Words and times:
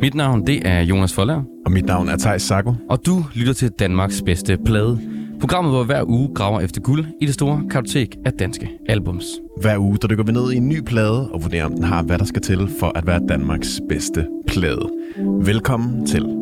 Mit 0.00 0.14
navn 0.14 0.46
det 0.46 0.66
er 0.68 0.80
Jonas 0.80 1.12
Forlager, 1.12 1.42
Og 1.66 1.72
mit 1.72 1.86
navn 1.86 2.08
er 2.08 2.16
Thijs 2.16 2.42
Sago. 2.42 2.72
og 2.90 3.06
du 3.06 3.24
lytter 3.34 3.52
til 3.52 3.70
Danmarks 3.70 4.22
bedste 4.22 4.56
plade. 4.64 5.00
Programmet, 5.40 5.72
hvor 5.72 5.84
hver 5.84 6.04
uge 6.08 6.34
graver 6.34 6.60
efter 6.60 6.80
guld 6.80 7.04
i 7.20 7.26
det 7.26 7.34
store 7.34 7.62
kartotek 7.70 8.16
af 8.24 8.32
danske 8.32 8.68
albums. 8.88 9.24
Hver 9.60 9.78
uge, 9.78 9.98
der 10.02 10.08
dykker 10.08 10.24
vi 10.24 10.32
ned 10.32 10.52
i 10.52 10.56
en 10.56 10.68
ny 10.68 10.80
plade 10.80 11.30
og 11.30 11.42
vurderer, 11.42 11.64
om 11.64 11.72
den 11.74 11.84
har, 11.84 12.02
hvad 12.02 12.18
der 12.18 12.24
skal 12.24 12.42
til 12.42 12.68
for 12.80 12.92
at 12.98 13.06
være 13.06 13.20
Danmarks 13.28 13.80
bedste 13.88 14.26
plade. 14.46 14.88
Velkommen 15.44 16.06
til. 16.06 16.39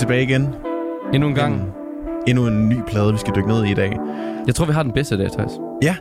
Tilbage 0.00 0.22
igen. 0.22 0.48
Endnu 1.14 1.28
en 1.28 1.34
gang. 1.34 1.72
Endnu 2.28 2.46
en 2.46 2.68
ny 2.68 2.76
plade, 2.86 3.12
vi 3.12 3.18
skal 3.18 3.34
dykke 3.36 3.48
ned 3.48 3.64
i 3.64 3.70
i 3.70 3.74
dag. 3.74 3.96
Jeg 4.46 4.54
tror, 4.54 4.66
vi 4.66 4.72
har 4.72 4.82
den 4.82 4.92
bedste 4.92 5.14
i 5.14 5.18
dag, 5.18 5.30
Thijs. 5.32 5.52
Ja, 5.82 5.96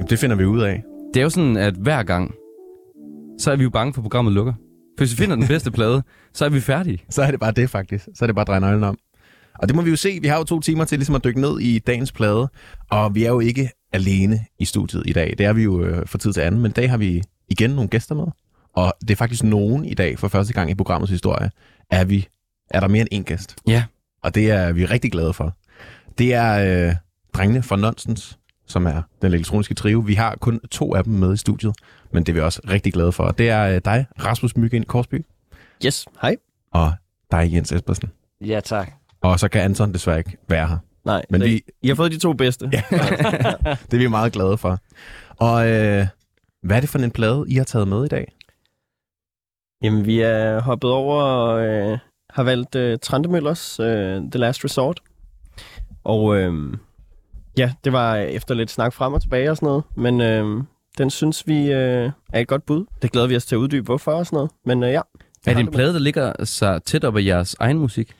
Jamen, 0.00 0.10
det 0.10 0.18
finder 0.18 0.36
vi 0.36 0.44
ud 0.44 0.62
af. 0.62 0.82
Det 1.14 1.20
er 1.20 1.24
jo 1.24 1.30
sådan, 1.30 1.56
at 1.56 1.74
hver 1.74 2.02
gang, 2.02 2.34
så 3.38 3.50
er 3.50 3.56
vi 3.56 3.62
jo 3.62 3.70
bange 3.70 3.94
for, 3.94 4.00
at 4.00 4.04
programmet 4.04 4.32
lukker. 4.32 4.52
For 4.98 5.04
hvis 5.04 5.12
vi 5.12 5.16
finder 5.16 5.36
den 5.36 5.46
bedste 5.46 5.70
plade, 5.70 6.02
så 6.34 6.44
er 6.44 6.48
vi 6.48 6.60
færdige. 6.60 6.98
Så 7.10 7.22
er 7.22 7.30
det 7.30 7.40
bare 7.40 7.52
det, 7.52 7.70
faktisk. 7.70 8.08
Så 8.14 8.24
er 8.24 8.26
det 8.26 8.34
bare 8.34 8.42
at 8.42 8.46
dreje 8.46 8.60
nøglen 8.60 8.84
om. 8.84 8.98
Og 9.58 9.68
det 9.68 9.76
må 9.76 9.82
vi 9.82 9.90
jo 9.90 9.96
se. 9.96 10.18
Vi 10.22 10.28
har 10.28 10.38
jo 10.38 10.44
to 10.44 10.60
timer 10.60 10.84
til 10.84 10.98
ligesom 10.98 11.14
at 11.14 11.24
dykke 11.24 11.40
ned 11.40 11.60
i 11.60 11.78
dagens 11.78 12.12
plade. 12.12 12.48
Og 12.90 13.14
vi 13.14 13.24
er 13.24 13.28
jo 13.28 13.40
ikke 13.40 13.70
alene 13.92 14.40
i 14.58 14.64
studiet 14.64 15.02
i 15.06 15.12
dag. 15.12 15.34
Det 15.38 15.46
er 15.46 15.52
vi 15.52 15.62
jo 15.62 15.82
øh, 15.82 16.06
for 16.06 16.18
tid 16.18 16.32
til 16.32 16.40
anden. 16.40 16.62
Men 16.62 16.70
i 16.70 16.72
dag 16.72 16.90
har 16.90 16.96
vi 16.96 17.22
igen 17.48 17.70
nogle 17.70 17.88
gæster 17.88 18.14
med. 18.14 18.26
Og 18.76 18.94
det 19.00 19.10
er 19.10 19.16
faktisk 19.16 19.44
nogen 19.44 19.84
i 19.84 19.94
dag, 19.94 20.18
for 20.18 20.28
første 20.28 20.52
gang 20.52 20.70
i 20.70 20.74
programmets 20.74 21.10
historie, 21.10 21.50
er, 21.90 22.04
vi, 22.04 22.28
er 22.70 22.80
der 22.80 22.88
mere 22.88 23.00
end 23.00 23.08
en 23.12 23.24
gæst. 23.24 23.56
Ja, 23.66 23.84
Og 24.22 24.34
det 24.34 24.50
er 24.50 24.72
vi 24.72 24.84
rigtig 24.84 25.12
glade 25.12 25.32
for. 25.32 25.56
Det 26.18 26.34
er 26.34 26.88
øh, 26.88 26.94
drengene 27.34 27.62
fra 27.62 27.76
Nonsens, 27.76 28.38
som 28.66 28.86
er 28.86 29.02
den 29.22 29.32
elektroniske 29.32 29.74
trio. 29.74 29.98
Vi 29.98 30.14
har 30.14 30.36
kun 30.36 30.60
to 30.70 30.94
af 30.94 31.04
dem 31.04 31.12
med 31.12 31.34
i 31.34 31.36
studiet, 31.36 31.74
men 32.12 32.22
det 32.22 32.28
er 32.32 32.34
vi 32.34 32.40
også 32.40 32.60
rigtig 32.70 32.92
glade 32.92 33.12
for. 33.12 33.28
Det 33.30 33.50
er 33.50 33.62
øh, 33.74 33.80
dig, 33.84 34.06
Rasmus 34.24 34.56
Myggen 34.56 34.82
Korsby, 34.84 35.24
Yes, 35.86 36.06
hej. 36.22 36.36
og 36.72 36.92
dig, 37.30 37.50
Jens 37.54 37.72
Espersen. 37.72 38.10
Ja, 38.40 38.60
tak. 38.64 38.92
Og 39.20 39.40
så 39.40 39.48
kan 39.48 39.60
Anton 39.62 39.92
desværre 39.92 40.18
ikke 40.18 40.36
være 40.48 40.68
her. 40.68 40.78
Nej, 41.04 41.24
Men 41.30 41.42
vi-. 41.42 41.62
I 41.82 41.88
har 41.88 41.94
fået 41.94 42.12
de 42.12 42.18
to 42.18 42.32
bedste. 42.32 42.70
Ja. 42.72 42.82
Det 42.90 43.94
er 43.94 43.98
vi 43.98 44.06
meget 44.06 44.32
glade 44.32 44.58
for. 44.58 44.78
Og 45.36 45.68
øh, 45.68 46.06
hvad 46.62 46.76
er 46.76 46.80
det 46.80 46.88
for 46.88 46.98
en 46.98 47.10
plade, 47.10 47.44
I 47.48 47.54
har 47.54 47.64
taget 47.64 47.88
med 47.88 48.04
i 48.04 48.08
dag? 48.08 48.32
Jamen, 49.82 50.06
vi 50.06 50.20
er 50.20 50.60
hoppet 50.60 50.90
over 50.90 51.46
øh, 51.54 51.98
har 52.36 52.42
valgt 52.42 52.74
øh, 52.74 52.98
Trandemøllers 53.02 53.80
øh, 53.80 54.20
The 54.30 54.38
Last 54.38 54.64
Resort. 54.64 55.00
Og 56.04 56.36
øh, 56.36 56.74
ja, 57.58 57.72
det 57.84 57.92
var 57.92 58.16
efter 58.16 58.54
lidt 58.54 58.70
snak 58.70 58.92
frem 58.92 59.12
og 59.12 59.22
tilbage 59.22 59.50
og 59.50 59.56
sådan 59.56 59.66
noget. 59.66 59.84
Men 59.94 60.20
øh, 60.20 60.64
den 60.98 61.10
synes 61.10 61.46
vi 61.46 61.72
øh, 61.72 62.10
er 62.32 62.40
et 62.40 62.48
godt 62.48 62.66
bud. 62.66 62.84
Det 63.02 63.12
glæder 63.12 63.26
vi 63.26 63.36
os 63.36 63.46
til 63.46 63.54
at 63.54 63.58
uddybe, 63.58 63.84
hvorfor 63.84 64.12
og 64.12 64.26
sådan 64.26 64.36
noget. 64.36 64.50
Men 64.64 64.82
øh, 64.82 64.90
ja. 64.90 65.00
er 65.46 65.54
det 65.54 65.60
en 65.60 65.70
plade, 65.70 65.92
der 65.92 65.98
ligger 65.98 66.44
så 66.44 66.78
tæt 66.78 67.04
op 67.04 67.16
af 67.16 67.24
jeres 67.24 67.56
egen 67.60 67.78
musik? 67.78 68.12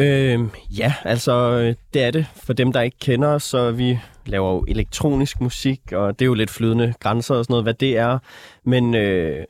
Øh, 0.00 0.40
ja, 0.78 0.94
altså 1.04 1.60
det 1.94 2.02
er 2.02 2.10
det. 2.10 2.26
For 2.34 2.52
dem, 2.52 2.72
der 2.72 2.80
ikke 2.80 2.98
kender 3.00 3.28
os, 3.28 3.42
så 3.42 3.70
vi 3.70 3.98
laver 4.26 4.52
jo 4.52 4.64
elektronisk 4.68 5.40
musik, 5.40 5.92
og 5.92 6.18
det 6.18 6.24
er 6.24 6.26
jo 6.26 6.34
lidt 6.34 6.50
flydende 6.50 6.94
grænser 7.00 7.34
og 7.34 7.44
sådan 7.44 7.52
noget, 7.52 7.64
hvad 7.64 7.74
det 7.74 7.98
er. 7.98 8.18
Men 8.64 8.94
øh, 8.94 9.44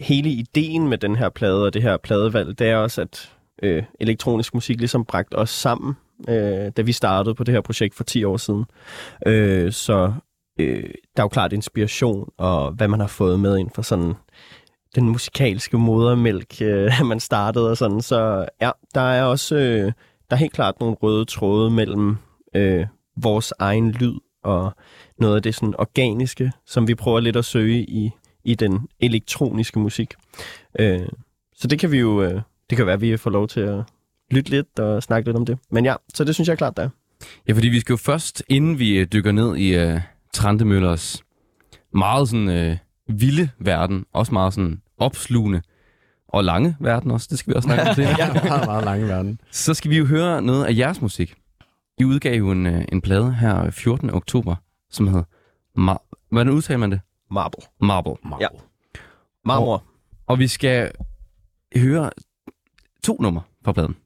hele 0.00 0.30
ideen 0.30 0.88
med 0.88 0.98
den 0.98 1.16
her 1.16 1.28
plade 1.28 1.66
og 1.66 1.74
det 1.74 1.82
her 1.82 1.96
pladevalg, 1.96 2.58
det 2.58 2.68
er 2.68 2.76
også, 2.76 3.00
at 3.00 3.30
øh, 3.62 3.82
elektronisk 4.00 4.54
musik 4.54 4.78
ligesom 4.78 5.04
bragt 5.04 5.34
os 5.34 5.50
sammen, 5.50 5.94
øh, 6.28 6.72
da 6.76 6.82
vi 6.82 6.92
startede 6.92 7.34
på 7.34 7.44
det 7.44 7.54
her 7.54 7.60
projekt 7.60 7.94
for 7.94 8.04
10 8.04 8.24
år 8.24 8.36
siden. 8.36 8.64
Øh, 9.26 9.72
så 9.72 10.12
øh, 10.60 10.90
der 11.16 11.22
er 11.22 11.24
jo 11.24 11.28
klart 11.28 11.52
inspiration, 11.52 12.28
og 12.38 12.72
hvad 12.72 12.88
man 12.88 13.00
har 13.00 13.06
fået 13.06 13.40
med 13.40 13.58
ind 13.58 13.70
for 13.74 13.82
sådan 13.82 14.14
den 14.94 15.08
musikalske 15.08 15.78
modermælk, 15.78 16.62
øh, 16.62 16.92
man 17.04 17.20
startede 17.20 17.70
og 17.70 17.76
sådan. 17.76 18.00
Så 18.00 18.46
ja, 18.60 18.70
der 18.94 19.00
er 19.00 19.22
også 19.22 19.56
øh, 19.56 19.92
der 20.30 20.36
er 20.36 20.40
helt 20.40 20.52
klart 20.52 20.80
nogle 20.80 20.96
røde 21.02 21.24
tråde 21.24 21.70
mellem 21.70 22.16
øh, 22.54 22.86
vores 23.16 23.52
egen 23.58 23.90
lyd 23.90 24.14
og 24.44 24.72
noget 25.18 25.36
af 25.36 25.42
det 25.42 25.54
sådan 25.54 25.74
organiske, 25.78 26.52
som 26.66 26.88
vi 26.88 26.94
prøver 26.94 27.20
lidt 27.20 27.36
at 27.36 27.44
søge 27.44 27.82
i, 27.82 28.10
i 28.44 28.54
den 28.54 28.88
elektroniske 29.00 29.78
musik. 29.78 30.14
Øh, 30.78 31.08
så 31.54 31.68
det 31.68 31.78
kan 31.78 31.92
vi 31.92 31.98
jo, 31.98 32.22
øh, 32.22 32.40
det 32.70 32.76
kan 32.76 32.86
være, 32.86 32.94
at 32.94 33.00
vi 33.00 33.16
får 33.16 33.30
lov 33.30 33.48
til 33.48 33.60
at 33.60 33.84
lytte 34.30 34.50
lidt 34.50 34.78
og 34.78 35.02
snakke 35.02 35.28
lidt 35.28 35.36
om 35.36 35.46
det. 35.46 35.58
Men 35.70 35.84
ja, 35.84 35.94
så 36.14 36.24
det 36.24 36.34
synes 36.34 36.48
jeg 36.48 36.52
er 36.52 36.56
klart, 36.56 36.76
der 36.76 36.82
er. 36.82 36.88
Ja, 37.48 37.52
fordi 37.52 37.68
vi 37.68 37.80
skal 37.80 37.92
jo 37.92 37.96
først, 37.96 38.42
inden 38.48 38.78
vi 38.78 38.98
øh, 38.98 39.06
dykker 39.12 39.32
ned 39.32 39.56
i 39.56 39.84
uh, 39.94 40.00
Trante 40.34 40.64
Møllers 40.64 41.22
meget 41.94 42.28
sådan 42.28 42.70
uh, 43.08 43.20
vilde 43.20 43.50
verden, 43.58 44.04
også 44.12 44.32
meget 44.32 44.54
sådan 44.54 44.82
opslugende 44.98 45.62
og 46.28 46.44
lange 46.44 46.76
verden 46.80 47.10
også, 47.10 47.26
det 47.30 47.38
skal 47.38 47.50
vi 47.50 47.56
også 47.56 47.66
snakke 47.66 47.88
om 47.88 47.94
til. 47.94 48.02
Ja, 48.18 48.32
meget, 48.32 48.66
meget 48.66 48.84
lange 48.84 49.06
verden. 49.08 49.40
Så 49.50 49.74
skal 49.74 49.90
vi 49.90 49.98
jo 49.98 50.04
høre 50.04 50.42
noget 50.42 50.64
af 50.64 50.76
jeres 50.76 51.00
musik. 51.00 51.34
I 51.98 52.04
udgav 52.04 52.38
jo 52.38 52.50
en, 52.50 52.66
øh, 52.66 52.84
en 52.92 53.00
plade 53.00 53.34
her 53.34 53.70
14. 53.70 54.10
oktober, 54.10 54.54
som 54.90 55.06
hedder... 55.06 55.24
Mar- 55.78 56.26
Hvordan 56.30 56.52
udtaler 56.52 56.78
man 56.78 56.90
det? 56.90 57.00
Marble. 57.30 57.62
Marble. 57.80 58.12
Ja. 58.40 58.46
Marmor. 59.44 59.84
Og 60.26 60.38
vi 60.38 60.48
skal 60.48 60.90
høre 61.76 62.10
to 63.02 63.16
numre 63.20 63.42
fra 63.64 63.72
pladen. 63.72 63.96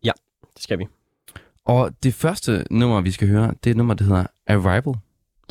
Det 0.54 0.62
skal 0.62 0.78
vi. 0.78 0.86
Og 1.64 1.90
det 2.02 2.14
første 2.14 2.64
nummer, 2.70 3.00
vi 3.00 3.10
skal 3.10 3.28
høre, 3.28 3.54
det 3.64 3.66
er 3.66 3.70
et 3.70 3.76
nummer, 3.76 3.94
der 3.94 4.04
hedder 4.04 4.26
Arrival. 4.46 4.94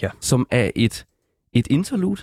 Ja. 0.02 0.10
Som 0.20 0.48
er 0.52 0.72
et, 0.76 1.06
et 1.54 1.68
interlude. 1.68 2.22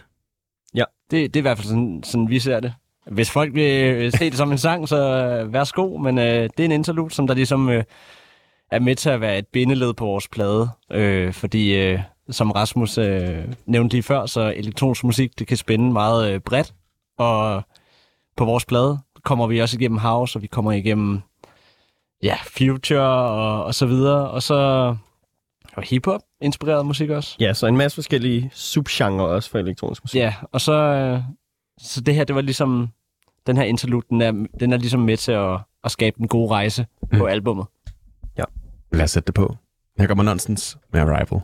Det, 1.10 1.34
det 1.34 1.40
er 1.40 1.40
i 1.40 1.48
hvert 1.48 1.58
fald 1.58 1.68
sådan, 1.68 2.02
sådan 2.04 2.30
vi 2.30 2.38
ser 2.38 2.60
det. 2.60 2.74
Hvis 3.06 3.30
folk 3.30 3.54
vil 3.54 4.12
se 4.12 4.24
det 4.24 4.36
som 4.36 4.52
en 4.52 4.58
sang, 4.58 4.88
så 4.88 4.96
øh, 4.96 5.52
værsgo, 5.52 5.96
men 5.98 6.18
øh, 6.18 6.24
det 6.56 6.60
er 6.60 6.64
en 6.64 6.72
interlude, 6.72 7.10
som 7.10 7.26
der 7.26 7.34
ligesom 7.34 7.68
øh, 7.68 7.84
er 8.70 8.78
med 8.78 8.96
til 8.96 9.10
at 9.10 9.20
være 9.20 9.38
et 9.38 9.46
bindeled 9.46 9.94
på 9.94 10.04
vores 10.04 10.28
plade. 10.28 10.68
Øh, 10.92 11.32
fordi, 11.32 11.74
øh, 11.74 12.00
som 12.30 12.50
Rasmus 12.50 12.98
øh, 12.98 13.44
nævnte 13.66 13.94
lige 13.94 14.02
før, 14.02 14.26
så 14.26 14.52
elektronisk 14.56 15.04
musik, 15.04 15.38
det 15.38 15.46
kan 15.46 15.56
spænde 15.56 15.92
meget 15.92 16.32
øh, 16.32 16.40
bredt. 16.40 16.74
Og 17.18 17.62
på 18.36 18.44
vores 18.44 18.64
plade 18.64 18.98
kommer 19.24 19.46
vi 19.46 19.58
også 19.58 19.76
igennem 19.76 19.98
house, 19.98 20.38
og 20.38 20.42
vi 20.42 20.46
kommer 20.46 20.72
igennem 20.72 21.20
ja, 22.22 22.36
future 22.42 23.00
og, 23.00 23.64
og 23.64 23.74
så 23.74 23.86
videre. 23.86 24.30
Og 24.30 24.42
så 24.42 24.56
og 25.76 25.82
hip-hop 25.82 26.20
inspireret 26.40 26.86
musik 26.86 27.10
også. 27.10 27.36
Ja, 27.40 27.54
så 27.54 27.66
en 27.66 27.76
masse 27.76 27.94
forskellige 27.94 28.50
subgenre 28.54 29.26
også 29.26 29.50
for 29.50 29.58
elektronisk 29.58 30.04
musik. 30.04 30.20
Ja, 30.20 30.34
og 30.52 30.60
så, 30.60 30.72
øh, 30.72 31.22
så 31.78 32.00
det 32.00 32.14
her, 32.14 32.24
det 32.24 32.34
var 32.34 32.40
ligesom, 32.40 32.88
den 33.46 33.56
her 33.56 33.64
interlude, 33.64 34.06
den 34.10 34.20
er, 34.20 34.46
den 34.60 34.72
er 34.72 34.76
ligesom 34.76 35.00
med 35.00 35.16
til 35.16 35.32
at, 35.32 35.58
at 35.84 35.90
skabe 35.90 36.20
en 36.20 36.28
god 36.28 36.50
rejse 36.50 36.86
mm. 37.02 37.18
på 37.18 37.26
albummet. 37.26 37.66
Lad 38.92 39.04
os 39.04 39.10
sætte 39.10 39.26
det 39.26 39.34
på. 39.34 39.56
Her 39.98 40.06
kommer 40.06 40.24
Nonsens 40.24 40.78
med 40.92 41.00
Arrival. 41.00 41.40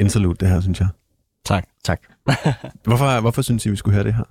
Interlude, 0.00 0.36
det 0.40 0.48
her, 0.48 0.60
synes 0.60 0.80
jeg. 0.80 0.88
Tak. 1.44 1.64
Tak. 1.84 2.00
Hvorfor, 2.84 3.20
hvorfor 3.20 3.42
synes 3.42 3.66
I, 3.66 3.70
vi 3.70 3.76
skulle 3.76 3.94
høre 3.94 4.04
det 4.04 4.14
her? 4.14 4.24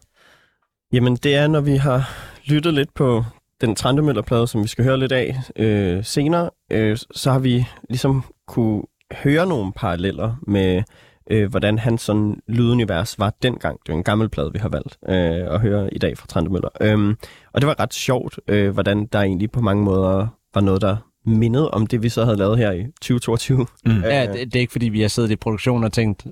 Jamen, 0.93 1.15
det 1.15 1.35
er, 1.35 1.47
når 1.47 1.61
vi 1.61 1.75
har 1.75 2.09
lyttet 2.45 2.73
lidt 2.73 2.93
på 2.93 3.23
den 3.61 3.75
Trandemøller-plade, 3.75 4.47
som 4.47 4.63
vi 4.63 4.67
skal 4.67 4.83
høre 4.83 4.97
lidt 4.97 5.11
af 5.11 5.35
øh, 5.55 6.03
senere, 6.05 6.49
øh, 6.71 6.97
så 7.11 7.31
har 7.31 7.39
vi 7.39 7.65
ligesom 7.89 8.23
kunne 8.47 8.83
høre 9.13 9.45
nogle 9.45 9.73
paralleller 9.73 10.35
med, 10.47 10.83
øh, 11.31 11.49
hvordan 11.49 11.79
hans 11.79 12.01
sådan 12.01 12.41
lydunivers 12.47 13.19
var 13.19 13.33
dengang. 13.41 13.79
Det 13.85 13.93
er 13.93 13.97
en 13.97 14.03
gammel 14.03 14.29
plade, 14.29 14.53
vi 14.53 14.59
har 14.59 14.69
valgt 14.69 14.97
øh, 15.09 15.53
at 15.53 15.61
høre 15.61 15.93
i 15.93 15.97
dag 15.97 16.17
fra 16.17 16.27
Trandemøller. 16.27 16.69
Øhm, 16.81 17.17
og 17.53 17.61
det 17.61 17.67
var 17.67 17.79
ret 17.79 17.93
sjovt, 17.93 18.39
øh, 18.47 18.69
hvordan 18.69 19.05
der 19.05 19.21
egentlig 19.21 19.51
på 19.51 19.61
mange 19.61 19.83
måder 19.83 20.27
var 20.53 20.61
noget, 20.61 20.81
der 20.81 20.97
mindede 21.25 21.71
om 21.71 21.87
det, 21.87 22.03
vi 22.03 22.09
så 22.09 22.23
havde 22.25 22.37
lavet 22.37 22.57
her 22.57 22.71
i 22.71 22.83
2022. 22.83 23.67
Mm. 23.85 24.01
Ja, 24.03 24.25
det, 24.25 24.33
det 24.53 24.55
er 24.55 24.59
ikke 24.59 24.71
fordi, 24.71 24.89
vi 24.89 25.01
har 25.01 25.07
siddet 25.07 25.31
i 25.31 25.35
produktion 25.35 25.83
og 25.83 25.93
tænkt, 25.93 26.25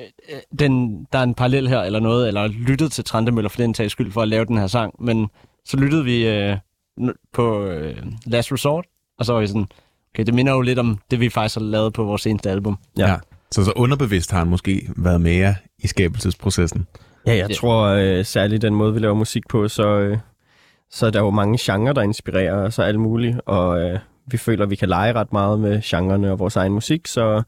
øh, 0.00 0.06
øh, 0.32 0.40
den, 0.58 1.04
der 1.12 1.18
er 1.18 1.22
en 1.22 1.34
parallel 1.34 1.68
her 1.68 1.80
eller 1.80 2.00
noget, 2.00 2.28
eller 2.28 2.46
lyttet 2.46 2.92
til 2.92 3.04
Trandemøller 3.04 3.48
for 3.48 3.56
den 3.56 3.74
tages 3.74 3.92
skyld 3.92 4.12
for 4.12 4.22
at 4.22 4.28
lave 4.28 4.44
den 4.44 4.58
her 4.58 4.66
sang, 4.66 4.94
men 5.04 5.28
så 5.64 5.76
lyttede 5.76 6.04
vi 6.04 6.28
øh, 6.28 6.56
på 7.32 7.64
øh, 7.64 7.96
Last 8.26 8.52
Resort, 8.52 8.84
og 9.18 9.24
så 9.24 9.32
var 9.32 9.40
vi 9.40 9.46
sådan, 9.46 9.66
okay, 10.14 10.24
det 10.26 10.34
minder 10.34 10.52
jo 10.52 10.60
lidt 10.60 10.78
om 10.78 10.98
det, 11.10 11.20
vi 11.20 11.28
faktisk 11.28 11.54
har 11.54 11.62
lavet 11.62 11.92
på 11.92 12.04
vores 12.04 12.22
seneste 12.22 12.50
album. 12.50 12.78
Ja. 12.98 13.08
Ja. 13.10 13.16
Så, 13.50 13.64
så 13.64 13.72
underbevidst 13.76 14.30
har 14.30 14.38
han 14.38 14.48
måske 14.48 14.88
været 14.96 15.20
mere 15.20 15.54
i 15.78 15.86
skabelsesprocessen. 15.86 16.86
Ja, 17.26 17.36
jeg 17.36 17.48
Ja. 17.48 17.54
tror 17.54 17.84
øh, 17.86 18.24
særligt 18.24 18.62
den 18.62 18.74
måde, 18.74 18.92
vi 18.94 18.98
laver 18.98 19.14
musik 19.14 19.42
på, 19.48 19.68
så, 19.68 19.88
øh, 19.88 20.18
så 20.90 21.06
er 21.06 21.10
der 21.10 21.20
jo 21.20 21.30
mange 21.30 21.58
genrer, 21.60 21.92
der 21.92 22.02
inspirerer 22.02 22.54
os 22.54 22.78
og 22.78 22.88
alt 22.88 23.00
muligt, 23.00 23.40
og 23.46 23.80
øh, 23.80 23.98
vi 24.26 24.36
føler, 24.36 24.64
at 24.64 24.70
vi 24.70 24.76
kan 24.76 24.88
lege 24.88 25.12
ret 25.12 25.32
meget 25.32 25.60
med 25.60 25.82
genrerne 25.82 26.32
og 26.32 26.38
vores 26.38 26.56
egen 26.56 26.72
musik, 26.72 27.06
så 27.06 27.42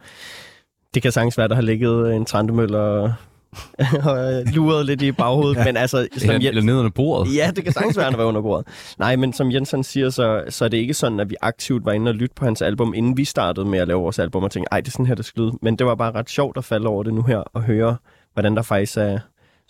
det 0.95 1.03
kan 1.03 1.13
sagtens 1.13 1.39
være, 1.39 1.49
der 1.49 1.55
har 1.55 1.63
ligget 1.63 2.17
en 2.17 2.25
trandemøller 2.25 3.13
og, 4.11 4.43
luret 4.47 4.87
lidt 4.87 5.03
i 5.03 5.13
baghovedet, 5.13 5.65
men 5.65 5.77
altså... 5.77 6.09
Som 6.17 6.31
Eller, 6.31 6.35
eller 6.35 6.53
Jens, 6.53 6.65
ned 6.65 6.79
under 6.79 6.91
bordet. 6.91 7.37
ja, 7.37 7.51
det 7.57 7.65
kan 7.65 7.73
sagtens 7.73 7.97
være, 7.97 8.05
han 8.11 8.19
været 8.19 8.29
under 8.29 8.41
bordet. 8.43 8.67
Nej, 8.99 9.17
men 9.17 9.33
som 9.33 9.53
Jensen 9.53 9.85
siger, 9.85 10.11
så, 10.11 10.45
så 10.49 10.65
er 10.65 10.69
det 10.69 10.77
ikke 10.77 10.95
sådan, 10.95 11.21
at 11.21 11.31
vi 11.31 11.37
aktivt 11.43 11.85
var 11.85 11.93
inde 11.93 12.09
og 12.09 12.15
lytte 12.15 12.35
på 12.35 12.45
hans 12.45 12.63
album, 12.63 12.95
inden 12.95 13.17
vi 13.17 13.25
startede 13.25 13.67
med 13.67 13.79
at 13.79 13.89
lave 13.89 14.01
vores 14.01 14.19
album, 14.19 14.43
og 14.45 14.51
tænkte, 14.51 14.69
ej, 14.73 14.81
det 14.81 14.89
er 14.89 14.93
sådan 14.93 15.07
her, 15.07 15.15
det 15.15 15.25
skal 15.25 15.43
lyde. 15.43 15.53
Men 15.63 15.77
det 15.77 15.87
var 15.87 15.95
bare 15.95 16.13
ret 16.13 16.31
sjovt 16.31 16.57
at 16.57 16.65
falde 16.65 16.87
over 16.87 17.03
det 17.03 17.15
nu 17.15 17.23
her, 17.23 17.39
og 17.39 17.63
høre, 17.63 17.97
hvordan 18.33 18.57
der 18.57 18.63
faktisk 18.63 18.97
er 18.97 19.01
sådan 19.01 19.21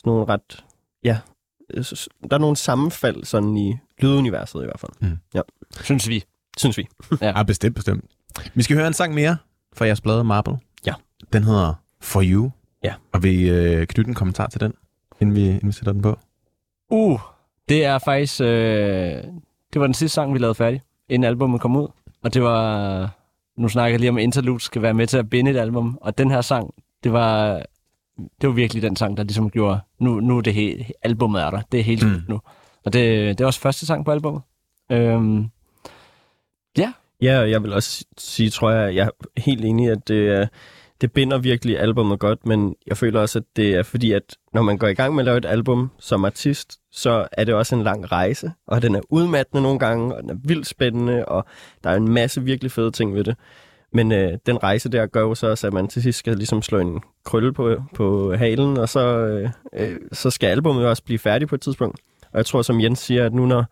nogle 0.05 0.25
ret... 0.25 0.65
Ja, 1.05 1.19
der 2.31 2.37
er 2.37 2.39
nogle 2.39 2.57
sammenfald 2.57 3.25
sådan 3.25 3.57
i 3.57 3.77
lyduniverset 4.01 4.63
i 4.63 4.65
hvert 4.65 4.81
fald, 4.81 4.93
Synes 5.83 6.09
vi. 6.09 6.25
Synes 6.57 6.79
vi. 6.79 6.87
Ja, 7.21 7.43
bestemt, 7.43 7.75
bestemt. 7.75 8.05
Vi 8.55 8.63
skal 8.63 8.77
høre 8.77 8.87
en 8.87 8.93
sang 8.93 9.15
mere 9.15 9.37
fra 9.77 9.85
jeres 9.85 10.01
blade 10.01 10.25
Marble. 10.25 10.59
Ja. 10.87 10.93
Den 11.33 11.45
hedder 11.45 11.75
For 12.01 12.23
You. 12.25 12.51
Ja. 12.85 12.95
Og 13.13 13.23
vil 13.23 13.41
I 13.41 13.49
øh, 13.51 13.87
knytte 13.87 14.09
en 14.09 14.15
kommentar 14.15 14.47
til 14.47 14.61
den, 14.61 14.73
inden 15.21 15.37
vi, 15.37 15.49
inden 15.49 15.67
vi 15.69 15.73
sætter 15.73 15.93
den 15.93 16.03
på? 16.03 16.19
Uh, 16.91 17.21
det 17.69 17.85
er 17.85 17.99
faktisk... 17.99 18.41
Øh, 18.41 18.47
det 19.73 19.81
var 19.81 19.87
den 19.87 19.95
sidste 19.95 20.15
sang, 20.15 20.35
vi 20.35 20.39
lavede 20.39 20.55
færdig, 20.55 20.83
inden 21.09 21.27
albumet 21.29 21.61
kom 21.61 21.77
ud. 21.77 21.89
Og 22.25 22.35
det 22.35 22.43
var... 22.43 23.11
Nu 23.59 23.69
snakker 23.69 23.93
jeg 23.93 24.01
lige 24.01 24.11
om, 24.11 24.17
at 24.17 24.23
interlude 24.23 24.61
skal 24.61 24.83
være 24.83 24.95
med 24.95 25.07
til 25.07 25.19
at 25.19 25.31
binde 25.31 25.51
et 25.51 25.57
album. 25.57 25.99
Og 26.01 26.19
den 26.19 26.31
her 26.31 26.41
sang, 26.41 26.75
det 27.05 27.13
var... 27.13 27.63
Det 28.41 28.49
var 28.49 28.55
virkelig 28.55 28.83
den 28.83 28.97
sang, 28.97 29.17
der 29.17 29.23
ligesom 29.23 29.51
gjorde... 29.51 29.81
Nu, 30.01 30.21
nu 30.21 30.37
er 30.37 30.41
det 30.43 30.55
helt... 30.55 30.87
Albumet 31.03 31.43
er 31.43 31.51
der. 31.51 31.61
Det 31.73 31.81
er 31.81 31.85
helt 31.85 32.07
Mm. 32.07 32.23
nu. 32.29 32.41
Og 32.85 32.93
det, 32.93 33.39
det 33.39 33.41
er 33.41 33.47
også 33.47 33.61
første 33.61 33.87
sang 33.87 34.05
på 34.05 34.11
albumet. 34.11 34.43
Øhm, 34.93 35.47
Ja, 37.23 37.41
og 37.41 37.51
jeg 37.51 37.63
vil 37.63 37.73
også 37.73 38.05
sige, 38.19 38.51
tror 38.51 38.71
jeg, 38.71 38.95
jeg 38.95 39.07
er 39.07 39.41
helt 39.41 39.65
enig, 39.65 39.91
at 39.91 40.09
det, 40.09 40.49
det 41.01 41.13
binder 41.13 41.39
virkelig 41.39 41.81
albumet 41.81 42.19
godt, 42.19 42.47
men 42.47 42.75
jeg 42.87 42.97
føler 42.97 43.21
også, 43.21 43.39
at 43.39 43.45
det 43.57 43.75
er 43.75 43.83
fordi, 43.83 44.13
at 44.13 44.37
når 44.53 44.63
man 44.63 44.79
går 44.79 44.87
i 44.87 44.95
gang 44.95 45.15
med 45.15 45.23
at 45.23 45.25
lave 45.25 45.39
et 45.39 45.45
album 45.45 45.91
som 45.99 46.25
artist, 46.25 46.79
så 46.93 47.29
er 47.33 47.45
det 47.45 47.55
også 47.55 47.75
en 47.75 47.83
lang 47.83 48.13
rejse, 48.13 48.53
og 48.67 48.83
den 48.83 48.95
er 48.95 49.01
udmattende 49.11 49.63
nogle 49.63 49.79
gange, 49.79 50.15
og 50.15 50.23
den 50.23 50.31
er 50.31 50.37
vildt 50.45 50.67
spændende, 50.67 51.25
og 51.25 51.45
der 51.85 51.91
er 51.91 51.97
en 51.97 52.09
masse 52.09 52.43
virkelig 52.43 52.73
fede 52.73 52.91
ting 52.91 53.15
ved 53.15 53.25
det. 53.25 53.37
Men 53.93 54.13
øh, 54.13 54.33
den 54.47 54.63
rejse 54.63 54.89
der 54.89 55.07
gør 55.07 55.21
jo 55.21 55.35
så 55.35 55.51
også, 55.51 55.67
at 55.67 55.73
man 55.73 55.89
til 55.89 56.03
sidst 56.03 56.19
skal 56.19 56.37
ligesom 56.37 56.63
slå 56.63 56.79
en 56.79 57.01
krølle 57.25 57.53
på, 57.53 57.83
på 57.95 58.35
halen, 58.35 58.77
og 58.77 58.89
så, 58.89 59.17
øh, 59.17 59.51
øh, 59.73 59.97
så 60.13 60.31
skal 60.31 60.47
albumet 60.47 60.87
også 60.87 61.03
blive 61.05 61.19
færdigt 61.19 61.49
på 61.49 61.55
et 61.55 61.61
tidspunkt. 61.61 62.01
Og 62.33 62.39
jeg 62.39 62.47
tror, 62.47 62.63
som 62.63 62.81
Jens 62.81 62.99
siger, 62.99 63.27
at 63.27 63.35
nu 63.35 63.47
når 63.47 63.65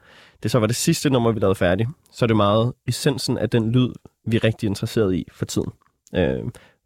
det 0.45 0.51
så 0.51 0.59
var 0.59 0.67
det 0.67 0.77
sidste 0.77 1.11
nummer, 1.11 1.33
vi 1.33 1.41
lavede 1.41 1.55
færdigt, 1.55 1.89
så 2.13 2.25
er 2.25 2.27
det 2.27 2.37
meget 2.37 2.73
essensen 2.89 3.39
af 3.39 3.51
den 3.51 3.73
lyd, 3.73 3.89
vi 4.27 4.37
er 4.37 4.45
rigtig 4.45 4.67
interesseret 4.67 5.15
i 5.15 5.25
for 5.33 5.45
tiden. 5.45 5.71
Øh, 6.15 6.39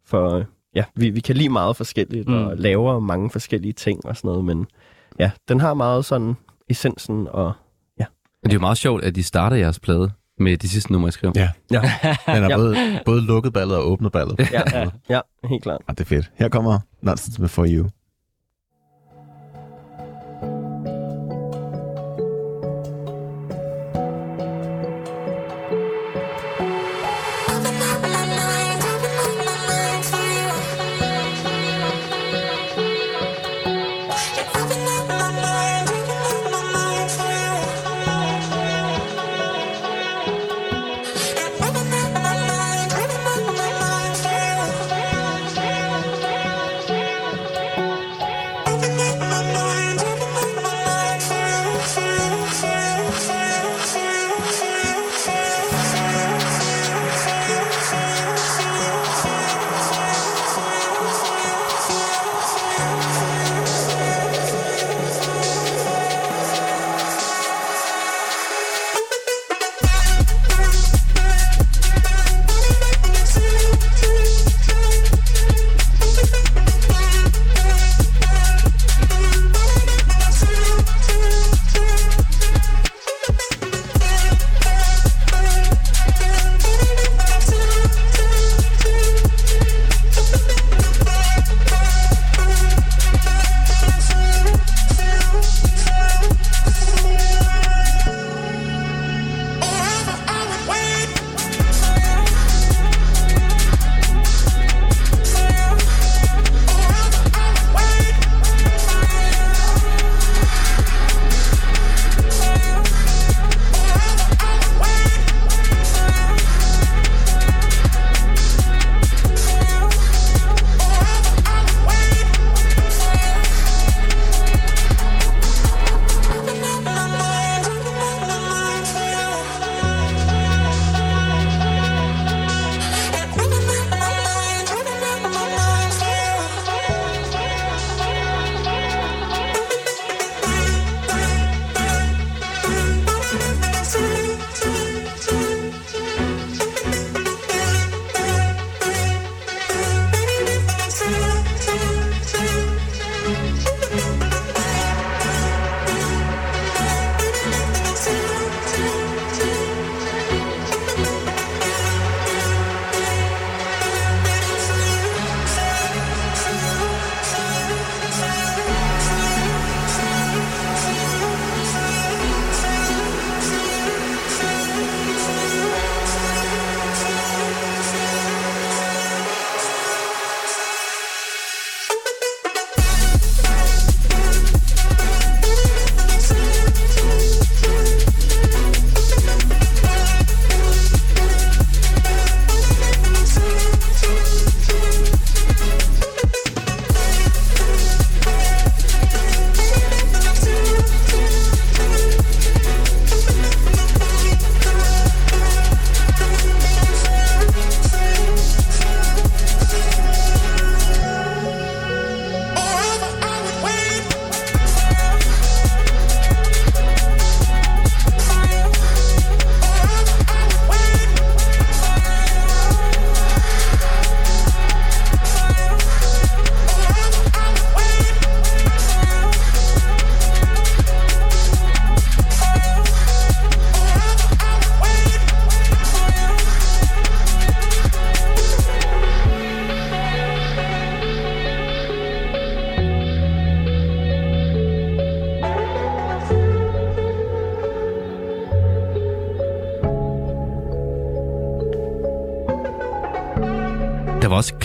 for 0.05 0.43
ja, 0.75 0.83
vi, 0.95 1.09
vi 1.09 1.19
kan 1.19 1.35
lide 1.37 1.49
meget 1.49 1.75
forskelligt, 1.75 2.27
mm. 2.27 2.33
Og 2.33 2.57
laver 2.57 2.99
mange 2.99 3.29
forskellige 3.29 3.73
ting 3.73 4.05
og 4.05 4.17
sådan 4.17 4.27
noget, 4.29 4.45
men 4.45 4.67
ja, 5.19 5.31
den 5.47 5.59
har 5.59 5.73
meget 5.73 6.05
sådan 6.05 6.33
essensen 6.69 7.27
og 7.31 7.53
Men 8.43 8.49
det 8.49 8.49
er 8.49 8.53
jo 8.53 8.59
meget 8.61 8.77
sjovt, 8.77 9.03
at 9.03 9.15
de 9.15 9.23
starter 9.23 9.57
jeres 9.57 9.79
plade 9.79 10.11
med 10.37 10.57
de 10.57 10.69
sidste 10.69 10.91
numre, 10.91 11.07
I 11.07 11.11
skrev. 11.11 11.31
Ja. 11.35 11.49
ja, 11.71 11.81
Den 12.35 12.43
er 12.43 12.49
Ja. 12.49 12.57
både, 12.57 12.75
både 13.05 13.21
lukket 13.21 13.53
ballet 13.53 13.77
og 13.77 13.91
åbnet 13.91 14.11
ballet. 14.11 14.39
ja, 14.39 14.61
ja, 14.79 14.89
ja 15.09 15.19
helt 15.49 15.63
klart. 15.63 15.81
Ah, 15.87 15.95
det 15.97 16.01
er 16.01 16.05
fedt. 16.05 16.31
Her 16.35 16.49
kommer 16.49 16.79
Nonsense 17.01 17.41
med 17.41 17.49
For 17.49 17.65
You. 17.69 17.81
Thank 17.83 17.85
you. 17.85 17.98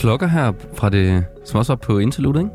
Klokker 0.05 0.27
her 0.27 0.53
fra 0.75 0.91
det, 0.91 1.25
som 1.45 1.59
også 1.59 1.73
er 1.73 1.77
på 1.77 1.99
interlude, 1.99 2.39
ikke? 2.41 2.51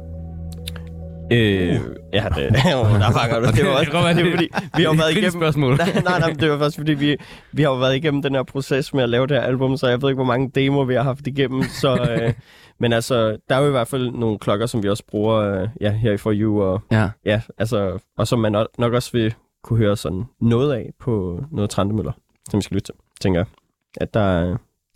Øh, 1.32 1.80
ja, 2.14 2.26
det, 2.36 2.36
der 2.54 3.12
fanger 3.12 3.40
du. 3.40 3.46
Det 3.46 3.66
var 3.66 3.72
også, 3.80 3.92
det 4.16 4.26
var 4.26 4.32
fordi, 4.32 4.48
vi 4.78 4.84
har 4.84 4.90
jo 4.90 4.92
været 4.98 5.12
igennem... 5.12 5.32
spørgsmål. 5.32 5.76
Nej, 5.78 6.02
nej, 6.04 6.20
nej, 6.20 6.30
det 6.40 6.50
var 6.50 6.58
faktisk 6.58 6.78
fordi, 6.78 6.94
vi, 6.94 7.18
vi 7.52 7.62
har 7.62 7.70
jo 7.70 7.76
været 7.78 7.96
igennem 7.96 8.22
den 8.22 8.36
her 8.36 8.44
proces 8.44 8.94
med 8.94 9.04
at 9.04 9.10
lave 9.10 9.28
det 9.28 9.38
her 9.38 9.44
album, 9.44 9.78
så 9.78 9.88
jeg 9.88 10.02
ved 10.02 10.10
ikke, 10.10 10.16
hvor 10.18 10.26
mange 10.34 10.50
demoer 10.56 10.86
vi 10.86 10.94
har 10.94 11.02
haft 11.04 11.28
igennem. 11.28 11.64
Så, 11.64 11.96
øh, 12.22 12.34
men 12.80 12.94
altså, 12.94 13.38
der 13.50 13.56
er 13.56 13.60
jo 13.60 13.68
i 13.68 13.72
hvert 13.72 13.88
fald 13.88 14.12
nogle 14.12 14.40
klokker, 14.40 14.66
som 14.66 14.84
vi 14.84 14.90
også 14.90 15.04
bruger 15.12 15.36
øh, 15.62 15.68
ja, 15.82 15.92
her 15.92 16.12
i 16.14 16.18
For 16.18 16.32
You, 16.34 16.62
og, 16.62 16.82
Ja. 16.92 17.10
ja, 17.26 17.42
altså, 17.58 18.00
og 18.18 18.28
som 18.28 18.40
man 18.40 18.56
no- 18.56 18.66
nok 18.78 18.94
også 18.94 19.12
vil 19.14 19.34
kunne 19.64 19.78
høre 19.80 19.98
sådan 19.98 20.24
noget 20.42 20.74
af 20.74 20.90
på 21.00 21.44
noget 21.52 21.70
Trandemøller, 21.70 22.12
som 22.50 22.58
vi 22.58 22.62
skal 22.64 22.76
lytte 22.76 22.86
til, 22.86 22.96
tænker 23.22 23.40
jeg. 23.40 23.46
At 24.02 24.14
der, 24.14 24.20
er- 24.20 24.46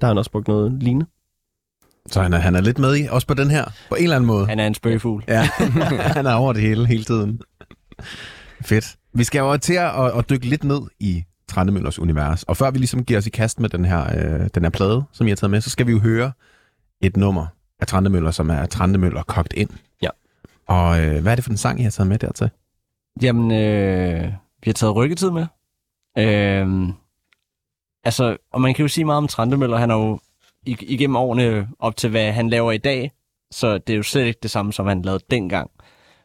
der 0.02 0.06
har 0.06 0.08
han 0.08 0.18
også 0.18 0.32
brugt 0.32 0.48
noget 0.48 0.84
lignende. 0.84 1.06
Så 2.10 2.22
han 2.22 2.34
er, 2.34 2.38
han 2.38 2.56
er 2.56 2.62
lidt 2.62 2.80
med 2.80 2.98
i, 2.98 3.08
også 3.10 3.28
på 3.28 3.34
den 3.34 3.52
her, 3.52 3.66
på 3.90 3.96
en 3.96 4.04
eller 4.04 4.16
anden 4.16 4.28
måde. 4.28 4.46
Han 4.46 4.60
er 4.60 4.68
en 4.68 4.74
spøgefugl. 4.74 5.24
Ja, 5.28 5.50
han 6.18 6.26
er 6.26 6.34
over 6.34 6.54
det 6.54 6.62
hele, 6.62 6.88
hele 6.88 7.04
tiden. 7.04 7.42
Fedt. 8.62 8.96
Vi 9.14 9.24
skal 9.24 9.40
jo 9.40 9.58
til 9.58 9.74
at, 9.74 10.18
at, 10.18 10.30
dykke 10.30 10.46
lidt 10.46 10.64
ned 10.64 10.82
i 11.00 11.24
Trandemøllers 11.48 12.00
univers. 12.00 12.44
Og 12.44 12.58
før 12.58 12.72
vi 12.72 12.78
ligesom 12.78 13.06
giver 13.06 13.20
os 13.20 13.28
i 13.28 13.30
kast 13.30 13.60
med 13.60 13.70
den 13.70 13.86
her, 13.86 14.04
øh, 14.04 14.50
den 14.56 14.64
her 14.64 14.70
plade, 14.70 15.04
som 15.12 15.28
I 15.28 15.30
har 15.30 15.36
taget 15.36 15.52
med, 15.52 15.62
så 15.62 15.70
skal 15.70 15.88
vi 15.88 15.92
jo 15.92 16.00
høre 16.00 16.32
et 17.02 17.18
nummer 17.18 17.48
af 17.80 17.88
Trandemøller, 17.88 18.32
som 18.32 18.50
er 18.50 18.66
Trandemøller 18.66 19.24
kogt 19.24 19.54
ind. 19.54 19.70
Ja. 20.02 20.10
Og 20.68 21.02
øh, 21.02 21.22
hvad 21.22 21.32
er 21.32 21.36
det 21.36 21.44
for 21.44 21.52
en 21.52 21.58
sang, 21.58 21.80
I 21.80 21.84
har 21.84 21.92
taget 21.92 22.08
med 22.08 22.20
dertil? 22.20 22.50
Jamen, 23.22 23.52
øh, 23.52 24.24
vi 24.64 24.70
har 24.70 24.74
taget 24.74 24.96
rykketid 24.96 25.32
med. 25.32 25.46
Øh, 26.18 26.94
altså, 28.04 28.38
og 28.54 28.62
man 28.62 28.74
kan 28.74 28.84
jo 28.84 28.88
sige 28.88 29.06
meget 29.06 29.18
om 29.18 29.28
Trandemøller. 29.28 29.78
Han 29.78 29.92
er 29.92 29.96
jo 29.96 30.20
ig- 30.70 30.92
igennem 30.92 31.16
årene 31.16 31.68
op 31.80 31.96
til, 31.96 32.10
hvad 32.10 32.32
han 32.32 32.50
laver 32.50 32.72
i 32.72 32.78
dag. 32.78 33.12
Så 33.52 33.78
det 33.78 33.94
er 33.94 33.98
jo 33.98 34.04
slet 34.04 34.26
ikke 34.26 34.40
det 34.44 34.52
samme, 34.52 34.74
som 34.74 34.88
han 34.88 35.02
lavede 35.02 35.24
dengang. 35.32 35.72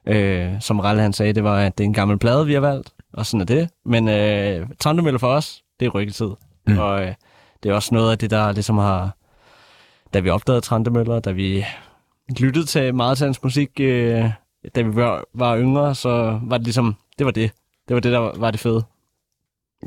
Øh, 0.07 0.61
som 0.61 0.81
Ralle 0.81 1.03
han 1.03 1.13
sagde, 1.13 1.33
det 1.33 1.45
var, 1.45 1.59
at 1.59 1.79
det 1.79 1.85
er 1.85 1.89
en 1.89 1.95
gammel 1.95 2.19
plade, 2.19 2.47
vi 2.47 2.53
har 2.53 2.61
valgt. 2.61 2.95
Og 3.13 3.27
sådan 3.27 3.41
er 3.41 3.45
det. 3.45 3.71
Men 3.85 4.09
øh, 4.09 4.69
Trandemøller 4.81 5.19
for 5.19 5.29
os, 5.29 5.63
det 5.81 5.87
er 5.87 5.91
rykketid. 5.91 6.27
Mm. 6.27 6.73
Mm. 6.73 6.79
Og 6.79 7.03
øh, 7.03 7.15
det 7.63 7.71
er 7.71 7.75
også 7.75 7.95
noget 7.95 8.11
af 8.11 8.19
det, 8.19 8.31
der 8.31 8.53
ligesom 8.53 8.79
har... 8.79 9.15
Da 10.15 10.21
vi 10.21 10.31
opdagede 10.31 10.61
Trandemøller, 10.61 11.21
da 11.21 11.31
vi 11.31 11.65
lyttede 12.39 12.67
til 12.67 12.95
meget 12.95 13.19
til 13.19 13.25
hans 13.25 13.43
musik, 13.43 13.71
øh, 13.81 14.25
da 14.75 14.83
vi 14.83 14.97
var, 14.97 15.25
var 15.35 15.59
yngre, 15.59 15.95
så 15.95 16.41
var 16.43 16.59
det 16.59 16.67
ligesom, 16.67 16.97
det 17.19 17.27
var 17.27 17.33
det. 17.33 17.53
Det 17.89 17.95
var 17.95 18.01
det, 18.01 18.13
der 18.13 18.19
var, 18.19 18.35
var 18.37 18.51
det 18.51 18.61
fede. 18.61 18.83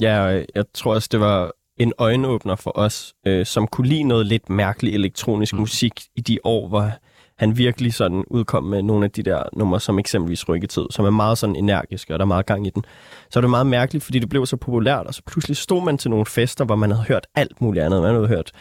Ja, 0.01 0.20
og 0.25 0.46
jeg 0.55 0.65
tror 0.74 0.93
også, 0.93 1.10
det 1.12 1.20
var 1.20 1.51
en 1.81 1.93
øjenåbner 1.97 2.55
for 2.55 2.71
os, 2.75 3.13
øh, 3.27 3.45
som 3.45 3.67
kunne 3.67 3.88
lide 3.88 4.03
noget 4.03 4.25
lidt 4.25 4.50
mærkelig 4.50 4.93
elektronisk 4.93 5.53
mm. 5.53 5.59
musik 5.59 5.93
i 6.15 6.21
de 6.21 6.38
år, 6.43 6.67
hvor 6.67 6.91
han 7.38 7.57
virkelig 7.57 7.93
sådan 7.93 8.23
udkom 8.27 8.63
med 8.63 8.81
nogle 8.81 9.05
af 9.05 9.11
de 9.11 9.23
der 9.23 9.43
numre, 9.53 9.79
som 9.79 10.00
eksempelvis 10.00 10.50
Rykketid, 10.50 10.85
som 10.89 11.05
er 11.05 11.09
meget 11.09 11.38
sådan 11.38 11.55
energiske, 11.55 12.13
og 12.13 12.19
der 12.19 12.25
er 12.25 12.27
meget 12.27 12.45
gang 12.45 12.67
i 12.67 12.69
den. 12.69 12.83
Så 13.29 13.39
var 13.39 13.41
det 13.41 13.50
meget 13.50 13.67
mærkeligt, 13.67 14.03
fordi 14.03 14.19
det 14.19 14.29
blev 14.29 14.45
så 14.45 14.57
populært, 14.57 15.07
og 15.07 15.13
så 15.13 15.21
pludselig 15.27 15.57
stod 15.57 15.83
man 15.83 15.97
til 15.97 16.09
nogle 16.09 16.25
fester, 16.25 16.65
hvor 16.65 16.75
man 16.75 16.91
havde 16.91 17.03
hørt 17.07 17.27
alt 17.35 17.61
muligt 17.61 17.85
andet. 17.85 18.01
Man 18.01 18.13
havde 18.13 18.27
hørt 18.27 18.51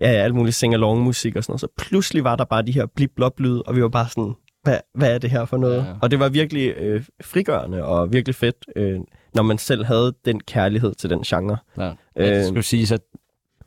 ja, 0.00 0.06
alt 0.06 0.34
muligt 0.34 0.56
sing-along 0.56 1.00
musik 1.00 1.36
og 1.36 1.44
sådan 1.44 1.52
noget. 1.52 1.60
Så 1.60 1.68
pludselig 1.78 2.24
var 2.24 2.36
der 2.36 2.44
bare 2.44 2.62
de 2.62 2.72
her 2.72 2.86
blip 2.96 3.10
blop 3.16 3.40
lyde 3.40 3.62
og 3.62 3.76
vi 3.76 3.82
var 3.82 3.88
bare 3.88 4.08
sådan, 4.08 4.34
hvad, 4.62 4.78
hvad 4.94 5.14
er 5.14 5.18
det 5.18 5.30
her 5.30 5.44
for 5.44 5.56
noget? 5.56 5.76
Ja. 5.76 5.94
Og 6.02 6.10
det 6.10 6.20
var 6.20 6.28
virkelig 6.28 6.74
øh, 6.76 7.04
frigørende 7.22 7.84
og 7.84 8.12
virkelig 8.12 8.34
fedt, 8.34 8.56
øh, 8.76 9.00
når 9.34 9.42
man 9.42 9.58
selv 9.58 9.84
havde 9.84 10.14
den 10.24 10.40
kærlighed 10.40 10.94
til 10.94 11.10
den 11.10 11.22
genre. 11.22 11.56
Ja. 11.78 11.92
Øh. 12.18 12.26
Øh, 12.28 12.34
det 12.34 12.46
skal 12.46 12.56
jo 12.56 12.62
siges, 12.62 12.92
at, 12.92 13.00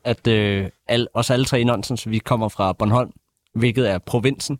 at 0.04 0.26
øh, 0.26 0.68
al, 0.88 1.08
os 1.14 1.30
alle 1.30 1.44
tre 1.44 1.60
i 1.60 1.64
Nonsens, 1.64 2.10
vi 2.10 2.18
kommer 2.18 2.48
fra 2.48 2.72
Bornholm, 2.72 3.12
hvilket 3.54 3.90
er 3.90 3.98
provinsen. 3.98 4.58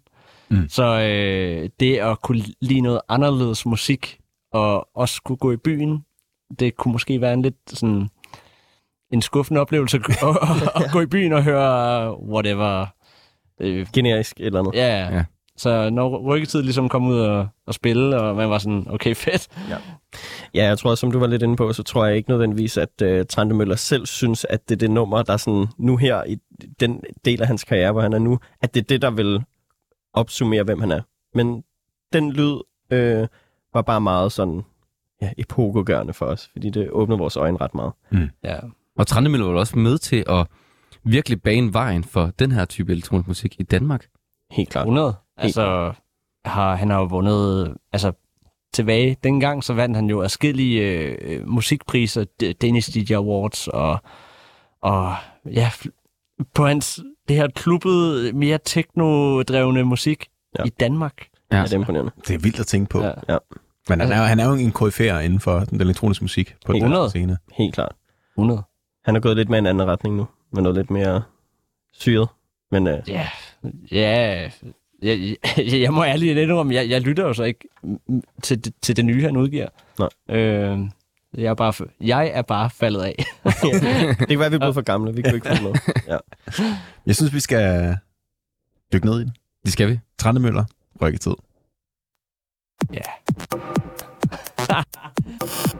Mm. 0.51 0.69
Så 0.69 0.85
øh, 0.85 1.69
det 1.81 1.99
at 1.99 2.23
kunne 2.23 2.43
lide 2.61 2.81
noget 2.81 3.01
anderledes 3.09 3.67
musik, 3.67 4.19
og 4.53 4.97
også 4.97 5.23
kunne 5.23 5.37
gå 5.37 5.53
i 5.53 5.57
byen, 5.57 6.05
det 6.59 6.77
kunne 6.77 6.93
måske 6.93 7.21
være 7.21 7.33
en 7.35 7.43
lidt 7.43 7.57
sådan 7.67 8.09
en 9.11 9.23
skuffende 9.23 9.61
oplevelse 9.61 9.97
at, 9.97 10.17
at, 10.21 10.83
at 10.85 10.91
gå 10.93 11.01
i 11.01 11.07
byen 11.07 11.33
og 11.33 11.43
høre 11.45 12.21
whatever. 12.21 12.87
Øh, 13.61 13.87
Generisk 13.95 14.41
et 14.41 14.47
eller 14.47 14.61
andet. 14.61 14.75
ja, 14.75 14.87
Ja. 14.87 15.15
ja. 15.17 15.25
Så 15.57 15.91
når 15.91 16.19
rykketid 16.19 16.63
ligesom 16.63 16.89
kom 16.89 17.07
ud 17.07 17.19
og, 17.19 17.49
og 17.67 17.75
spille, 17.75 18.21
og 18.21 18.37
man 18.37 18.51
var 18.51 18.59
sådan, 18.59 18.87
okay, 18.91 19.15
fedt. 19.15 19.49
Ja, 20.55 20.65
jeg 20.65 20.79
tror, 20.79 20.95
som 20.95 21.13
du 21.13 21.19
var 21.19 21.27
lidt 21.27 21.43
inde 21.43 21.57
på, 21.57 21.73
så 21.73 21.83
tror 21.83 22.07
jeg 22.07 22.17
ikke 22.17 22.31
nødvendigvis, 22.31 22.77
at 22.77 23.03
uh, 23.03 23.27
Trante 23.29 23.55
Møller 23.55 23.77
selv 23.77 24.07
synes, 24.07 24.47
at 24.51 24.69
det 24.69 24.75
er 24.75 24.79
det 24.79 24.91
nummer, 24.91 25.23
der 25.23 25.33
er 25.33 25.37
sådan 25.37 25.67
nu 25.79 25.97
her 25.97 26.25
i 26.25 26.39
den 26.81 27.01
del 27.25 27.41
af 27.41 27.47
hans 27.47 27.65
karriere, 27.65 27.93
hvor 27.93 28.01
han 28.01 28.13
er 28.13 28.19
nu, 28.19 28.39
at 28.63 28.75
det 28.75 28.81
er 28.81 28.85
det, 28.85 29.03
der 29.03 29.11
vil 29.11 29.45
opsummere, 30.13 30.63
hvem 30.63 30.81
han 30.81 30.91
er. 30.91 31.01
Men 31.35 31.63
den 32.13 32.33
lyd 32.33 32.57
øh, 32.91 33.27
var 33.75 33.83
bare 33.83 34.01
meget 34.01 34.33
sådan 34.33 34.63
ja, 35.23 35.31
epokegørende 35.39 36.13
for 36.13 36.27
os, 36.27 36.49
fordi 36.53 36.71
det 36.71 36.91
åbnede 36.91 37.19
vores 37.19 37.37
øjne 37.37 37.59
ret 37.61 37.75
meget. 37.75 37.93
Ja. 38.45 38.57
Og 38.99 39.07
Trandemøller 39.07 39.47
var 39.47 39.59
også 39.59 39.79
med 39.79 39.99
til 39.99 40.25
at 40.29 40.47
virkelig 41.05 41.43
bane 41.43 41.73
vejen 41.73 42.05
for 42.05 42.31
den 42.39 42.53
her 42.53 42.65
type 42.65 42.93
elektronisk 42.93 43.29
musik 43.29 43.61
i 43.61 43.63
Danmark. 43.63 44.07
Helt 44.51 44.69
klart. 44.69 44.85
100. 44.85 45.15
Altså, 45.37 45.93
har, 46.45 46.75
han 46.77 46.91
har 46.91 46.99
jo 46.99 47.05
vundet, 47.05 47.75
altså 47.93 48.13
tilbage 48.75 49.17
dengang, 49.25 49.65
så 49.65 49.75
vandt 49.75 49.97
han 49.97 50.07
jo 50.11 50.23
afskillige 50.23 50.83
øh, 50.83 51.49
musikpriser, 51.49 52.25
Danish 52.63 52.95
DJ 52.95 53.13
Awards, 53.15 53.69
og, 53.69 53.99
og 54.83 55.15
ja, 55.53 55.71
på 56.55 56.67
hans, 56.67 57.01
det 57.29 57.37
her 57.37 57.49
klubbede, 57.49 58.33
mere 58.33 58.59
techno-drevne 58.69 59.83
musik 59.83 60.27
Ja. 60.59 60.65
i 60.65 60.69
Danmark. 60.69 61.27
Ja. 61.53 61.57
ja, 61.57 61.63
det 61.63 61.73
er 61.73 61.79
imponerende. 61.79 62.13
Det 62.29 62.35
er 62.35 62.39
vildt 62.39 62.61
at 62.61 62.67
tænke 62.67 62.89
på. 62.89 63.03
Ja. 63.03 63.11
Ja. 63.29 63.39
Men 63.89 64.01
han 64.01 64.13
er, 64.13 64.19
jo- 64.19 64.25
han 64.25 64.41
er 64.41 64.49
jo 64.49 64.55
en 64.55 64.73
koryfærer 64.73 65.21
inden 65.21 65.41
for 65.41 65.61
den 65.61 65.81
elektroniske 65.81 66.25
musik 66.25 66.55
på 66.67 66.73
den 66.73 66.83
100. 66.83 67.11
scene. 67.11 67.39
Helt 67.53 67.75
klart. 67.75 67.93
100. 68.39 68.63
Han 69.05 69.17
er 69.17 69.21
gået 69.21 69.37
lidt 69.37 69.49
med 69.49 69.59
en 69.59 69.67
anden 69.67 69.89
retning 69.89 70.17
nu, 70.17 70.27
med 70.53 70.63
noget 70.63 70.77
lidt 70.79 70.91
mere 70.91 71.23
syret. 71.93 72.29
Men 72.71 72.87
øh, 72.87 72.99
Ja, 73.09 73.29
ja, 73.93 74.51
jeg, 75.03 75.37
jeg, 75.57 75.81
jeg 75.81 75.93
må 75.93 76.05
ærligt 76.05 76.39
indrømme, 76.39 76.75
jeg, 76.75 76.89
jeg 76.91 77.01
lytter 77.01 77.25
jo 77.27 77.33
så 77.35 77.43
ikke 77.45 77.69
til, 78.43 78.65
det- 78.65 78.75
til 78.83 78.97
det 78.97 79.05
nye, 79.05 79.23
han 79.23 79.37
udgiver. 79.37 79.69
Nej. 79.99 80.37
Øh, 80.39 80.79
jeg, 81.35 81.45
er 81.51 81.55
bare, 81.55 81.73
jeg 82.01 82.31
er 82.35 82.43
bare 82.43 82.71
faldet 82.71 83.03
af. 83.03 83.15
det 84.19 84.29
kan 84.29 84.39
være, 84.39 84.47
at 84.47 84.53
vi 84.53 84.57
er 84.57 84.59
blevet 84.59 84.75
for 84.75 84.83
gamle. 84.83 85.15
Vi 85.15 85.23
kan 85.23 85.35
ikke 85.35 85.49
få 85.57 85.63
noget. 85.63 85.81
Ja. 86.09 86.17
Jeg 87.07 87.17
synes, 87.17 87.35
vi 87.35 87.41
skal 87.41 87.97
dykke 88.93 89.07
ned 89.07 89.21
i 89.21 89.25
den. 89.25 89.33
Det 89.65 89.73
skal 89.73 89.89
vi. 89.89 89.99
Trandemøller, 90.19 90.65
rykketid. 91.03 91.33
Ja. 92.93 93.01
Det 93.39 93.63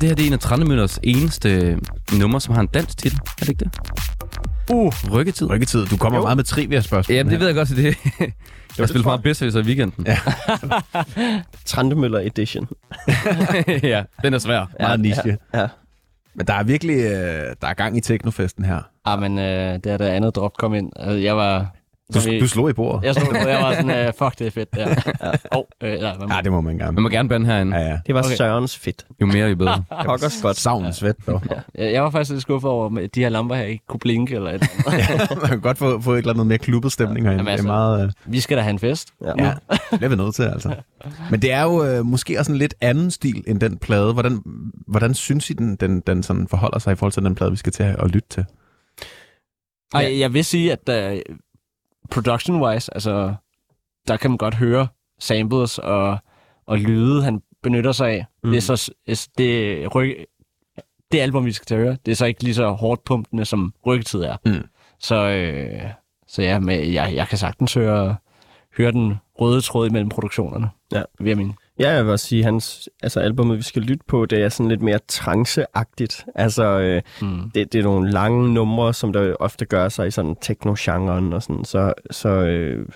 det 0.00 0.08
her, 0.08 0.14
det 0.14 0.22
er 0.22 0.26
en 0.26 0.32
af 0.32 0.38
Trandemøllers 0.38 0.98
eneste 1.02 1.78
numre, 2.18 2.40
som 2.40 2.54
har 2.54 2.60
en 2.60 2.66
dansk 2.74 2.98
titel. 2.98 3.18
Er 3.18 3.40
det 3.40 3.48
ikke 3.48 3.64
det? 3.64 3.78
Uh, 4.72 4.92
Rykketid. 5.12 5.50
Rykketid. 5.50 5.86
Du 5.86 5.96
kommer 5.96 6.18
Jo. 6.18 6.22
meget 6.22 6.36
med 6.36 6.44
trivia-spørgsmål. 6.44 7.16
Ja, 7.16 7.22
det 7.22 7.30
her. 7.30 7.38
ved 7.38 7.46
jeg 7.46 7.54
godt, 7.56 7.70
at 7.70 7.76
det 7.76 7.96
Jeg 8.78 8.88
spiller 8.88 9.02
for 9.02 9.10
meget 9.10 9.22
bedst 9.22 9.42
i 9.42 9.58
weekenden. 9.58 10.06
Ja. 10.06 10.18
Trandemøller 11.66 12.18
Edition. 12.18 12.68
ja, 13.82 14.02
den 14.24 14.34
er 14.34 14.38
svær. 14.38 14.66
Meget 14.80 15.00
niche. 15.00 15.38
Ja. 15.54 15.66
Men 16.34 16.46
der 16.46 16.54
er 16.54 16.62
virkelig 16.62 16.96
øh, 16.96 17.54
der 17.60 17.68
er 17.68 17.74
gang 17.74 17.96
i 17.96 18.00
teknofesten 18.00 18.64
her. 18.64 18.80
ah, 19.04 19.20
men 19.20 19.38
øh, 19.38 19.74
det 19.74 19.86
er 19.86 19.96
der 19.96 20.08
andet 20.08 20.36
drop 20.36 20.52
kom 20.58 20.74
ind. 20.74 20.92
Altså, 20.96 21.16
jeg 21.16 21.36
var... 21.36 21.74
Du, 22.14 22.20
som 22.20 22.32
I- 22.32 22.40
du 22.40 22.48
slog 22.48 22.70
i 22.70 22.72
bordet. 22.72 23.04
jeg, 23.06 23.14
stod, 23.14 23.36
jeg 23.48 23.62
var 23.62 23.74
sådan, 23.74 23.90
øh, 24.06 24.12
fuck, 24.18 24.38
det 24.38 24.46
er 24.46 24.50
fedt. 24.50 24.68
Ja. 24.76 24.88
ja. 24.88 24.94
Oh, 25.52 25.64
øh, 25.82 26.00
nej, 26.00 26.16
hvad 26.16 26.28
Ja, 26.28 26.40
det 26.44 26.52
må 26.52 26.60
man 26.60 26.78
gerne. 26.78 26.92
Man 26.92 27.02
må 27.02 27.08
gerne 27.08 27.28
bande 27.28 27.46
herinde. 27.46 27.76
Ja, 27.76 27.82
ja. 27.88 27.98
Det 28.06 28.14
var 28.14 28.22
Okay. 28.22 28.36
Sørens 28.36 28.78
fedt. 28.78 29.06
Jo 29.20 29.26
mere, 29.26 29.48
jo 29.48 29.56
bedre. 29.56 29.84
Pokkers 30.06 30.38
godt. 30.42 30.56
Savn 30.56 30.92
svæt, 30.92 31.16
dog. 31.26 31.42
Jeg 31.74 31.92
jeg 31.92 32.02
var 32.02 32.10
faktisk 32.10 32.30
lidt 32.30 32.42
skuffet 32.42 32.70
over, 32.70 32.98
at 32.98 33.14
de 33.14 33.20
her 33.20 33.28
lamper 33.28 33.54
her 33.54 33.62
ikke 33.64 33.86
kunne 33.86 34.00
blinke 34.00 34.34
eller 34.34 34.50
et 34.50 34.54
eller 34.54 34.92
andet. 35.20 35.38
man 35.40 35.48
kan 35.50 35.60
godt 35.60 35.78
få, 35.78 36.00
få 36.00 36.12
et 36.12 36.18
eller 36.18 36.32
andet 36.32 36.46
mere 36.46 36.58
klubbet 36.58 36.92
stemning 36.92 37.26
herinde. 37.26 37.38
Jamen, 37.40 37.46
det 37.46 37.48
er 37.48 37.52
altså- 37.52 37.66
meget... 37.66 38.04
Øh, 38.04 38.32
Vi 38.32 38.40
skal 38.40 38.56
da 38.56 38.62
have 38.62 38.70
en 38.72 38.78
fest. 38.78 39.08
Ja. 39.24 39.32
ja, 39.44 39.52
det 39.70 39.98
bliver 39.98 40.08
vi 40.08 40.16
nødt 40.16 40.34
til, 40.34 40.42
altså. 40.42 40.74
Men 41.30 41.42
det 41.42 41.52
er 41.52 41.62
jo 41.62 41.84
øh, 41.84 42.06
måske 42.06 42.38
også 42.38 42.52
en 42.52 42.58
lidt 42.58 42.74
anden 42.80 43.10
stil 43.10 43.44
end 43.46 43.60
den 43.60 43.78
plade. 43.78 44.12
Hvordan, 44.12 44.40
hvordan 44.86 45.14
synes 45.14 45.50
I, 45.50 45.52
den, 45.52 45.76
den, 45.76 46.00
den 46.00 46.22
sådan 46.22 46.48
forholder 46.48 46.78
sig 46.78 46.92
i 46.92 46.96
forhold 46.96 47.12
til 47.12 47.22
den 47.22 47.34
plade, 47.34 47.50
vi 47.50 47.56
skal 47.56 47.72
til 47.72 47.82
at, 47.82 48.10
lytte 48.10 48.28
til? 48.28 48.44
Ej, 49.94 50.18
jeg 50.20 50.32
vil 50.34 50.44
sige, 50.44 50.72
at 50.88 51.12
uh, 51.12 51.18
production-wise, 52.14 52.88
altså, 52.94 53.34
der 54.08 54.16
kan 54.16 54.30
man 54.30 54.38
godt 54.38 54.54
høre 54.54 54.86
samples 55.18 55.78
og, 55.78 56.18
og 56.66 56.78
lyde, 56.78 57.22
han 57.24 57.42
benytter 57.62 57.92
sig 57.92 58.10
af. 58.10 58.26
Mm. 58.42 58.48
Mm. 58.48 58.50
Det 58.50 58.56
er 58.56 58.76
så 58.76 58.92
s- 59.14 59.28
det, 59.38 59.94
ryk, 59.94 60.14
det 61.12 61.20
album, 61.20 61.44
vi 61.44 61.52
skal 61.52 61.66
til 61.66 61.74
at 61.74 61.80
høre, 61.80 61.96
det 62.06 62.12
er 62.12 62.16
så 62.16 62.26
ikke 62.26 62.42
lige 62.44 62.54
så 62.54 62.70
hårdt 62.70 63.04
pumpende, 63.04 63.44
som 63.44 63.74
rykketid 63.86 64.22
er. 64.22 64.36
Mm. 64.46 64.64
Så, 64.98 65.14
øh, 65.16 65.82
så 66.26 66.42
ja, 66.42 66.58
men 66.58 66.94
jeg, 66.94 67.14
jeg 67.14 67.28
kan 67.28 67.38
sagtens 67.38 67.74
høre, 67.74 68.16
høre 68.76 68.92
den 68.92 69.14
røde 69.40 69.60
tråd 69.60 69.88
imellem 69.88 70.08
produktionerne. 70.08 70.70
Ja. 70.92 71.02
Vil 71.20 71.28
jeg 71.28 71.36
mene. 71.36 71.54
Ja, 71.80 71.90
jeg 71.90 72.04
vil 72.04 72.12
også 72.12 72.26
sige, 72.26 72.44
hans 72.44 72.88
altså, 73.02 73.20
albumet, 73.20 73.58
vi 73.58 73.62
skal 73.62 73.82
lytte 73.82 74.04
på, 74.08 74.26
det 74.26 74.42
er 74.42 74.48
sådan 74.48 74.68
lidt 74.68 74.82
mere 74.82 74.98
tranceagtigt. 75.08 76.24
Altså, 76.34 76.64
øh, 76.80 77.02
Mm. 77.22 77.50
det, 77.54 77.72
det 77.72 77.78
er 77.78 77.82
nogle 77.82 78.10
lange 78.10 78.54
numre, 78.54 78.94
som 78.94 79.12
der 79.12 79.34
ofte 79.40 79.64
gør 79.64 79.88
sig 79.88 80.06
i 80.06 80.10
sådan 80.10 80.36
techno-genren 80.40 81.32
og 81.32 81.42
sådan. 81.42 81.64
Så, 81.64 81.92
så 82.10 82.28
øh, 82.28 82.88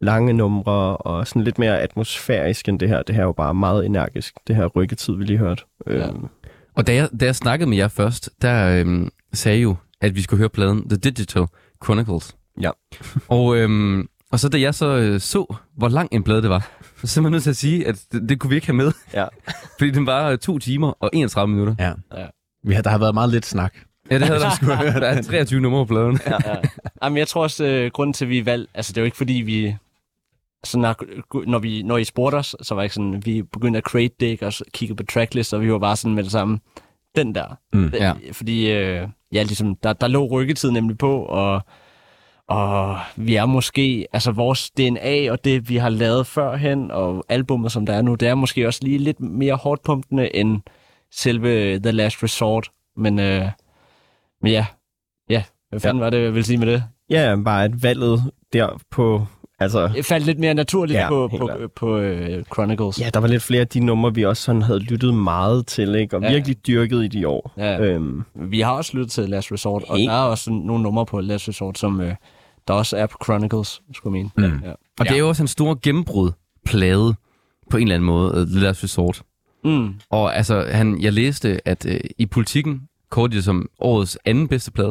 lange 0.00 0.32
numre 0.32 0.96
og 0.96 1.26
sådan 1.26 1.44
lidt 1.44 1.58
mere 1.58 1.80
atmosfærisk 1.80 2.68
end 2.68 2.80
det 2.80 2.88
her. 2.88 3.02
Det 3.02 3.14
her 3.14 3.22
er 3.22 3.26
jo 3.26 3.32
bare 3.32 3.54
meget 3.54 3.86
energisk, 3.86 4.34
det 4.46 4.56
her 4.56 4.66
rykketid, 4.66 5.14
vi 5.14 5.24
lige 5.24 5.38
hørte. 5.38 5.62
Ja. 5.90 6.06
Og 6.74 6.86
da 6.86 6.94
jeg, 6.94 7.08
da 7.20 7.24
jeg 7.24 7.36
snakkede 7.36 7.68
med 7.70 7.76
jer 7.76 7.88
først, 7.88 8.30
der 8.42 8.80
øhm, 8.80 9.10
sagde 9.32 9.58
jo, 9.58 9.74
at 10.00 10.14
vi 10.14 10.22
skulle 10.22 10.38
høre 10.38 10.48
pladen 10.48 10.88
The 10.88 10.96
Digital 10.96 11.46
Chronicles. 11.84 12.36
Ja. 12.60 12.70
Og, 13.28 13.56
øhm, 13.56 14.08
og 14.32 14.40
så 14.40 14.48
da 14.48 14.60
jeg 14.60 14.74
så 14.74 14.96
øh, 14.96 15.20
så, 15.20 15.54
hvor 15.76 15.88
lang 15.88 16.08
en 16.12 16.22
plade 16.22 16.42
det 16.42 16.50
var, 16.50 16.70
så 17.04 17.20
er 17.20 17.24
jeg 17.24 17.30
nødt 17.30 17.42
til 17.42 17.50
at 17.50 17.56
sige, 17.56 17.86
at 17.86 18.04
det, 18.12 18.28
det 18.28 18.40
kunne 18.40 18.48
vi 18.50 18.54
ikke 18.54 18.66
have 18.66 18.76
med. 18.76 18.92
Ja. 19.14 19.26
Fordi 19.78 19.90
den 19.90 20.06
var 20.06 20.30
øh, 20.30 20.38
to 20.38 20.58
timer 20.58 20.92
og 21.00 21.10
31 21.12 21.48
minutter. 21.48 21.74
Ja. 21.78 22.20
Ja. 22.20 22.26
Vi 22.64 22.74
har, 22.74 22.82
der 22.82 22.90
har 22.90 22.98
været 22.98 23.14
meget 23.14 23.30
lidt 23.30 23.46
snak. 23.46 23.74
Ja, 24.10 24.18
det 24.18 24.26
havde 24.26 24.40
der. 24.90 25.00
der 25.00 25.06
er 25.06 25.22
23 25.22 25.60
numre 25.60 25.86
på 25.86 25.94
pladen. 25.94 26.20
ja. 26.26 26.38
Jamen, 27.02 27.16
jeg 27.16 27.28
tror 27.28 27.42
også, 27.42 27.64
øh, 27.64 27.90
grunden 27.90 28.14
til, 28.14 28.24
at 28.24 28.28
vi 28.28 28.46
valgte... 28.46 28.70
Altså, 28.74 28.92
det 28.92 28.98
er 28.98 29.02
jo 29.02 29.04
ikke, 29.04 29.16
fordi 29.16 29.32
vi... 29.32 29.76
Så 30.64 30.78
når, 30.78 30.96
når, 31.46 31.58
vi, 31.58 31.82
når 31.82 31.96
I 31.98 32.04
spurgte 32.04 32.36
os, 32.36 32.56
så 32.62 32.74
var 32.74 32.82
det 32.82 32.84
ikke 32.84 32.94
sådan, 32.94 33.22
vi 33.26 33.42
begyndte 33.42 33.78
at 33.78 33.84
crate 33.84 34.14
dig 34.20 34.42
og 34.42 34.52
så 34.52 34.64
kiggede 34.72 34.96
på 34.96 35.02
tracklist, 35.12 35.54
og 35.54 35.60
vi 35.60 35.72
var 35.72 35.78
bare 35.78 35.96
sådan 35.96 36.14
med 36.14 36.22
det 36.22 36.32
samme. 36.32 36.58
Den 37.16 37.34
der. 37.34 37.58
Mm. 37.72 37.88
Ja. 37.92 38.12
Fordi, 38.32 38.72
øh, 38.72 39.08
ja, 39.32 39.42
ligesom, 39.42 39.76
der, 39.76 39.92
der 39.92 40.08
lå 40.08 40.26
rykketid 40.26 40.70
nemlig 40.70 40.98
på, 40.98 41.22
og, 41.22 41.62
og 42.48 42.98
vi 43.16 43.34
er 43.34 43.46
måske, 43.46 44.06
altså 44.12 44.32
vores 44.32 44.70
DNA 44.70 45.30
og 45.30 45.44
det, 45.44 45.68
vi 45.68 45.76
har 45.76 45.88
lavet 45.88 46.26
førhen, 46.26 46.90
og 46.90 47.24
albummet, 47.28 47.72
som 47.72 47.86
der 47.86 47.92
er 47.92 48.02
nu, 48.02 48.14
det 48.14 48.28
er 48.28 48.34
måske 48.34 48.66
også 48.66 48.80
lige 48.82 48.98
lidt 48.98 49.20
mere 49.20 49.54
hårdt 49.54 49.82
pumpende 49.82 50.36
end 50.36 50.60
selve 51.12 51.78
The 51.78 51.90
Last 51.90 52.22
Resort. 52.22 52.70
Men, 52.96 53.18
øh, 53.18 53.48
men 54.42 54.52
ja, 54.52 54.66
ja, 55.30 55.44
hvad 55.68 55.80
fanden 55.80 55.98
ja. 56.00 56.04
var 56.04 56.10
det, 56.10 56.22
jeg 56.22 56.34
ville 56.34 56.44
sige 56.44 56.58
med 56.58 56.66
det? 56.66 56.84
ja, 57.10 57.36
bare 57.44 57.64
et 57.64 57.82
valget 57.82 58.32
der 58.52 58.80
på... 58.90 59.26
Altså, 59.58 59.88
Det 59.88 60.04
faldt 60.04 60.26
lidt 60.26 60.38
mere 60.38 60.54
naturligt 60.54 60.98
Ja, 60.98 61.08
på, 61.08 61.28
på, 61.28 61.46
klart. 61.46 61.72
på 61.76 61.98
uh, 61.98 62.42
Chronicles. 62.54 63.00
ja, 63.00 63.10
der 63.14 63.20
var 63.20 63.28
lidt 63.28 63.42
flere 63.42 63.60
af 63.60 63.68
de 63.68 63.80
numre, 63.80 64.14
vi 64.14 64.24
også 64.24 64.42
sådan 64.42 64.62
havde 64.62 64.78
lyttet 64.78 65.14
meget 65.14 65.66
til, 65.66 65.94
ikke? 65.94 66.16
og 66.16 66.22
Ja. 66.22 66.32
virkelig 66.32 66.66
dyrket 66.66 67.04
i 67.04 67.08
de 67.08 67.28
år. 67.28 67.52
Ja. 67.56 67.80
Øhm, 67.80 68.22
Vi 68.34 68.60
har 68.60 68.72
også 68.72 68.96
lyttet 68.96 69.12
til 69.12 69.28
Last 69.28 69.52
Resort, 69.52 69.82
og 69.88 69.96
Helt. 69.96 70.08
der 70.10 70.14
er 70.16 70.22
også 70.22 70.50
nogle 70.50 70.82
numre 70.82 71.06
på 71.06 71.20
Last 71.20 71.48
Resort, 71.48 71.78
som 71.78 72.00
øh, 72.00 72.14
der 72.68 72.74
også 72.74 72.96
er 72.96 73.06
på 73.06 73.18
Chronicles, 73.24 73.82
skulle 73.94 74.18
jeg 74.18 74.30
mene. 74.36 74.48
Mm. 74.58 74.60
Ja. 74.64 74.70
Og 75.00 75.06
det 75.08 75.10
er 75.14 75.18
jo 75.18 75.28
også 75.28 75.42
en 75.42 75.48
stor 75.48 75.78
gennembrud-plade 75.82 77.14
på 77.70 77.76
en 77.76 77.82
eller 77.82 77.94
anden 77.94 78.06
måde, 78.06 78.46
The 78.46 78.60
Last 78.60 78.84
Resort. 78.84 79.22
Mm. 79.64 79.94
Og 80.10 80.36
altså, 80.36 80.66
han, 80.70 81.00
jeg 81.00 81.12
læste, 81.12 81.68
at 81.68 81.86
øh, 81.86 82.00
i 82.18 82.26
politikken 82.26 82.82
kårede 83.10 83.30
de 83.32 83.36
det 83.36 83.44
som 83.44 83.68
årets 83.80 84.18
anden 84.24 84.48
bedste 84.48 84.70
plade. 84.72 84.88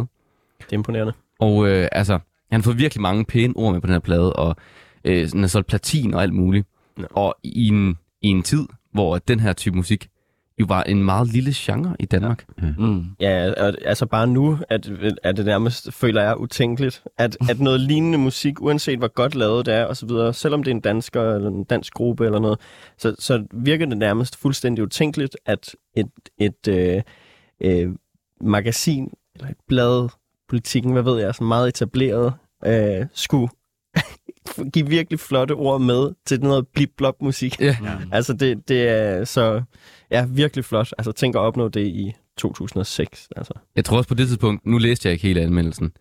det 0.60 0.66
er 0.70 0.74
imponerende. 0.74 1.14
Og 1.40 1.68
øh, 1.68 1.88
altså, 1.92 2.20
han 2.54 2.62
har 2.62 2.64
fået 2.64 2.80
virkelig 2.80 3.02
mange 3.02 3.26
pæne 3.26 3.54
ord 3.56 3.74
med 3.74 3.82
på 3.82 3.88
den 3.88 3.94
her 3.94 4.00
plade, 4.00 4.34
og 4.34 4.56
øh, 5.04 5.32
den 5.32 5.40
har 5.40 5.48
solgt 5.48 5.68
platin 5.68 6.14
og 6.14 6.22
alt 6.22 6.34
muligt. 6.34 6.68
Ja. 7.00 7.04
Og 7.12 7.36
i 7.44 7.68
en, 7.68 7.98
i 8.22 8.28
en 8.28 8.44
tid, 8.44 8.68
hvor 8.92 9.18
den 9.18 9.40
her 9.40 9.54
type 9.54 9.76
musik 9.76 10.10
jo 10.60 10.66
var 10.70 10.84
en 10.84 11.04
meget 11.04 11.28
lille 11.28 11.52
genre 11.56 11.96
i 12.00 12.06
Danmark. 12.06 12.46
Mm. 12.78 13.06
Ja, 13.20 13.52
og, 13.66 13.74
altså 13.86 14.06
bare 14.06 14.28
nu 14.28 14.60
at, 14.70 14.92
at 15.24 15.38
det 15.38 15.46
nærmest, 15.46 15.94
føler 15.94 16.22
jeg, 16.22 16.40
utænkeligt, 16.40 17.04
at, 17.18 17.38
at 17.50 17.60
noget 17.60 17.80
lignende 17.90 18.18
musik, 18.18 18.62
uanset 18.62 18.98
hvor 18.98 19.08
godt 19.08 19.36
lavet 19.36 19.66
det 19.66 19.74
er, 19.74 19.86
og 19.86 19.98
så 19.98 20.06
videre, 20.06 20.34
selvom 20.34 20.64
det 20.64 20.72
er 20.72 20.76
en 20.76 20.82
dansker 20.82 21.36
eller 21.36 21.50
en 21.50 21.64
dansk 21.64 21.94
gruppe 21.94 22.26
eller 22.26 22.40
noget, 22.40 22.60
så, 22.98 23.16
så 23.20 23.46
virker 23.54 23.86
det 23.86 23.98
nærmest 23.98 24.38
fuldstændig 24.38 24.84
utænkeligt, 24.84 25.38
at 25.46 25.76
et, 25.96 26.10
et 26.38 26.68
øh, 26.68 27.02
øh, 27.62 27.90
magasin, 28.42 29.14
eller 29.36 29.50
et 29.50 29.58
blad, 29.68 30.10
politikken, 30.50 30.92
hvad 30.92 31.04
ved 31.04 31.20
jeg, 31.20 31.36
sådan 31.36 31.48
meget 31.48 31.68
etableret, 31.68 32.34
øh, 32.66 33.06
skulle 33.14 33.48
give 34.74 34.88
virkelig 34.88 35.20
flotte 35.20 35.52
ord 35.52 35.82
med 35.82 36.12
til 36.26 36.42
noget 36.42 36.68
blip-blop 36.68 37.16
musik. 37.22 37.60
Ja. 37.62 37.78
Altså, 38.12 38.34
det, 38.34 38.68
det 38.70 38.90
er 38.90 39.26
så 39.26 39.62
ja, 40.12 40.26
virkelig 40.30 40.66
flot. 40.66 40.94
Altså, 40.98 41.12
tænk 41.12 41.36
at 41.36 41.40
opnå 41.40 41.68
det 41.70 41.88
i 41.88 42.14
2006. 42.38 43.28
Altså. 43.36 43.54
Jeg 43.76 43.86
tror 43.86 43.98
også 43.98 44.08
på 44.08 44.14
det 44.16 44.28
tidspunkt, 44.28 44.66
nu 44.66 44.78
læste 44.78 45.08
jeg 45.08 45.14
ikke 45.14 45.28
hele 45.28 45.42
anmeldelsen, 45.42 45.92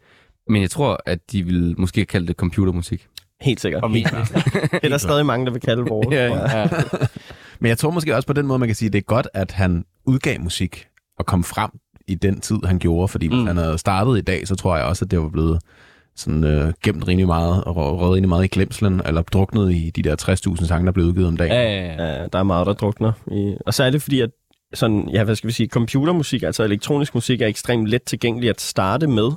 men 0.48 0.62
jeg 0.62 0.70
tror, 0.70 1.01
at 1.07 1.33
de 1.33 1.42
ville 1.42 1.75
måske 1.75 2.05
kalde 2.05 2.27
det 2.27 2.37
computermusik. 2.37 3.07
Helt 3.40 3.61
sikkert. 3.61 3.83
Og 3.83 3.90
min. 3.90 4.05
Det 4.72 4.81
er 4.85 4.88
der 4.88 4.98
stadig 4.98 5.27
mange, 5.27 5.46
der 5.46 5.53
vil 5.53 5.61
kalde 5.61 5.83
vores. 5.88 6.09
Ja, 6.14 6.35
jeg. 6.35 6.68
Ja. 6.72 6.79
Men 7.61 7.68
jeg 7.68 7.79
tror 7.79 7.90
måske 7.90 8.16
også 8.16 8.27
på 8.27 8.33
den 8.33 8.46
måde, 8.46 8.59
man 8.59 8.68
kan 8.68 8.75
sige, 8.77 8.87
at 8.87 8.92
det 8.92 8.98
er 8.98 9.03
godt, 9.03 9.29
at 9.35 9.53
han 9.53 9.85
udgav 10.07 10.40
musik 10.40 10.87
og 11.18 11.27
kom 11.27 11.44
frem 11.44 11.70
i 12.09 12.14
den 12.14 12.40
tid, 12.40 12.57
han 12.64 12.79
gjorde. 12.79 13.09
Fordi 13.09 13.27
hvis 13.27 13.38
Mm. 13.38 13.46
han 13.46 13.57
havde 13.57 13.79
startet 13.79 14.18
i 14.18 14.20
dag, 14.20 14.48
så 14.48 14.55
tror 14.57 14.77
jeg 14.77 14.85
også, 14.87 15.05
at 15.05 15.11
det 15.11 15.18
var 15.20 15.29
blevet 15.29 15.62
sådan, 16.16 16.44
øh, 16.44 16.72
gemt 16.85 17.09
rimelig 17.09 17.27
meget 17.27 17.64
og 17.64 17.77
rø- 17.77 18.01
røget 18.01 18.14
rimelig 18.14 18.29
meget 18.29 18.44
i 18.44 18.48
glemslen, 18.48 19.01
eller 19.07 19.22
druknet 19.22 19.72
i 19.72 19.90
de 19.90 20.03
der 20.03 20.16
60.000 20.61 20.66
sange, 20.66 20.87
der 20.87 20.92
blev 20.92 21.07
udgivet 21.07 21.29
om 21.29 21.37
dagen. 21.37 21.53
Ja, 21.53 21.62
ja, 21.62 21.87
ja. 21.87 22.20
Ja, 22.20 22.27
der 22.27 22.38
er 22.38 22.42
meget, 22.42 22.66
der 22.66 22.72
drukner. 22.72 23.12
I, 23.33 23.57
og 23.66 23.75
så 23.75 23.85
er 23.85 23.90
det 23.90 24.03
fordi, 24.03 24.20
at 24.20 24.31
sådan, 24.75 25.09
ja, 25.09 25.25
hvad 25.25 25.35
skal 25.35 25.48
vi 25.48 25.53
sige, 25.53 25.68
computermusik, 25.68 26.42
altså 26.42 26.62
elektronisk 26.64 27.14
musik, 27.14 27.40
er 27.40 27.46
ekstremt 27.46 27.88
let 27.88 28.03
tilgængelig 28.03 28.51
at 28.51 28.61
starte 28.61 29.07
med. 29.07 29.31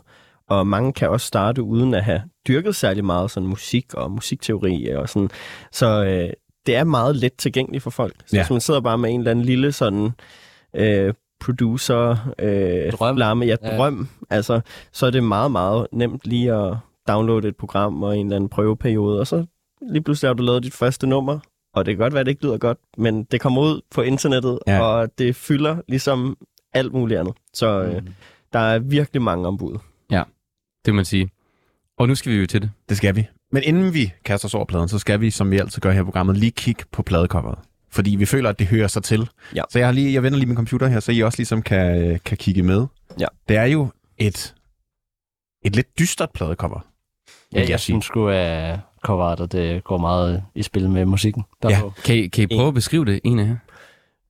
Og 0.49 0.67
mange 0.67 0.93
kan 0.93 1.09
også 1.09 1.27
starte 1.27 1.63
uden 1.63 1.93
at 1.93 2.03
have 2.03 2.21
dyrket 2.47 2.75
særlig 2.75 3.05
meget 3.05 3.31
sådan 3.31 3.49
musik 3.49 3.93
og 3.93 4.11
musikteori 4.11 4.87
og 4.89 5.09
sådan. 5.09 5.29
Så 5.71 6.03
øh, 6.05 6.29
det 6.65 6.75
er 6.75 6.83
meget 6.83 7.15
let 7.15 7.33
tilgængeligt 7.33 7.83
for 7.83 7.89
folk. 7.89 8.13
Så 8.25 8.35
ja. 8.35 8.41
hvis 8.41 8.49
man 8.49 8.61
sidder 8.61 8.81
bare 8.81 8.97
med 8.97 9.09
en 9.09 9.19
eller 9.19 9.31
anden 9.31 9.45
lille 9.45 9.71
sådan 9.71 10.09
øh, 10.75 11.13
producer, 11.45 12.33
øh, 12.39 12.91
Drøm. 12.91 13.15
Flamme, 13.17 13.45
ja, 13.45 13.55
Ja. 13.63 13.77
drøm, 13.77 14.07
altså, 14.29 14.61
så 14.91 15.05
er 15.05 15.11
det 15.11 15.23
meget, 15.23 15.51
meget 15.51 15.87
nemt 15.91 16.21
lige 16.23 16.53
at 16.53 16.77
downloade 17.07 17.47
et 17.47 17.55
program 17.55 18.03
og 18.03 18.17
en 18.17 18.25
eller 18.25 18.35
anden 18.35 18.49
prøveperiode, 18.49 19.19
og 19.19 19.27
så 19.27 19.45
lige 19.91 20.01
pludselig 20.03 20.29
har 20.29 20.33
du 20.33 20.43
lavet 20.43 20.63
dit 20.63 20.73
første 20.73 21.07
nummer, 21.07 21.39
og 21.73 21.85
det 21.85 21.91
kan 21.91 21.99
godt 22.03 22.13
være, 22.13 22.19
at 22.19 22.25
det 22.25 22.31
ikke 22.31 22.43
lyder 22.43 22.57
godt, 22.57 22.77
men 22.97 23.23
det 23.23 23.41
kommer 23.41 23.61
ud 23.61 23.81
på 23.91 24.01
internettet, 24.01 24.59
Ja. 24.67 24.73
ja. 24.75 24.81
og 24.81 25.17
det 25.17 25.35
fylder 25.35 25.77
ligesom 25.87 26.37
alt 26.73 26.93
muligt 26.93 27.19
andet. 27.19 27.33
Så 27.53 27.81
øh, 27.83 27.93
Mm. 28.03 28.07
der 28.53 28.59
er 28.59 28.79
virkelig 28.79 29.21
mange 29.21 29.47
ombud. 29.47 29.77
Det 30.85 30.91
vil 30.91 30.95
man 30.95 31.05
sige. 31.05 31.29
Og 31.97 32.07
nu 32.07 32.15
skal 32.15 32.31
vi 32.31 32.37
jo 32.37 32.47
til 32.47 32.61
det. 32.61 32.71
Det 32.89 32.97
skal 32.97 33.15
vi. 33.15 33.27
Men 33.51 33.63
inden 33.63 33.93
vi 33.93 34.13
kaster 34.25 34.47
os 34.47 34.53
over 34.53 34.65
pladen, 34.65 34.87
så 34.89 34.99
skal 34.99 35.21
vi, 35.21 35.29
som 35.31 35.51
vi 35.51 35.57
altid 35.57 35.81
gør 35.81 35.91
her 35.91 36.01
i 36.01 36.03
programmet, 36.03 36.37
lige 36.37 36.51
kigge 36.51 36.83
på 36.91 37.03
pladecoveret. 37.03 37.57
Fordi 37.95 38.15
vi 38.15 38.25
føler, 38.25 38.49
at 38.49 38.59
det 38.59 38.67
hører 38.67 38.87
sig 38.87 39.03
til. 39.03 39.29
Ja. 39.55 39.61
Så 39.69 39.79
jeg, 39.79 39.87
har 39.87 39.91
lige, 39.93 40.13
jeg 40.13 40.23
vender 40.23 40.37
lige 40.37 40.47
min 40.47 40.55
computer 40.55 40.87
her, 40.87 40.99
så 40.99 41.11
I 41.11 41.21
også 41.21 41.39
ligesom 41.39 41.61
kan, 41.61 42.01
øh, 42.01 42.19
kan 42.25 42.37
kigge 42.37 42.63
med. 42.63 42.85
Ja. 43.19 43.25
Det 43.49 43.57
er 43.57 43.65
jo 43.65 43.87
et, 44.17 44.55
et 45.65 45.75
lidt 45.75 45.99
dystert 45.99 46.29
pladecover. 46.33 46.79
Ja, 47.53 47.59
vil 47.59 47.69
jeg 47.69 47.79
sige. 47.79 47.93
synes 47.93 48.05
sgu, 48.05 48.27
at 48.27 48.79
coverartet 49.03 49.51
det 49.51 49.83
går 49.83 49.97
meget 49.97 50.43
i 50.55 50.63
spil 50.63 50.89
med 50.89 51.05
musikken. 51.05 51.43
Der 51.63 51.69
Ja. 51.69 51.81
Kan 52.05 52.15
I, 52.15 52.27
kan 52.27 52.43
I 52.43 52.55
prøve 52.55 52.67
at 52.67 52.73
beskrive 52.73 53.05
det, 53.05 53.19
en 53.23 53.39
af 53.39 53.45
jer? 53.45 53.55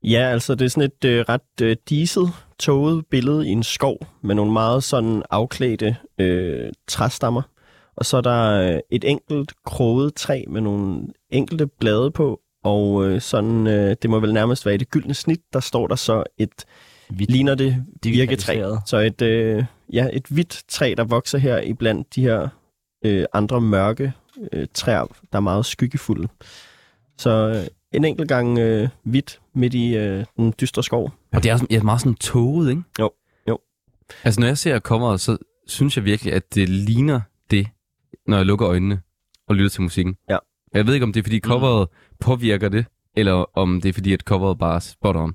Ja, 0.03 0.19
altså 0.19 0.55
det 0.55 0.65
er 0.65 0.69
sådan 0.69 0.89
et 1.01 1.05
øh, 1.05 1.25
ret 1.29 1.61
øh, 1.61 1.75
diset, 1.89 2.29
tåget 2.59 3.05
billede 3.11 3.47
i 3.47 3.51
en 3.51 3.63
skov 3.63 3.97
med 4.21 4.35
nogle 4.35 4.53
meget 4.53 4.83
sådan 4.83 5.23
afklædte 5.29 5.95
øh, 6.17 6.71
træstammer. 6.87 7.41
Og 7.95 8.05
så 8.05 8.17
er 8.17 8.21
der 8.21 8.73
øh, 8.73 8.79
et 8.91 9.03
enkelt 9.03 9.53
kroget 9.65 10.15
træ 10.15 10.43
med 10.47 10.61
nogle 10.61 11.07
enkelte 11.29 11.67
blade 11.67 12.11
på, 12.11 12.39
og 12.65 13.05
øh, 13.05 13.21
sådan, 13.21 13.67
øh, 13.67 13.95
det 14.01 14.09
må 14.09 14.19
vel 14.19 14.33
nærmest 14.33 14.65
være 14.65 14.75
i 14.75 14.77
det 14.77 14.89
gyldne 14.89 15.13
snit, 15.13 15.41
der 15.53 15.59
står 15.59 15.87
der 15.87 15.95
så 15.95 16.23
et, 16.37 16.65
Hvidt. 17.09 17.31
ligner 17.31 17.55
det 17.55 17.85
virketræ. 18.03 18.53
digitaliseret. 18.53 18.81
Så 18.85 18.97
et, 18.97 19.21
øh, 19.21 19.63
ja, 19.93 20.07
et 20.13 20.25
hvidt 20.29 20.63
træ, 20.67 20.93
der 20.97 21.03
vokser 21.03 21.37
her 21.37 21.57
i 21.59 21.73
blandt 21.73 22.15
de 22.15 22.21
her 22.21 22.47
øh, 23.05 23.25
andre 23.33 23.61
mørke 23.61 24.13
øh, 24.53 24.67
træer, 24.73 25.05
der 25.31 25.37
er 25.37 25.39
meget 25.39 25.65
skyggefulde. 25.65 26.27
Så 27.17 27.29
øh, 27.29 27.67
en 27.93 28.05
enkelt 28.05 28.29
gang 28.29 28.59
øh, 28.59 28.89
hvidt 29.03 29.39
midt 29.53 29.73
i 29.73 29.95
øh, 29.95 30.25
den 30.37 30.53
dystre 30.61 30.83
skov. 30.83 31.11
Og 31.33 31.43
det 31.43 31.51
er, 31.51 31.57
sådan, 31.57 31.71
ja, 31.71 31.83
meget 31.83 32.01
sådan 32.01 32.15
tåget, 32.15 32.69
ikke? 32.69 32.81
Jo, 32.99 33.11
jo. 33.47 33.59
Altså, 34.23 34.39
når 34.39 34.47
jeg 34.47 34.57
ser 34.57 34.79
coveret, 34.79 35.21
så 35.21 35.37
synes 35.67 35.97
jeg 35.97 36.05
virkelig, 36.05 36.33
at 36.33 36.55
det 36.55 36.69
ligner 36.69 37.21
det, 37.51 37.67
når 38.27 38.37
jeg 38.37 38.45
lukker 38.45 38.67
øjnene 38.67 39.01
og 39.47 39.55
lytter 39.55 39.69
til 39.69 39.81
musikken. 39.81 40.15
Ja. 40.29 40.37
Jeg 40.73 40.87
ved 40.87 40.93
ikke, 40.93 41.03
om 41.03 41.13
det 41.13 41.19
er, 41.19 41.23
fordi 41.23 41.39
coveret 41.39 41.87
mm. 41.91 41.97
Påvirker 42.19 42.69
det, 42.69 42.85
eller 43.15 43.57
om 43.57 43.81
det 43.81 43.89
er, 43.89 43.93
fordi 43.93 44.13
at 44.13 44.19
coveret 44.21 44.59
bare 44.59 44.75
er 44.75 44.79
spot 44.79 45.15
on. 45.15 45.33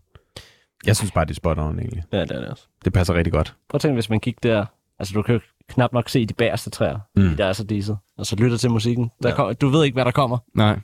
Jeg 0.87 0.97
synes 0.97 1.13
bare, 1.13 1.25
det 1.25 1.31
er 1.31 1.35
spot 1.35 1.59
on 1.59 1.79
egentlig. 1.79 2.03
Ja, 2.13 2.21
det 2.21 2.31
er 2.31 2.41
det 2.41 2.49
også. 2.49 2.63
Det 2.85 2.93
passer 2.93 3.15
rigtig 3.15 3.33
godt. 3.33 3.55
Prøv 3.69 3.77
at 3.77 3.81
tænke, 3.81 3.95
hvis 3.95 4.11
man 4.11 4.21
kigger 4.21 4.51
der. 4.55 4.65
Altså, 4.99 5.15
du 5.15 5.23
kan 5.23 5.35
jo 5.35 5.41
knap 5.69 5.93
nok 5.93 6.09
se 6.09 6.27
de 6.27 6.35
bagerste 6.35 6.71
træer. 6.71 6.99
Mm. 7.17 7.37
Der 7.37 7.45
er 7.47 7.53
så 7.53 7.65
diset. 7.65 7.99
Og 8.19 8.27
så 8.27 8.37
lytter 8.37 8.57
til 8.57 8.71
musikken. 8.71 9.11
Der 9.23 9.29
Ja. 9.29 9.35
kom, 9.35 9.55
du 9.55 9.69
ved 9.69 9.85
ikke, 9.85 9.95
hvad 9.95 10.05
der 10.05 10.11
kommer. 10.11 10.39
Nej. 10.55 10.79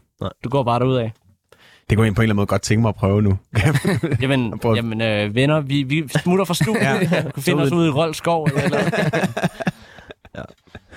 Du 0.45 0.49
går 0.49 0.63
bare 0.63 0.79
derud 0.79 0.97
af. 0.97 1.13
Det 1.91 1.99
kunne 1.99 2.07
jeg 2.07 2.15
på 2.15 2.21
en 2.21 2.25
eller 2.25 2.33
anden 2.33 2.37
måde 2.37 2.47
godt 2.47 2.63
tænke 2.63 2.83
mig 2.83 2.89
at 2.89 2.95
prøve 2.95 3.23
nu. 3.23 3.39
Jamen, 4.23 4.61
jamen 4.77 5.01
øh, 5.01 5.35
venner, 5.35 5.61
vi, 5.61 5.83
vi 5.83 6.09
smutter 6.23 6.45
fra 6.45 6.55
stuen. 6.55 6.77
Ja. 6.77 6.95
ja. 6.95 7.23
Du 7.23 7.31
kan 7.31 7.43
finde 7.43 7.63
os 7.63 7.73
ude 7.73 7.87
i 7.89 7.91
Rold 7.91 8.15
Skov. 8.15 8.45
Eller, 8.45 8.63
eller. 8.65 8.81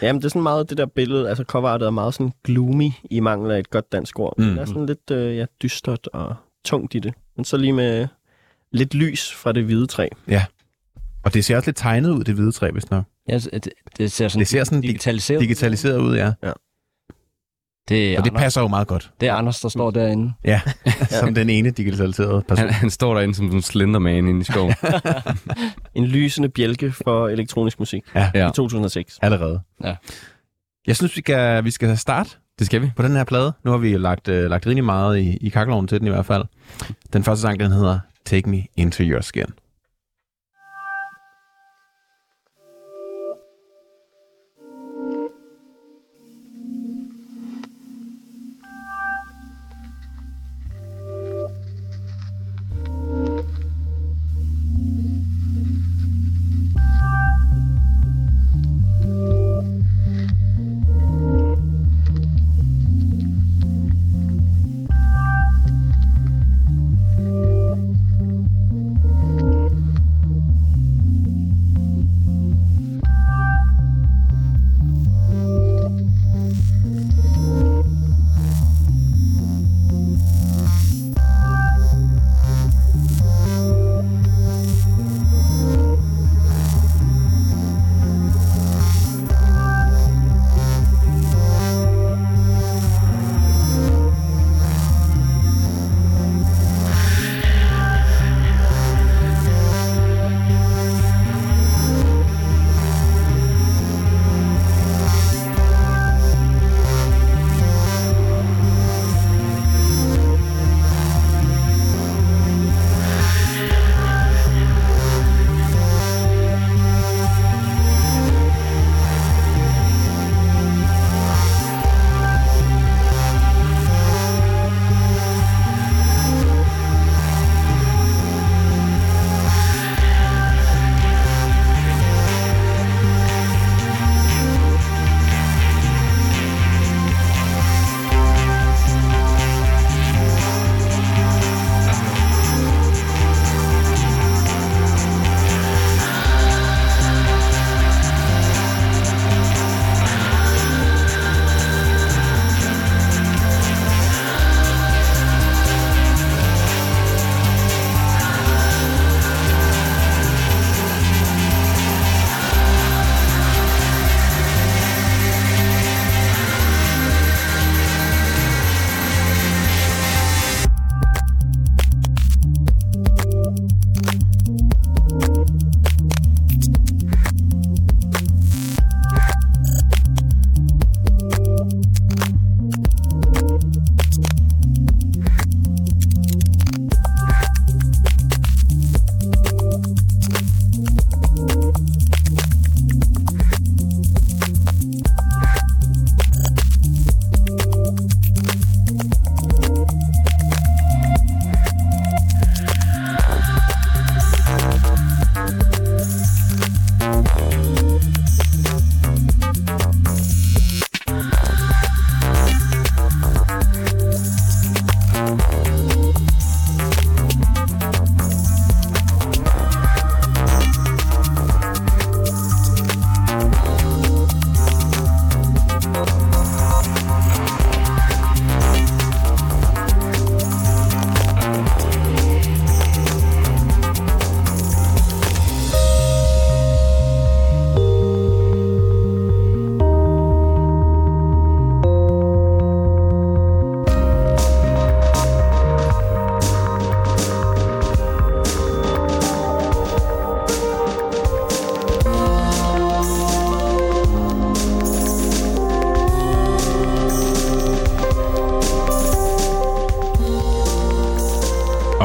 Jamen, 0.02 0.22
det 0.22 0.26
er 0.26 0.30
sådan 0.30 0.44
meget 0.44 0.70
det 0.70 0.78
der 0.78 0.86
billede, 0.86 1.30
altså 1.30 1.44
coverartet 1.44 1.86
er 1.86 1.90
meget 1.90 2.14
sådan 2.14 2.32
gloomy 2.44 2.92
i 3.12 3.20
mangel 3.20 3.52
af 3.52 3.60
et 3.60 3.70
godt 3.70 3.92
dansk 3.92 4.20
ord. 4.20 4.34
Mm. 4.38 4.46
Det 4.46 4.58
er 4.58 4.66
sådan 4.66 4.86
lidt 4.86 5.12
øh, 5.12 5.38
ja, 5.38 5.46
dystert 5.62 6.08
og 6.14 6.36
tungt 6.66 6.96
i 6.96 7.00
det. 7.00 7.14
Men 7.36 7.46
så 7.46 7.58
lige 7.58 7.74
med 7.74 8.08
lidt 8.72 8.94
lys 8.94 9.34
fra 9.34 9.52
det 9.52 9.64
hvide 9.64 9.88
træ. 9.88 10.08
Og 11.24 11.34
det 11.34 11.46
ser 11.46 11.56
også 11.56 11.68
lidt 11.68 11.78
tegnet 11.78 12.10
ud, 12.12 12.24
det 12.24 12.36
hvide 12.36 12.52
træ, 12.52 12.72
hvis 12.72 12.90
nok. 12.90 13.04
Ja, 13.30 13.38
det, 13.38 13.70
det 13.98 14.12
ser 14.12 14.28
sådan, 14.28 14.40
Det 14.40 14.48
ser 14.48 14.64
sådan 14.64 14.82
digitaliseret. 14.82 15.42
Digitaliseret 15.42 15.98
ud, 16.00 16.16
ja. 16.16 16.32
Det, 17.90 18.14
er 18.14 18.18
Og 18.20 18.26
det 18.26 18.34
passer 18.34 18.62
jo 18.62 18.68
meget 18.68 18.88
godt. 18.88 19.12
det 19.22 19.30
er 19.30 19.34
Anders, 19.34 19.60
der 19.60 19.70
står 19.70 19.92
derinde. 19.92 20.34
Ja, 20.46 20.62
som 21.20 21.34
den 21.36 21.50
ene 21.50 21.70
digitaliserede 21.72 22.42
person. 22.48 22.66
Han, 22.66 22.74
han 22.74 22.90
står 22.90 23.14
derinde 23.14 23.36
som 23.36 23.46
sådan 23.46 23.58
en 23.58 23.62
slenderman 23.62 24.28
inde 24.28 24.42
i 24.42 24.44
skoven. 24.44 24.74
En 25.96 26.06
lysende 26.06 26.50
bjælke 26.50 26.92
for 26.92 27.28
elektronisk 27.28 27.80
musik 27.80 28.04
Ja. 28.16 28.50
I 28.50 28.52
2006. 28.56 29.20
Allerede. 29.22 29.60
Ja. 29.84 29.96
Jeg 30.88 30.96
synes, 30.96 31.16
vi 31.16 31.22
skal, 31.22 31.64
vi 31.64 31.72
skal 31.72 31.98
starte 31.98 32.30
Det 32.60 32.66
skal 32.68 32.82
vi. 32.82 32.92
på 32.96 33.04
den 33.04 33.12
her 33.12 33.24
plade. 33.24 33.54
Nu 33.66 33.72
har 33.72 33.78
vi 33.78 33.98
lagt, 33.98 34.28
øh, 34.28 34.50
lagt 34.50 34.68
rimelig 34.68 34.84
meget 34.84 35.20
i, 35.20 35.38
i 35.42 35.50
kakkeloven 35.50 35.88
til 35.88 36.00
den 36.00 36.08
i 36.08 36.10
hvert 36.10 36.26
fald. 36.26 36.44
Den 37.14 37.24
første 37.24 37.42
sang, 37.42 37.60
den 37.60 37.72
hedder 37.72 38.00
Take 38.26 38.50
Me 38.50 38.64
Into 38.78 39.04
Your 39.04 39.22
Skin. 39.22 39.46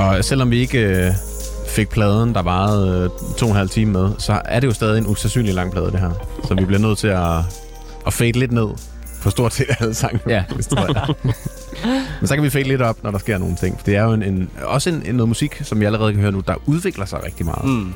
Og 0.08 0.24
selvom 0.24 0.50
vi 0.50 0.58
ikke 0.58 0.78
øh, 0.78 1.12
fik 1.68 1.88
pladen, 1.88 2.34
der 2.34 2.42
varede 2.42 3.04
øh, 3.04 3.10
to 3.38 3.46
og 3.46 3.50
en 3.50 3.56
halv 3.56 3.68
time 3.68 3.92
med, 3.92 4.10
så 4.18 4.40
er 4.44 4.60
det 4.60 4.66
jo 4.66 4.72
stadig 4.72 4.98
en 4.98 5.06
usandsynlig 5.06 5.54
lang 5.54 5.72
plade, 5.72 5.86
det 5.86 6.00
her. 6.00 6.10
Så 6.48 6.54
vi 6.54 6.64
bliver 6.64 6.80
nødt 6.80 6.98
til 6.98 7.08
at, 7.08 7.38
at 8.06 8.12
fade 8.12 8.32
lidt 8.32 8.52
ned 8.52 8.68
på 9.22 9.30
stort 9.30 9.52
set 9.54 9.66
alle 9.80 9.94
sange. 9.94 10.20
Ja. 10.28 10.44
Men 12.20 12.26
så 12.28 12.34
kan 12.34 12.42
vi 12.44 12.50
fade 12.50 12.64
lidt 12.64 12.82
op, 12.82 12.96
når 13.02 13.10
der 13.10 13.18
sker 13.18 13.38
nogle 13.38 13.56
ting. 13.56 13.78
For 13.78 13.84
det 13.86 13.96
er 13.96 14.02
jo 14.02 14.12
en, 14.12 14.22
en, 14.22 14.50
også 14.62 14.90
en, 14.90 15.02
en 15.06 15.14
noget 15.14 15.28
musik, 15.28 15.60
som 15.64 15.80
vi 15.80 15.84
allerede 15.84 16.12
kan 16.12 16.20
høre 16.20 16.32
nu, 16.32 16.40
der 16.46 16.54
udvikler 16.66 17.04
sig 17.04 17.24
rigtig 17.24 17.46
meget. 17.46 17.64
Mm, 17.64 17.92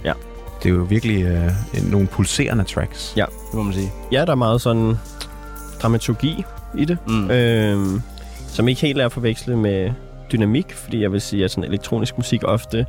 Det 0.62 0.68
er 0.70 0.74
jo 0.74 0.82
virkelig 0.88 1.22
øh, 1.24 1.50
en, 1.74 1.82
nogle 1.90 2.06
pulserende 2.06 2.64
tracks. 2.64 3.12
Ja. 3.16 3.24
det 3.50 3.54
må 3.54 3.62
man 3.62 3.74
sige. 3.74 3.92
Ja, 4.12 4.24
der 4.24 4.30
er 4.30 4.34
meget 4.36 4.60
sådan 4.60 4.94
dramaturgi 5.82 6.44
i 6.78 6.84
det, 6.84 6.98
Mm. 7.06 7.30
øhm, 7.30 8.02
som 8.48 8.68
ikke 8.68 8.80
helt 8.80 9.00
er 9.00 9.06
at 9.06 9.12
forveksle 9.12 9.56
med 9.56 9.90
dynamik, 10.32 10.72
fordi 10.72 11.02
jeg 11.02 11.12
vil 11.12 11.20
sige, 11.20 11.44
at 11.44 11.50
sådan 11.50 11.64
elektronisk 11.64 12.16
musik 12.16 12.44
ofte 12.44 12.86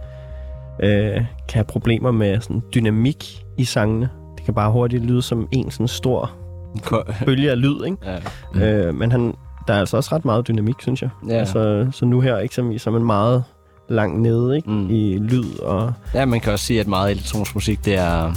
øh, 0.84 1.16
kan 1.16 1.26
have 1.54 1.64
problemer 1.64 2.12
med 2.12 2.42
sådan 2.42 2.62
dynamik 2.76 3.46
i 3.58 3.66
sangene. 3.66 4.10
Det 4.38 4.46
kan 4.46 4.54
bare 4.54 4.72
hurtigt 4.72 5.06
lyde 5.06 5.22
som 5.22 5.48
en 5.52 5.72
sådan 5.72 5.88
stor 5.88 6.32
bølge 7.26 7.52
af 7.52 7.62
lyd, 7.62 7.86
ikke? 7.86 7.98
ja. 8.06 8.18
Mm. 8.54 8.62
Øh, 8.62 8.96
men 8.96 9.12
han, 9.12 9.34
der 9.68 9.74
er 9.74 9.80
altså 9.80 9.98
også 9.98 10.16
ret 10.16 10.26
meget 10.26 10.48
dynamik, 10.48 10.76
synes 10.82 11.02
jeg. 11.02 11.10
Ja. 11.28 11.34
Altså, 11.34 11.88
så 11.92 12.06
nu 12.06 12.20
her 12.20 12.38
eksempelvis 12.38 12.82
som 12.82 12.96
en 12.96 13.04
meget 13.04 13.44
langt 13.90 14.22
nede 14.22 14.56
ikke? 14.56 14.70
Mm. 14.70 14.90
i 14.90 15.18
lyd 15.18 15.60
og 15.60 15.94
ja, 16.14 16.26
man 16.26 16.40
kan 16.40 16.54
også 16.54 16.66
sige, 16.66 16.80
at 16.80 16.88
meget 16.88 17.12
elektronisk 17.12 17.56
musik, 17.56 17.86
det 17.86 17.98
er... 17.98 18.34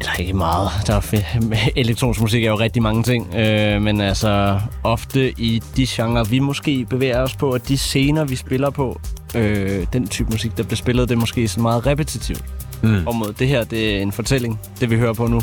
Eller 0.00 0.12
ikke 0.18 0.32
meget. 0.32 0.70
Der 0.86 0.94
er 0.94 1.00
fe- 1.00 1.70
elektronisk 1.80 2.20
musik 2.20 2.44
er 2.44 2.48
jo 2.50 2.58
rigtig 2.58 2.82
mange 2.82 3.02
ting. 3.02 3.34
Øh, 3.34 3.82
men 3.82 4.00
altså, 4.00 4.60
ofte 4.82 5.30
i 5.40 5.62
de 5.76 5.86
genrer, 5.88 6.24
vi 6.24 6.38
måske 6.38 6.86
bevæger 6.90 7.18
os 7.22 7.36
på, 7.36 7.52
og 7.52 7.68
de 7.68 7.78
scener, 7.78 8.24
vi 8.24 8.36
spiller 8.36 8.70
på, 8.70 9.00
øh, 9.34 9.86
den 9.92 10.08
type 10.08 10.30
musik, 10.32 10.56
der 10.56 10.62
bliver 10.62 10.76
spillet, 10.76 11.08
det 11.08 11.14
er 11.14 11.18
måske 11.18 11.48
sådan 11.48 11.62
meget 11.62 11.86
repetitivt. 11.86 12.44
Mm. 12.82 13.06
Og 13.06 13.14
mod 13.16 13.32
det 13.32 13.48
her, 13.48 13.64
det 13.64 13.96
er 13.96 14.02
en 14.02 14.12
fortælling, 14.12 14.60
det 14.80 14.90
vi 14.90 14.96
hører 14.96 15.12
på 15.12 15.26
nu, 15.26 15.42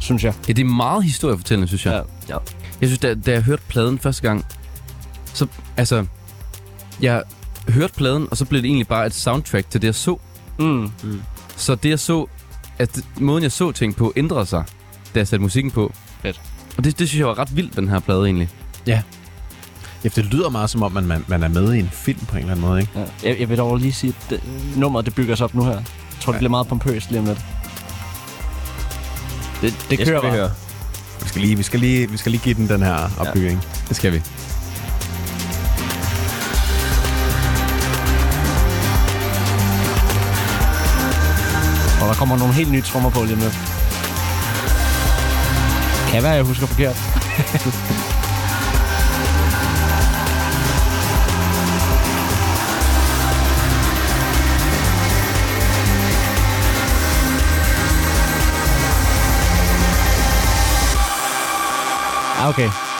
synes 0.00 0.24
jeg. 0.24 0.34
Ja, 0.48 0.52
det 0.52 0.62
er 0.62 0.66
meget 0.68 1.04
historiefortællende, 1.04 1.68
synes 1.68 1.86
jeg. 1.86 1.92
Ja. 2.28 2.34
Ja. 2.34 2.38
Jeg 2.80 2.88
synes, 2.88 2.98
da, 2.98 3.14
da 3.14 3.32
jeg 3.32 3.42
hørte 3.42 3.62
pladen 3.68 3.98
første 3.98 4.22
gang, 4.22 4.44
så, 5.34 5.46
altså, 5.76 6.06
jeg 7.00 7.22
hørte 7.68 7.94
pladen, 7.94 8.26
og 8.30 8.36
så 8.36 8.44
blev 8.44 8.62
det 8.62 8.68
egentlig 8.68 8.88
bare 8.88 9.06
et 9.06 9.14
soundtrack 9.14 9.70
til 9.70 9.82
det, 9.82 9.86
jeg 9.86 9.94
så. 9.94 10.18
Mm. 10.58 10.92
Så 11.56 11.74
det, 11.74 11.88
jeg 11.90 11.98
så, 11.98 12.26
at 12.78 12.94
det- 12.96 13.04
måden, 13.20 13.42
jeg 13.42 13.52
så 13.52 13.72
ting 13.72 13.96
på, 13.96 14.12
ændrede 14.16 14.46
sig, 14.46 14.64
da 15.14 15.18
jeg 15.18 15.28
satte 15.28 15.42
musikken 15.42 15.70
på. 15.70 15.92
Fedt. 16.22 16.40
Og 16.78 16.84
det, 16.84 16.98
det 16.98 17.08
synes 17.08 17.18
jeg 17.20 17.26
var 17.28 17.38
ret 17.38 17.56
vildt, 17.56 17.76
den 17.76 17.88
her 17.88 18.00
plade 18.00 18.24
egentlig. 18.24 18.48
Ja, 18.86 19.02
for 20.02 20.08
det 20.08 20.24
lyder 20.24 20.48
meget 20.48 20.70
som 20.70 20.82
om, 20.82 20.92
man, 20.92 21.04
man, 21.04 21.24
man 21.28 21.42
er 21.42 21.48
med 21.48 21.74
i 21.74 21.78
en 21.78 21.90
film 21.92 22.18
på 22.18 22.32
en 22.36 22.38
eller 22.38 22.52
anden 22.52 22.66
måde, 22.68 22.80
ikke? 22.80 22.92
Ja. 22.96 23.28
Jeg, 23.30 23.40
jeg 23.40 23.48
vil 23.48 23.58
dog 23.58 23.76
lige 23.76 23.92
sige, 23.92 24.14
at 24.24 24.30
det, 24.30 24.40
nummeret 24.76 25.06
det 25.06 25.14
bygger 25.14 25.34
sig 25.34 25.44
op 25.44 25.54
nu 25.54 25.64
her. 25.64 25.70
Jeg 25.72 25.84
tror, 26.20 26.32
det 26.32 26.36
Ja. 26.36 26.38
bliver 26.38 26.50
meget 26.50 26.66
pompøst 26.66 27.08
lige 27.10 27.18
om 27.20 27.26
lidt. 27.26 27.38
Det, 29.60 29.72
det 29.90 29.90
det 29.90 29.98
kører 29.98 30.06
skal 30.06 30.14
vi 30.16 30.20
bare. 30.20 30.30
høre. 30.30 30.50
Vi 31.22 31.28
skal 31.28 31.40
lige, 31.42 31.56
vi 31.56 31.62
skal 31.62 31.80
lige, 31.80 32.10
vi 32.10 32.16
skal 32.16 32.32
lige 32.32 32.42
give 32.42 32.54
den 32.54 32.68
den 32.68 32.82
her 32.82 33.08
opbygning. 33.18 33.60
Ja. 33.62 33.68
Det 33.88 33.96
skal 33.96 34.12
vi. 34.12 34.22
Kommer 42.22 42.38
nogle 42.38 42.54
helt 42.54 42.70
nye 42.70 42.82
trommer 42.82 43.10
på 43.10 43.22
lige 43.22 43.36
nu. 43.36 43.50
Kan 46.10 46.22
være, 46.22 46.32
jeg 46.32 46.44
husker 46.44 46.66
forkert. 46.66 46.96
Ah, 62.38 62.48
okay. 62.48 62.91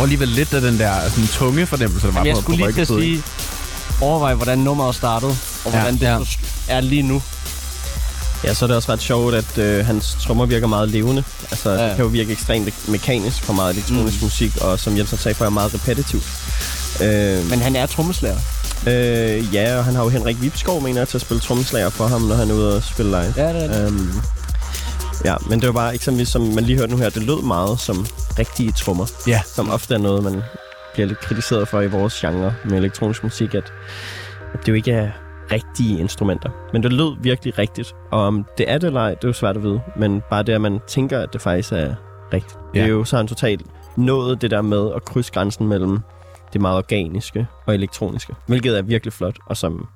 Får 0.00 0.04
alligevel 0.04 0.28
lidt 0.28 0.54
af 0.54 0.60
den 0.60 0.78
der 0.78 1.08
sådan, 1.10 1.26
tunge 1.26 1.66
fornemmelse, 1.66 2.06
der 2.06 2.12
var 2.12 2.20
Jamen, 2.20 2.26
jeg 2.26 2.34
på, 2.36 2.42
skulle 2.42 2.58
på 2.58 2.66
lige 2.66 2.74
til 2.74 2.80
at 2.82 2.90
ryggen. 2.90 3.22
sige, 3.22 3.22
overvej, 4.00 4.34
hvordan 4.34 4.58
nummeret 4.58 4.94
startede, 4.94 5.30
og 5.64 5.72
Ja. 5.72 5.78
hvordan 5.80 5.94
det 5.94 6.02
Ja. 6.02 6.18
er 6.68 6.80
lige 6.80 7.02
nu. 7.02 7.22
Ja, 8.44 8.54
så 8.54 8.64
er 8.64 8.66
det 8.66 8.76
også 8.76 8.92
ret 8.92 9.02
sjovt, 9.02 9.34
at 9.34 9.58
øh, 9.58 9.86
hans 9.86 10.16
trommer 10.26 10.46
virker 10.46 10.66
meget 10.66 10.88
levende. 10.88 11.24
Altså, 11.50 11.70
Ja. 11.70 11.76
ja. 11.82 11.88
det 11.88 11.96
kan 11.96 12.02
jo 12.04 12.08
virke 12.10 12.32
ekstremt 12.32 12.88
mekanisk 12.88 13.42
for 13.42 13.52
meget 13.52 13.72
elektronisk 13.74 14.16
Mm. 14.20 14.24
musik, 14.24 14.56
og 14.60 14.80
som 14.80 14.96
Jens 14.96 15.10
har 15.10 15.16
sagt 15.16 15.36
før, 15.36 15.46
er 15.46 15.50
meget 15.50 15.74
repetitivt. 15.74 16.24
Øh, 17.00 17.50
Men 17.50 17.60
han 17.60 17.76
er 17.76 17.86
trommeslager. 17.86 18.36
øh, 18.86 19.54
ja, 19.54 19.78
og 19.78 19.84
han 19.84 19.94
har 19.94 20.02
jo 20.02 20.08
Henrik 20.08 20.36
Vipskov, 20.42 20.82
mener 20.82 21.00
jeg, 21.00 21.08
til 21.08 21.18
at 21.18 21.22
spille 21.22 21.40
trommeslager 21.40 21.90
for 21.90 22.06
ham, 22.06 22.20
når 22.22 22.34
han 22.36 22.50
er 22.50 22.54
ude 22.54 22.76
og 22.76 22.82
spille 22.82 23.10
live. 23.10 23.34
Ja, 23.36 23.52
det 23.52 23.64
er 23.64 23.68
det. 23.72 23.86
Øhm, 23.86 24.12
ja, 25.24 25.34
men 25.48 25.60
det 25.60 25.66
var 25.66 25.72
bare 25.72 25.94
eksempelvis, 25.94 26.28
som 26.28 26.42
man 26.42 26.64
lige 26.64 26.78
hørte 26.78 26.92
nu 26.92 26.98
her, 26.98 27.10
det 27.10 27.22
lød 27.22 27.42
meget 27.42 27.80
som 27.80 27.96
rigtige 28.38 28.72
trommer. 28.72 29.06
Ja. 29.26 29.40
Som 29.44 29.70
ofte 29.70 29.94
er 29.94 29.98
noget, 29.98 30.24
man 30.24 30.42
bliver 30.92 31.06
lidt 31.06 31.20
kritiseret 31.20 31.68
for 31.68 31.80
i 31.80 31.86
vores 31.86 32.14
genre 32.14 32.54
med 32.64 32.78
elektronisk 32.78 33.22
musik, 33.22 33.54
at, 33.54 33.72
at 34.54 34.60
det 34.60 34.68
jo 34.68 34.74
ikke 34.74 34.92
er 34.92 35.10
rigtige 35.52 35.98
instrumenter. 35.98 36.50
Men 36.72 36.82
det 36.82 36.92
lød 36.92 37.22
virkelig 37.22 37.58
rigtigt. 37.58 37.94
Og 38.10 38.20
om 38.20 38.46
det 38.58 38.70
er 38.70 38.78
det 38.78 38.86
eller 38.86 39.00
ej, 39.00 39.14
det 39.14 39.24
er 39.24 39.28
jo 39.28 39.32
svært 39.32 39.56
at 39.56 39.62
vide. 39.62 39.80
Men 39.96 40.22
bare 40.30 40.42
det, 40.42 40.52
at 40.52 40.60
man 40.60 40.80
tænker, 40.86 41.20
at 41.20 41.32
det 41.32 41.40
faktisk 41.40 41.72
er 41.72 41.94
rigtigt. 42.32 42.58
Ja. 42.74 42.80
Det 42.80 42.86
er 42.86 42.90
jo 42.90 43.04
så 43.04 43.16
har 43.16 43.22
han 43.22 43.28
totalt 43.28 43.62
nået 43.96 44.42
det 44.42 44.50
der 44.50 44.62
med 44.62 44.92
at 44.96 45.04
krydse 45.04 45.32
grænsen 45.32 45.68
mellem 45.68 45.98
det 46.52 46.60
meget 46.60 46.76
organiske 46.76 47.46
og 47.66 47.74
elektroniske. 47.74 48.34
Hvilket 48.46 48.78
er 48.78 48.82
virkelig 48.82 49.12
flot, 49.12 49.36
og 49.46 49.56
som 49.56 49.88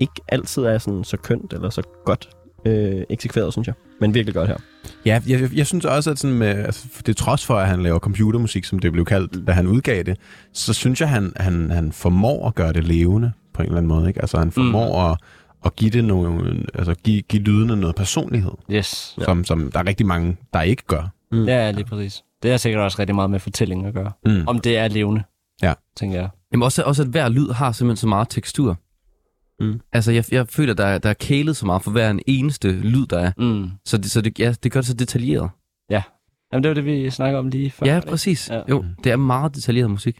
ikke 0.00 0.20
altid 0.28 0.64
er 0.64 0.78
sådan 0.78 1.04
så 1.04 1.16
kønt 1.16 1.52
eller 1.52 1.70
så 1.70 1.82
godt 2.04 2.28
øh, 2.64 3.02
eksekveret, 3.10 3.52
synes 3.52 3.66
jeg. 3.66 3.74
Men 4.00 4.14
virkelig 4.14 4.34
godt 4.34 4.48
her. 4.48 4.56
Ja, 5.06 5.20
jeg, 5.26 5.40
jeg, 5.40 5.50
jeg 5.56 5.66
synes 5.66 5.84
også, 5.84 6.10
at 6.10 6.18
sådan 6.18 6.36
med, 6.36 6.48
altså, 6.48 6.86
det 7.06 7.16
trods 7.16 7.46
for, 7.46 7.54
at 7.56 7.68
han 7.68 7.82
laver 7.82 7.98
computermusik, 7.98 8.64
som 8.64 8.78
det 8.78 8.92
blev 8.92 9.04
kaldt, 9.04 9.46
da 9.46 9.52
han 9.52 9.66
udgav 9.66 10.02
det, 10.02 10.18
så 10.52 10.72
synes 10.72 11.00
jeg, 11.00 11.08
han, 11.08 11.32
han, 11.36 11.70
han 11.70 11.92
formår 11.92 12.48
at 12.48 12.54
gøre 12.54 12.72
det 12.72 12.84
levende 12.84 13.32
på 13.54 13.62
en 13.62 13.66
eller 13.66 13.76
anden 13.78 13.88
måde. 13.88 14.08
Ikke? 14.08 14.20
Altså 14.20 14.38
han 14.38 14.50
formår 14.50 15.06
mm. 15.06 15.10
at, 15.12 15.18
at 15.64 15.76
give 15.76 15.90
det 15.90 16.04
nogle, 16.04 16.64
altså 16.74 16.94
give, 16.94 17.22
give 17.22 17.42
lydene 17.42 17.76
noget 17.76 17.96
personlighed, 17.96 18.52
Yes. 18.72 19.14
ja. 19.18 19.24
som, 19.24 19.44
som 19.44 19.70
der 19.72 19.78
er 19.78 19.86
rigtig 19.86 20.06
mange, 20.06 20.36
der 20.52 20.62
ikke 20.62 20.82
gør. 20.86 21.12
Mm. 21.32 21.44
Ja, 21.44 21.70
lige 21.70 21.84
præcis. 21.84 22.22
Det 22.42 22.50
er 22.50 22.56
sikkert 22.56 22.82
også 22.82 22.98
rigtig 22.98 23.14
meget 23.14 23.30
med 23.30 23.40
fortælling 23.40 23.86
at 23.86 23.94
gøre. 23.94 24.12
Mm. 24.26 24.44
Om 24.46 24.58
det 24.58 24.78
er 24.78 24.88
levende. 24.88 25.22
Ja. 25.62 25.74
Tænker 25.96 26.20
jeg. 26.20 26.28
Jamen 26.52 26.62
også, 26.62 26.82
også 26.82 27.02
at 27.02 27.08
hver 27.08 27.28
lyd 27.28 27.48
har 27.48 27.72
simpelthen 27.72 27.96
så 27.96 28.06
meget 28.06 28.28
tekstur. 28.28 28.76
Mm. 29.60 29.80
Altså, 29.92 30.12
jeg, 30.12 30.24
jeg 30.32 30.48
føler, 30.48 30.74
der, 30.74 30.84
er- 30.86 30.98
der 30.98 31.10
er 31.10 31.14
kælet 31.14 31.56
så 31.56 31.66
meget 31.66 31.82
for 31.82 31.90
hver 31.90 32.10
en 32.10 32.20
eneste 32.26 32.72
lyd, 32.72 33.06
der 33.06 33.18
er. 33.18 33.32
Mm. 33.38 33.70
Så 33.84 33.96
det, 33.96 34.10
så 34.10 34.20
det, 34.20 34.38
ja, 34.38 34.54
det 34.62 34.72
gør 34.72 34.80
det 34.80 34.86
så 34.86 34.94
detaljeret. 34.94 35.50
Jamen, 36.52 36.62
det 36.62 36.68
var 36.68 36.74
det, 36.74 36.84
vi 36.84 37.10
snakker 37.10 37.38
om 37.38 37.48
lige 37.48 37.70
før. 37.70 37.86
Ja, 37.86 38.00
præcis. 38.08 38.48
Ja. 38.50 38.54
Ja. 38.56 38.62
Jo, 38.68 38.84
det 39.04 39.12
er 39.12 39.16
meget 39.16 39.54
detaljeret 39.54 39.90
musik. 39.90 40.18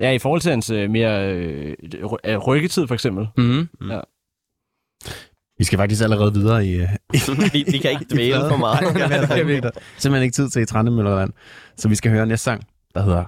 Ja, 0.00 0.10
i 0.10 0.18
forhold 0.18 0.40
til 0.40 0.50
hans 0.50 0.70
øh, 0.70 0.90
mere 0.90 1.32
øh, 1.34 1.74
øh, 2.24 2.36
rykketid, 2.38 2.86
for 2.86 2.94
eksempel. 2.94 3.28
Mm. 3.36 3.68
Vi 5.58 5.64
skal 5.64 5.76
faktisk 5.78 6.02
allerede 6.02 6.32
videre 6.34 6.66
i... 6.66 6.74
øh, 6.74 6.88
vi, 7.52 7.64
vi 7.70 7.78
kan 7.78 7.90
ikke 7.90 8.06
dvæle 8.14 8.40
for 8.50 8.56
meget. 8.56 8.80
det 9.20 9.28
kan 9.28 9.46
vi 9.46 9.54
ikke. 9.54 9.70
Simpelthen 9.96 10.22
ikke 10.24 10.34
tid 10.34 10.48
til 10.48 10.62
i 10.62 10.66
Trandemøllerland. 10.66 11.32
Så 11.76 11.88
vi 11.88 11.94
skal 11.94 12.10
høre 12.10 12.26
næste 12.26 12.44
sang, 12.44 12.64
der 12.94 13.02
hedder 13.02 13.24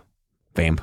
Vamp. 0.57 0.80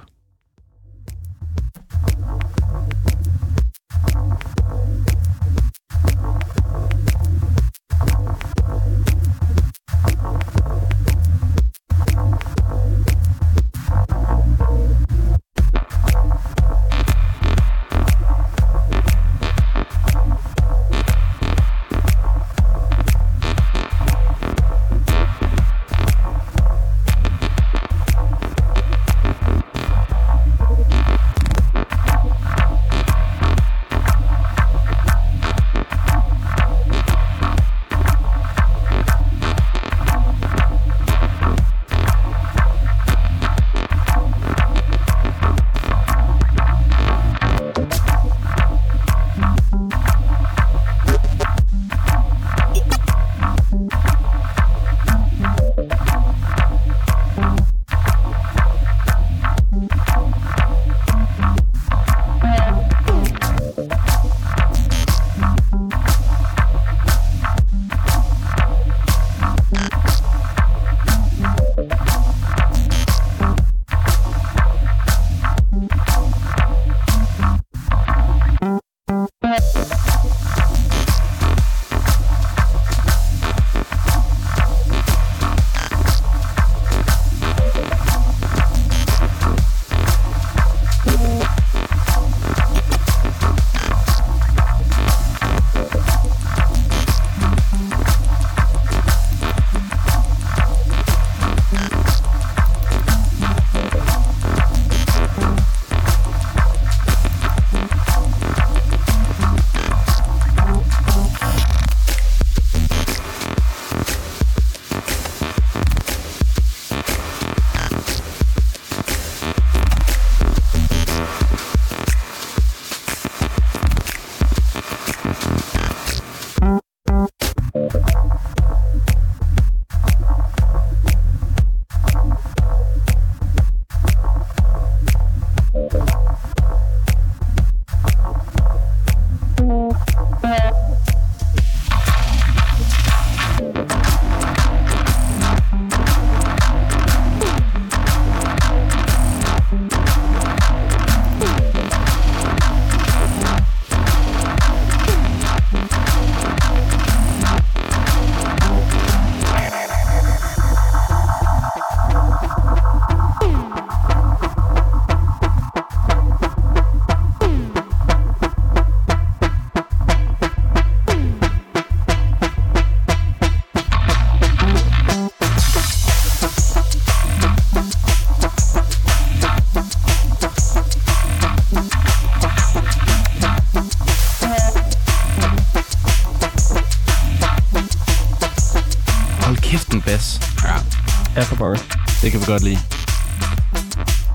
Godt 192.48 192.64
lide. 192.64 192.78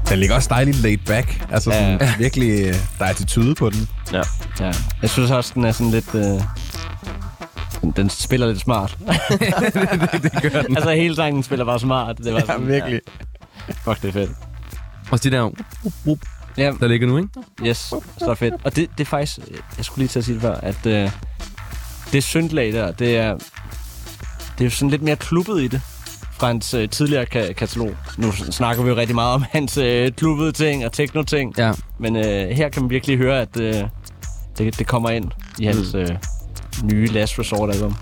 Den 0.09 0.19
ligger 0.19 0.35
også 0.37 0.49
dejligt 0.49 0.77
laid 0.77 0.99
back. 1.07 1.47
Altså 1.51 1.71
sådan, 1.71 1.99
Ja. 2.01 2.15
virkelig, 2.19 2.51
øh, 2.67 2.75
der 2.99 3.05
er 3.05 3.09
attitude 3.09 3.55
på 3.55 3.71
den. 3.71 3.89
Ja. 4.13 4.23
Ja. 4.61 4.73
Jeg 5.03 5.11
synes 5.11 5.31
også, 5.31 5.53
den 5.55 5.65
er 5.65 5.73
sådan 5.73 5.91
lidt... 5.91 6.15
Øh, 6.15 6.43
den, 7.83 7.91
den 7.97 8.11
spiller 8.11 8.47
lidt 8.47 8.61
smart. 8.61 8.99
det, 8.99 9.41
det 10.43 10.53
gør 10.53 10.63
den. 10.63 10.77
altså, 10.77 10.91
hele 10.91 11.17
sangen 11.17 11.43
spiller 11.43 11.65
bare 11.65 11.81
smart. 11.81 12.19
Det 12.19 12.33
var 12.33 12.39
Ja, 12.41 12.47
sådan, 12.47 12.67
virkelig. 12.69 13.01
Fuck, 13.85 14.03
det 14.03 14.09
er 14.09 14.13
fedt. 14.13 14.31
Også 15.11 15.23
det 15.23 15.33
der, 15.33 15.51
Ja, 16.57 16.73
der 16.81 16.89
ligger 16.89 17.07
nu, 17.09 17.17
ikke? 17.19 17.29
yes. 17.67 17.93
Så 18.19 18.35
fedt. 18.35 18.55
Og 18.65 18.77
det, 18.77 18.89
det 18.99 19.05
er 19.05 19.09
faktisk... 19.09 19.39
Jeg 19.77 19.85
skulle 19.85 19.99
lige 20.03 20.09
til 20.09 20.19
at 20.19 20.25
sige 20.25 20.35
det 20.35 20.43
før, 20.43 20.55
at 20.55 20.87
øh, 20.87 21.11
det 22.13 22.25
syndlag 22.25 22.73
der, 22.73 22.93
det 22.93 23.17
er... 23.17 23.35
Det 24.59 24.61
er 24.61 24.65
jo 24.65 24.71
sådan 24.71 24.91
lidt 24.91 25.03
mere 25.03 25.17
klubbet 25.17 25.63
i 25.63 25.69
det 25.69 25.81
fra 26.43 26.47
hans 26.47 26.75
øh, 26.75 26.89
tidligere 26.89 27.27
ka- 27.35 27.53
katalog. 27.53 27.91
Nu 28.19 28.33
snakker 28.33 28.83
vi 28.83 28.89
jo 28.89 28.97
rigtig 28.97 29.15
meget 29.15 29.35
om 29.35 29.45
hans 29.57 29.79
øh, 29.79 30.13
klubbede 30.13 30.53
ting 30.53 30.85
og 30.87 30.93
techno-ting. 30.93 31.55
Ja. 31.59 31.73
Men 31.99 32.17
øh, 32.17 32.49
her 32.49 32.69
kan 32.69 32.83
man 32.83 32.91
virkelig 32.91 33.19
høre, 33.19 33.41
at 33.41 33.61
øh, 33.61 33.75
det, 34.59 34.79
det 34.79 34.87
kommer 34.87 35.11
ind 35.11 35.31
i 35.59 35.65
hans 35.65 35.95
øh, 35.95 36.09
nye 36.85 37.07
Last 37.07 37.39
Resort-album. 37.39 37.97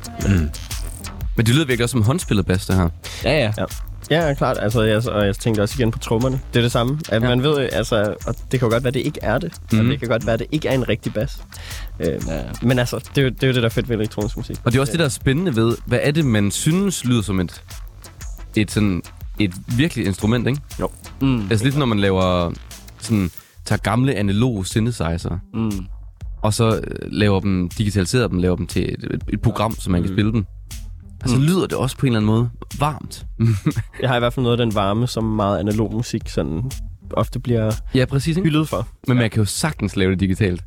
Men 1.36 1.46
det 1.46 1.54
lyder 1.54 1.66
virkelig 1.66 1.82
også 1.84 1.92
som 1.92 2.02
håndspillet 2.02 2.46
bas, 2.46 2.66
det 2.66 2.76
her. 2.76 2.88
Ja, 3.24 3.38
ja. 3.38 3.52
Ja. 3.58 3.64
Ja, 4.28 4.34
klart. 4.34 4.56
Altså, 4.60 4.82
jeg, 4.82 5.08
og 5.08 5.26
jeg 5.26 5.36
tænkte 5.36 5.60
også 5.60 5.74
igen 5.78 5.90
på 5.90 5.98
trommerne. 5.98 6.40
Det 6.54 6.58
er 6.58 6.62
det 6.62 6.72
samme. 6.72 6.98
At 7.08 7.22
Ja. 7.22 7.28
man 7.28 7.42
ved, 7.42 7.68
altså, 7.72 8.14
og 8.26 8.34
det 8.52 8.60
kan 8.60 8.68
jo 8.68 8.72
godt 8.72 8.82
være, 8.84 8.88
at 8.88 8.94
det 8.94 9.00
ikke 9.06 9.18
er 9.22 9.38
det. 9.38 9.52
Mm. 9.72 9.78
Og 9.78 9.84
det 9.84 9.98
kan 10.00 10.08
godt 10.08 10.26
være, 10.26 10.32
at 10.34 10.38
det 10.40 10.46
ikke 10.52 10.68
er 10.68 10.72
en 10.72 10.88
rigtig 10.88 11.14
bas. 11.14 11.38
Øh, 12.00 12.06
ja. 12.28 12.42
men 12.62 12.78
altså, 12.78 12.96
det 13.14 13.18
er, 13.18 13.22
jo, 13.22 13.28
det 13.28 13.42
er 13.42 13.46
jo 13.46 13.52
det, 13.52 13.62
der 13.62 13.68
er 13.68 13.72
fedt 13.72 13.88
ved 13.88 13.96
elektronisk 13.96 14.36
musik. 14.36 14.56
Og 14.64 14.72
det 14.72 14.78
er 14.78 14.80
også 14.80 14.90
det, 14.92 14.98
der 14.98 15.04
er 15.04 15.08
spændende 15.08 15.56
ved, 15.56 15.76
hvad 15.86 15.98
er 16.02 16.10
det, 16.10 16.24
man 16.24 16.50
synes 16.50 17.04
lyder 17.04 17.22
som 17.22 17.40
et, 17.40 17.62
et, 18.56 18.70
sådan, 18.70 19.02
et 19.38 19.52
virkelig 19.76 20.06
instrument, 20.06 20.48
ikke? 20.48 20.60
Mm. 21.20 21.40
Altså 21.50 21.64
lidt 21.64 21.76
når 21.78 21.86
man 21.86 21.98
laver 22.00 22.52
sådan, 22.98 23.30
tager 23.64 23.78
gamle 23.78 24.14
analoge 24.14 24.66
synthesizer, 24.66 25.38
Mm. 25.54 25.86
og 26.42 26.54
så 26.54 26.76
øh, 26.76 26.82
laver 27.12 27.40
dem, 27.40 27.68
digitaliserer 27.78 28.28
dem, 28.28 28.38
laver 28.38 28.56
dem 28.56 28.66
til 28.66 28.82
et, 28.92 29.22
et, 29.32 29.40
program, 29.40 29.74
så 29.74 29.90
man 29.90 30.02
kan 30.02 30.10
Mm. 30.10 30.16
spille 30.16 30.32
dem. 30.32 30.44
Altså 31.20 31.36
Mm. 31.36 31.42
lyder 31.42 31.66
det 31.66 31.72
også 31.78 31.96
på 31.98 32.06
en 32.06 32.12
eller 32.12 32.18
anden 32.20 32.26
måde 32.26 32.50
varmt. 32.78 33.26
Jeg 34.02 34.08
har 34.08 34.16
i 34.16 34.18
hvert 34.18 34.32
fald 34.32 34.42
noget 34.44 34.60
af 34.60 34.66
den 34.66 34.74
varme, 34.74 35.06
som 35.06 35.24
meget 35.24 35.58
analog 35.58 35.92
musik 35.92 36.28
sådan 36.28 36.70
ofte 37.12 37.40
bliver 37.40 37.72
ja, 37.94 38.04
præcis, 38.04 38.36
ikke? 38.36 38.48
hyldet 38.48 38.68
for. 38.68 38.88
Men 39.08 39.16
man 39.16 39.30
kan 39.30 39.38
jo 39.38 39.44
sagtens 39.44 39.96
lave 39.96 40.10
det 40.10 40.20
digitalt. 40.20 40.64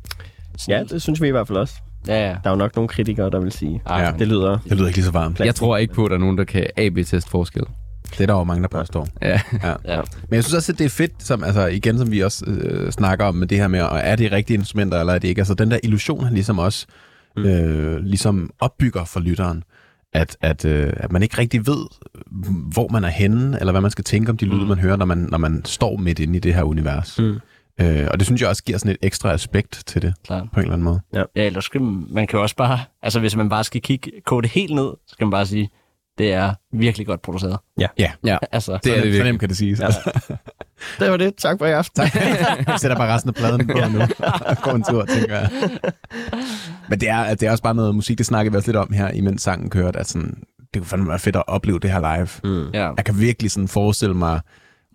Ja, 0.68 0.82
det 0.90 1.02
synes 1.02 1.22
vi 1.22 1.28
i 1.28 1.30
hvert 1.30 1.46
fald 1.46 1.58
også. 1.58 1.74
Ja, 2.08 2.26
ja. 2.28 2.28
Der 2.28 2.40
er 2.44 2.50
jo 2.50 2.56
nok 2.56 2.76
nogle 2.76 2.88
kritikere, 2.88 3.30
der 3.30 3.40
vil 3.40 3.52
sige, 3.52 3.82
Ej, 3.86 4.00
Ja. 4.02 4.12
det 4.18 4.28
lyder... 4.28 4.58
Det 4.68 4.72
lyder 4.76 4.86
ikke 4.86 4.96
lige 4.98 5.04
så 5.06 5.10
varmt. 5.12 5.40
Jeg 5.40 5.54
tror 5.54 5.76
ikke 5.76 5.94
på, 5.94 6.04
at 6.04 6.10
der 6.10 6.16
er 6.16 6.20
nogen, 6.20 6.38
der 6.38 6.44
kan 6.44 6.66
AB-test 6.76 7.28
forskel. 7.30 7.62
Det 8.10 8.20
er 8.20 8.26
der 8.26 8.34
jo 8.34 8.44
mange, 8.44 8.62
der 8.62 8.68
påstår. 8.68 9.08
Ja. 9.22 9.40
Ja. 9.64 9.74
Men 10.28 10.34
jeg 10.36 10.44
synes 10.44 10.54
også, 10.54 10.72
at 10.72 10.78
det 10.78 10.84
er 10.84 10.88
fedt, 10.88 11.12
som, 11.18 11.44
altså, 11.44 11.66
igen 11.66 11.98
som 11.98 12.10
vi 12.10 12.20
også 12.20 12.44
øh, 12.46 12.90
snakker 12.92 13.24
om 13.24 13.34
med 13.34 13.46
det 13.46 13.58
her 13.58 13.68
med, 13.68 13.80
og 13.82 13.98
er 14.02 14.16
det 14.16 14.32
rigtige 14.32 14.56
instrumenter, 14.56 15.00
eller 15.00 15.12
er 15.12 15.18
det 15.18 15.28
ikke? 15.28 15.40
Altså 15.40 15.54
den 15.54 15.70
der 15.70 15.78
illusion, 15.82 16.24
han 16.24 16.34
ligesom 16.34 16.58
også 16.58 16.86
Mm. 17.36 17.44
øh, 17.44 17.96
ligesom 18.04 18.50
opbygger 18.60 19.04
for 19.04 19.20
lytteren, 19.20 19.62
at, 20.12 20.36
at, 20.40 20.64
øh, 20.64 20.92
at 20.96 21.12
man 21.12 21.22
ikke 21.22 21.38
rigtig 21.38 21.66
ved, 21.66 21.86
hvor 22.72 22.88
man 22.92 23.04
er 23.04 23.08
henne, 23.08 23.56
eller 23.60 23.72
hvad 23.72 23.80
man 23.80 23.90
skal 23.90 24.04
tænke 24.04 24.30
om 24.30 24.36
de 24.36 24.44
lyde, 24.44 24.60
Mm. 24.62 24.66
man 24.68 24.78
hører, 24.78 24.96
når 24.96 25.06
man, 25.06 25.18
når 25.18 25.38
man 25.38 25.62
står 25.64 25.96
midt 25.96 26.18
inde 26.18 26.36
i 26.36 26.40
det 26.40 26.54
her 26.54 26.62
univers. 26.62 27.18
Mm. 27.18 27.34
Øh, 27.80 28.06
og 28.10 28.18
det 28.18 28.26
synes 28.26 28.40
jeg 28.40 28.48
også 28.48 28.64
giver 28.64 28.78
sådan 28.78 28.90
et 28.90 28.96
ekstra 29.02 29.32
aspekt 29.32 29.82
til 29.86 30.02
det, 30.02 30.14
Klart. 30.26 30.42
på 30.52 30.60
en 30.60 30.62
eller 30.62 30.72
anden 30.72 30.84
måde. 30.84 31.00
Ja, 31.14 31.22
ellers 31.34 31.64
skal 31.64 31.80
man, 31.82 32.06
man 32.10 32.26
kan 32.26 32.36
jo 32.36 32.42
også 32.42 32.56
bare... 32.56 32.80
Altså, 33.02 33.20
hvis 33.20 33.36
man 33.36 33.48
bare 33.48 33.64
skal 33.64 33.80
kigge, 33.80 34.10
kode 34.26 34.42
det 34.42 34.50
helt 34.50 34.74
ned, 34.74 34.92
så 35.06 35.16
kan 35.16 35.26
man 35.26 35.30
bare 35.30 35.46
sige, 35.46 35.70
det 36.18 36.32
er 36.32 36.54
virkelig 36.72 37.06
godt 37.06 37.22
produceret. 37.22 37.56
Ja. 37.80 37.86
Ja. 37.98 38.12
Ja. 38.24 38.38
Altså, 38.52 38.78
Det 38.84 38.90
er 38.92 38.94
det 38.94 39.04
virkelig. 39.04 39.24
nemt 39.24 39.40
kan 39.40 39.48
det 39.48 39.56
siges. 39.56 39.80
Ja. 39.80 39.86
Det 40.98 41.10
var 41.10 41.16
det. 41.16 41.34
Tak 41.36 41.58
for 41.58 41.66
i 41.66 41.70
aften. 41.72 42.02
Tak. 42.04 42.14
Jeg 42.66 42.74
sætter 42.80 42.96
bare 42.96 43.14
resten 43.14 43.28
af 43.28 43.34
pladen 43.34 43.66
på 43.66 43.72
nu. 43.92 44.00
Og 44.46 44.56
går 44.62 44.70
en 44.72 44.82
tur, 44.82 45.04
tænker 45.04 45.38
jeg. 45.38 45.50
Men 46.88 47.00
det 47.00 47.08
er, 47.08 47.34
det 47.34 47.42
er 47.46 47.50
også 47.50 47.62
bare 47.62 47.74
noget 47.74 47.94
musik, 47.94 48.18
det 48.18 48.26
snakker 48.26 48.50
vi 48.50 48.56
også 48.56 48.68
lidt 48.68 48.76
om 48.76 48.92
her, 48.92 49.08
imens 49.10 49.42
sangen 49.42 49.70
kørte, 49.70 49.98
at 49.98 50.08
sådan, 50.08 50.34
det 50.74 50.82
kunne 50.82 50.86
fandme 50.88 51.08
være 51.08 51.18
fedt 51.18 51.36
at 51.36 51.42
opleve 51.46 51.78
det 51.78 51.90
her 51.92 52.16
live. 52.16 52.28
Mm. 52.54 52.70
ja. 52.74 52.90
Jeg 52.96 53.04
kan 53.04 53.18
virkelig 53.20 53.50
sådan 53.50 53.68
forestille 53.68 54.14
mig 54.14 54.40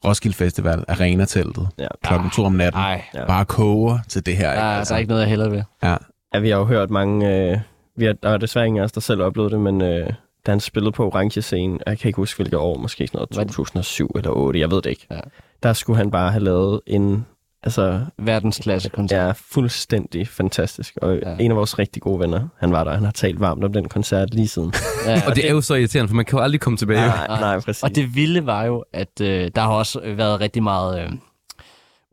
Roskilde 0.05 0.35
Festival, 0.37 0.85
Arena-teltet, 0.87 1.67
Ja. 1.79 1.87
klokken 2.03 2.29
to 2.29 2.43
om 2.43 2.51
natten. 2.53 2.81
Ej, 2.81 3.01
Ja. 3.13 3.25
Bare 3.25 3.45
koger 3.45 3.97
til 4.07 4.25
det 4.25 4.37
her. 4.37 4.45
der, 4.47 4.53
ikke? 4.53 4.61
er- 4.79 4.83
der 4.83 4.93
er 4.93 4.97
ikke 4.97 5.09
noget, 5.09 5.21
jeg 5.21 5.29
hellere 5.29 5.51
ved. 5.51 5.63
Ja. 5.83 5.95
Ja, 6.33 6.39
vi 6.39 6.49
har 6.49 6.57
jo 6.57 6.65
hørt 6.65 6.89
mange... 6.89 7.35
Øh, 7.51 7.57
vi 7.95 8.05
har, 8.05 8.13
der 8.13 8.29
er 8.29 8.37
desværre 8.37 8.67
ingen 8.67 8.79
af 8.79 8.83
os, 8.85 8.91
der 8.91 9.01
selv 9.01 9.21
oplevede 9.21 9.51
det, 9.51 9.59
men 9.59 9.81
øh, 9.81 10.09
da 10.45 10.51
han 10.51 10.59
spillede 10.59 10.91
på 10.91 11.05
Orange 11.05 11.41
Scene, 11.41 11.79
jeg 11.87 11.97
kan 11.99 12.09
ikke 12.09 12.17
huske, 12.17 12.37
hvilket 12.37 12.59
år, 12.59 12.77
måske 12.77 13.07
sådan 13.07 13.17
noget 13.17 13.29
2007 13.47 14.11
eller 14.15 14.31
8, 14.31 14.59
jeg 14.59 14.71
ved 14.71 14.81
det 14.81 14.89
ikke. 14.89 15.07
Ja. 15.11 15.19
Der 15.63 15.73
skulle 15.73 15.97
han 15.97 16.11
bare 16.11 16.31
have 16.31 16.43
lavet 16.43 16.81
en... 16.87 17.25
Altså, 17.63 18.05
Verdensklasse 18.17 18.89
koncert. 18.89 19.25
ja, 19.27 19.31
fuldstændig 19.35 20.27
fantastisk. 20.27 20.97
Og 21.01 21.15
Ja. 21.25 21.35
en 21.39 21.51
af 21.51 21.57
vores 21.57 21.79
rigtig 21.79 22.01
gode 22.01 22.19
venner, 22.19 22.47
han 22.59 22.71
var 22.71 22.83
der. 22.83 22.93
Han 22.93 23.03
har 23.03 23.11
talt 23.11 23.39
varmt 23.39 23.63
om 23.63 23.73
den 23.73 23.87
koncert 23.89 24.33
lige 24.33 24.47
siden. 24.47 24.73
Ja, 25.05 25.21
Og 25.27 25.35
det 25.35 25.47
er 25.47 25.51
jo 25.51 25.61
så 25.61 25.75
irriterende, 25.75 26.07
for 26.09 26.15
man 26.15 26.25
kan 26.25 26.37
jo 26.37 26.43
aldrig 26.43 26.61
komme 26.61 26.77
tilbage. 26.77 27.07
nej, 27.07 27.27
nej, 27.27 27.59
præcis. 27.65 27.83
Og 27.83 27.95
det 27.95 28.15
vilde 28.15 28.45
var 28.45 28.63
jo, 28.63 28.83
at 28.93 29.21
øh, 29.21 29.51
der 29.55 29.61
har 29.61 29.69
også 29.71 29.99
været 30.15 30.39
rigtig 30.41 30.63
meget 30.63 31.01
øh, 31.03 31.11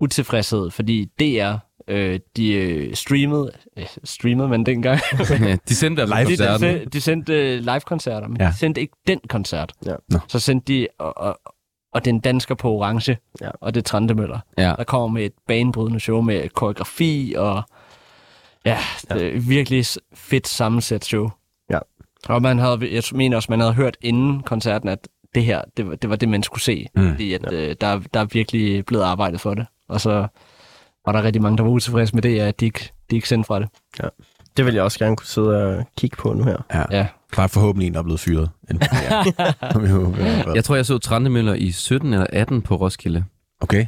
utilfredshed, 0.01 0.71
fordi 0.71 1.05
DR, 1.21 1.55
øh, 1.89 2.21
de 2.37 2.53
øh, 2.53 2.95
streamede, 2.95 3.51
øh, 3.79 3.87
streamede 4.05 4.49
man 4.49 4.65
dengang, 4.67 5.01
Ja, 5.31 5.57
de 5.69 5.75
sendte 5.75 6.03
altså 6.03 6.17
Live 6.17 6.37
de, 6.37 6.59
de, 6.69 6.81
de, 6.81 6.87
de 6.93 7.01
sendte 7.01 7.33
øh, 7.55 7.61
live-koncerter, 7.61 8.29
men 8.29 8.37
Ja. 8.41 8.47
de 8.47 8.59
sendte 8.59 8.81
ikke 8.81 8.97
den 9.07 9.21
koncert. 9.29 9.73
Ja. 9.87 9.95
Så 10.29 10.39
sendte 10.39 10.73
de, 10.73 10.87
og, 10.99 11.19
og, 11.19 11.39
og 11.97 12.05
den 12.05 12.21
dansker 12.21 12.55
på 12.55 12.71
orange, 12.73 13.17
Ja. 13.41 13.51
og 13.61 13.75
det 13.75 13.81
er 13.81 13.83
Trandemøller, 13.85 14.39
Ja. 14.59 14.75
der 14.79 14.85
kommer 14.85 15.09
med 15.09 15.25
et 15.25 15.33
banebrydende 15.47 16.01
show 16.01 16.21
med 16.21 16.49
koreografi, 16.49 17.35
og 17.39 17.63
ja, 18.65 18.79
det 19.13 19.37
er 19.37 19.41
virkelig 19.41 19.85
fedt 20.15 20.49
sammensat 20.49 21.05
show. 21.05 21.31
Ja. 21.71 21.79
Og 22.29 22.43
man 22.43 22.59
havde, 22.59 22.79
jeg 22.95 23.03
mener 23.13 23.37
også, 23.37 23.47
man 23.51 23.61
havde 23.61 23.73
hørt 23.75 23.97
inden 24.01 24.43
koncerten, 24.43 24.89
at 24.89 25.09
det 25.35 25.45
her, 25.45 25.63
det 25.77 25.89
var 25.89 25.95
det, 25.95 26.11
var 26.11 26.17
det 26.17 26.29
man 26.29 26.43
skulle 26.43 26.63
se. 26.63 26.87
Mm. 26.95 27.09
Fordi 27.11 27.35
at, 27.35 27.53
øh, 27.53 27.77
der, 27.81 28.01
der 28.15 28.21
er 28.21 28.25
virkelig 28.25 28.87
blevet 28.87 29.05
arbejdet 29.05 29.41
for 29.41 29.55
det. 29.55 29.67
Og 29.89 30.01
så 30.01 30.27
var 31.07 31.13
der 31.13 31.23
rigtig 31.23 31.43
mange, 31.43 31.57
der 31.57 31.63
var 31.63 31.71
utilfredse 31.71 32.15
med 32.15 32.23
det, 32.23 32.41
at 32.41 32.61
de 32.61 32.65
ikke, 32.65 32.93
de 33.11 33.17
ikke 33.17 33.29
sendte 33.29 33.47
fra 33.47 33.59
det. 33.61 33.69
det 34.57 34.67
vil 34.67 34.75
jeg 34.75 34.83
også 34.83 34.99
gerne 34.99 35.17
kunne 35.17 35.27
sidde 35.27 35.77
og 35.79 35.85
kigge 35.97 36.17
på 36.17 36.33
nu 36.33 36.45
her. 36.45 36.57
Ja. 36.75 36.83
Ja. 36.91 37.07
Der 37.37 37.43
er 37.43 37.47
forhåbentlig 37.47 37.87
en, 37.87 37.93
der 37.93 37.99
er 37.99 38.05
blevet 38.05 38.21
fyret. 38.21 38.51
Jeg 40.55 40.65
tror, 40.65 40.75
jeg 40.75 40.87
så 40.87 40.99
Trandemøller 40.99 41.55
i 41.55 41.71
17 41.71 42.13
eller 42.13 42.27
18 42.33 42.63
på 42.63 42.77
Roskilde. 42.77 43.25
Okay. 43.61 43.87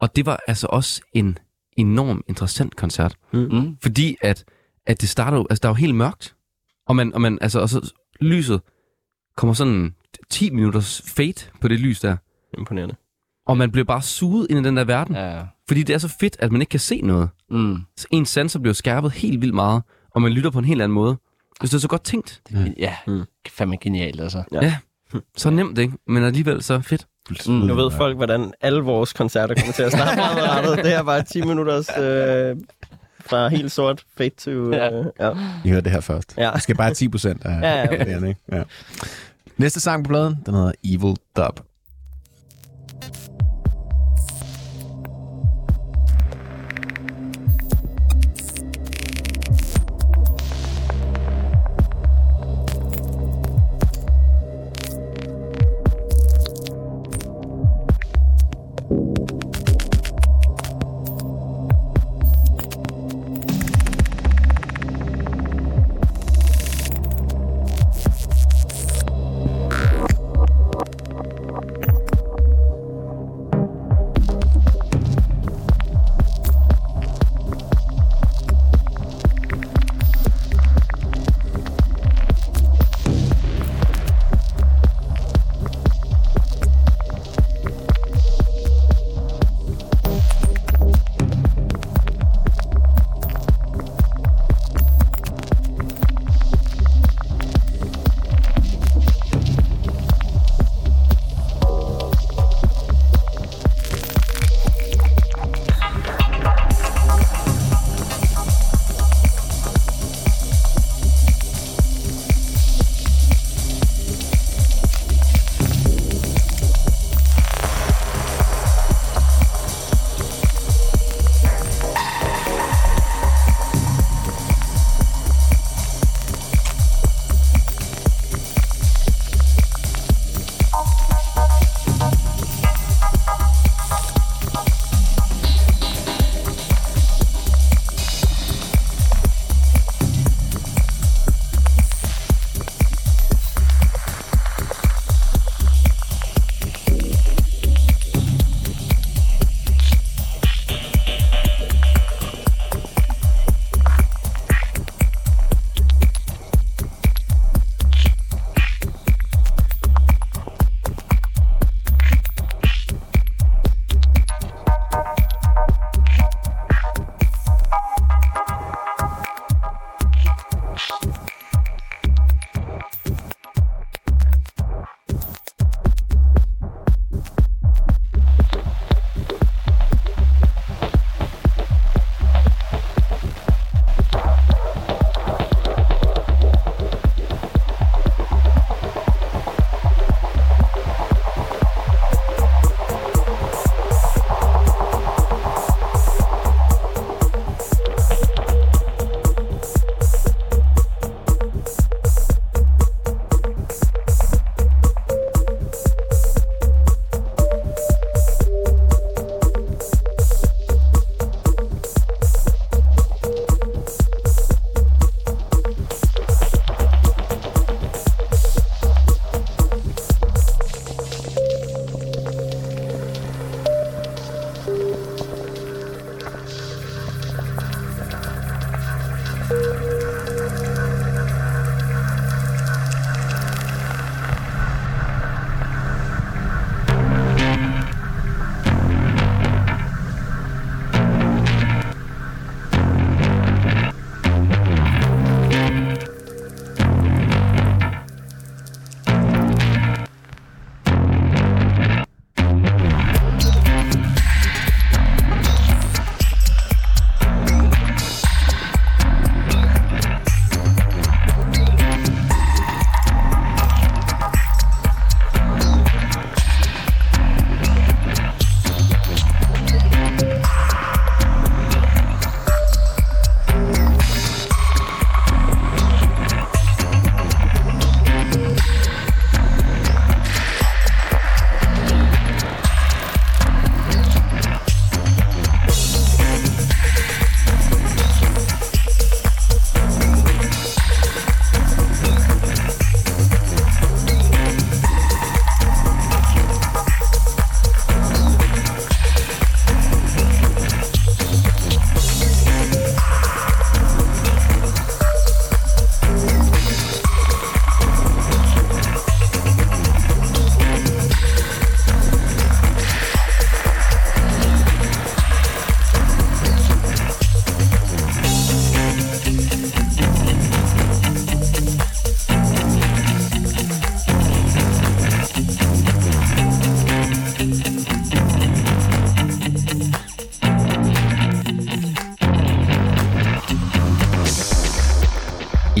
Og 0.00 0.16
det 0.16 0.26
var 0.26 0.40
altså 0.48 0.66
også 0.70 1.00
en 1.12 1.38
enorm 1.76 2.24
interessant 2.28 2.76
koncert. 2.76 3.16
Mm. 3.32 3.76
Fordi 3.82 4.16
at, 4.20 4.44
at 4.86 5.00
det 5.00 5.08
starter 5.08 5.38
jo, 5.38 5.46
altså 5.50 5.60
der 5.62 5.68
er 5.68 5.70
jo 5.70 5.74
helt 5.74 5.94
mørkt. 5.94 6.34
Og 6.86 6.96
man, 6.96 7.14
og 7.14 7.20
man, 7.20 7.38
altså, 7.40 7.60
og 7.60 7.68
så 7.68 7.92
lyset 8.20 8.60
kommer 9.36 9.54
sådan 9.54 9.94
10 10.30 10.50
minutters 10.50 11.02
fade 11.06 11.50
på 11.60 11.68
det 11.68 11.80
lys 11.80 12.00
der. 12.00 12.16
Imponerende. 12.58 12.94
Og 13.46 13.56
man 13.56 13.70
bliver 13.70 13.84
bare 13.84 14.02
suget 14.02 14.46
ind 14.50 14.58
i 14.58 14.62
den 14.62 14.76
der 14.76 14.84
verden. 14.84 15.14
Ja. 15.14 15.36
Ja. 15.36 15.42
Fordi 15.68 15.82
det 15.82 15.94
er 15.94 15.98
så 15.98 16.16
fedt, 16.20 16.36
at 16.38 16.52
man 16.52 16.62
ikke 16.62 16.70
kan 16.70 16.80
se 16.80 17.00
noget. 17.00 17.28
Mm. 17.50 17.76
Så 17.96 18.06
ens 18.10 18.28
sanser 18.28 18.58
bliver 18.58 18.74
skærpet 18.74 19.12
helt 19.12 19.40
vildt 19.40 19.54
meget, 19.54 19.82
og 20.10 20.22
man 20.22 20.32
lytter 20.32 20.50
på 20.50 20.58
en 20.58 20.64
helt 20.64 20.82
anden 20.82 20.94
måde. 20.94 21.18
Hvis 21.62 21.70
det 21.70 21.76
er 21.76 21.80
så 21.80 21.88
godt 21.88 22.04
tænkt. 22.04 22.40
Ja, 22.78 22.94
Mm. 23.06 23.12
mm. 23.12 23.24
fandme 23.50 23.76
genialt, 23.76 24.20
altså. 24.20 24.42
Ja. 24.52 24.64
Ja. 24.64 24.74
Så 25.36 25.50
nemt, 25.50 25.78
ikke? 25.78 25.94
Men 26.06 26.24
alligevel 26.24 26.62
så 26.62 26.80
fedt. 26.80 27.06
Mm. 27.46 27.52
Nu 27.52 27.74
ved 27.74 27.90
folk, 27.90 28.16
hvordan 28.16 28.52
alle 28.60 28.80
vores 28.80 29.12
koncerter 29.12 29.54
kommer 29.54 29.72
til 29.72 29.82
at 29.82 29.92
starte 29.92 30.20
fremadrettet. 30.20 30.76
Det 30.84 30.86
her 30.86 31.00
var 31.02 31.20
10 31.22 31.40
minutters 31.42 31.88
øh, 31.98 32.56
fra 33.26 33.48
helt 33.48 33.72
sort 33.72 34.04
fade 34.16 34.30
to... 34.30 34.50
Øh, 34.50 34.72
Ja. 34.72 35.02
ja. 35.20 35.32
I 35.64 35.68
hørte 35.68 35.84
det 35.84 35.92
her 35.92 36.00
først. 36.00 36.34
Ja. 36.36 36.54
Vi 36.54 36.60
skal 36.60 36.76
bare 36.76 36.84
have 36.86 36.94
10 36.94 37.08
procent 37.08 37.44
af 37.44 37.60
Ja, 37.60 37.70
ja. 37.80 37.86
af 37.96 38.06
det, 38.20 38.28
ikke? 38.28 38.40
Ja. 38.52 38.62
Næste 39.56 39.80
sang 39.80 40.04
på 40.04 40.08
pladen, 40.08 40.36
den 40.46 40.54
hedder 40.54 40.72
Evil 40.84 41.16
Dub. 41.36 41.60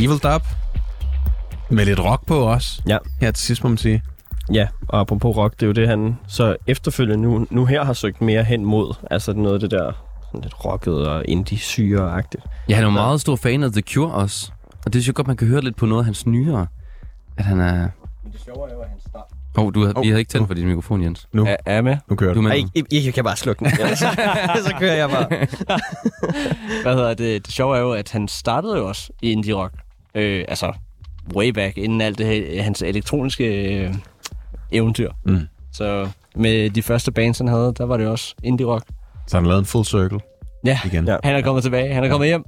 Evil 0.02 0.18
Dub. 0.18 0.42
Med 1.70 1.84
lidt 1.84 2.00
rock 2.00 2.26
på 2.26 2.34
også. 2.38 2.82
Ja. 2.88 2.98
Her 3.20 3.30
til 3.30 3.46
sidst 3.46 3.62
må 3.62 3.68
man 3.68 3.78
sige. 3.78 4.02
Ja, 4.52 4.66
og 4.88 5.00
apropos 5.00 5.36
rock, 5.36 5.54
det 5.54 5.62
er 5.62 5.66
jo 5.66 5.72
det, 5.72 5.88
han 5.88 6.18
så 6.28 6.56
efterfølgende 6.66 7.22
nu, 7.22 7.46
nu 7.50 7.64
her 7.66 7.84
har 7.84 7.92
søgt 7.92 8.20
mere 8.20 8.44
hen 8.44 8.64
mod. 8.64 8.94
Altså 9.10 9.32
noget 9.32 9.54
af 9.54 9.60
det 9.60 9.70
der 9.70 9.92
sådan 10.26 10.40
lidt 10.40 10.64
rocket 10.64 11.08
og 11.08 11.24
indie-syre-agtigt. 11.28 12.44
Ja, 12.68 12.74
han 12.74 12.84
er 12.84 12.88
jo 12.88 12.92
meget 12.92 13.20
stor 13.20 13.36
fan 13.36 13.62
af 13.62 13.72
The 13.72 13.82
Cure 13.82 14.12
også. 14.12 14.52
Og 14.86 14.92
det 14.92 14.94
synes 14.94 15.06
jeg 15.06 15.14
godt, 15.14 15.26
man 15.26 15.36
kan 15.36 15.48
høre 15.48 15.60
lidt 15.60 15.76
på 15.76 15.86
noget 15.86 16.00
af 16.00 16.04
hans 16.04 16.26
nyere. 16.26 16.66
At 17.36 17.44
han 17.44 17.60
er... 17.60 17.88
Det 18.32 18.40
sjove 18.44 18.68
er 18.70 18.74
jo, 18.74 18.80
at 18.80 18.88
han 18.88 19.00
starter. 19.00 19.36
Åh, 19.58 19.64
oh, 19.64 19.74
du 19.74 19.80
havde, 19.80 19.94
Hov, 19.94 20.02
vi 20.04 20.08
havde 20.08 20.20
ikke 20.20 20.30
tændt 20.30 20.46
for 20.46 20.54
din 20.54 20.66
mikrofon, 20.66 21.02
Jens. 21.02 21.28
Nu, 21.32 21.46
Er, 21.46 21.56
er 21.66 21.82
med? 21.82 21.96
nu 22.08 22.16
kører 22.16 22.34
Du 22.34 22.40
med 22.40 22.50
Ej, 22.50 22.60
nu. 22.60 22.68
I, 22.90 23.08
I 23.08 23.10
kan 23.10 23.24
bare 23.24 23.36
slukke 23.36 23.64
den. 23.64 23.72
Ja, 23.78 23.94
så, 23.94 24.06
så 24.64 24.74
kører 24.78 24.94
jeg 24.94 25.10
bare. 25.10 25.28
Hvad 26.82 26.94
hedder 26.94 27.14
det? 27.14 27.46
Det 27.46 27.54
sjove 27.54 27.76
er 27.76 27.80
jo, 27.80 27.92
at 27.92 28.10
han 28.10 28.28
startede 28.28 28.76
jo 28.76 28.88
også 28.88 29.12
i 29.22 29.30
indie 29.30 29.54
rock. 29.54 29.72
Øh, 30.14 30.44
altså, 30.48 30.72
way 31.34 31.48
back, 31.48 31.78
inden 31.78 32.00
alt 32.00 32.18
det 32.18 32.26
her, 32.26 32.62
hans 32.62 32.82
elektroniske 32.82 33.76
øh, 33.76 33.94
eventyr. 34.72 35.10
Mm. 35.26 35.40
Så 35.72 36.08
med 36.36 36.70
de 36.70 36.82
første 36.82 37.12
bands, 37.12 37.38
han 37.38 37.48
havde, 37.48 37.74
der 37.78 37.84
var 37.84 37.96
det 37.96 38.06
også 38.08 38.34
indie 38.42 38.66
rock. 38.66 38.84
Så 39.26 39.36
han 39.36 39.46
lavede 39.46 39.58
en 39.58 39.64
full 39.64 39.84
circle 39.84 40.20
Ja, 40.64 40.78
igen. 40.84 41.06
Ja. 41.06 41.16
han 41.24 41.36
er 41.36 41.40
kommet 41.40 41.62
tilbage. 41.62 41.94
Han 41.94 42.04
er 42.04 42.08
kommet 42.08 42.28
hjem. 42.28 42.44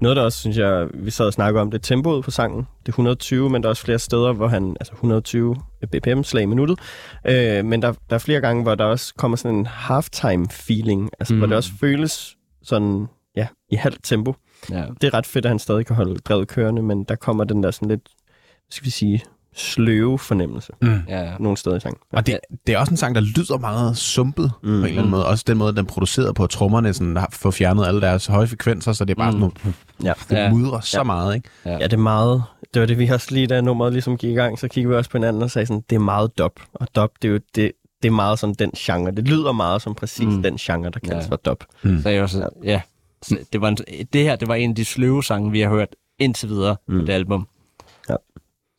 Noget, 0.00 0.16
der 0.16 0.22
også, 0.22 0.38
synes 0.38 0.56
jeg, 0.56 0.86
vi 0.94 1.10
sad 1.10 1.26
og 1.26 1.32
snakkede 1.32 1.62
om, 1.62 1.70
det 1.70 1.78
er 1.78 1.82
tempoet 1.82 2.24
på 2.24 2.30
sangen. 2.30 2.58
Det 2.58 2.88
er 2.88 2.92
120, 2.92 3.50
men 3.50 3.62
der 3.62 3.68
er 3.68 3.70
også 3.70 3.82
flere 3.82 3.98
steder, 3.98 4.32
hvor 4.32 4.48
han, 4.48 4.76
altså 4.80 4.92
120 4.92 5.56
bpm 5.92 6.22
slag 6.22 6.42
i 6.42 6.46
minuttet. 6.46 6.78
Øh, 7.26 7.64
men 7.64 7.82
der, 7.82 7.92
der 8.10 8.14
er 8.14 8.18
flere 8.18 8.40
gange, 8.40 8.62
hvor 8.62 8.74
der 8.74 8.84
også 8.84 9.14
kommer 9.14 9.36
sådan 9.36 9.56
en 9.56 9.66
halftime 9.66 10.46
feeling, 10.50 11.10
altså 11.20 11.34
mm. 11.34 11.40
hvor 11.40 11.46
det 11.46 11.56
også 11.56 11.70
føles 11.80 12.36
sådan, 12.62 13.06
ja, 13.36 13.46
i 13.70 13.76
halvt 13.76 14.00
tempo. 14.02 14.34
Ja. 14.70 14.84
Det 15.00 15.06
er 15.06 15.14
ret 15.14 15.26
fedt, 15.26 15.44
at 15.44 15.50
han 15.50 15.58
stadig 15.58 15.86
kan 15.86 15.96
holde 15.96 16.14
drevet 16.14 16.48
kørende, 16.48 16.82
men 16.82 17.04
der 17.04 17.14
kommer 17.14 17.44
den 17.44 17.62
der 17.62 17.70
sådan 17.70 17.88
lidt, 17.88 18.00
hvad 18.04 18.70
skal 18.70 18.84
vi 18.84 18.90
sige, 18.90 19.22
sløve 19.54 20.18
fornemmelse 20.18 20.72
Mm. 20.82 20.98
ja. 21.08 21.32
nogle 21.40 21.56
steder 21.56 21.76
i 21.76 21.80
sangen. 21.80 21.98
Og 22.12 22.26
det, 22.26 22.38
det 22.66 22.74
er 22.74 22.78
også 22.78 22.90
en 22.90 22.96
sang, 22.96 23.14
der 23.14 23.20
lyder 23.20 23.58
meget 23.58 23.96
sumpet 23.96 24.52
mm. 24.62 24.68
på 24.68 24.74
en 24.76 24.84
eller 24.84 24.96
anden 24.98 25.10
måde. 25.10 25.26
Også 25.26 25.44
den 25.46 25.56
måde, 25.58 25.70
den 25.72 25.78
er 25.78 25.84
produceret 25.84 26.34
på, 26.34 26.44
at 26.44 26.50
trommerne 26.50 26.94
sådan, 26.94 27.16
har 27.16 27.28
fået 27.32 27.54
fjernet 27.54 27.86
alle 27.86 28.00
deres 28.00 28.26
høje 28.26 28.46
frekvenser, 28.46 28.92
så 28.92 29.04
det 29.04 29.10
er 29.10 29.18
bare 29.18 29.30
Mm. 29.32 29.40
sådan 29.40 29.52
nogle, 29.64 29.74
Ja. 30.04 30.12
det 30.30 30.36
Ja. 30.42 30.50
mudrer 30.50 30.80
så 30.80 30.98
Ja. 30.98 31.02
meget, 31.02 31.34
ikke? 31.34 31.48
Ja, 31.64 31.78
det 31.78 31.92
er 31.92 31.96
meget... 31.96 32.42
Det 32.74 32.80
var 32.80 32.86
det, 32.86 32.98
vi 32.98 33.08
også 33.08 33.28
lige 33.30 33.46
da 33.46 33.60
nummeret 33.60 33.92
ligesom 33.92 34.16
gik 34.16 34.30
i 34.30 34.34
gang, 34.34 34.58
så 34.58 34.68
kiggede 34.68 34.90
vi 34.90 34.96
også 34.96 35.10
på 35.10 35.16
hinanden 35.18 35.42
og 35.42 35.50
sagde 35.50 35.66
sådan, 35.66 35.82
det 35.90 35.96
er 35.96 36.00
meget 36.00 36.38
dub. 36.38 36.52
Og 36.74 36.88
dub, 36.96 37.10
det 37.22 37.28
er 37.28 37.32
jo 37.32 37.40
det, 37.54 37.72
det 38.02 38.08
er 38.08 38.12
meget 38.12 38.38
som 38.38 38.54
den 38.54 38.70
genre. 38.70 39.10
Det 39.10 39.28
lyder 39.28 39.52
meget 39.52 39.82
som 39.82 39.94
præcis 39.94 40.26
Mm. 40.26 40.32
mm. 40.32 40.42
den 40.42 40.56
genre, 40.56 40.90
der 40.90 41.00
kaldes 41.00 41.24
Ja. 41.24 41.30
for 41.30 41.36
dub. 41.36 41.64
Så 42.02 42.08
jeg 42.08 42.22
også, 42.22 42.48
ja. 42.64 42.80
Så 43.22 43.36
det, 43.52 43.60
var 43.60 43.68
en, 43.68 43.76
det 44.12 44.22
her, 44.22 44.36
det 44.36 44.48
var 44.48 44.54
en 44.54 44.70
af 44.70 44.76
de 44.76 44.84
sløve 44.84 45.24
sange, 45.24 45.50
vi 45.50 45.60
har 45.60 45.68
hørt 45.70 45.96
indtil 46.18 46.48
videre 46.48 46.76
mm. 46.88 46.98
på 47.00 47.06
det 47.06 47.12
album. 47.12 47.48
Ja. 48.08 48.14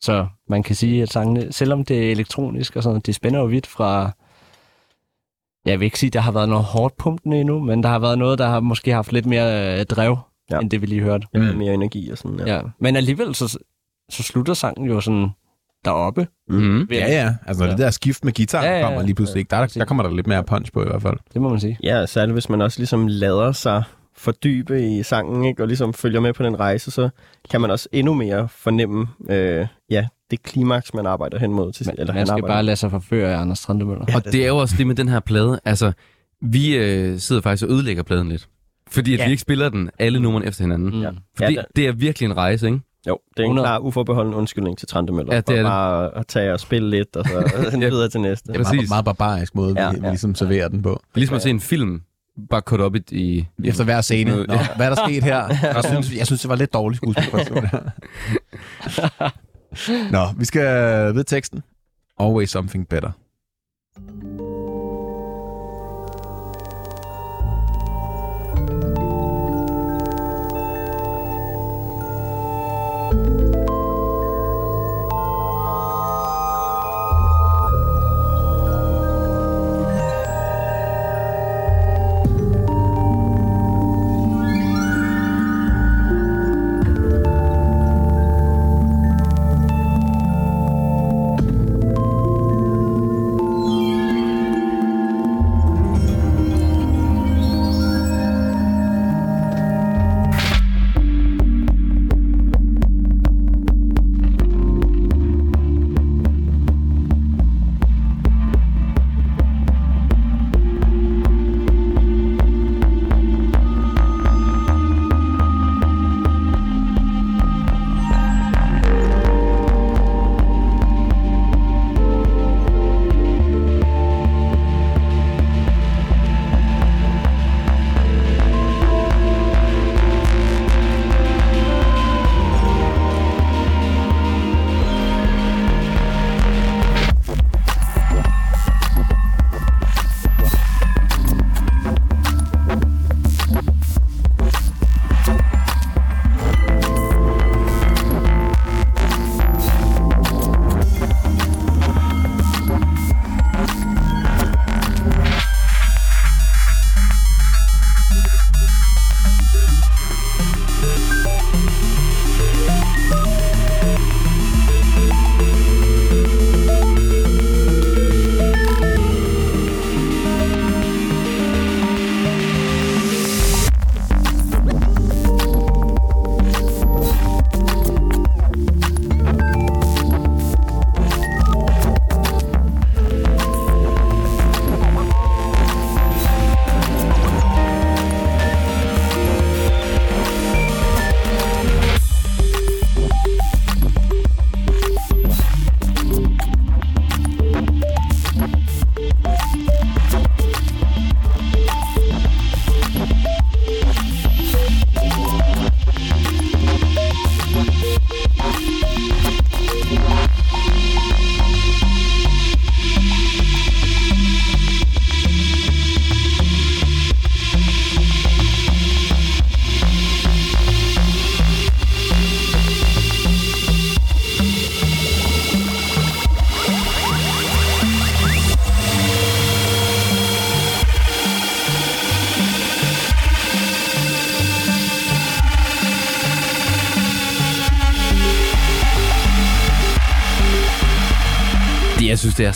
Så 0.00 0.26
man 0.48 0.62
kan 0.62 0.76
sige, 0.76 1.02
at 1.02 1.10
sangene, 1.12 1.52
selvom 1.52 1.84
det 1.84 2.06
er 2.06 2.10
elektronisk 2.10 2.76
og 2.76 2.82
sådan, 2.82 3.00
det 3.00 3.14
spænder 3.14 3.40
jo 3.40 3.46
vidt 3.46 3.66
fra... 3.66 4.10
Jeg 5.66 5.80
vil 5.80 5.84
ikke 5.84 5.98
sige, 5.98 6.08
at 6.08 6.12
der 6.12 6.20
har 6.20 6.32
været 6.32 6.48
noget 6.48 6.64
hårdt 6.64 6.96
pumpende 6.96 7.40
endnu, 7.40 7.60
men 7.60 7.82
der 7.82 7.88
har 7.88 7.98
været 7.98 8.18
noget, 8.18 8.38
der 8.38 8.46
har 8.48 8.60
måske 8.60 8.92
haft 8.92 9.12
lidt 9.12 9.26
mere 9.26 9.78
øh, 9.80 9.84
drev, 9.86 10.18
ja. 10.50 10.58
End 10.58 10.70
det 10.70 10.80
vi 10.82 10.86
lige 10.86 11.02
hørte. 11.02 11.26
Ja, 11.34 11.38
Mm. 11.38 11.58
Mere 11.58 11.74
energi 11.74 12.10
og 12.10 12.18
sådan, 12.18 12.38
ja. 12.46 12.54
Ja. 12.54 12.60
Men 12.80 12.96
alligevel, 12.96 13.34
så, 13.34 13.58
så 14.10 14.22
slutter 14.22 14.54
sangen 14.54 14.86
jo 14.86 15.00
sådan 15.00 15.28
deroppe. 15.84 16.26
Mm. 16.48 16.82
Ja, 16.90 16.96
ja. 16.96 17.34
Altså, 17.46 17.62
når 17.62 17.66
Ja. 17.66 17.70
det 17.72 17.78
der 17.78 17.90
skift 17.90 18.24
med 18.24 18.32
guitar 18.32 18.64
Ja, 18.64 18.70
ja, 18.70 18.78
ja. 18.78 18.84
kommer 18.86 19.02
lige 19.02 19.14
pludselig, 19.14 19.38
ikke? 19.40 19.50
Der, 19.50 19.66
der 19.66 19.84
kommer 19.84 20.02
der 20.04 20.10
lidt 20.10 20.26
mere 20.26 20.44
punch 20.44 20.72
på 20.72 20.82
i 20.82 20.86
hvert 20.86 21.02
fald. 21.02 21.16
Det 21.32 21.42
må 21.42 21.48
man 21.48 21.60
sige. 21.60 21.78
Ja, 21.82 22.06
særligt 22.06 22.32
hvis 22.32 22.48
man 22.48 22.60
også 22.60 22.78
ligesom 22.80 23.06
lader 23.06 23.52
sig 23.52 23.82
fordybe 24.18 24.82
i 24.88 25.02
sangen, 25.02 25.44
ikke? 25.44 25.62
og 25.62 25.66
ligesom 25.68 25.94
følger 25.94 26.20
med 26.20 26.32
på 26.32 26.42
den 26.42 26.60
rejse, 26.60 26.90
så 26.90 27.08
kan 27.50 27.60
man 27.60 27.70
også 27.70 27.88
endnu 27.92 28.14
mere 28.14 28.48
fornemme, 28.48 29.06
øh, 29.30 29.66
ja, 29.90 30.06
det 30.30 30.42
klimaks, 30.42 30.94
man 30.94 31.06
arbejder 31.06 31.38
hen 31.38 31.52
mod. 31.52 31.72
Til, 31.72 31.86
Man, 31.86 31.94
eller 31.98 32.14
man 32.14 32.26
skal 32.26 32.32
arbejder. 32.34 32.54
bare 32.54 32.62
lade 32.62 32.76
sig 32.76 32.90
forføre 32.90 33.32
af 33.34 33.40
Anders 33.40 33.60
Trandemøller. 33.60 34.04
Og 34.14 34.24
det 34.24 34.42
er 34.44 34.48
jo 34.48 34.56
også 34.56 34.74
det 34.78 34.86
med 34.86 34.94
den 34.94 35.08
her 35.08 35.20
plade. 35.20 35.60
Altså, 35.64 35.92
vi 36.42 36.76
øh, 36.76 37.18
sidder 37.18 37.42
faktisk 37.42 37.64
og 37.64 37.70
ødelægger 37.74 38.02
pladen 38.02 38.28
lidt. 38.28 38.48
Fordi 38.90 39.12
at 39.14 39.18
Ja. 39.18 39.24
vi 39.24 39.30
ikke 39.30 39.40
spiller 39.40 39.68
den 39.68 39.90
alle 39.98 40.20
numrene 40.20 40.46
efter 40.46 40.64
hinanden. 40.64 40.90
Mm. 40.90 41.02
Ja. 41.02 41.10
For 41.36 41.44
Ja, 41.44 41.48
det, 41.48 41.64
det 41.76 41.86
er 41.86 41.92
virkelig 41.92 42.26
en 42.26 42.36
rejse, 42.36 42.66
ikke? 42.66 42.80
Jo, 43.08 43.18
det 43.30 43.38
er 43.38 43.44
en 43.44 43.50
100. 43.50 43.66
klar 43.66 43.78
uforbeholden 43.78 44.34
undskyldning 44.34 44.78
til 44.78 44.88
Trante 44.88 45.12
Møller. 45.12 45.34
Ja, 45.34 45.36
det 45.36 45.44
for 45.46 45.52
er 45.52 45.56
det. 45.56 45.64
bare 45.64 46.16
at 46.18 46.26
tage 46.26 46.52
og 46.52 46.60
spille 46.60 46.90
lidt, 46.90 47.16
og 47.16 47.24
så 47.24 47.70
videre 47.78 48.08
til 48.08 48.20
næste. 48.20 48.48
Det 48.48 48.54
er 48.56 48.58
en 48.58 48.62
meget, 48.62 48.76
Præcis. 48.76 48.88
meget 48.90 49.04
barbarisk 49.04 49.54
måde, 49.54 49.74
Ja, 49.82 49.90
vi, 49.90 49.96
vi 49.98 50.04
ja. 50.04 50.10
ligesom 50.10 50.34
serverer 50.34 50.68
den 50.68 50.82
på. 50.82 50.88
Det 50.90 50.96
er 50.96 51.18
ligesom 51.18 51.36
at 51.36 51.42
se 51.42 51.50
en 51.50 51.60
film, 51.60 52.00
bare 52.50 52.60
cut 52.60 52.80
op 52.80 52.96
i... 52.96 53.00
i 53.08 53.46
Efter 53.64 53.84
hver 53.84 54.00
scene. 54.00 54.30
Noget- 54.30 54.48
Nå, 54.48 54.56
hvad 54.76 54.86
er 54.90 54.94
der 54.94 55.06
sket 55.06 55.24
her? 55.24 55.36
Jeg 55.74 55.84
synes, 55.88 56.16
jeg 56.16 56.26
synes 56.26 56.40
det 56.40 56.48
var 56.48 56.56
lidt 56.56 56.72
dårligt 56.72 56.96
skuespilpræstation. 56.96 57.64
Nå, 60.12 60.26
vi 60.38 60.44
skal 60.44 60.64
ved 61.14 61.24
teksten. 61.24 61.62
Always 62.20 62.50
something 62.50 62.88
better. 62.88 63.10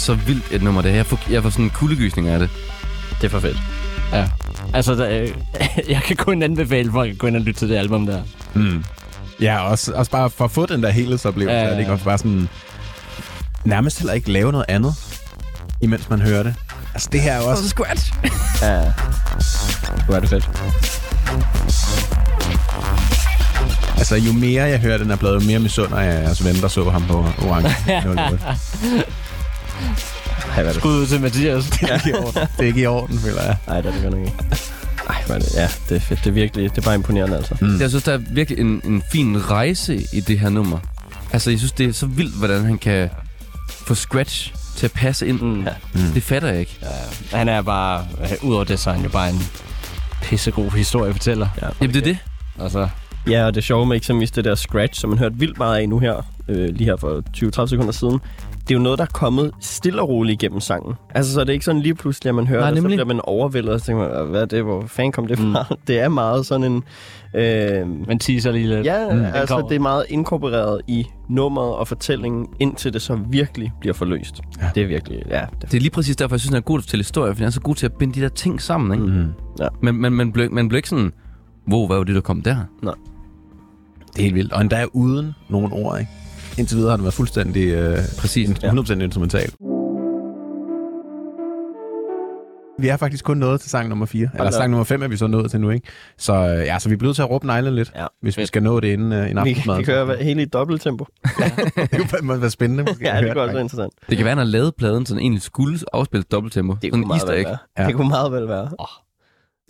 Så 0.03 0.15
vildt 0.15 0.45
et 0.51 0.63
nummer, 0.63 0.83
det 0.83 0.91
her. 0.91 0.97
Jeg 0.99 1.07
får, 1.07 1.21
jeg 1.31 1.43
får 1.43 1.51
sådan 1.51 1.65
en 1.65 1.71
kuldegysning 1.71 2.29
af 2.29 2.39
det. 2.39 2.51
Det 3.21 3.25
er 3.25 3.29
for 3.29 3.41
fedt. 3.41 3.57
Ja. 4.13 4.29
Altså, 4.75 4.95
der, 4.95 5.09
øh, 5.11 5.29
jeg 5.95 6.03
kan 6.03 6.17
kun 6.17 6.43
anbefale 6.43 6.93
folk 6.93 7.11
at 7.13 7.19
gå 7.19 7.27
ind 7.27 7.37
og 7.37 7.43
lytte 7.43 7.61
til 7.61 7.69
det 7.69 7.77
album 7.77 8.07
der. 8.07 8.23
Mm. 8.55 8.85
Ja, 9.41 9.61
også, 9.61 9.93
også 9.93 10.11
bare 10.11 10.31
for 10.31 10.45
at 10.45 10.51
få 10.51 10.67
den 10.67 10.83
der 10.83 10.91
helhedsoplevelse, 10.91 11.55
Ja, 11.55 11.61
ja, 11.61 11.67
ja, 11.67 11.73
ja. 11.75 11.81
det 11.81 11.87
ja. 11.87 11.93
også 11.93 12.05
bare 12.05 12.19
sådan... 12.19 12.49
Nærmest 13.65 13.99
heller 13.99 14.13
ikke 14.13 14.33
lave 14.33 14.53
noget 14.53 14.67
andet, 14.69 14.95
imens 15.81 16.11
man 16.11 16.21
hører 16.21 16.43
det. 16.43 16.55
Altså, 16.95 17.09
det 17.13 17.21
her 17.21 17.33
er 17.33 17.43
jo 17.43 17.51
også... 17.51 17.69
Scratch. 17.69 18.13
Ja. 18.63 18.83
Nu 20.09 20.15
er 20.15 20.21
det 20.21 20.29
fedt. 20.29 20.51
Altså, 23.99 24.17
jo 24.17 24.33
mere 24.33 24.63
jeg 24.63 24.79
hører 24.81 24.99
den 24.99 25.07
her 25.09 25.17
plade, 25.17 25.35
jo 25.35 25.41
mere 25.41 25.59
misunder 25.59 26.01
jeg 26.01 26.23
jeres 26.23 26.45
ven, 26.45 26.55
der 26.55 26.69
så 26.69 26.91
ham 26.91 27.03
på 27.07 27.19
Orange. 27.19 27.71
08. 30.53 30.57
Ej, 30.57 30.63
hvad 30.63 30.65
er 30.65 30.73
det? 30.73 30.81
Skud 30.83 30.93
ud 30.93 31.07
til 31.07 31.21
Mathias. 31.21 31.65
det 31.71 31.91
er 31.91 31.95
ikke 31.95 32.11
i 32.11 32.13
orden. 32.13 32.43
Det 32.57 32.63
er 32.63 32.67
ikke 32.67 32.81
i 32.81 32.87
orden, 32.87 33.19
føler 33.19 33.43
jeg. 33.43 33.57
Ej, 33.67 33.81
det 33.81 33.89
er 33.89 33.93
det 33.93 34.03
godt 34.03 34.15
nok 34.15 34.27
ikke. 34.27 34.39
Ej, 35.09 35.23
er 35.29 35.39
det? 35.39 35.55
Ja, 35.55 35.69
det 35.89 35.97
er 35.97 36.01
fedt. 36.01 36.21
Det 36.21 36.27
er 36.27 36.31
virkelig, 36.35 36.71
det 36.71 36.79
er 36.79 36.83
bare 36.83 36.95
imponerende, 36.95 37.37
altså. 37.37 37.57
Mm. 37.61 37.81
Jeg 37.81 37.89
synes, 37.89 38.05
der 38.05 38.13
er 38.13 38.21
virkelig 38.31 38.59
en, 38.61 38.81
en 38.85 39.03
fin 39.13 39.51
rejse 39.51 40.07
i 40.13 40.21
det 40.21 40.39
her 40.39 40.49
nummer. 40.49 40.79
Altså, 41.33 41.51
jeg 41.51 41.59
synes, 41.59 41.73
det 41.73 41.87
er 41.89 41.93
så 41.93 42.07
vildt, 42.07 42.39
hvordan 42.39 42.65
han 42.65 42.79
kan 42.79 43.11
få 43.87 43.95
Scratch 43.95 44.55
til 44.77 44.87
at 44.87 44.93
passe 44.93 45.27
ind. 45.27 45.41
Mm. 45.41 45.63
Ja. 45.65 45.71
Mm. 45.95 46.01
Det 46.15 46.23
fatter 46.23 46.49
jeg 46.49 46.61
ikke. 46.61 46.79
Ja, 46.83 47.37
han 47.37 47.49
er 47.49 47.63
bare, 47.63 48.07
øh, 48.23 48.29
udover 48.43 48.65
det, 48.65 48.79
så 48.79 48.91
er 48.91 48.95
han 48.95 49.03
jo 49.03 49.09
bare 49.09 49.31
en 49.31 49.41
pissegod 50.23 50.71
historiefortæller. 50.71 51.49
Ja, 51.63 51.69
Jamen, 51.81 51.95
det 51.95 52.01
er 52.01 52.05
det. 52.05 52.19
Altså, 52.61 52.89
Ja, 53.31 53.45
og 53.47 53.55
det 53.55 53.65
sjove 53.65 53.87
med 53.87 53.97
eksempelvis 53.97 54.31
det 54.31 54.45
der 54.45 54.55
scratch, 54.55 55.01
som 55.01 55.11
man 55.11 55.19
hørte 55.19 55.35
vildt 55.39 55.59
meget 55.59 55.77
af 55.79 55.89
nu 55.89 55.99
her, 55.99 56.27
øh, 56.49 56.69
lige 56.69 56.85
her 56.85 56.97
for 56.97 57.23
20-30 57.65 57.67
sekunder 57.67 57.93
siden, 57.93 58.19
det 58.69 58.75
er 58.75 58.79
jo 58.79 58.83
noget, 58.83 58.99
der 58.99 59.05
er 59.05 59.09
kommet 59.13 59.53
stille 59.61 60.03
og 60.03 60.09
roligt 60.09 60.43
igennem 60.43 60.61
sangen. 60.61 60.95
Altså, 61.15 61.33
så 61.33 61.41
er 61.41 61.45
det 61.45 61.53
ikke 61.53 61.65
sådan 61.65 61.81
lige 61.83 61.95
pludselig, 61.95 62.29
at 62.29 62.35
man 62.35 62.47
hører 62.47 62.61
Nej, 62.61 62.71
det, 62.71 62.79
så 62.83 62.89
bliver 62.89 63.05
man 63.05 63.21
overvældet, 63.25 63.73
og 63.75 63.81
så 63.81 63.87
tænker 63.87 64.19
man, 64.23 64.27
hvad 64.31 64.41
er 64.43 64.47
det, 64.47 64.63
hvor 64.63 64.85
fanden 64.87 65.13
kom 65.13 65.27
det 65.27 65.39
fra? 65.39 65.67
Mm. 65.71 65.77
Det 65.87 66.01
er 66.01 66.09
meget 66.09 66.47
sådan 66.47 66.73
en... 66.73 66.83
Øh, 67.35 68.07
man 68.09 68.19
teaser 68.19 68.53
lige 68.53 68.67
lidt. 68.69 68.87
ja, 68.87 69.09
Mm. 69.11 69.17
mm, 69.17 69.23
Den 69.25 69.35
altså, 69.35 69.67
det 69.69 69.75
er 69.77 69.81
meget 69.81 70.05
inkorporeret 70.09 70.81
i 70.87 71.07
nummeret 71.29 71.75
og 71.75 71.89
fortællingen, 71.89 72.47
indtil 72.61 72.93
det 72.93 73.03
så 73.03 73.19
virkelig 73.31 73.73
bliver 73.81 73.95
forløst. 73.95 74.41
Ja. 74.61 74.65
Ja. 74.65 74.71
Det 74.75 74.83
er 74.83 74.87
virkelig, 74.87 75.23
ja. 75.31 75.41
Det, 75.61 75.71
Det 75.71 75.75
er 75.77 75.81
lige 75.81 75.91
præcis 75.91 76.17
derfor, 76.17 76.35
jeg 76.37 76.41
synes, 76.41 76.51
han 76.51 76.57
er 76.57 76.61
god 76.61 76.79
til 76.79 76.83
at 76.83 76.85
fortælle 76.85 77.01
historier, 77.03 77.33
for 77.33 77.39
han 77.39 77.47
er 77.47 77.51
så 77.51 77.61
god 77.61 77.75
til 77.75 77.87
at 77.87 77.93
binde 77.93 78.15
de 78.15 78.21
der 78.21 78.29
ting 78.29 78.61
sammen, 78.63 78.93
ikke? 78.93 79.19
Mm. 79.19 79.29
Men, 79.83 80.01
men 80.01 80.13
man, 80.13 80.33
blev, 80.33 80.53
man 80.53 80.69
blev 80.69 80.77
ikke 80.77 80.89
sådan, 80.89 81.13
wow, 81.73 81.87
hvad 81.87 81.97
var 81.97 82.05
det, 82.05 82.15
der 82.15 82.21
kom 82.21 82.43
der? 82.43 82.57
Det 82.83 82.89
er 84.19 84.23
helt 84.23 84.35
vildt. 84.35 84.53
Og 84.53 84.61
endda 84.61 84.85
uden 84.93 85.33
nogen 85.49 85.73
ord, 85.73 85.99
ikke? 86.01 86.11
Indtil 86.59 86.77
videre 86.77 86.91
har 86.91 86.97
den 86.97 87.05
været 87.05 87.15
fuldstændig 87.15 87.67
øh, 87.69 87.99
Præcis. 88.19 88.49
en- 88.49 88.57
100% 88.79 88.93
instrumental. 89.03 89.53
Vi 92.79 92.89
er 92.89 92.97
faktisk 92.97 93.25
kun 93.25 93.37
nået 93.37 93.61
til 93.61 93.71
sang 93.71 93.89
nummer 93.89 94.07
4. 94.07 94.29
Eller 94.35 94.51
sang 94.51 94.71
nummer 94.71 94.85
5 94.85 95.03
er 95.03 95.09
vi 95.09 95.17
så 95.17 95.27
nået 95.27 95.51
til 95.51 95.61
nu, 95.61 95.71
ikke? 95.71 95.89
Så, 96.19 96.33
øh, 96.35 96.67
ja, 96.67 96.79
så 96.79 96.89
vi 96.89 96.93
er 96.95 96.99
blevet 96.99 97.17
til 97.17 97.23
at 97.23 97.31
råbe 97.31 97.47
neglene 97.47 97.77
lidt, 97.77 97.93
Ja. 97.97 98.07
hvis 98.23 98.39
vi 98.39 98.47
skal 98.47 98.63
nå 98.63 98.81
det 98.81 98.89
inden, 98.89 99.13
øh, 99.13 99.31
inden 99.31 99.45
vi, 99.45 99.51
aftensmaden. 99.51 99.81
vi 99.81 99.85
kører 99.85 100.23
hele 100.23 100.43
i 100.43 100.45
dobbelttempo. 100.45 101.05
det 101.77 102.11
kunne 102.19 102.41
være 102.41 102.51
spændende. 102.51 102.83
Måske, 102.85 103.05
Ja, 103.09 103.21
det 103.21 103.35
går 103.35 103.41
også 103.41 103.53
faktisk. 103.53 103.63
interessant. 103.63 103.93
Det 104.11 104.17
kan 104.17 104.27
være, 104.27 104.35
har 104.37 104.45
lavet 104.45 104.75
pladen, 104.79 105.07
så 105.07 105.15
den 105.15 105.21
egentlig 105.21 105.43
skulle 105.43 105.79
afspille 105.93 106.25
dobbelttempo. 106.33 106.73
Det 106.75 106.81
Sådan 106.83 106.91
kunne 106.91 107.03
en 107.03 107.09
meget 107.09 107.29
vel 107.39 107.45
være. 107.45 107.57
Ja. 107.79 107.87
Det 107.87 107.95
kunne 107.95 108.09
meget 108.09 108.33
vel 108.33 108.49
være. 108.49 108.69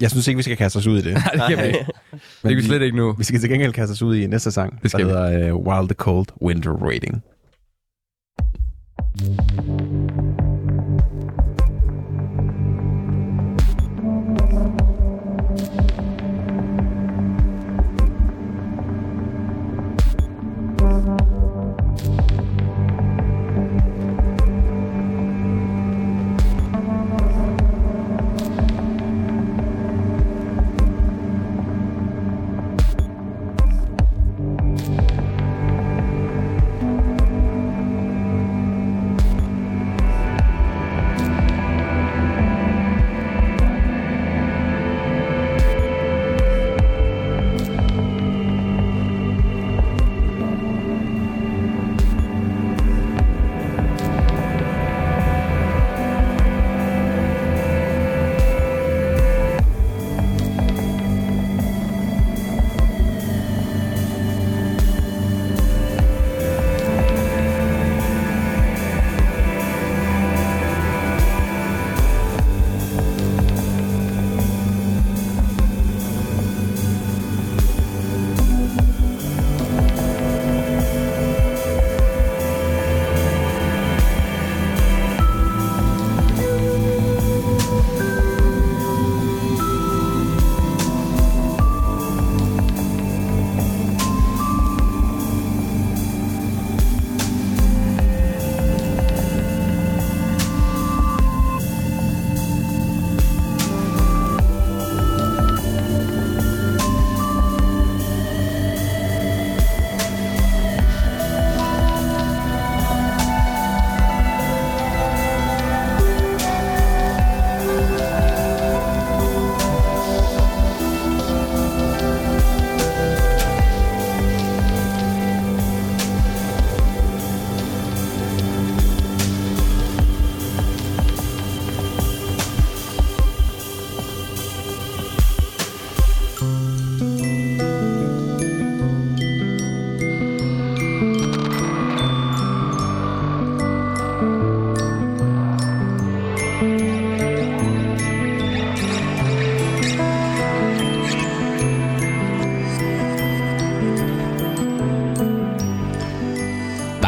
Jeg 0.00 0.10
synes 0.10 0.28
ikke, 0.28 0.36
vi 0.36 0.42
skal 0.42 0.56
kaste 0.56 0.76
os 0.76 0.86
ud 0.86 0.98
i 0.98 1.02
det. 1.02 1.12
Nej, 1.36 1.46
det 1.48 1.56
kan 1.56 1.58
vi 1.58 1.68
ikke. 1.68 1.86
Men 2.10 2.20
Det 2.42 2.48
kan 2.50 2.56
vi 2.56 2.62
slet 2.62 2.82
ikke 2.82 2.96
nu. 2.96 3.12
Vi 3.12 3.24
skal 3.24 3.40
til 3.40 3.50
gengæld 3.50 3.72
kaste 3.72 3.92
os 3.92 4.02
ud 4.02 4.16
i 4.16 4.26
næste 4.26 4.50
sang, 4.50 4.82
Det 4.82 4.90
skal 4.90 5.08
der 5.08 5.28
hedder 5.28 5.52
uh, 5.52 5.66
Wild 5.66 5.88
the 5.88 5.94
Cold 5.94 6.26
Winter 6.42 6.72
Rating. 6.72 7.22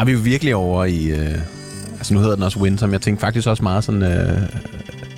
Er 0.04 0.06
vi 0.06 0.12
jo 0.12 0.18
virkelig 0.24 0.54
over 0.54 0.84
i... 0.84 1.06
Øh, 1.06 1.38
altså 1.92 2.14
nu 2.14 2.20
hedder 2.20 2.34
den 2.34 2.44
også 2.44 2.58
Winter, 2.60 2.86
men 2.86 2.92
jeg 2.92 3.00
tænkte 3.00 3.20
faktisk 3.20 3.48
også 3.48 3.62
meget 3.62 3.84
sådan... 3.84 4.02
Øh, 4.02 4.38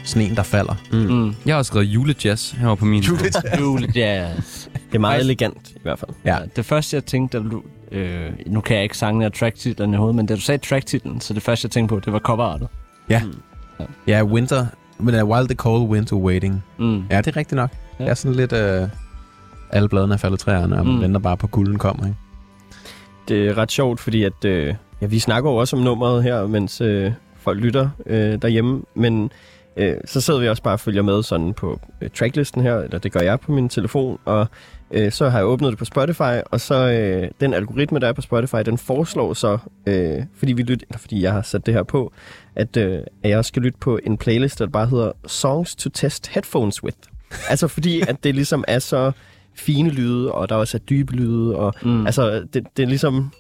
sneen, 0.05 0.37
der 0.37 0.43
falder. 0.43 0.75
Mm. 0.93 1.35
Jeg 1.47 1.55
har 1.55 1.59
også 1.59 1.69
skrevet 1.69 1.87
julejazz 1.87 2.51
her 2.51 2.75
på 2.75 2.85
min. 2.85 3.03
Julejazz. 3.61 4.69
Det 4.75 4.95
er 4.95 4.99
meget 4.99 5.21
elegant, 5.21 5.71
i 5.71 5.79
hvert 5.83 5.99
fald. 5.99 6.11
Ja. 6.25 6.39
Det 6.57 6.65
første, 6.65 6.95
jeg 6.95 7.05
tænkte, 7.05 7.39
da 7.39 7.49
du... 7.49 7.63
Øh, 7.93 8.31
nu 8.47 8.61
kan 8.61 8.77
jeg 8.77 8.83
ikke 8.83 8.99
sange 8.99 9.27
og 9.27 9.33
tracktitlen 9.35 9.95
i 9.95 9.97
hovedet, 9.97 10.17
men 10.17 10.27
da 10.27 10.35
du 10.35 10.41
sagde 10.41 10.67
tracktitlen, 10.67 11.21
så 11.21 11.35
det 11.35 11.43
første, 11.43 11.67
jeg 11.67 11.71
tænkte 11.71 11.95
på, 11.95 12.01
det 12.01 12.13
var 12.13 12.19
coverartet. 12.19 12.69
Ja. 13.09 13.23
Ja, 14.07 14.25
Winter... 14.25 14.67
Men 14.99 15.23
uh, 15.23 15.29
Wild 15.29 15.49
the 15.49 15.57
Cold 15.57 15.83
Winter 15.83 16.17
Waiting. 16.17 16.65
Mm. 16.79 17.03
Ja, 17.11 17.19
det 17.19 17.27
er 17.27 17.37
rigtigt 17.37 17.57
nok. 17.57 17.71
Ja. 17.99 18.05
Det 18.05 18.11
er 18.11 18.15
sådan 18.15 18.35
lidt... 18.35 18.53
Øh, 18.53 18.89
alle 19.71 19.89
bladene 19.89 20.15
er 20.15 20.19
faldet 20.19 20.41
træerne, 20.41 20.79
og 20.79 20.85
man 20.85 20.93
mm. 20.95 20.99
Mm. 20.99 21.03
venter 21.03 21.21
bare 21.21 21.37
på 21.37 21.47
kulden 21.47 21.79
kommer, 21.79 22.07
ikke? 22.07 22.19
Det 23.29 23.45
er 23.45 23.51
øh, 23.51 23.57
ret 23.57 23.73
sjovt, 23.73 24.01
fordi 24.01 24.23
at, 24.25 24.45
øh, 24.45 24.75
ja, 25.01 25.07
vi 25.07 25.19
snakker 25.19 25.51
jo 25.51 25.57
også 25.57 25.77
om 25.77 25.83
nummeret 25.83 26.23
her, 26.23 26.47
mens 26.47 26.81
øh, 26.81 27.13
folk 27.37 27.61
lytter 27.61 27.91
øh, 28.07 28.43
derhjemme. 28.43 28.83
Men 28.95 29.31
øh, 29.77 29.95
så 30.05 30.21
sidder 30.21 30.41
vi 30.41 30.49
også 30.49 30.63
bare 30.63 30.75
og 30.75 30.81
følger 30.81 31.03
med 31.03 31.23
sådan 31.23 31.55
på 31.55 31.81
øh, 32.01 32.11
tracklisten 32.11 32.63
her, 32.63 32.77
eller 32.77 32.99
det 32.99 33.13
gør 33.13 33.21
jeg 33.21 33.41
på 33.41 33.53
min 33.53 33.69
telefon, 33.69 34.19
og 34.25 34.47
øh, 34.91 35.13
så 35.13 35.29
har 35.29 35.39
jeg 35.39 35.47
åbnet 35.47 35.71
det 35.71 35.79
på 35.79 35.85
Spotify, 35.85 36.41
og 36.51 36.61
så 36.61 36.75
øh, 36.75 37.31
den 37.41 37.55
algoritme, 37.55 37.99
der 37.99 38.09
er 38.09 38.13
på 38.13 38.23
Spotify, 38.23 38.57
den 38.67 38.79
foreslår 38.79 39.35
så, 39.35 39.59
øh, 39.87 40.23
fordi, 40.39 40.53
vi 40.53 40.63
lyt, 40.63 40.83
eller 40.83 40.99
fordi 40.99 41.23
jeg 41.23 41.33
har 41.33 41.43
sat 41.43 41.67
det 41.67 41.75
her 41.75 41.83
på, 41.83 42.13
at, 42.57 42.77
øh, 42.77 43.01
at 43.23 43.31
jeg 43.31 43.39
også 43.39 43.49
skal 43.49 43.63
lytte 43.63 43.79
på 43.79 43.99
en 44.05 44.17
playlist, 44.17 44.59
der 44.59 44.67
bare 44.67 44.87
hedder 44.87 45.13
Songs 45.27 45.77
to 45.77 45.91
Test 45.91 46.29
Headphones 46.29 46.85
With. 46.85 46.99
Altså 47.49 47.69
fordi, 47.69 48.01
at 48.01 48.25
det 48.25 48.35
ligesom 48.35 48.65
er 48.69 48.79
så 48.79 49.13
fine 49.59 49.91
lyde, 49.91 50.33
og 50.33 50.49
der 50.49 50.55
også 50.55 50.77
er 50.77 50.79
dybe 50.79 51.13
lyde, 51.13 51.57
og 51.57 51.75
mm. 51.83 52.07
altså, 52.07 52.47
det, 52.55 52.65
det 52.77 52.83
er 52.83 52.87
ligesom... 52.87 53.31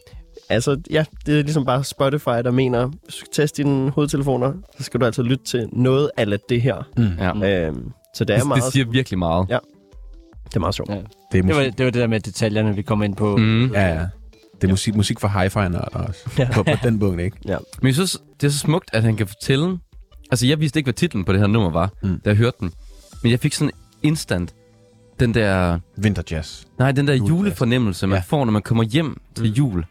Altså, 0.48 0.80
ja, 0.90 1.04
det 1.26 1.38
er 1.38 1.42
ligesom 1.42 1.64
bare 1.64 1.84
Spotify, 1.84 2.28
der 2.28 2.50
mener, 2.50 2.90
hvis 3.04 3.14
du 3.14 3.24
teste 3.32 3.62
dine 3.62 3.90
hovedtelefoner, 3.90 4.52
så 4.78 4.82
skal 4.82 5.00
du 5.00 5.06
altså 5.06 5.22
lytte 5.22 5.44
til 5.44 5.68
noget 5.72 6.10
af 6.16 6.26
det 6.48 6.62
her. 6.62 6.88
Mm. 6.96 7.08
Ja. 7.42 7.66
Øhm, 7.66 7.90
så 8.14 8.24
det 8.24 8.34
er 8.34 8.38
Det, 8.38 8.48
meget, 8.48 8.62
det 8.62 8.72
siger 8.72 8.86
virkelig 8.90 9.18
meget. 9.18 9.46
Ja. 9.50 9.58
det 10.44 10.56
er 10.56 10.60
meget 10.60 10.74
sjovt. 10.74 10.90
Ja. 10.90 10.94
Det 11.32 11.38
er 11.38 11.42
Det 11.42 11.56
var, 11.56 11.62
det 11.62 11.84
var 11.84 11.90
det 11.90 11.94
der 11.94 12.06
med 12.06 12.20
detaljerne, 12.20 12.74
vi 12.74 12.82
kom 12.82 13.02
ind 13.02 13.16
på. 13.16 13.36
Mm. 13.36 13.72
ja, 13.72 13.88
ja. 13.94 14.06
Det 14.60 14.64
er 14.64 14.68
musik, 14.68 14.94
musik 14.94 15.20
for 15.20 15.28
hi-fi-nørder 15.28 16.06
også. 16.08 16.30
Ja. 16.38 16.48
På, 16.52 16.62
på 16.62 16.70
den 16.82 16.98
punkt, 16.98 17.20
ikke? 17.20 17.36
Ja. 17.48 17.56
Men 17.80 17.86
jeg 17.86 17.94
synes, 17.94 18.22
det 18.40 18.46
er 18.46 18.50
så 18.50 18.58
smukt, 18.58 18.90
at 18.92 19.02
han 19.02 19.16
kan 19.16 19.26
fortælle... 19.26 19.78
Altså, 20.30 20.46
jeg 20.46 20.60
vidste 20.60 20.78
ikke, 20.78 20.86
hvad 20.86 20.94
titlen 20.94 21.24
på 21.24 21.32
det 21.32 21.40
her 21.40 21.46
nummer 21.46 21.70
var, 21.70 21.92
mm. 22.02 22.20
da 22.24 22.30
jeg 22.30 22.36
hørte 22.36 22.56
den. 22.60 22.70
Men 23.22 23.32
jeg 23.32 23.40
fik 23.40 23.52
sådan 23.54 23.70
instant 24.02 24.54
den 25.20 25.34
der... 25.34 25.78
Vinterjazz. 25.96 26.62
Nej, 26.78 26.92
den 26.92 27.06
der 27.06 27.14
Julefest. 27.14 27.30
julefornemmelse, 27.30 28.06
man 28.06 28.16
Ja. 28.16 28.22
får, 28.26 28.44
når 28.44 28.52
man 28.52 28.62
kommer 28.62 28.84
hjem 28.84 29.16
til 29.34 29.52
jul. 29.52 29.84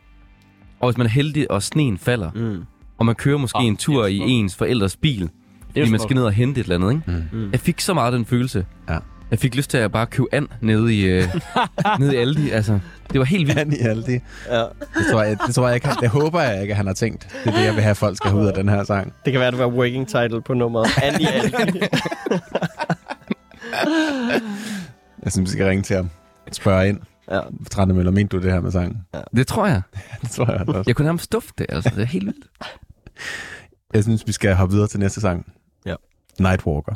Og 0.79 0.89
hvis 0.89 0.97
man 0.97 1.07
er 1.07 1.11
heldig, 1.11 1.51
og 1.51 1.63
sneen 1.63 1.97
falder, 1.97 2.31
Mm. 2.35 2.63
og 2.97 3.05
man 3.05 3.15
kører 3.15 3.37
måske 3.37 3.57
Ah, 3.57 3.65
en 3.65 3.77
tur 3.77 4.05
i 4.05 4.17
ens 4.17 4.55
forældres 4.55 4.95
bil, 4.95 5.21
Det 5.21 5.29
fordi 5.75 5.89
man 5.91 5.99
skal 5.99 6.15
ned 6.15 6.23
og 6.23 6.31
hente 6.31 6.59
et 6.59 6.63
eller 6.63 6.75
andet, 6.75 6.91
ikke? 6.91 7.23
Mm. 7.31 7.39
Mm. 7.39 7.51
Jeg 7.51 7.59
fik 7.59 7.81
så 7.81 7.93
meget 7.93 8.13
den 8.13 8.25
følelse. 8.25 8.65
Ja. 8.89 8.97
Jeg 9.31 9.39
fik 9.39 9.55
lyst 9.55 9.69
til 9.69 9.77
at 9.77 9.91
bare 9.91 10.05
købe 10.05 10.27
and 10.31 10.47
nede 10.61 10.95
i, 10.95 11.05
øh, 11.05 11.23
nede 11.99 12.13
i 12.13 12.17
Aldi. 12.17 12.49
Altså, 12.49 12.79
det 13.11 13.19
var 13.19 13.25
helt 13.25 13.47
vildt. 13.47 13.59
Han 13.59 13.73
i 13.73 13.79
Aldi. 13.79 14.11
Ja. 14.49 14.59
Det 14.59 14.69
tror 15.11 15.23
jeg, 15.23 15.37
det 15.47 15.55
tror 15.55 15.67
jeg 15.67 15.75
ikke, 15.75 15.89
det 16.01 16.09
håber 16.09 16.41
jeg 16.41 16.61
ikke, 16.61 16.71
at 16.71 16.77
han 16.77 16.87
har 16.87 16.93
tænkt. 16.93 17.27
Det 17.43 17.53
er 17.53 17.57
det, 17.57 17.65
jeg 17.65 17.73
vil 17.73 17.81
have, 17.81 17.91
at 17.91 17.97
folk 17.97 18.17
skal 18.17 18.29
have 18.31 18.41
ud 18.41 18.47
af 18.47 18.53
den 18.53 18.69
her 18.69 18.83
sang. 18.83 19.13
Det 19.25 19.31
kan 19.33 19.39
være, 19.39 19.51
det 19.51 19.59
var 19.59 19.67
working 19.67 20.07
title 20.07 20.41
på 20.41 20.53
nummeret. 20.53 20.87
Andy 21.03 21.25
Aldi. 21.27 21.79
Jeg 25.25 25.31
synes, 25.31 25.51
vi 25.51 25.53
skal 25.57 25.65
ringe 25.67 25.83
til 25.83 25.95
ham. 25.95 26.09
Spørge 26.51 26.87
ind. 26.89 26.99
ja. 27.31 27.39
Trane 27.71 27.93
Møller, 27.93 28.11
mente 28.11 28.37
du 28.37 28.43
det 28.43 28.51
her 28.51 28.61
med 28.61 28.71
sangen? 28.71 28.97
Det 29.35 29.47
tror 29.47 29.67
jeg. 29.67 29.81
Det 30.21 30.29
tror 30.29 30.51
jeg 30.51 30.69
også. 30.69 30.83
Jeg 30.87 30.95
kunne 30.95 31.05
nærmest 31.05 31.31
dufte 31.31 31.53
det, 31.57 31.65
altså. 31.69 31.89
Det 31.95 32.01
er 32.01 32.05
helt 32.05 32.25
vildt. 32.25 32.45
Jeg 33.93 34.03
synes, 34.03 34.27
vi 34.27 34.31
skal 34.31 34.55
hoppe 34.55 34.73
videre 34.73 34.87
til 34.87 34.99
næste 34.99 35.21
sang. 35.21 35.53
Ja. 35.85 35.95
Nightwalker. 36.39 36.95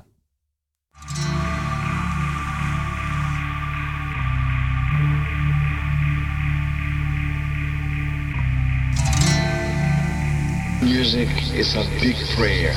Music 10.81 11.29
is 11.53 11.75
a 11.75 11.83
big 11.99 12.15
prayer. 12.35 12.73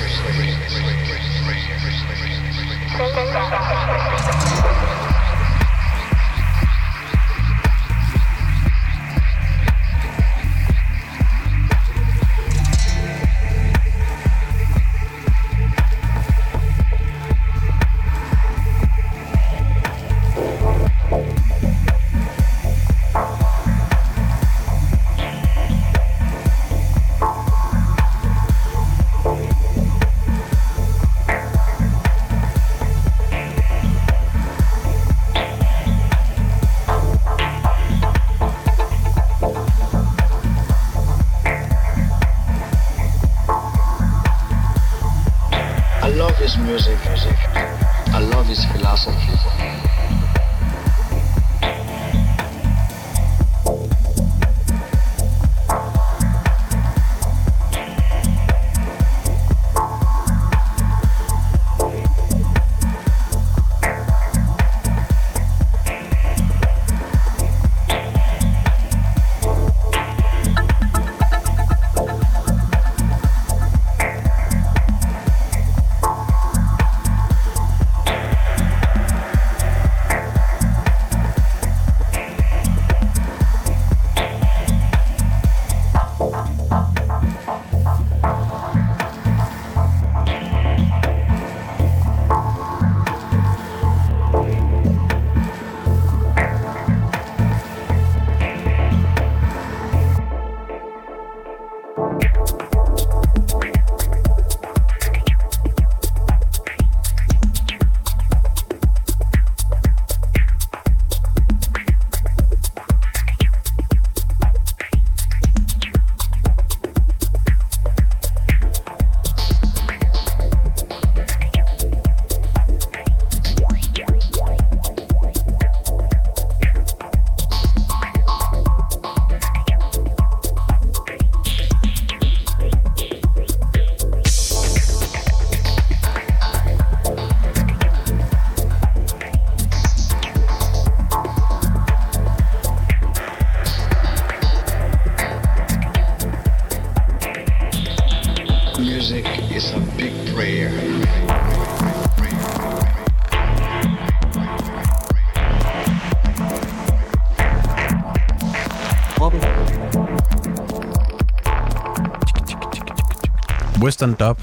Western 163.83 164.15
Dub 164.15 164.43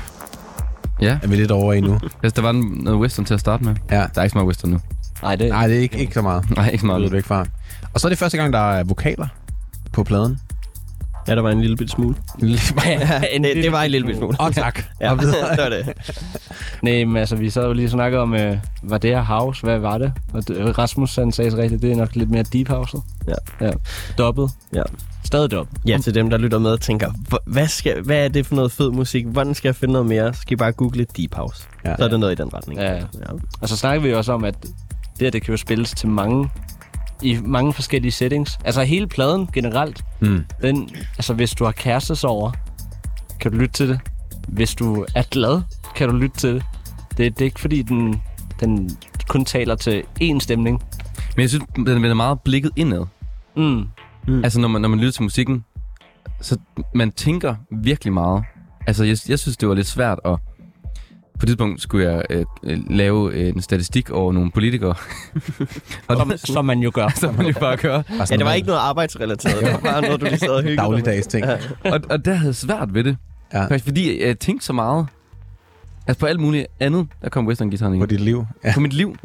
Ja, 1.02 1.20
er 1.24 1.28
vi 1.28 1.36
lidt 1.36 1.52
over 1.52 1.74
i 1.74 1.82
nu. 1.82 2.00
hvis 2.22 2.34
der 2.34 2.42
var 2.42 2.52
noget 2.84 3.00
western 3.00 3.26
til 3.26 3.34
at 3.34 3.40
starte 3.40 3.64
med. 3.64 3.76
Ja. 3.92 3.96
Der 3.96 4.20
er 4.20 4.24
ikke 4.24 4.30
så 4.32 4.38
meget 4.38 4.48
western 4.48 4.72
nu. 4.72 4.80
Nej, 5.22 5.36
det, 5.36 5.50
Nej, 5.50 5.68
det 5.68 5.76
er 5.78 5.82
ikke, 5.82 5.98
ikke 5.98 6.14
så 6.14 6.22
meget. 6.22 6.50
Nej, 6.56 6.66
ikke 6.66 6.78
så 6.78 6.88
Det 6.88 7.00
meget. 7.00 7.12
du 7.12 7.16
ikke 7.16 7.28
fra. 7.28 7.46
Og 7.94 8.00
så 8.00 8.08
er 8.08 8.10
det 8.10 8.18
første 8.20 8.38
gang, 8.38 8.54
der 8.54 8.60
er 8.60 8.84
vokaler 8.84 9.28
på 9.92 10.04
pladen. 10.04 10.40
Ja, 11.28 11.36
der 11.36 11.42
var 11.42 11.52
en 11.52 11.62
lille 11.62 11.78
bit 11.78 11.92
smule. 11.92 12.16
Ja, 12.86 13.22
en 13.32 13.44
det, 13.44 13.56
det 13.56 13.72
var 13.72 13.82
en 13.84 13.92
lille 13.92 14.08
bit 14.08 14.18
smule. 14.18 14.38
Åh, 14.40 14.46
oh, 14.46 14.54
tak. 14.54 14.84
Ja, 15.02 15.10
det 15.10 15.58
var 15.58 15.70
det. 15.70 15.94
Nej, 16.82 17.06
men 17.06 17.18
altså, 17.18 17.36
vi 17.36 17.50
sad 17.50 17.66
jo 17.66 17.74
lige 17.74 17.86
og 17.86 17.92
snakkede 17.92 18.22
om, 18.22 18.34
øh, 18.34 18.58
var 18.84 18.98
det 18.98 19.10
her 19.10 19.22
house? 19.22 19.64
Hvad 19.64 19.80
var 19.80 19.98
det? 19.98 20.14
Og 20.34 20.48
det, 20.48 20.78
Rasmus 20.78 21.16
han 21.16 21.32
sagde 21.32 21.52
så 21.52 21.58
rigtigt, 21.58 21.82
det 21.82 21.92
er 21.92 21.96
nok 21.96 22.16
lidt 22.16 22.30
mere 22.30 22.44
deep 22.44 22.68
house. 22.70 22.98
Ja. 23.28 23.66
ja. 23.66 23.72
Dobbelt. 24.18 24.52
Ja. 24.74 24.84
Stadig 25.30 25.52
dobbelt. 25.52 25.78
Ja, 25.88 25.98
til 25.98 26.16
dem, 26.16 26.30
der 26.30 26.38
lytter 26.38 26.60
med 26.60 26.72
og 26.72 26.82
tænker, 26.82 27.12
"Hvor- 27.28 27.44
hvad, 27.46 27.68
skal, 27.68 28.02
hvad 28.02 28.18
er 28.26 28.28
det 28.28 28.46
for 28.46 28.56
noget 28.56 28.72
fed 28.72 28.92
musik? 28.92 29.26
Hvordan 29.26 29.54
skal 29.56 29.68
jeg 29.70 29.76
finde 29.76 29.92
noget 29.92 30.08
mere? 30.08 30.34
Så 30.34 30.42
skal 30.42 30.54
I 30.54 30.56
bare 30.56 30.72
google 30.72 31.06
Deep 31.18 31.36
House. 31.36 31.64
Ja. 31.86 31.96
Så 31.98 32.04
er 32.04 32.08
det 32.08 32.20
noget 32.20 32.40
i 32.40 32.44
den 32.44 32.54
retning. 32.54 32.80
Ja. 32.80 32.94
ja. 32.96 33.02
Og 33.62 33.70
så 33.70 33.78
snakker 33.78 34.02
vi 34.02 34.14
også 34.14 34.34
om, 34.34 34.44
at 34.44 34.62
det 34.64 34.72
her, 35.22 35.30
det 35.30 35.42
kan 35.42 35.52
jo 35.52 35.58
spilles 35.58 35.92
til 35.92 36.10
mange 36.10 36.50
i 37.22 37.38
mange 37.46 37.74
forskellige 37.74 38.12
settings. 38.12 38.60
Altså 38.66 38.84
hele 38.84 39.08
pladen 39.08 39.50
generelt, 39.54 40.04
Mm. 40.20 40.46
den, 40.62 40.90
altså 41.18 41.34
hvis 41.34 41.52
du 41.52 41.66
har 41.66 41.72
kærestesover, 41.72 42.52
kan 43.40 43.52
du 43.52 43.58
lytte 43.58 43.74
til 43.74 43.90
det. 43.90 44.00
Hvis 44.48 44.76
du 44.76 45.06
er 45.16 45.24
glad, 45.32 45.62
kan 45.96 46.10
du 46.10 46.16
lytte 46.16 46.38
til 46.38 46.54
det. 46.54 46.64
Det, 47.18 47.18
det 47.34 47.42
er 47.42 47.46
ikke 47.46 47.60
fordi, 47.60 47.82
den, 47.82 48.22
den 48.60 48.98
kun 49.28 49.46
taler 49.46 49.76
til 49.76 50.04
én 50.24 50.40
stemning. 50.40 50.84
Men 51.36 51.42
jeg 51.42 51.50
synes, 51.50 51.66
den 51.76 52.06
er 52.06 52.14
meget 52.14 52.40
blikket 52.42 52.72
indad. 52.76 53.06
Mm. 53.58 53.86
Mm. 54.30 54.44
Altså, 54.44 54.60
når 54.60 54.68
man, 54.68 54.82
når 54.82 54.90
man 54.90 55.00
lytter 55.00 55.12
til 55.12 55.24
musikken, 55.24 55.66
så 56.42 56.58
man 56.96 57.12
tænker 57.12 57.56
virkelig 57.72 58.14
meget. 58.14 58.44
Altså, 58.88 59.04
jeg, 59.04 59.18
jeg 59.30 59.40
synes, 59.40 59.58
det 59.58 59.70
var 59.70 59.76
lidt 59.76 59.88
svært 59.88 60.20
at... 60.26 60.32
På 61.40 61.46
det 61.46 61.48
tidspunkt 61.48 61.82
skulle 61.82 62.10
jeg 62.12 62.24
øh, 62.30 62.46
lave 62.90 63.34
øh, 63.34 63.50
en 63.50 63.62
statistik 63.62 64.10
over 64.10 64.34
nogle 64.34 64.52
politikere. 64.52 64.96
og 66.08 66.18
Som, 66.18 66.30
det, 66.30 66.40
som 66.40 66.66
man 66.66 66.80
jo 66.80 66.92
gør. 66.94 67.08
som 67.22 67.36
man 67.36 67.46
jo 67.46 67.54
bare 67.60 67.78
gør. 67.78 68.02
ja, 68.30 68.36
det 68.36 68.46
var 68.46 68.54
ikke 68.54 68.68
noget 68.68 68.80
arbejdsrelateret. 68.80 69.64
Det 69.64 69.74
var 69.74 69.80
bare 69.80 70.02
noget, 70.02 70.22
du 70.22 70.26
lige 70.26 70.38
sad 70.38 70.50
og 70.50 70.62
hyggede. 70.62 70.78
Dagligdags 70.78 71.28
ting. 71.28 71.46
Og, 71.86 72.00
og 72.10 72.26
der 72.26 72.34
havde 72.34 72.48
jeg 72.48 72.56
svært 72.56 72.94
ved 72.94 73.04
det. 73.04 73.18
Ja. 73.54 73.62
Faktisk 73.64 73.86
fordi 73.86 74.24
jeg 74.28 74.40
tænkte 74.40 74.66
så 74.66 74.74
meget. 74.74 75.08
Altså 76.08 76.20
på 76.20 76.26
alt 76.26 76.40
muligt 76.40 76.68
andet, 76.80 77.08
der 77.22 77.30
kom 77.30 77.48
western-gitaren 77.48 77.92
På 77.92 77.96
igen. 77.98 78.10
dit 78.10 78.20
liv. 78.20 78.46
Ja. 78.64 78.74
På 78.74 78.80
mit 78.80 78.94
liv. 78.94 79.16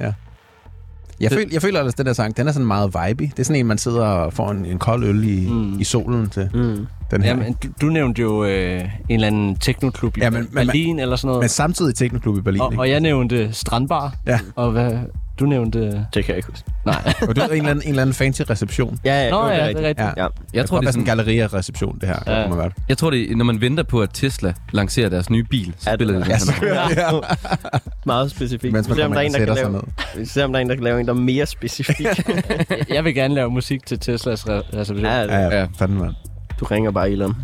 Jeg, 1.21 1.33
føl, 1.33 1.49
jeg 1.53 1.63
føler 1.63 1.81
altså, 1.81 1.95
den 1.99 2.07
der 2.07 2.13
sang, 2.13 2.37
den 2.37 2.49
er 2.49 2.53
sådan 2.53 2.67
meget 2.67 2.95
vibey. 3.09 3.25
Det 3.25 3.39
er 3.39 3.43
sådan 3.45 3.61
en, 3.61 3.67
man 3.67 3.79
sidder 3.79 4.05
og 4.07 4.33
får 4.33 4.51
en, 4.51 4.65
en 4.65 4.79
kold 4.79 5.05
øl 5.05 5.25
i, 5.29 5.49
Mm. 5.51 5.81
i 5.81 5.85
solen 5.85 6.29
til 6.31 6.49
Mm. 6.55 6.87
den 7.11 7.23
her. 7.23 7.29
Jamen, 7.29 7.53
du, 7.63 7.69
du 7.81 7.87
nævnte 7.87 8.23
jo 8.23 8.45
øh, 8.45 8.81
en 8.81 8.89
eller 9.09 9.27
anden 9.27 9.57
teknoklub 9.57 10.17
i 10.17 10.21
Ja, 10.21 10.31
men- 10.31 10.47
Berlin 10.55 10.99
eller 10.99 11.17
sådan 11.17 11.27
noget. 11.27 11.43
Men 11.43 11.49
samtidig 11.49 11.95
Teknoklub 11.95 12.39
i 12.39 12.41
Berlin, 12.41 12.61
og, 12.61 12.73
ikke? 12.73 12.83
og 12.83 12.91
jeg 12.91 13.01
nævnte 13.01 13.53
strandbar. 13.53 14.15
Ja. 14.27 14.41
Og 14.57 14.71
hvad, 14.71 14.93
du 15.41 15.47
nævnte... 15.47 15.81
Det 16.15 16.25
kan 16.25 16.25
jeg 16.29 16.37
ikke 16.37 16.49
huske. 16.51 16.65
Nej. 16.87 17.13
Og 17.29 17.37
det 17.37 17.43
er 17.43 17.47
en 17.49 17.53
eller, 17.53 17.71
anden, 17.71 17.83
en 17.85 17.89
eller 17.89 18.03
anden 18.03 18.15
fancy 18.15 18.43
reception. 18.51 18.99
Ja, 19.05 19.25
ja, 19.25 19.31
Nå 19.31 19.43
jo, 19.45 19.49
ja, 19.51 19.69
det 19.69 19.77
er 19.77 19.89
rigtigt. 19.89 19.99
Ja. 20.17 20.23
Ja. 20.23 20.27
Jeg 20.55 20.67
tror, 20.67 20.81
det 20.81 20.87
er 20.87 20.91
sådan 20.93 21.03
en 21.03 21.07
galleria-reception, 21.07 21.99
det 22.01 22.09
her. 22.09 22.17
Ja. 22.27 22.41
Ja. 22.41 22.49
Må 22.49 22.57
være. 22.57 22.71
jeg 22.89 22.99
tror, 22.99 23.11
det 23.11 23.33
er, 23.33 23.37
når 23.37 23.45
man 23.45 23.61
venter 23.61 23.83
på, 23.83 24.03
at 24.03 24.11
Tesla 24.15 24.53
lancerer 24.73 25.09
deres 25.09 25.31
nye 25.31 25.45
bil, 25.45 25.75
så 25.79 25.91
Ja, 25.91 25.97
spiller 25.97 26.15
det 26.19 26.27
det 26.27 26.41
den 26.61 26.67
Ja, 26.67 26.89
så, 26.89 27.01
ja. 27.01 27.79
Meget 28.07 28.31
specifikt. 28.31 28.73
Mens 28.73 28.89
man 28.89 28.97
Se, 28.97 29.05
om 29.05 29.11
kommer 29.13 29.15
der 29.15 29.21
er 29.21 29.25
ind 29.27 29.37
en, 29.37 29.41
og 29.43 29.47
der 29.49 29.55
kan 29.55 29.65
sætter 29.65 29.81
sig 29.81 29.83
lave, 30.13 30.19
ned. 30.23 30.27
se, 30.27 30.45
om 30.45 30.53
der 30.53 30.59
er 30.59 30.63
en, 30.63 30.69
der 30.69 30.75
kan 30.75 30.85
lave 30.85 31.01
en, 31.01 31.07
der 31.07 31.13
er 31.15 31.19
mere 31.19 31.47
specifik. 31.47 32.07
jeg 32.95 33.05
vil 33.05 33.15
gerne 33.15 33.35
lave 33.35 33.51
musik 33.51 33.87
til 33.87 33.99
Teslas 33.99 34.43
re- 34.45 34.77
reception. 34.79 34.99
ja, 35.07 35.19
Ja, 35.21 35.39
ja, 35.39 35.59
Ja. 35.59 35.67
fanden, 35.79 35.99
mand. 35.99 36.13
du 36.61 36.65
ringer 36.65 36.91
bare 36.91 37.11
Elon. 37.11 37.37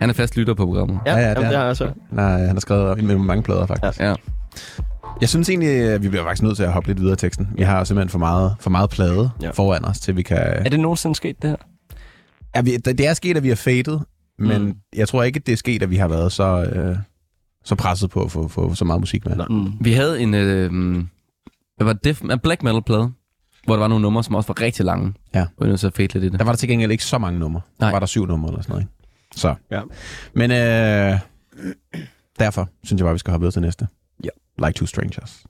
Han 0.00 0.10
er 0.10 0.14
fast 0.14 0.36
lytter 0.36 0.54
på 0.54 0.64
programmet. 0.66 0.98
Ja, 1.06 1.12
Ja, 1.12 1.18
ja, 1.18 1.24
ja 1.28 1.30
det 1.30 1.34
jamen, 1.36 1.44
er 1.46 1.50
det 1.50 1.58
har 1.58 1.66
jeg 1.66 1.76
så. 1.76 1.88
Nej, 2.10 2.38
han 2.38 2.48
har 2.56 2.60
skrevet 2.60 2.98
ind 2.98 3.06
med 3.06 3.16
mange 3.16 3.42
plader, 3.42 3.66
faktisk. 3.66 4.00
Ja. 4.00 4.14
Jeg 5.20 5.28
synes 5.28 5.48
egentlig, 5.48 5.68
at 5.68 6.02
vi 6.02 6.08
bliver 6.08 6.24
faktisk 6.24 6.42
nødt 6.42 6.56
til 6.56 6.62
at 6.62 6.72
hoppe 6.72 6.88
lidt 6.88 7.00
videre 7.00 7.12
i 7.12 7.16
teksten. 7.16 7.48
Vi 7.54 7.62
har 7.62 7.84
simpelthen 7.84 8.08
for 8.08 8.18
meget, 8.18 8.56
for 8.60 8.70
meget 8.70 8.90
plade 8.90 9.30
Ja. 9.42 9.50
foran 9.50 9.84
os, 9.84 10.00
til 10.00 10.16
vi 10.16 10.22
kan... 10.22 10.36
Er 10.38 10.68
det 10.68 10.80
nogensinde 10.80 11.14
sket, 11.14 11.42
det 11.42 11.50
her? 11.50 11.56
Ja, 12.56 12.60
vi, 12.60 12.76
det 12.76 12.98
det 12.98 13.06
er 13.06 13.14
sket, 13.14 13.36
at 13.36 13.42
vi 13.42 13.48
har 13.48 13.56
fadet, 13.56 14.02
men 14.38 14.62
Mm. 14.62 14.74
jeg 14.96 15.08
tror 15.08 15.22
ikke, 15.22 15.40
det 15.40 15.52
er 15.52 15.56
sket, 15.56 15.82
at 15.82 15.90
vi 15.90 15.96
har 15.96 16.08
været 16.08 16.32
så, 16.32 16.62
øh, 16.64 16.96
så 17.64 17.74
presset 17.74 18.10
på 18.10 18.22
at 18.24 18.30
få, 18.30 18.48
få 18.48 18.74
så 18.74 18.84
meget 18.84 19.00
musik 19.00 19.26
med. 19.26 19.36
Nej. 19.36 19.46
Mm. 19.50 19.72
Vi 19.80 19.92
havde 19.92 20.20
en, 20.20 20.34
øh, 20.34 20.70
hvad 21.76 21.84
var 21.86 21.92
det, 21.92 22.20
en 22.20 22.38
black 22.38 22.62
metal 22.62 22.82
plade, 22.82 23.10
hvor 23.64 23.74
der 23.74 23.80
var 23.80 23.88
nogle 23.88 24.02
numre, 24.02 24.24
som 24.24 24.34
også 24.34 24.46
var 24.46 24.60
rigtig 24.60 24.84
lange. 24.84 25.14
Ja. 25.34 25.46
Og 25.56 25.66
jeg 25.66 25.72
at 25.72 25.80
fade 25.80 25.92
lidt 25.98 26.14
i 26.14 26.20
det. 26.28 26.32
Der 26.38 26.44
var 26.44 26.52
der 26.52 26.56
til 26.56 26.68
gengæld 26.68 26.90
ikke 26.90 27.04
så 27.04 27.18
mange 27.18 27.38
numre. 27.38 27.60
Der 27.80 27.84
Nej. 27.86 27.92
var 27.92 27.98
der 27.98 28.06
syv 28.06 28.26
numre 28.26 28.48
eller 28.50 28.62
sådan 28.62 28.72
noget. 28.72 28.82
Ikke? 28.82 28.92
Så. 29.36 29.54
Ja. 29.70 29.80
Men 30.34 30.50
øh, 30.50 31.18
derfor 32.38 32.68
synes 32.84 33.00
jeg 33.00 33.04
bare, 33.04 33.12
vi 33.14 33.18
skal 33.18 33.30
hoppe 33.30 33.42
videre 33.42 33.52
til 33.52 33.62
næste. 33.62 33.86
Like 34.60 34.74
Two 34.74 34.86
Strangers. 34.86 35.42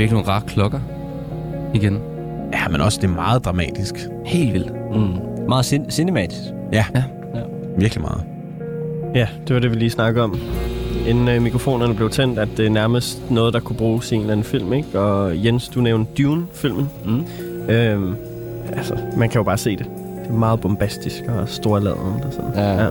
Virkelig 0.00 0.12
nogle 0.22 0.28
rare 0.28 0.42
klokker. 0.46 0.80
Igen. 1.74 1.98
Ja, 2.52 2.68
men 2.68 2.80
også 2.80 2.98
det 3.02 3.10
er 3.10 3.14
meget 3.14 3.44
dramatisk. 3.44 3.94
Helt 4.26 4.52
vildt. 4.52 4.72
Mm. 4.94 5.46
Meget 5.48 5.72
cin- 5.72 5.90
cinematisk. 5.90 6.40
Ja. 6.72 6.84
Ja. 6.94 7.02
Virkelig 7.78 8.02
meget. 8.02 8.22
Ja, 9.14 9.26
det 9.48 9.54
var 9.54 9.60
det, 9.60 9.70
vi 9.70 9.76
lige 9.76 9.90
snakkede 9.90 10.24
om. 10.24 10.38
inden 11.08 11.28
øh, 11.28 11.42
mikrofonerne 11.42 11.94
blev 11.94 12.10
tændt, 12.10 12.38
at 12.38 12.48
det 12.56 12.66
er 12.66 12.70
nærmest 12.70 13.30
noget, 13.30 13.54
der 13.54 13.60
kunne 13.60 13.76
bruges 13.76 14.12
i 14.12 14.14
en 14.14 14.20
eller 14.20 14.32
anden 14.32 14.44
film, 14.44 14.72
ikke? 14.72 14.98
Og 15.00 15.44
Jens, 15.44 15.68
du 15.68 15.80
nævnte 15.80 16.22
Dune-filmen. 16.22 16.88
Mm. 17.04 17.24
Øhm, 17.68 18.14
altså, 18.76 18.96
man 19.16 19.28
kan 19.28 19.38
jo 19.38 19.42
bare 19.42 19.58
se 19.58 19.70
det. 19.76 19.86
Det 20.24 20.28
er 20.30 20.38
meget 20.38 20.60
bombastisk 20.60 21.22
og 21.28 21.48
storladet 21.48 21.98
og 21.98 22.32
sådan. 22.32 22.50
Ja. 22.54 22.86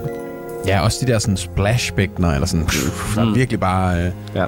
Ja, 0.68 0.82
også 0.84 1.06
de 1.06 1.12
der 1.12 1.20
sådan 1.20 1.38
splashbækkener, 1.38 2.30
eller 2.32 2.48
sådan, 2.48 2.66
pff, 2.66 3.16
der 3.16 3.22
er 3.22 3.26
Mm. 3.26 3.36
virkelig 3.36 3.60
bare, 3.60 3.98
øh, 4.06 4.12
Ja. 4.36 4.46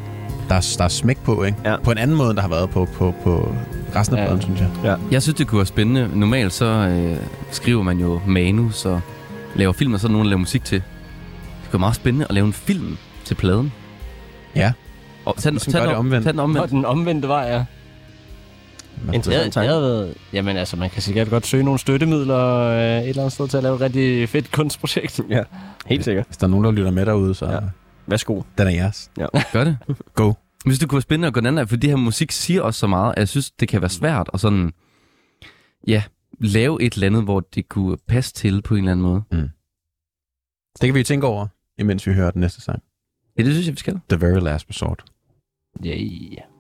Der, 0.52 0.58
er, 0.58 0.76
der 0.78 0.84
er 0.84 0.88
smæk 0.89 1.18
på, 1.24 1.43
ikke? 1.43 1.58
Ja. 1.66 1.78
På 1.84 1.91
en 1.91 1.97
anden 1.97 2.18
måde, 2.18 2.30
end 2.30 2.36
der 2.36 2.41
har 2.41 2.49
været 2.49 2.70
på, 2.70 2.88
på, 2.93 3.14
på 3.24 3.56
resten 3.95 4.18
af 4.18 4.22
Ja. 4.22 4.26
pladen, 4.26 4.41
synes 4.41 4.62
jeg. 4.84 4.97
Jeg 5.12 5.22
synes, 5.22 5.36
det 5.38 5.47
kunne 5.47 5.58
være 5.60 5.66
spændende. 5.66 6.10
Normalt 6.20 6.54
så 6.54 6.66
øh, 6.66 7.18
skriver 7.52 7.84
man 7.84 7.99
jo 7.99 8.22
manus 8.28 8.86
og 8.86 9.02
laver 9.56 9.74
film, 9.74 9.93
og 9.93 9.99
så 9.99 10.08
er 10.08 10.10
der 10.10 10.14
nogen, 10.14 10.26
der 10.26 10.30
laver 10.30 10.39
musik 10.39 10.64
til. 10.64 10.76
Det 10.78 10.84
kunne 11.64 11.74
være 11.74 11.80
meget 11.80 11.95
spændende 11.95 12.26
at 12.30 12.36
lave 12.36 12.47
en 12.47 12.54
film 12.54 12.97
til 13.26 13.36
pladen. 13.36 13.74
Ja. 14.56 14.74
Og 15.26 15.36
tag, 15.38 15.43
den- 15.49 15.54
Ligesom 15.54 15.72
tag, 15.74 15.82
den 15.82 15.89
det 15.89 15.97
om- 15.97 16.06
omvendt. 16.06 16.24
Tag 16.24 16.32
den 16.34 16.39
Og 16.39 16.43
omvendt. 16.43 16.70
den 16.72 16.86
omvendte 16.86 17.28
vej, 17.28 17.41
ja. 17.43 17.64
Interessant. 19.14 19.56
Havde- 19.56 19.68
det 19.82 19.82
havde. 19.82 20.14
Jamen 20.34 20.58
altså, 20.58 20.78
man 20.78 20.89
kan 20.89 21.02
sikkert 21.02 21.30
godt 21.30 21.47
søge 21.47 21.64
nogle 21.64 21.80
støttemidler 21.80 22.45
øh, 22.58 22.78
et 22.80 23.10
eller 23.10 23.22
andet 23.22 23.32
sted 23.34 23.47
til 23.47 23.58
at 23.58 23.64
lave 23.64 23.76
et 23.76 23.82
rigtig 23.82 24.30
fedt 24.30 24.52
kunstprojekt. 24.52 25.20
Ja, 25.30 25.43
helt 25.86 26.04
sikkert. 26.06 26.26
Hvis 26.26 26.38
der 26.38 26.47
er 26.47 26.52
nogen, 26.52 26.66
der 26.66 26.72
lytter 26.72 26.91
med 26.91 27.06
derude, 27.06 27.36
så 27.36 27.45
Ja. 27.45 27.58
Ja. 28.08 28.12
Værsgo. 28.12 28.41
den 28.58 28.68
er 28.68 28.72
jeres. 28.72 29.12
Gør 29.54 29.64
det. 29.64 29.78
Go. 30.14 30.34
Hvis 30.66 30.80
det 30.80 30.89
kunne 30.89 30.95
være 30.97 31.02
spændende 31.02 31.28
at 31.28 31.34
gå 31.34 31.39
den 31.39 31.45
anden 31.47 31.56
vej, 31.56 31.66
for 31.66 31.76
det 31.76 31.89
her 31.89 31.97
musik 31.97 32.32
siger 32.32 32.62
også 32.62 32.80
så 32.80 32.88
meget, 32.88 33.12
at 33.12 33.20
jeg 33.20 33.28
synes, 33.30 33.52
det 33.52 33.68
kan 33.68 33.82
være 33.82 33.89
svært 33.89 34.30
at 34.34 34.39
sådan, 34.39 34.72
ja, 35.88 36.04
lave 36.39 36.82
et 36.82 36.93
eller 36.93 37.08
andet, 37.08 37.24
hvor 37.24 37.39
det 37.39 37.70
kunne 37.70 37.97
passe 38.08 38.34
til 38.34 38.62
på 38.62 38.74
en 38.76 38.78
eller 38.80 38.91
anden 38.91 39.04
måde. 39.04 39.24
Det 40.82 40.88
kan 40.88 40.93
vi 40.93 41.04
tænke 41.04 41.28
over, 41.28 41.47
imens 41.78 42.08
vi 42.08 42.14
hører 42.14 42.32
den 42.32 42.41
næste 42.41 42.62
sang. 42.62 42.84
Ja, 43.38 43.43
det 43.43 43.54
synes 43.54 43.68
jeg, 43.68 43.74
vi 43.74 43.80
skal. 43.80 43.99
The 44.10 44.22
Very 44.22 44.39
Last 44.43 44.70
Resort. 44.70 45.04
Ja, 45.86 45.95
Så 45.95 46.51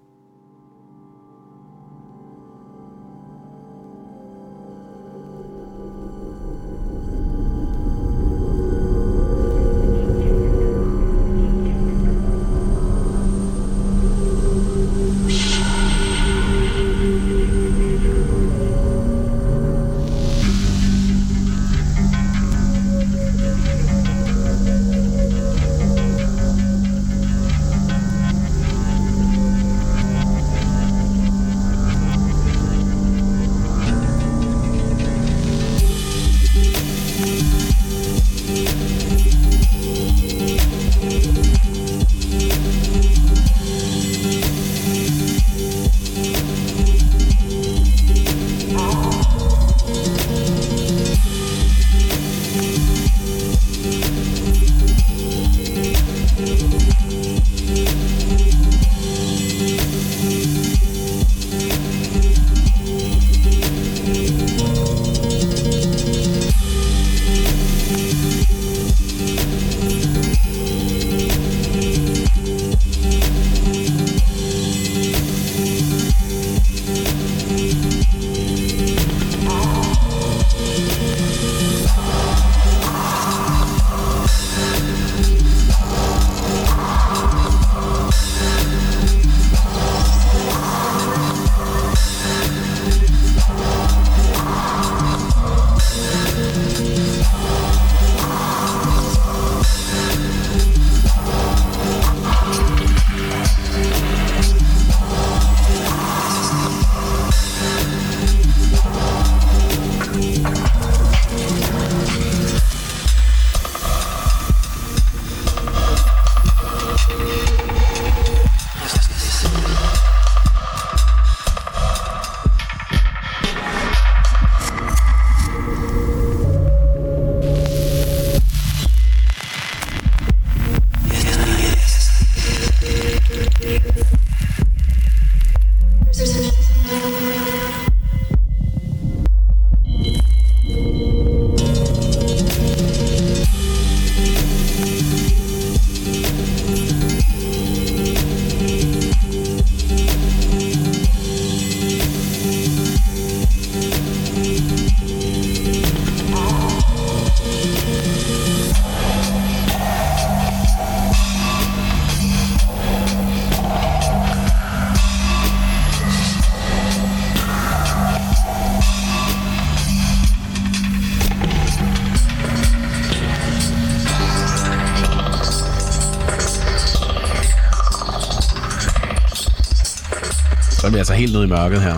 helt 181.21 181.33
nede 181.33 181.43
i 181.45 181.47
mørket 181.49 181.81
her. 181.81 181.93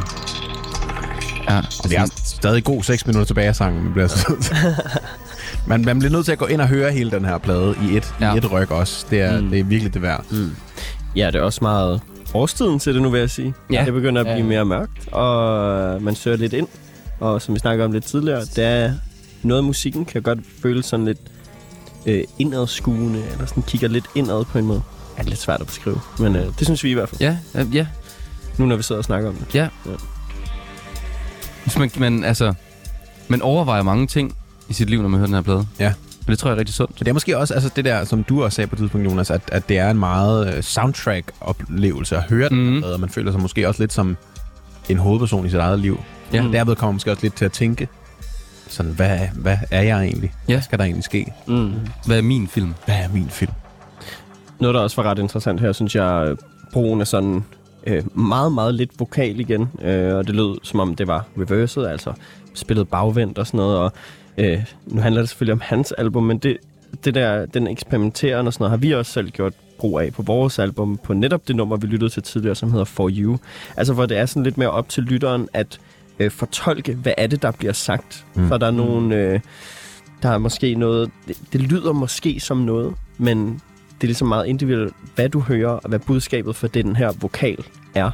Ja, 1.49 1.57
Og 1.57 1.89
det 1.89 1.97
er 1.97 2.05
stadig 2.25 2.63
god 2.63 2.83
6 2.83 3.07
minutter 3.07 3.25
tilbage 3.25 3.47
af 3.47 3.55
sangen. 3.55 3.91
Bliver, 3.93 4.03
altså 4.03 4.33
man, 5.67 5.85
man 5.85 5.99
bliver 5.99 6.11
nødt 6.11 6.25
til 6.25 6.31
at 6.31 6.37
gå 6.37 6.45
ind 6.45 6.61
og 6.61 6.67
høre 6.67 6.91
hele 6.91 7.11
den 7.11 7.25
her 7.25 7.37
plade 7.37 7.75
i 7.89 7.97
et, 7.97 8.13
ja. 8.21 8.33
I 8.33 8.37
et 8.37 8.51
ryg 8.51 8.71
også. 8.71 9.05
Det 9.09 9.21
er, 9.21 9.37
Mm. 9.39 9.43
mm. 9.43 9.49
det 9.51 9.59
er 9.59 9.63
virkelig 9.63 9.93
det 9.93 10.01
værd. 10.01 10.25
Ja, 11.15 11.27
det 11.27 11.35
er 11.35 11.41
også 11.41 11.59
meget 11.61 12.01
årstiden 12.33 12.79
til 12.79 12.93
det 12.93 13.01
nu, 13.01 13.09
vil 13.09 13.19
jeg 13.19 13.29
sige. 13.29 13.53
Ja. 13.71 13.83
Det 13.85 13.93
begynder 13.93 14.21
at 14.21 14.25
blive 14.27 14.37
Ja. 14.37 14.43
mere 14.43 14.65
mørkt, 14.65 15.07
og 15.13 16.01
man 16.01 16.15
søger 16.15 16.37
lidt 16.37 16.53
ind. 16.53 16.67
Og 17.19 17.41
som 17.41 17.53
vi 17.55 17.59
snakker 17.59 17.85
om 17.85 17.91
lidt 17.91 18.03
tidligere, 18.05 18.41
det 18.55 18.65
er 18.65 18.91
noget 19.43 19.59
af 19.61 19.63
musikken 19.65 20.05
kan 20.05 20.21
godt 20.21 20.39
føles 20.61 20.85
sådan 20.85 21.05
lidt 21.05 21.19
øh, 22.05 22.23
indadskuende, 22.39 23.23
eller 23.31 23.45
sådan 23.45 23.63
kigger 23.63 23.87
lidt 23.87 24.05
indad 24.15 24.45
på 24.45 24.57
en 24.57 24.65
måde. 24.65 24.81
Ja, 25.17 25.21
det 25.21 25.25
er 25.27 25.29
lidt 25.29 25.41
svært 25.41 25.61
at 25.61 25.67
beskrive, 25.67 25.99
men 26.19 26.35
øh, 26.35 26.45
det 26.59 26.67
synes 26.67 26.83
vi 26.83 26.89
i 26.91 26.93
hvert 26.93 27.09
fald, 27.09 27.21
ja, 27.21 27.37
ja. 27.73 27.85
Nu 28.57 28.65
når 28.65 28.75
vi 28.75 28.83
sidder 28.83 28.99
og 28.99 29.05
snakker 29.05 29.29
om 29.29 29.35
det. 29.35 29.47
Hvis 31.63 31.77
man, 31.77 31.91
man, 31.97 32.23
altså, 32.23 32.53
man 33.27 33.41
overvejer 33.41 33.83
mange 33.83 34.07
ting 34.07 34.35
i 34.69 34.73
sit 34.73 34.89
liv, 34.89 35.01
når 35.01 35.09
man 35.09 35.17
hører 35.17 35.25
den 35.27 35.35
her 35.35 35.41
plade. 35.41 35.67
Ja. 35.79 35.93
Og 36.21 36.27
det 36.27 36.39
tror 36.39 36.49
jeg 36.49 36.55
er 36.55 36.59
rigtig 36.59 36.75
sundt. 36.75 36.91
Så 36.97 37.03
det 37.03 37.09
er 37.09 37.13
måske 37.13 37.37
også 37.37 37.53
altså 37.53 37.69
det 37.75 37.85
der, 37.85 38.05
som 38.05 38.23
du 38.23 38.43
også 38.43 38.55
sagde 38.55 38.67
på 38.67 38.75
et 38.75 38.79
tidspunkt, 38.79 39.05
Jonas, 39.07 39.31
at, 39.31 39.41
at 39.47 39.69
det 39.69 39.77
er 39.77 39.89
en 39.91 39.99
meget 39.99 40.55
øh, 40.57 40.63
soundtrack-oplevelse 40.63 42.17
at 42.17 42.23
høre 42.23 42.49
den 42.49 42.57
Mhm. 42.65 42.73
her 42.73 42.79
plade, 42.81 42.93
og 42.93 42.99
man 42.99 43.09
føler 43.09 43.31
sig 43.31 43.41
måske 43.41 43.67
også 43.67 43.83
lidt 43.83 43.93
som 43.93 44.17
en 44.89 44.97
hovedperson 44.97 45.45
i 45.45 45.49
sit 45.49 45.59
eget 45.59 45.79
liv. 45.79 45.99
Ja. 46.33 46.45
Og 46.47 46.53
derved 46.53 46.75
kommer 46.75 46.91
man 46.91 46.95
måske 46.95 47.11
også 47.11 47.23
lidt 47.23 47.35
til 47.35 47.45
at 47.45 47.51
tænke, 47.51 47.87
sådan, 48.67 48.91
hvad, 48.91 49.19
hvad 49.35 49.57
er 49.71 49.81
jeg 49.81 50.03
egentlig? 50.03 50.33
Ja. 50.47 50.53
Hvad 50.53 50.61
skal 50.61 50.79
der 50.79 50.85
egentlig 50.85 51.03
ske? 51.03 51.33
Mm. 51.47 51.73
Hvad 52.05 52.17
er 52.17 52.21
min 52.21 52.47
film? 52.47 52.73
Hvad 52.85 52.95
er 52.95 53.07
min 53.13 53.29
film? 53.29 53.51
Noget, 54.59 54.73
der 54.75 54.81
også 54.81 55.01
var 55.01 55.09
ret 55.11 55.19
interessant 55.19 55.59
her, 55.61 55.71
synes 55.71 55.95
jeg, 55.95 56.25
øh, 56.29 56.37
brugen 56.73 57.01
af 57.01 57.07
sådan 57.07 57.43
øh, 57.87 58.17
meget, 58.17 58.51
meget 58.51 58.75
lidt 58.75 58.99
vokal 58.99 59.39
igen. 59.39 59.69
Øh, 59.81 60.15
og 60.15 60.27
det 60.27 60.35
lød, 60.35 60.57
som 60.63 60.79
om 60.79 60.95
det 60.95 61.07
var 61.07 61.25
reverset, 61.37 61.87
altså 61.87 62.13
spillet 62.53 62.87
bagvendt 62.87 63.37
og 63.37 63.47
sådan 63.47 63.57
noget. 63.57 63.77
Og 63.77 63.91
øh, 64.37 64.63
nu 64.85 65.01
handler 65.01 65.21
det 65.21 65.29
selvfølgelig 65.29 65.53
om 65.53 65.61
hans 65.63 65.91
album, 65.91 66.23
men 66.23 66.37
det, 66.37 66.57
det 67.05 67.15
der, 67.15 67.45
den 67.45 67.67
eksperimenterende 67.67 68.49
og 68.49 68.53
sådan 68.53 68.63
noget, 68.63 68.71
har 68.71 68.77
vi 68.77 68.91
også 68.91 69.11
selv 69.11 69.29
gjort 69.29 69.53
brug 69.77 69.99
af 69.99 70.13
på 70.13 70.21
vores 70.21 70.59
album, 70.59 70.99
på 71.03 71.13
netop 71.13 71.47
det 71.47 71.55
nummer, 71.55 71.77
vi 71.77 71.87
lyttede 71.87 72.09
til 72.11 72.23
tidligere, 72.23 72.55
som 72.55 72.71
hedder 72.71 72.85
For 72.85 73.09
You. 73.13 73.37
Altså, 73.77 73.93
hvor 73.93 74.05
det 74.05 74.17
er 74.17 74.25
sådan 74.25 74.43
lidt 74.43 74.57
mere 74.57 74.71
op 74.71 74.89
til 74.89 75.03
lytteren 75.03 75.47
at 75.53 75.79
øh, 76.19 76.31
fortolke, 76.31 76.93
hvad 76.93 77.13
er 77.17 77.27
det, 77.27 77.41
der 77.41 77.51
bliver 77.51 77.73
sagt. 77.73 78.25
Mm. 78.35 78.47
For 78.47 78.57
der 78.57 78.67
er 78.67 78.71
nogle... 78.71 79.15
Øh, 79.15 79.39
der 80.23 80.29
er 80.29 80.37
måske 80.37 80.75
noget... 80.75 81.11
Det, 81.27 81.37
det 81.53 81.61
lyder 81.61 81.93
måske 81.93 82.39
som 82.39 82.57
noget, 82.57 82.93
men 83.17 83.61
det 83.95 84.03
er 84.03 84.07
ligesom 84.07 84.27
meget 84.27 84.45
individuelt, 84.47 84.93
hvad 85.15 85.29
du 85.29 85.39
hører, 85.39 85.69
og 85.71 85.89
hvad 85.89 85.99
budskabet 85.99 86.55
for 86.55 86.67
den 86.67 86.95
her 86.95 87.11
vokal 87.21 87.65
er. 87.95 88.11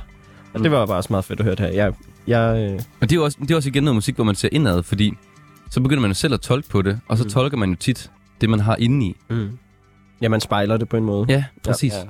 Og 0.54 0.60
det 0.64 0.72
var 0.72 0.86
bare 0.86 0.98
også 0.98 1.14
meget 1.14 1.26
fedt 1.26 1.40
at 1.40 1.44
høre 1.46 1.56
det 1.56 1.66
her. 1.66 1.72
Jeg, 1.72 1.94
jeg, 2.28 2.72
øh, 2.74 2.82
Og 3.02 3.10
det 3.10 3.16
er, 3.18 3.22
også, 3.22 3.38
det 3.42 3.52
er 3.52 3.56
også 3.56 3.70
igen 3.70 3.84
noget 3.84 3.96
musik, 3.96 4.16
hvor 4.16 4.24
man 4.24 4.36
ser 4.36 4.50
indad, 4.52 4.84
fordi 4.84 5.14
så 5.70 5.82
begynder 5.82 6.02
man 6.02 6.10
jo 6.12 6.16
selv 6.16 6.34
at 6.34 6.42
tolke 6.42 6.70
på 6.70 6.82
det, 6.82 7.00
og 7.08 7.18
så 7.18 7.24
mm. 7.24 7.30
tolker 7.30 7.58
man 7.58 7.70
jo 7.70 7.76
tit 7.76 8.12
det, 8.42 8.50
man 8.50 8.60
har 8.60 8.76
inde 8.76 9.06
i. 9.06 9.16
mm. 9.30 9.50
ja, 10.22 10.30
man 10.30 10.42
spejler 10.42 10.78
det 10.78 10.90
på 10.90 10.98
en 10.98 11.04
måde. 11.04 11.26
Ja, 11.30 11.44
præcis. 11.64 11.94
Ja. 11.94 12.04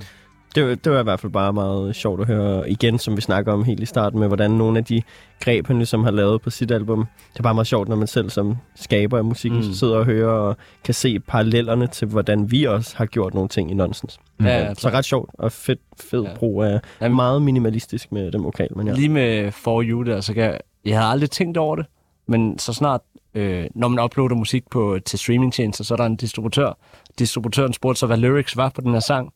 Det, 0.56 0.84
det 0.86 0.92
var 0.92 1.00
i 1.00 1.04
hvert 1.04 1.20
fald 1.20 1.32
bare 1.32 1.54
meget 1.54 1.96
sjovt 1.96 2.22
at 2.22 2.28
høre 2.28 2.70
igen, 2.70 3.00
som 3.00 3.16
vi 3.18 3.22
snakker 3.22 3.54
om 3.54 3.64
helt 3.64 3.80
i 3.80 3.86
starten, 3.86 4.20
med 4.20 4.28
hvordan 4.28 4.52
nogle 4.52 4.78
af 4.78 4.86
de 4.86 5.02
greb, 5.40 5.68
han 5.68 5.78
ligesom 5.78 6.04
har 6.04 6.12
lavet 6.12 6.42
på 6.42 6.50
sit 6.50 6.72
album. 6.72 7.06
Det 7.34 7.40
er 7.40 7.44
bare 7.44 7.54
meget 7.54 7.68
sjovt, 7.68 7.88
når 7.90 7.96
man 7.96 8.08
selv 8.08 8.30
som 8.30 8.56
skaber 8.76 9.18
af 9.18 9.24
musikken 9.26 9.60
Mm. 9.60 9.66
mm. 9.68 9.74
sidder 9.74 9.96
og 9.98 10.06
hører 10.06 10.32
og 10.32 10.58
kan 10.84 10.94
se 10.94 11.20
parallellerne 11.20 11.88
til, 11.88 12.08
hvordan 12.08 12.52
vi 12.52 12.64
også 12.64 12.98
har 12.98 13.06
gjort 13.06 13.34
nogle 13.34 13.50
ting 13.50 13.72
i 13.72 13.74
nonsens. 13.74 14.20
Ja, 14.42 14.46
ja, 14.66 14.74
Så 14.74 14.90
ret 14.90 15.06
sjovt 15.06 15.30
og 15.34 15.52
fedt, 15.52 15.80
fed 16.00 16.24
Ja. 16.24 16.30
brug 16.36 16.64
af 16.64 16.80
Jamen- 17.02 17.16
meget 17.16 17.42
minimalistisk 17.42 18.12
med 18.12 18.32
den 18.32 18.44
vokal, 18.44 18.78
men 18.78 18.88
ja. 18.88 18.94
Lige 18.94 19.10
med 19.10 19.52
For 19.52 19.84
You 19.84 20.04
der, 20.04 20.22
så 20.22 20.34
kan 20.34 20.44
jeg, 20.44 20.60
jeg 20.86 20.98
havde 20.98 21.12
aldrig 21.12 21.30
tænkt 21.32 21.58
over 21.58 21.76
det, 21.76 21.86
men 22.28 22.60
så 22.60 22.74
snart, 22.74 23.02
øh, 23.36 23.66
når 23.76 23.88
man 23.88 24.04
uploader 24.04 24.36
musik 24.36 24.64
på, 24.72 24.98
til 25.06 25.20
streamingtjenester, 25.20 25.84
så 25.84 25.94
er 25.94 25.96
der 25.98 26.06
en 26.06 26.16
distributør. 26.16 26.78
Distributøren 27.20 27.74
spurgte 27.74 28.00
så, 28.00 28.06
hvad 28.06 28.18
lyrics 28.18 28.58
var 28.58 28.70
på 28.76 28.82
den 28.82 28.92
her 28.94 29.00
sang, 29.00 29.34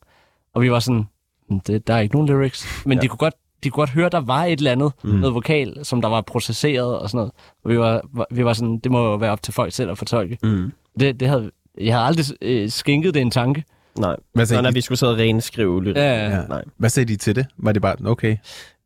og 0.54 0.62
vi 0.62 0.70
var 0.70 0.78
sådan, 0.78 1.04
"Mm, 1.50 1.60
det, 1.60 1.86
der 1.86 1.94
er 1.94 2.00
ikke 2.00 2.14
nogen 2.14 2.28
lyrics, 2.28 2.82
men 2.86 2.98
ja. 2.98 3.02
de 3.02 3.08
kunne 3.08 3.18
godt 3.18 3.34
de 3.64 3.70
kunne 3.70 3.80
godt 3.80 3.90
høre, 3.90 4.08
der 4.08 4.20
var 4.20 4.44
et 4.44 4.58
eller 4.58 4.72
andet, 4.72 4.92
mm. 5.04 5.10
noget 5.10 5.34
vokal, 5.34 5.84
som 5.84 6.02
der 6.02 6.08
var 6.08 6.20
processeret 6.20 6.98
og 6.98 7.10
sådan 7.10 7.16
noget. 7.18 7.32
Og 7.64 7.70
vi 7.70 7.78
var, 7.78 8.02
vi 8.30 8.44
var 8.44 8.52
sådan, 8.52 8.78
det 8.78 8.92
må 8.92 9.04
jo 9.04 9.14
være 9.14 9.30
op 9.30 9.42
til 9.42 9.54
folk 9.54 9.72
selv 9.72 9.90
at 9.90 9.98
fortolke. 9.98 10.38
Mm. 10.42 10.72
Det, 11.00 11.20
det 11.20 11.28
havde, 11.28 11.50
jeg 11.80 11.94
havde 11.94 12.06
aldrig 12.06 12.26
øh, 12.42 12.68
skænket 12.70 13.14
det 13.14 13.20
en 13.20 13.30
tanke. 13.30 13.64
Nej, 13.98 14.16
Hvad 14.34 14.46
sagde, 14.46 14.58
at 14.58 14.72
de, 14.72 14.74
vi 14.74 14.80
skulle 14.80 14.98
sidde 14.98 15.12
og 15.12 15.18
renskrive 15.18 15.84
lidt. 15.84 15.96
Ja, 15.96 16.28
ja. 16.28 16.42
Nej. 16.48 16.64
hvad 16.76 16.90
sagde 16.90 17.08
de 17.12 17.16
til 17.16 17.36
det? 17.36 17.46
Var 17.58 17.72
det 17.72 17.82
bare, 17.82 17.96
okay, 18.04 18.36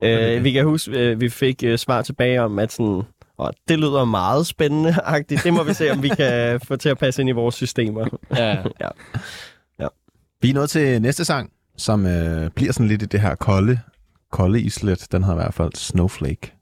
Øh, 0.03 0.45
vi 0.45 0.51
kan 0.53 0.65
huske, 0.65 0.91
øh, 0.91 1.21
vi 1.21 1.29
fik 1.29 1.63
øh, 1.65 1.79
svar 1.79 2.03
tilbage 2.03 2.43
om, 2.43 2.59
at 2.59 2.73
sådan, 2.73 3.03
og 3.39 3.53
det 3.69 3.79
lyder 3.79 4.05
meget 4.05 4.47
spændende 4.47 4.91
-agtigt. 4.91 5.43
Det 5.45 5.53
må 5.53 5.63
vi 5.63 5.75
se, 5.75 5.91
om 5.91 6.03
vi 6.03 6.09
kan 6.09 6.61
få 6.61 6.77
til 6.77 6.89
at 6.89 6.99
passe 6.99 7.23
ind 7.23 7.29
i 7.29 7.33
vores 7.33 7.55
systemer. 7.55 8.07
Ja. 8.37 8.57
Vi 10.43 10.51
er 10.51 10.55
nået 10.55 10.71
til 10.71 11.03
næste 11.03 11.25
sang, 11.25 11.51
som 11.79 12.07
øh, 12.07 12.51
bliver 12.51 12.73
sådan 12.73 12.89
lidt 12.89 13.03
i 13.03 13.07
det 13.07 13.21
her 13.21 13.35
kolde, 13.35 13.79
kolde 14.33 14.61
islet. 14.61 15.07
Den 15.13 15.25
hedder 15.25 15.39
i 15.39 15.43
hvert 15.43 15.55
fald 15.55 15.73
Snowflake. 15.75 16.58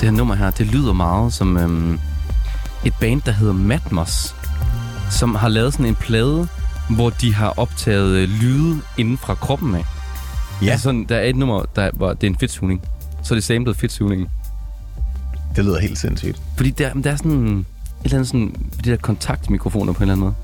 Det 0.00 0.02
her 0.02 0.10
nummer 0.10 0.34
her, 0.34 0.50
det 0.50 0.66
lyder 0.66 0.92
meget 0.92 1.32
som 1.32 1.56
øhm, 1.56 1.98
et 2.84 2.94
band, 3.00 3.22
der 3.22 3.32
hedder 3.32 3.52
Matmos, 3.52 4.34
som 5.10 5.34
har 5.34 5.48
lavet 5.48 5.72
sådan 5.72 5.86
en 5.86 5.94
plade, 5.94 6.48
hvor 6.90 7.10
de 7.10 7.34
har 7.34 7.54
optaget 7.56 8.16
øh, 8.16 8.28
lyde 8.28 8.80
inden 8.98 9.18
fra 9.18 9.34
kroppen 9.34 9.74
af. 9.74 9.84
Ja. 10.62 10.70
Altså 10.70 10.82
sådan, 10.82 11.04
der 11.04 11.16
er 11.16 11.22
et 11.24 11.36
nummer, 11.36 11.64
der, 11.76 11.90
hvor 11.94 12.12
det 12.12 12.26
er 12.26 12.30
en 12.30 12.36
fedtsugning. 12.38 12.82
Så 13.22 13.34
er 13.34 13.36
det 13.36 13.44
samlet 13.44 13.76
fedtsugning. 13.76 14.30
Det 15.56 15.64
lyder 15.64 15.80
helt 15.80 15.98
sindssygt. 15.98 16.42
Fordi 16.56 16.70
der, 16.70 16.92
der 16.92 17.10
er 17.10 17.16
sådan 17.16 17.58
et 17.58 17.64
eller 18.04 18.14
andet 18.16 18.26
sådan, 18.26 18.70
de 18.84 18.90
der 18.90 18.96
kontaktmikrofoner 18.96 19.92
på 19.92 19.98
en 19.98 20.02
eller 20.02 20.12
anden 20.12 20.24
måde. 20.24 20.34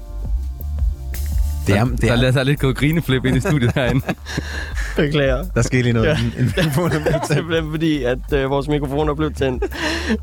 Det 1.66 1.76
er, 1.76 1.84
der, 1.84 1.90
det 1.90 2.02
der, 2.02 2.12
er, 2.12 2.16
der, 2.16 2.30
der 2.30 2.40
er 2.40 2.44
lidt 2.44 2.60
gået 2.60 2.76
grineflip 2.76 3.24
ind 3.24 3.36
i 3.36 3.40
studiet 3.40 3.72
herinde. 3.74 4.00
Beklager. 4.96 5.44
der 5.54 5.62
sker 5.62 5.82
lige 5.82 5.92
noget. 5.92 6.08
Ja. 6.08 6.16
En, 6.18 6.32
en 6.38 6.52
mikrofon 6.56 6.92
er 6.92 7.00
blevet 7.00 7.04
tændt. 7.12 7.26
Simpelthen 7.32 7.70
fordi, 7.70 8.02
at 8.02 8.18
øh, 8.32 8.50
vores 8.50 8.68
mikrofoner 8.68 9.14
blev 9.14 9.32
tændt, 9.34 9.64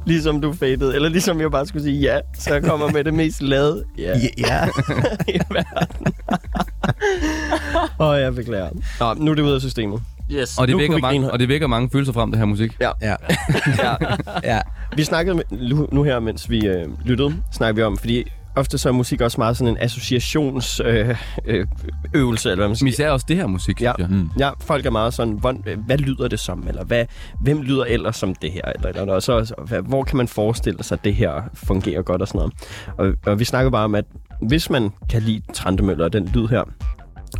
ligesom 0.06 0.42
du 0.42 0.54
fadede. 0.54 0.96
Eller 0.96 1.10
ligesom 1.10 1.42
jeg 1.42 1.52
bare 1.52 1.66
skulle 1.66 1.84
sige 1.84 2.00
ja, 2.00 2.20
så 2.40 2.54
jeg 2.54 2.64
kommer 2.64 2.92
med 2.96 3.04
det 3.04 3.14
mest 3.14 3.42
lade 3.42 3.84
ja, 3.98 4.04
Ja, 4.04 4.28
ja. 4.48 4.68
i 5.28 5.40
verden. 5.52 6.14
Åh, 8.00 8.20
jeg 8.20 8.36
beklager. 8.36 8.70
Nå, 9.00 9.14
nu 9.14 9.32
er 9.32 9.36
det 9.36 9.42
ude 9.44 9.56
af 9.56 9.62
systemet. 9.62 10.02
Yes. 10.32 10.58
og, 10.58 10.68
det 10.68 10.74
Nu 10.74 10.80
vækker 10.80 10.98
mange, 10.98 11.32
og 11.32 11.40
det 11.40 11.50
vækker 11.50 11.68
mange 11.68 11.90
følelser 11.92 12.14
frem, 12.14 12.32
det 12.32 12.40
her 12.40 12.46
musik. 12.46 12.72
ja. 12.82 12.92
Ja. 13.02 13.16
ja. 14.44 14.60
Vi 14.96 15.04
snakkede 15.04 15.36
med, 15.36 15.44
nu, 15.92 16.04
her, 16.04 16.20
mens 16.20 16.50
vi 16.50 16.68
øh, 16.68 16.88
lyttede, 17.06 17.36
snakker 17.52 17.76
vi 17.76 17.82
om, 17.84 17.98
fordi 17.98 18.32
ofte 18.60 18.78
så 18.78 18.90
er 18.90 18.94
musik 18.94 19.22
også 19.22 19.42
meget 19.42 19.58
sådan 19.58 19.74
en 19.74 19.78
associationsøvelse, 19.82 20.84
øh, 20.84 21.16
øh, 21.46 21.68
øvelse, 22.14 22.50
eller 22.50 22.56
hvad 22.62 22.68
man 22.68 22.70
Men 22.70 22.76
siger. 22.76 22.90
især 22.90 23.10
også 23.12 23.26
det 23.30 23.36
her 23.38 23.48
musik, 23.48 23.82
Ja. 23.82 23.94
synes 23.98 24.10
jeg. 24.10 24.18
Mm. 24.18 24.30
Ja, 24.40 24.50
folk 24.62 24.86
er 24.86 24.90
meget 24.90 25.14
sådan, 25.14 25.34
hvor, 25.34 25.76
hvad 25.86 25.98
lyder 25.98 26.28
det 26.28 26.40
som? 26.40 26.68
Eller 26.68 26.84
hvad, 26.84 27.06
hvem 27.42 27.62
lyder 27.62 27.84
ellers 27.86 28.16
som 28.16 28.36
det 28.36 28.52
her? 28.52 28.62
Eller, 28.76 29.02
eller, 29.02 29.14
og 29.14 29.22
så, 29.24 29.46
så, 29.46 29.54
hvad, 29.68 29.82
hvor 29.82 30.04
kan 30.04 30.18
man 30.18 30.28
forestille 30.28 30.84
sig, 30.84 30.96
at 30.96 31.04
det 31.04 31.16
her 31.16 31.42
fungerer 31.54 32.02
godt 32.02 32.22
og 32.22 32.28
sådan 32.28 32.40
noget? 32.40 32.54
Og, 32.98 33.32
og 33.32 33.40
vi 33.40 33.44
snakker 33.46 33.72
bare 33.72 33.84
om, 33.84 33.96
at 33.96 34.06
hvis 34.48 34.70
man 34.70 34.90
kan 35.10 35.22
lide 35.22 35.42
Trantemøller 35.54 36.06
og 36.06 36.14
den 36.14 36.26
lyd 36.34 36.48
her, 36.48 36.64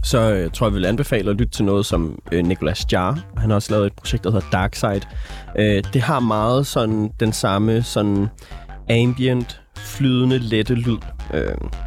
så 0.04 0.34
øh, 0.34 0.52
tror 0.52 0.68
jeg, 0.68 0.74
vi 0.74 0.78
vil 0.80 0.86
anbefale 0.86 1.30
at 1.32 1.36
lytte 1.38 1.54
til 1.54 1.66
noget 1.66 1.86
som 1.86 2.20
øh, 2.32 2.46
Nicolas 2.46 2.86
Jar. 2.92 3.20
Han 3.38 3.50
har 3.50 3.56
også 3.56 3.72
lavet 3.72 3.86
et 3.86 3.94
projekt, 3.94 4.24
der 4.24 4.32
hedder 4.32 4.48
Darkside. 4.52 5.02
Øh, 5.60 5.84
det 5.94 6.02
har 6.02 6.20
meget 6.20 6.68
sådan 6.68 7.10
den 7.20 7.34
samme 7.34 7.84
sådan 7.84 8.28
ambient, 8.90 9.62
flydende, 9.86 10.38
lette 10.38 10.76
lyd. 10.76 10.98
Øh, 11.34 11.44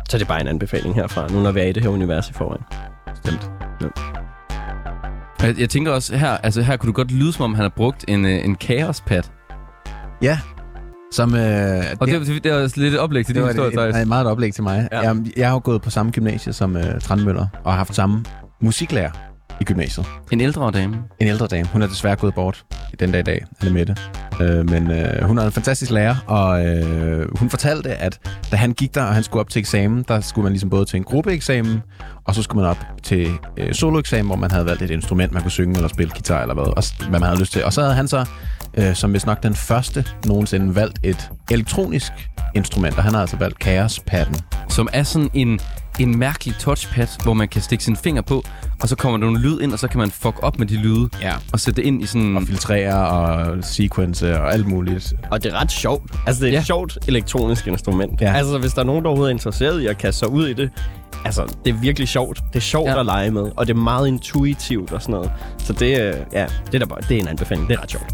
så 0.09 0.19
det 0.19 0.23
er 0.23 0.29
bare 0.29 0.41
en 0.41 0.49
anbefaling 0.49 0.95
herfra, 0.95 1.29
nu 1.29 1.41
når 1.43 1.53
vi 1.53 1.61
er 1.61 1.65
i 1.65 1.73
det 1.73 1.83
her 1.83 1.91
univers 1.91 2.31
i 2.31 2.33
forvejen. 2.33 2.65
Stemt. 3.15 3.51
Jeg, 5.43 5.61
jeg 5.61 5.71
tænker 5.71 5.93
også, 5.93 6.17
her, 6.17 6.31
altså 6.31 6.63
her 6.63 6.77
kunne 6.77 6.89
du 6.89 6.93
godt 6.93 7.11
lyde, 7.11 7.33
som 7.33 7.45
om 7.45 7.55
han 7.55 7.63
har 7.63 7.73
brugt 7.77 8.05
en, 8.09 8.25
øh, 8.25 8.45
en 8.45 8.55
kaospad. 8.55 9.23
Ja. 10.23 10.39
Som, 11.13 11.35
øh, 11.35 11.83
Og 12.01 12.07
det, 12.09 12.27
det, 12.27 12.45
det 12.45 12.53
er 12.53 12.63
også 12.63 12.81
lidt 12.81 12.95
et 12.95 13.01
oplæg 13.01 13.27
til 13.27 13.35
det 13.35 13.41
din 13.41 13.47
var 13.47 13.53
historie, 13.53 13.69
et, 13.69 13.75
Thijs. 13.79 13.97
et, 13.97 14.03
et 14.03 14.09
meget 14.09 14.25
et 14.25 14.31
oplæg 14.31 14.55
til 14.55 14.63
mig. 14.63 14.89
Ja. 14.93 14.97
Ja. 14.97 15.03
Jeg, 15.03 15.17
jeg 15.37 15.49
har 15.49 15.55
jo 15.55 15.61
gået 15.65 15.83
på 15.83 15.91
samme 15.91 16.13
gymnasie 16.13 16.53
som 16.53 16.77
uh, 16.77 16.83
Trandmøller, 17.01 17.47
og 17.65 17.73
har 17.73 17.79
haft 17.79 17.95
samme 17.95 18.25
musiklærer 18.61 19.32
i 19.63 19.65
gymnasiet. 19.65 20.07
En 20.33 20.41
ældre 20.41 20.71
dame. 20.71 20.97
En 21.21 21.27
ældre 21.27 21.47
dame. 21.47 21.69
Hun 21.73 21.83
er 21.83 21.87
desværre 21.87 22.17
gået 22.17 22.35
bort 22.35 22.65
i 22.93 22.97
den 22.97 23.13
dag 23.13 23.21
i 23.21 23.23
dag, 23.23 23.45
Anne 23.61 23.73
Mette. 23.73 23.97
Øh, 24.41 24.71
men 24.71 24.91
øh, 24.91 25.25
hun 25.25 25.39
er 25.39 25.47
en 25.47 25.53
fantastisk 25.53 25.91
lærer, 25.91 26.17
og 26.27 26.67
øh, 26.67 27.39
hun 27.39 27.51
fortalte, 27.51 27.95
at 27.95 28.19
da 28.51 28.57
han 28.57 28.73
gik 28.73 28.95
der, 28.95 29.03
og 29.03 29.15
han 29.15 29.23
skulle 29.23 29.41
op 29.41 29.51
til 29.51 29.61
eksamen, 29.61 30.05
der 30.09 30.21
skulle 30.21 30.43
man 30.43 30.53
ligesom 30.53 30.71
både 30.71 30.85
til 30.85 30.97
en 30.97 31.05
gruppeeksamen, 31.05 31.83
og 32.25 32.35
så 32.35 32.43
skulle 32.43 32.63
man 32.63 32.71
op 32.71 32.85
til 33.03 33.29
øh, 33.57 33.75
soloeksamen, 33.75 34.27
hvor 34.27 34.37
man 34.37 34.51
havde 34.51 34.67
valgt 34.67 34.83
et 34.83 34.91
instrument, 34.91 35.33
man 35.33 35.43
kunne 35.43 35.51
synge 35.51 35.75
eller 35.75 35.89
spille 35.89 36.13
guitar 36.13 36.43
eller 36.43 36.55
hvad, 36.55 36.65
og, 36.65 36.85
hvad 37.09 37.21
man 37.21 37.29
havde 37.29 37.41
lyst 37.41 37.53
til. 37.53 37.65
Og 37.65 37.73
så 37.73 37.81
havde 37.81 37.95
han 37.95 38.09
så, 38.09 38.27
øh, 38.75 38.95
som 38.95 39.11
hvis 39.11 39.27
nok 39.27 39.43
den 39.43 39.55
første 39.55 40.05
nogensinde, 40.27 40.75
valgt 40.75 40.99
et 41.03 41.31
elektronisk 41.51 42.13
instrument, 42.55 42.97
og 42.97 43.03
han 43.03 43.15
har 43.15 43.21
altså 43.21 43.37
valgt 43.37 43.63
Chaos-padden. 43.65 44.37
Som 44.69 44.89
er 44.93 45.03
sådan 45.03 45.31
en, 45.35 45.61
en 46.01 46.19
mærkelig 46.19 46.55
touchpad, 46.61 47.07
hvor 47.23 47.35
man 47.35 47.49
kan 47.49 47.63
stikke 47.63 47.85
sin 47.85 47.97
finger 47.97 48.23
på, 48.23 48.45
og 48.83 48.89
så 48.89 48.97
kommer 48.97 49.19
der 49.19 49.25
nogle 49.25 49.41
lyd 49.41 49.61
ind, 49.61 49.73
og 49.73 49.79
så 49.79 49.89
kan 49.89 49.99
man 49.99 50.11
fuck 50.11 50.37
op 50.43 50.59
med 50.59 50.67
de 50.67 50.77
lyde, 50.77 51.09
Ja. 51.23 51.33
og 51.53 51.61
sætte 51.61 51.81
det 51.83 51.87
ind 51.87 52.03
i 52.03 52.07
sådan... 52.07 52.37
Og 52.37 52.43
filtrere 52.43 53.09
og 53.09 53.65
sequence 53.65 54.41
og 54.41 54.53
alt 54.53 54.67
muligt. 54.67 55.13
Og 55.31 55.43
det 55.43 55.53
er 55.53 55.61
ret 55.61 55.73
sjovt. 55.73 56.13
Altså, 56.27 56.41
det 56.41 56.47
er 56.47 56.51
et 56.51 56.53
Ja. 56.53 56.59
ja. 56.59 56.65
sjovt 56.65 56.99
elektronisk 57.09 57.67
instrument. 57.67 58.21
Ja. 58.21 58.33
Altså, 58.33 58.59
hvis 58.59 58.73
der 58.73 58.81
er 58.81 58.85
nogen, 58.87 59.03
der 59.05 59.09
overhovedet 59.09 59.31
er 59.33 59.35
interesseret 59.35 59.81
i 59.83 59.87
at 59.87 59.99
kaste 59.99 60.19
sig 60.19 60.29
ud 60.29 60.47
i 60.47 60.53
det, 60.53 60.71
altså, 61.25 61.55
det 61.65 61.71
er 61.75 61.79
virkelig 61.81 62.09
sjovt. 62.09 62.41
Det 62.53 62.57
er 62.57 62.61
sjovt 62.61 62.89
Ja. 62.91 63.01
at 63.01 63.07
lege 63.07 63.31
med, 63.31 63.51
og 63.57 63.67
det 63.67 63.73
er 63.77 63.81
meget 63.81 64.09
intuitivt 64.09 64.93
og 64.93 65.03
sådan 65.03 65.13
noget. 65.13 65.33
Så 65.59 65.73
det, 65.73 66.01
øh, 66.01 66.15
ja, 66.33 66.47
det 66.67 66.75
er, 66.75 66.79
da 66.79 66.85
bare, 66.85 67.01
det 67.09 67.17
er 67.17 67.21
en 67.21 67.29
anbefaling. 67.29 67.69
Det 67.69 67.77
er 67.77 67.83
ret 67.83 67.91
sjovt. 67.91 68.07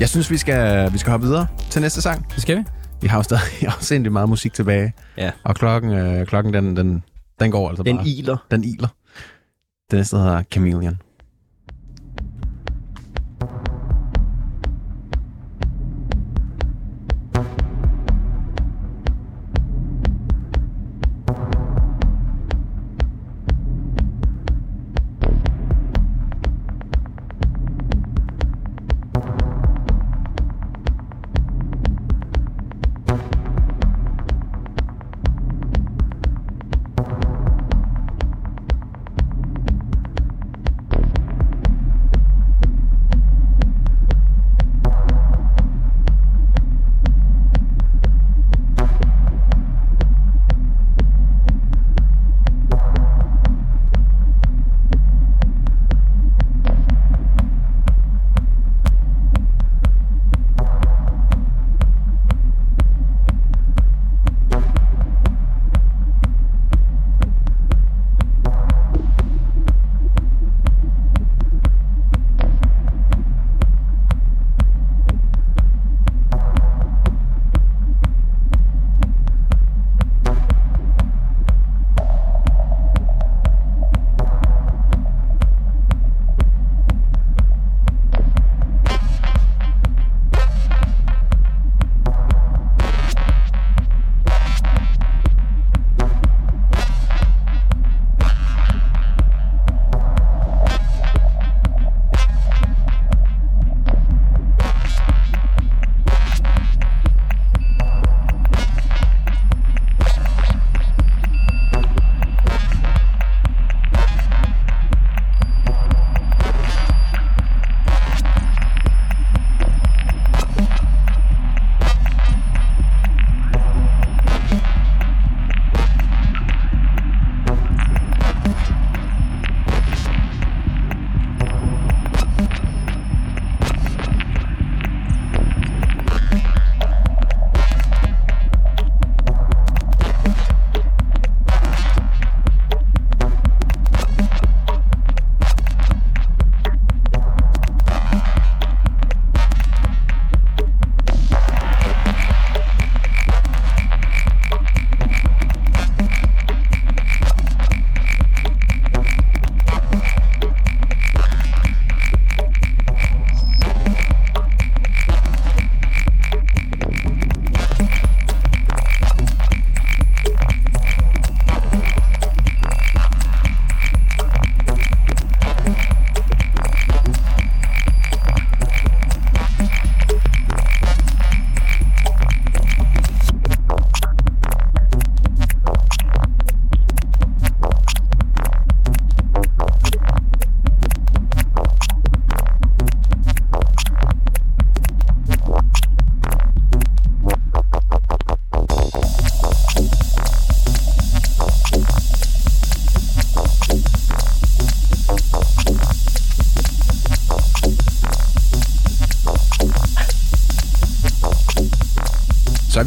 Jeg 0.00 0.08
synes, 0.08 0.30
vi 0.30 0.36
skal, 0.36 0.92
vi 0.92 0.98
skal 0.98 1.10
hoppe 1.10 1.26
videre 1.26 1.46
til 1.70 1.82
næste 1.82 2.02
sang. 2.02 2.26
Det 2.34 2.42
skal 2.42 2.56
vi. 2.56 2.62
Vi 3.00 3.08
har 3.08 3.18
jo 3.18 3.22
stadig 3.22 3.42
afsindig 3.76 4.12
meget 4.12 4.28
musik 4.28 4.52
tilbage. 4.52 4.92
Ja. 5.16 5.30
Og 5.44 5.54
klokken, 5.56 5.92
øh, 5.92 6.26
klokken 6.26 6.54
den, 6.54 6.76
den, 6.76 7.04
den 7.40 7.50
går 7.50 7.68
altså 7.68 7.82
Den 7.82 7.96
bare. 7.96 8.06
iler. 8.08 8.36
Den 8.50 8.64
iler. 8.64 8.88
Det 9.90 9.96
næste 9.96 10.16
hedder 10.16 10.42
Chameleon. 10.52 10.98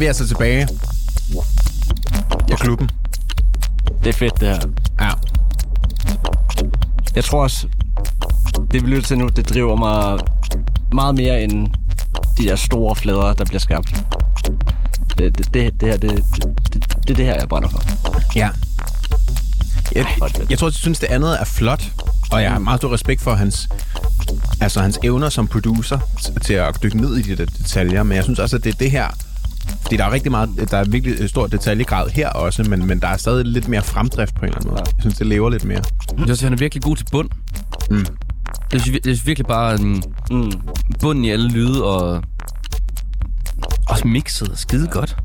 Vi 0.02 0.06
altså 0.06 0.28
tilbage 0.28 0.68
på 2.50 2.56
klubben. 2.56 2.90
Det 4.04 4.08
er 4.08 4.12
fedt, 4.12 4.40
det 4.40 4.48
her. 4.48 4.60
Ja. 5.00 5.10
Jeg 7.14 7.24
tror 7.24 7.42
også, 7.42 7.66
det 8.72 8.82
vi 8.82 8.88
lytter 8.88 9.02
til 9.02 9.18
nu, 9.18 9.28
det 9.28 9.48
driver 9.48 9.76
mig 9.76 10.18
meget 10.92 11.14
mere 11.14 11.42
end 11.42 11.68
de 12.38 12.44
der 12.44 12.56
store 12.56 12.96
flader, 12.96 13.32
der 13.32 13.44
bliver 13.44 13.60
skabt. 13.60 14.04
Det, 15.18 15.38
det, 15.38 15.54
det, 15.54 15.80
det 15.80 15.88
her, 15.88 15.96
det, 15.96 16.10
det, 16.10 16.24
det, 16.72 16.84
det 17.02 17.10
er 17.10 17.14
det 17.14 17.24
her, 17.24 17.34
jeg 17.34 17.48
brænder 17.48 17.68
for. 17.68 17.82
Ja. 18.36 18.50
Jeg, 19.94 20.06
jeg 20.50 20.58
tror, 20.58 20.68
jeg 20.68 20.74
synes, 20.74 20.98
det 20.98 21.06
andet 21.06 21.40
er 21.40 21.44
flot, 21.44 21.84
og 22.30 22.42
jeg 22.42 22.50
har 22.50 22.58
meget 22.58 22.80
stor 22.80 22.92
respekt 22.92 23.22
for 23.22 23.34
hans, 23.34 23.68
altså 24.60 24.80
hans 24.80 24.98
evner 25.02 25.28
som 25.28 25.48
producer 25.48 25.98
til 26.44 26.54
at 26.54 26.82
dykke 26.82 26.96
ned 26.96 27.16
i 27.16 27.22
de 27.22 27.36
der 27.36 27.44
detaljer, 27.44 28.02
men 28.02 28.16
jeg 28.16 28.24
synes 28.24 28.38
også, 28.38 28.56
at 28.56 28.64
det 28.64 28.74
er 28.74 28.78
det 28.78 28.90
her, 28.90 29.08
fordi 29.92 30.00
der 30.00 30.04
er 30.08 30.12
rigtig 30.12 30.30
meget, 30.30 30.70
der 30.70 30.76
er 30.78 30.84
virkelig 30.84 31.28
stor 31.28 31.46
detaljegrad 31.46 32.08
her 32.10 32.28
også, 32.28 32.62
men, 32.70 32.86
men 32.86 33.00
der 33.00 33.08
er 33.08 33.16
stadig 33.16 33.44
lidt 33.44 33.68
mere 33.68 33.82
fremdrift 33.82 34.34
på 34.34 34.40
en 34.40 34.44
eller 34.44 34.56
anden 34.58 34.70
måde. 34.70 34.82
Jeg 34.86 34.94
synes, 35.00 35.16
det 35.18 35.26
lever 35.26 35.50
lidt 35.50 35.64
mere. 35.64 35.82
Jeg 36.18 36.24
synes, 36.24 36.40
han 36.40 36.52
er 36.52 36.56
virkelig 36.56 36.82
god 36.82 36.96
til 36.96 37.06
bund. 37.12 37.28
Mm. 37.90 37.96
Jeg 38.72 38.80
synes, 38.80 38.94
jeg 38.94 39.00
synes 39.04 39.26
virkelig 39.26 39.46
bare, 39.46 39.74
um, 39.80 40.02
Mm. 40.30 40.52
bunden 41.00 41.24
i 41.24 41.30
alle 41.30 41.48
lyde 41.48 41.84
og 41.84 42.22
også 43.88 44.08
mixet 44.08 44.50
skide 44.58 44.88
godt. 44.88 45.16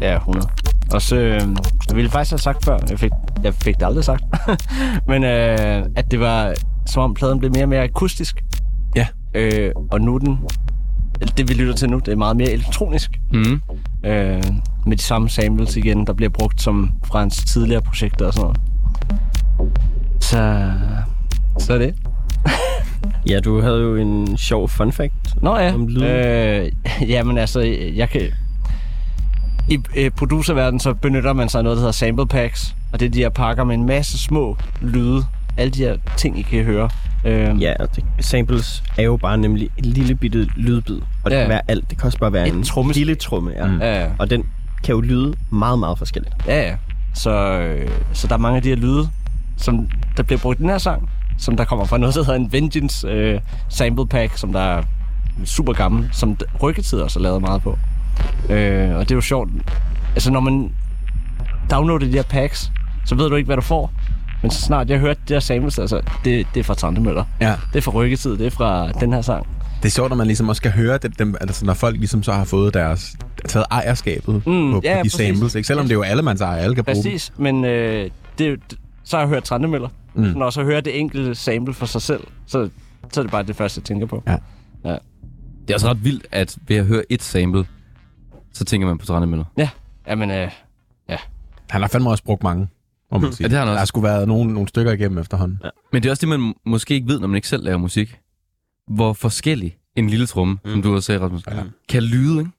Ja, 0.00 0.16
100. 0.16 0.48
Og 0.92 1.02
så, 1.02 1.16
øh, 1.16 1.40
jeg 1.88 1.96
ville 1.96 2.10
faktisk 2.10 2.30
have 2.30 2.38
sagt 2.38 2.64
før, 2.64 2.78
jeg 2.90 2.98
fik, 2.98 3.10
jeg 3.42 3.54
fik 3.54 3.74
det 3.80 3.86
aldrig 3.86 4.04
sagt, 4.04 4.22
men 5.08 5.24
øh, 5.24 5.86
at 5.96 6.10
det 6.10 6.20
var, 6.20 6.54
som 6.86 7.02
om 7.02 7.14
pladen 7.14 7.38
blev 7.38 7.50
mere 7.54 7.64
og 7.64 7.68
mere 7.68 7.82
akustisk. 7.82 8.36
Ja. 8.96 9.06
Øh, 9.34 9.72
og 9.90 10.00
nu 10.00 10.14
er 10.14 10.18
den, 10.18 10.38
det 11.36 11.48
vi 11.48 11.54
lytter 11.54 11.74
til 11.74 11.90
nu, 11.90 11.98
det 11.98 12.12
er 12.12 12.16
meget 12.16 12.36
mere 12.36 12.50
elektronisk. 12.50 13.10
Mm. 13.32 13.60
Øh, 14.04 14.42
med 14.86 14.96
de 14.96 15.02
samme 15.02 15.28
samples 15.30 15.76
igen, 15.76 16.06
der 16.06 16.12
bliver 16.12 16.30
brugt 16.30 16.62
som 16.62 16.90
fra 17.04 17.18
hans 17.18 17.44
tidligere 17.44 17.82
projekter 17.82 18.26
og 18.26 18.34
sådan 18.34 18.44
noget. 18.44 18.60
Så, 20.20 20.72
så 21.58 21.74
er 21.74 21.78
det. 21.78 21.94
Ja, 23.28 23.40
du 23.40 23.60
havde 23.60 23.80
jo 23.80 23.96
en 23.96 24.36
sjov 24.36 24.68
fun 24.68 24.92
fact. 24.92 25.42
Nå 25.42 25.58
ja. 25.58 25.74
Om 25.74 25.88
lyden. 25.88 26.02
Øh, 26.02 26.72
jamen 27.10 27.38
altså, 27.38 27.60
jeg 27.94 28.08
kan... 28.08 28.20
I 29.68 29.78
øh, 29.96 30.10
producerverdenen 30.10 30.80
så 30.80 30.94
benytter 30.94 31.32
man 31.32 31.48
sig 31.48 31.58
af 31.58 31.64
noget, 31.64 31.76
der 31.76 31.80
hedder 31.80 31.92
sample 31.92 32.26
packs. 32.26 32.76
Og 32.92 33.00
det 33.00 33.06
er 33.06 33.10
de 33.10 33.18
her 33.18 33.28
pakker 33.28 33.64
med 33.64 33.74
en 33.74 33.86
masse 33.86 34.18
små 34.18 34.56
lyde. 34.80 35.24
Alle 35.56 35.70
de 35.70 35.78
her 35.78 35.96
ting, 36.16 36.38
I 36.38 36.42
kan 36.42 36.64
høre. 36.64 36.90
Øh, 37.24 37.62
Ja, 37.62 37.72
og 37.80 37.96
det, 37.96 38.04
samples 38.20 38.82
er 38.98 39.02
jo 39.02 39.16
bare 39.16 39.38
nemlig 39.38 39.68
en 39.78 39.84
lille 39.84 40.14
bitte 40.14 40.48
lydbid. 40.56 41.00
Og 41.24 41.30
det 41.30 41.36
Ja. 41.36 41.42
kan 41.42 41.48
være 41.50 41.60
alt. 41.68 41.90
Det 41.90 41.98
kan 41.98 42.06
også 42.06 42.18
bare 42.18 42.32
være 42.32 42.48
Et 42.48 42.54
en 42.54 42.62
trommesæt. 42.62 42.96
lille 42.98 43.14
tromme, 43.14 43.50
ja. 43.56 43.66
Mm. 43.66 43.78
Ja, 43.80 44.02
ja. 44.02 44.08
Og 44.18 44.30
den 44.30 44.44
kan 44.84 44.94
jo 44.94 45.00
lyde 45.00 45.34
meget, 45.50 45.78
meget 45.78 45.98
forskelligt. 45.98 46.34
Ja, 46.46 46.68
ja. 46.68 46.74
Så, 47.14 47.30
øh, 47.60 47.88
så 48.12 48.26
der 48.26 48.34
er 48.34 48.38
mange 48.38 48.56
af 48.56 48.62
de 48.62 48.68
her 48.68 48.76
lyde, 48.76 49.08
som 49.56 49.88
der 50.16 50.22
bliver 50.22 50.38
brugt 50.38 50.58
i 50.58 50.62
den 50.62 50.70
her 50.70 50.78
sang, 50.78 51.10
som 51.38 51.56
der 51.56 51.64
kommer 51.64 51.84
fra 51.84 51.98
noget, 51.98 52.14
der 52.14 52.24
hedder 52.24 52.38
en 52.38 52.52
Vengeance 52.52 53.08
øh, 53.08 53.40
sample 53.68 54.06
pack, 54.06 54.36
som 54.38 54.52
der 54.52 54.60
er 54.60 54.82
super 55.44 55.72
gammel, 55.72 56.08
som 56.12 56.36
Rykketid 56.62 57.00
også 57.00 57.18
har 57.18 57.22
lavet 57.22 57.40
meget 57.40 57.62
på. 57.62 57.78
Øh, 58.50 58.94
og 58.94 59.00
det 59.02 59.10
er 59.10 59.14
jo 59.14 59.20
sjovt. 59.20 59.50
Altså, 60.14 60.30
når 60.30 60.40
man 60.40 60.74
downloader 61.70 62.06
de 62.06 62.12
her 62.12 62.22
packs, 62.22 62.72
så 63.06 63.14
ved 63.14 63.28
du 63.30 63.34
ikke, 63.36 63.46
hvad 63.46 63.56
du 63.56 63.62
får. 63.62 63.92
Men 64.42 64.50
så 64.50 64.60
snart 64.60 64.90
jeg 64.90 64.98
hørte 64.98 65.20
de 65.28 65.32
her 65.32 65.40
samples, 65.40 65.78
altså, 65.78 66.00
det, 66.24 66.46
det 66.54 66.60
er 66.60 66.64
fra 66.64 66.74
Tante 66.74 67.00
Møller. 67.00 67.24
Ja. 67.40 67.56
Det 67.72 67.78
er 67.78 67.82
fra 67.82 67.92
Rykketid, 67.92 68.30
det 68.36 68.46
er 68.46 68.50
fra 68.50 68.92
den 68.92 69.12
her 69.12 69.22
sang. 69.22 69.46
Det 69.82 69.88
er 69.88 69.92
sjovt, 69.92 70.08
når 70.08 70.16
man 70.16 70.26
ligesom 70.26 70.48
også 70.48 70.60
skal 70.60 70.72
høre 70.72 70.98
det, 70.98 71.18
dem, 71.18 71.34
altså 71.40 71.64
når 71.64 71.74
folk 71.74 71.96
ligesom 71.96 72.22
så 72.22 72.32
har 72.32 72.44
fået 72.44 72.74
deres, 72.74 73.16
taget 73.48 73.66
ejerskabet 73.70 74.34
mm, 74.34 74.72
på, 74.72 74.80
på 74.80 74.80
ja, 74.84 74.96
de 74.96 75.02
præcis. 75.02 75.12
samples, 75.12 75.54
ikke? 75.54 75.66
selvom 75.66 75.84
det 75.84 75.92
er 75.92 75.96
jo 75.96 76.02
alle, 76.02 76.22
man 76.22 76.36
ejer, 76.40 76.62
alle 76.62 76.74
kan 76.74 76.84
bruge 76.84 76.94
dem. 76.94 77.02
Præcis, 77.02 77.32
men 77.36 77.64
øh, 77.64 78.10
det, 78.38 78.60
så 79.04 79.16
har 79.16 79.22
jeg 79.22 79.28
hørt 79.28 79.44
Trante 79.44 79.68
Møller. 79.68 79.88
Mm. 80.14 80.22
Når 80.22 80.46
jeg 80.46 80.52
så 80.52 80.64
hører 80.64 80.80
det 80.80 81.00
enkelte 81.00 81.34
sample 81.34 81.74
for 81.74 81.86
sig 81.86 82.02
selv, 82.02 82.20
så, 82.46 82.68
så 83.12 83.20
er 83.20 83.22
det 83.22 83.30
bare 83.30 83.42
det 83.42 83.56
første, 83.56 83.78
jeg 83.78 83.84
tænker 83.84 84.06
på. 84.06 84.22
Ja. 84.26 84.36
ja. 84.84 84.96
Det 85.62 85.70
er 85.70 85.74
også 85.74 85.88
ret 85.88 86.04
vildt, 86.04 86.26
at 86.32 86.56
ved 86.68 86.76
at 86.76 86.86
høre 86.86 87.02
et 87.10 87.22
sample, 87.22 87.66
så 88.52 88.64
tænker 88.64 88.86
man 88.86 88.98
på 88.98 89.06
Trane 89.06 89.26
Møller. 89.26 89.44
Ja, 89.56 89.68
jamen, 90.08 90.30
øh, 90.30 90.50
Han 91.70 91.80
har 91.80 91.88
fandme 91.88 92.10
også 92.10 92.24
brugt 92.24 92.42
mange, 92.42 92.68
må 93.20 93.26
man 93.26 93.32
sige. 93.32 93.44
Ja, 93.44 93.48
det 93.48 93.58
har 93.58 93.64
han 93.64 93.68
også. 93.68 93.74
Der 93.74 93.78
har 93.78 93.84
sgu 93.86 94.00
været 94.00 94.28
nogle, 94.28 94.52
nogle 94.52 94.68
stykker 94.68 94.92
igennem 94.92 95.18
efterhånden. 95.18 95.58
Ja. 95.64 95.68
Men 95.92 96.02
det 96.02 96.08
er 96.08 96.12
også 96.12 96.20
det, 96.20 96.28
man 96.28 96.54
måske 96.66 96.94
ikke 96.94 97.08
ved, 97.08 97.20
når 97.20 97.28
man 97.28 97.36
ikke 97.36 97.48
selv 97.48 97.64
laver 97.64 97.78
musik. 97.78 98.18
Hvor 98.88 99.12
forskellig 99.12 99.76
en 99.96 100.10
lille 100.10 100.26
tromme, 100.26 100.58
mm. 100.64 100.70
som 100.70 100.82
du 100.82 100.94
også 100.94 101.06
sagde, 101.06 101.20
Rasmus, 101.20 101.42
ja. 101.46 101.62
kan 101.88 102.02
lyde. 102.02 102.38
Ikke? 102.38 102.50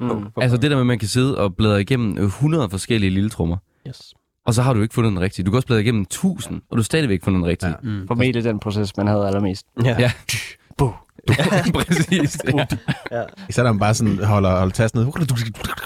mm. 0.00 0.26
Altså 0.40 0.56
det 0.56 0.70
der 0.70 0.76
med, 0.76 0.80
at 0.80 0.86
man 0.86 0.98
kan 0.98 1.08
sidde 1.08 1.38
og 1.38 1.56
bladre 1.56 1.80
igennem 1.80 2.18
øh, 2.18 2.24
100 2.24 2.70
forskellige 2.70 3.10
lille 3.10 3.30
trommer, 3.30 3.56
Yes. 3.88 4.14
og 4.46 4.54
så 4.54 4.62
har 4.62 4.72
du 4.72 4.82
ikke 4.82 4.94
fundet 4.94 5.10
den 5.10 5.20
rigtige. 5.20 5.44
Du 5.46 5.50
kan 5.50 5.56
også 5.56 5.66
bladre 5.66 5.82
igennem 5.82 6.02
1000, 6.02 6.56
og 6.70 6.76
du 6.76 6.76
har 6.76 6.82
stadigvæk 6.82 7.12
ikke 7.14 7.24
fundet 7.24 7.40
den 7.42 7.46
rigtige. 7.48 7.70
Ja. 7.70 7.76
Mm. 7.82 8.06
formentlig 8.06 8.44
den 8.44 8.58
proces, 8.58 8.96
man 8.96 9.06
havde 9.06 9.26
allermest. 9.26 9.66
Ja. 9.84 9.96
Ja. 9.98 10.12
Buh. 10.78 10.92
Præcis. 11.74 12.38
Ja. 13.10 13.24
Så 13.50 13.62
der 13.62 13.72
man 13.72 13.78
bare 13.78 13.94
sådan 13.94 14.24
holder, 14.24 14.50
holder 14.58 14.72
tasten 14.72 15.00
ned. 15.00 15.12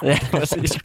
Ja, 0.02 0.19
præcis. 0.31 0.78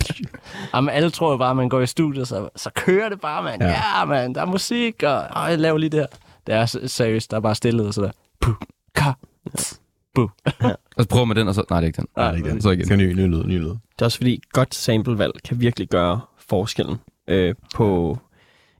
Jamen, 0.73 0.89
alle 0.89 1.09
tror 1.09 1.31
jo 1.31 1.37
bare, 1.37 1.49
at 1.49 1.55
man 1.55 1.69
går 1.69 1.81
i 1.81 1.87
studiet, 1.87 2.27
så, 2.27 2.49
så 2.55 2.69
kører 2.75 3.09
det 3.09 3.21
bare, 3.21 3.43
mand. 3.43 3.63
Ja. 3.63 3.69
Ja, 3.69 3.99
ja 3.99 4.05
mand, 4.05 4.35
der 4.35 4.41
er 4.41 4.45
musik, 4.45 5.03
og 5.03 5.15
åh, 5.35 5.49
jeg 5.49 5.59
laver 5.59 5.77
lige 5.77 5.89
det 5.89 5.99
her. 5.99 6.07
Det 6.47 6.55
er 6.55 6.87
seriøst, 6.87 7.31
der 7.31 7.37
er 7.37 7.41
bare 7.41 7.55
stillhed, 7.55 7.87
og 7.87 7.93
så 7.93 8.01
der. 8.01 8.11
Puh, 8.41 8.53
ka, 8.95 9.11
tss, 9.57 9.79
buh. 10.15 10.29
Og 10.97 11.03
så 11.03 11.07
prøver 11.09 11.25
man 11.25 11.37
den, 11.37 11.47
og 11.47 11.55
så... 11.55 11.63
Nej, 11.69 11.79
det 11.79 11.85
er 11.85 11.87
ikke 11.87 11.97
den. 11.97 12.07
Nej, 12.17 12.25
det 12.25 12.33
er 12.33 12.37
ikke 12.37 12.49
den. 12.49 12.61
Så 12.61 12.69
igen. 12.69 12.85
Skal 12.85 12.97
ny, 12.97 13.13
ny 13.13 13.25
lyd, 13.27 13.43
ny 13.43 13.59
lyd. 13.59 13.69
Det 13.69 13.79
er 13.99 14.05
også 14.05 14.17
fordi, 14.17 14.41
godt 14.53 14.75
samplevalg 14.75 15.33
kan 15.45 15.59
virkelig 15.61 15.87
gøre 15.89 16.19
forskellen 16.49 16.97
øh, 17.27 17.55
på 17.75 18.17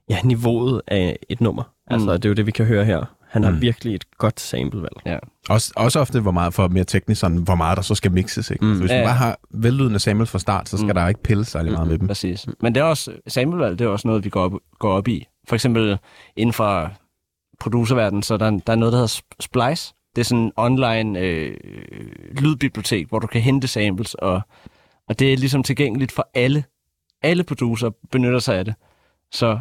ja, 0.08 0.18
niveauet 0.24 0.82
af 0.88 1.16
et 1.28 1.40
nummer. 1.40 1.62
Altså, 1.86 2.06
Mm. 2.06 2.12
det 2.12 2.24
er 2.24 2.28
jo 2.28 2.34
det, 2.34 2.46
vi 2.46 2.50
kan 2.50 2.66
høre 2.66 2.84
her. 2.84 3.04
Han 3.30 3.42
har 3.42 3.50
Mm. 3.50 3.60
virkelig 3.60 3.94
et 3.94 4.04
godt 4.18 4.40
samplevalg. 4.40 4.96
Ja. 5.06 5.18
Også, 5.48 5.72
også 5.76 6.00
ofte, 6.00 6.20
hvor 6.20 6.30
meget, 6.30 6.54
for 6.54 6.68
mere 6.68 6.84
teknisk, 6.84 7.20
sådan, 7.20 7.36
hvor 7.36 7.54
meget 7.54 7.76
der 7.76 7.82
så 7.82 7.94
skal 7.94 8.12
mixes. 8.12 8.50
Ikke? 8.50 8.64
Mm. 8.64 8.70
Mm. 8.70 8.74
Så 8.76 8.80
hvis 8.80 8.90
Ja, 8.90 8.98
ja. 8.98 9.04
bare 9.06 9.14
har 9.14 9.38
vellydende 9.50 9.98
samples 9.98 10.30
fra 10.30 10.38
start, 10.38 10.68
så 10.68 10.76
skal 10.76 10.84
Mm. 10.84 10.88
mm. 10.90 10.94
der 10.94 11.08
ikke 11.08 11.22
pille 11.22 11.44
særlig 11.44 11.72
meget 11.72 11.88
med 11.88 11.98
dem. 11.98 12.06
Præcis. 12.08 12.46
Men 12.60 12.74
det 12.74 12.80
er 12.80 12.84
også, 12.84 13.12
samlevalg, 13.26 13.78
det 13.78 13.84
er 13.84 13.88
også 13.88 14.08
noget, 14.08 14.24
vi 14.24 14.30
går 14.30 14.44
op, 14.44 14.52
går 14.78 14.92
op 14.92 15.08
i. 15.08 15.26
For 15.48 15.54
eksempel 15.56 15.98
inden 16.36 16.52
for 16.52 16.92
producerverdenen, 17.60 18.22
så 18.22 18.36
der, 18.36 18.50
der 18.50 18.72
er 18.72 18.76
noget, 18.76 18.92
der 18.92 18.98
hedder 18.98 19.20
Sp- 19.20 19.36
Splice. 19.40 19.94
Det 20.16 20.20
er 20.20 20.24
sådan 20.24 20.44
en 20.44 20.52
online 20.56 21.18
øh, 21.20 21.56
lydbibliotek, 22.40 23.08
hvor 23.08 23.18
du 23.18 23.26
kan 23.26 23.40
hente 23.40 23.68
samples, 23.68 24.14
og, 24.14 24.40
og 25.08 25.18
det 25.18 25.32
er 25.32 25.36
ligesom 25.36 25.62
tilgængeligt 25.62 26.12
for 26.12 26.28
alle. 26.34 26.64
Alle 27.22 27.44
producer 27.44 27.90
benytter 28.12 28.38
sig 28.38 28.58
af 28.58 28.64
det. 28.64 28.74
Så 29.32 29.58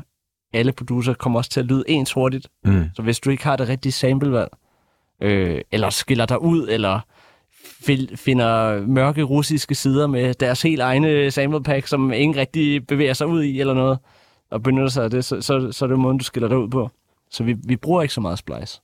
alle 0.53 0.71
producer 0.71 1.13
kommer 1.13 1.39
også 1.39 1.49
til 1.51 1.59
at 1.59 1.65
lyde 1.65 1.83
ens 1.87 2.13
hurtigt. 2.13 2.47
Mm. 2.65 2.83
Så 2.95 3.01
hvis 3.01 3.19
du 3.19 3.29
ikke 3.29 3.43
har 3.43 3.55
det 3.55 3.69
rigtige 3.69 3.91
samplevalg, 3.91 4.49
øh, 5.23 5.61
eller 5.71 5.89
skiller 5.89 6.25
dig 6.25 6.41
ud, 6.41 6.67
eller 6.69 6.99
finder 8.15 8.81
mørke 8.87 9.23
russiske 9.23 9.75
sider 9.75 10.07
med 10.07 10.33
deres 10.33 10.61
helt 10.61 10.81
egne 10.81 11.31
sample 11.31 11.63
pack, 11.63 11.87
som 11.87 12.13
ingen 12.13 12.37
rigtig 12.37 12.87
bevæger 12.87 13.13
sig 13.13 13.27
ud 13.27 13.43
i 13.43 13.59
eller 13.59 13.73
noget, 13.73 13.99
og 14.51 14.63
benytter 14.63 14.89
sig 14.89 15.03
af 15.03 15.09
det, 15.09 15.25
så, 15.25 15.41
så, 15.41 15.71
så 15.71 15.85
er 15.85 15.89
det 15.89 15.99
måden, 15.99 16.17
du 16.17 16.23
skiller 16.23 16.49
dig 16.49 16.57
ud 16.57 16.69
på. 16.69 16.89
Så 17.31 17.43
vi, 17.43 17.55
vi 17.63 17.75
bruger 17.75 18.01
ikke 18.01 18.13
så 18.13 18.21
meget 18.21 18.39
splice. 18.39 18.81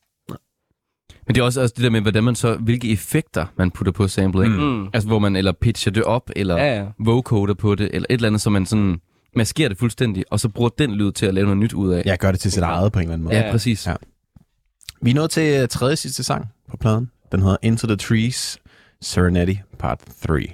Men 1.27 1.35
det 1.35 1.41
er 1.41 1.45
også, 1.45 1.61
også 1.61 1.73
det 1.77 1.83
der 1.83 1.89
med, 1.89 2.01
hvordan 2.01 2.23
man 2.23 2.35
så, 2.35 2.55
hvilke 2.55 2.91
effekter 2.91 3.45
man 3.57 3.71
putter 3.71 3.91
på 3.91 4.03
ikke? 4.03 4.47
Mm. 4.47 4.63
Mm. 4.63 4.89
Altså 4.93 5.07
hvor 5.07 5.19
man 5.19 5.35
eller 5.35 5.51
pitcher 5.51 5.91
det 5.91 6.03
op, 6.03 6.29
eller 6.35 6.57
Ja, 6.57 6.79
ja. 6.79 6.85
vocoder 6.99 7.53
på 7.53 7.75
det, 7.75 7.89
eller 7.93 8.07
et 8.09 8.13
eller 8.13 8.27
andet, 8.27 8.41
så 8.41 8.49
man 8.49 8.65
sådan 8.65 8.99
maskerer 9.35 9.69
det 9.69 9.77
fuldstændig, 9.77 10.23
og 10.31 10.39
så 10.39 10.49
bruger 10.49 10.69
den 10.77 10.91
lyd 10.95 11.11
til 11.11 11.25
at 11.25 11.33
lave 11.33 11.45
noget 11.45 11.57
nyt 11.57 11.73
ud 11.73 11.93
af. 11.93 12.01
Jeg 12.05 12.17
gør 12.17 12.31
det 12.31 12.39
til 12.39 12.51
sit 12.51 12.63
eget 12.63 12.91
på 12.91 12.99
en 12.99 13.03
eller 13.03 13.13
anden 13.13 13.25
måde. 13.25 13.35
ja 13.37 13.51
præcis. 13.51 13.87
Ja. 13.87 13.95
Vi 15.01 15.09
er 15.09 15.15
nået 15.15 15.31
til 15.31 15.61
øh, 15.61 15.67
tredje 15.67 15.95
sidste 15.95 16.23
sang 16.23 16.45
på 16.69 16.77
pladen. 16.77 17.11
Den 17.31 17.41
hedder 17.41 17.57
Into 17.61 17.87
the 17.87 17.95
Trees, 17.95 18.57
Serenity 19.01 19.53
Part 19.79 19.99
3. 20.27 20.53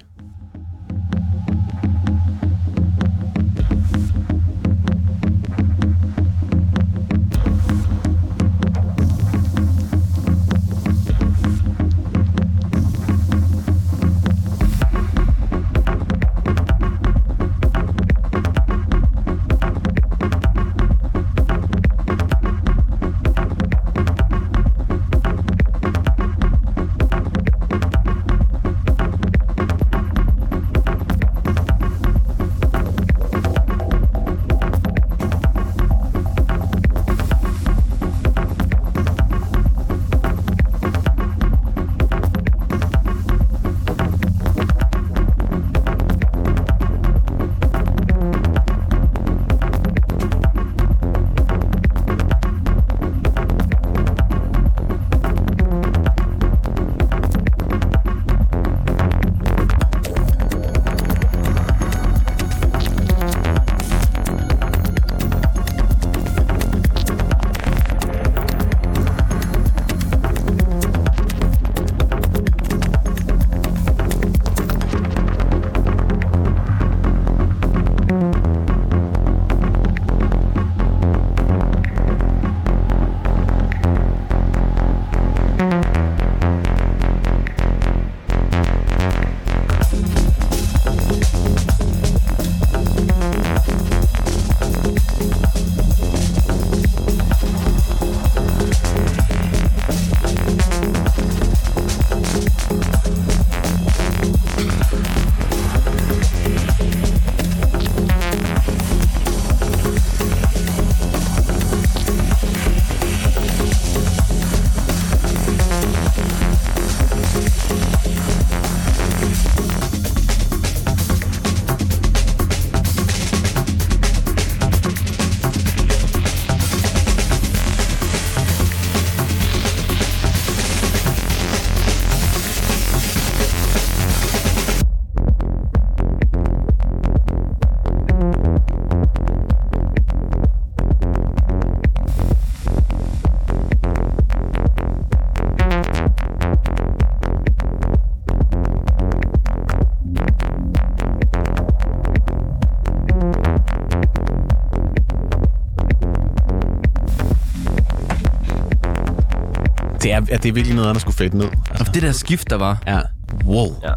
Det 160.11 160.17
er, 160.17 160.25
ja, 160.29 160.37
det 160.37 160.45
er 160.49 160.53
virkelig 160.53 160.75
noget, 160.75 160.93
der 160.95 160.99
skulle 160.99 161.15
fade 161.17 161.37
ned. 161.37 161.47
Altså, 161.69 161.85
Og 161.87 161.93
det 161.93 162.03
der 162.03 162.11
skift, 162.11 162.49
der 162.49 162.55
var. 162.57 162.77
ja. 162.87 162.99
Wow. 163.45 163.75
Ja. 163.83 163.93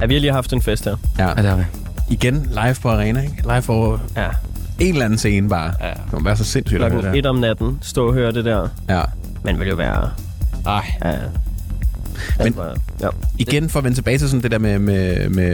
ja, 0.00 0.06
vi 0.06 0.14
har 0.14 0.20
lige 0.20 0.32
haft 0.32 0.52
en 0.52 0.62
fest 0.62 0.84
her. 0.84 0.96
Ja. 1.18 1.28
Ja, 1.28 1.34
det 1.34 1.44
har 1.44 1.56
vi. 1.56 1.64
Igen 2.10 2.34
live 2.50 2.74
på 2.82 2.90
arena, 2.90 3.20
ikke? 3.20 3.42
Live 3.42 3.62
på 3.62 3.98
Ja. 4.16 4.26
en 4.78 4.92
eller 4.92 5.04
anden 5.04 5.18
scene 5.18 5.48
bare. 5.48 5.72
Ja. 5.80 5.88
Det 5.90 6.12
må 6.12 6.20
være 6.22 6.36
så 6.36 6.44
sindssygt 6.44 6.78
Klokken 6.78 7.14
et 7.14 7.26
om 7.26 7.36
natten, 7.36 7.78
stå 7.82 8.06
og 8.08 8.14
høre 8.14 8.32
det 8.32 8.44
der. 8.44 8.68
Ja. 8.88 9.00
Man 9.44 9.58
vil 9.60 9.68
jo 9.68 9.74
være... 9.74 10.10
Ej, 10.66 10.84
Ja, 11.04 11.10
Men- 12.38 12.54
ja. 13.00 13.08
Igen 13.38 13.68
for 13.70 13.78
at 13.78 13.84
vende 13.84 13.96
tilbage 13.96 14.18
til 14.18 14.28
sådan 14.28 14.42
det 14.42 14.50
der 14.50 14.58
med, 14.58 14.78
med, 14.78 15.28
med 15.28 15.44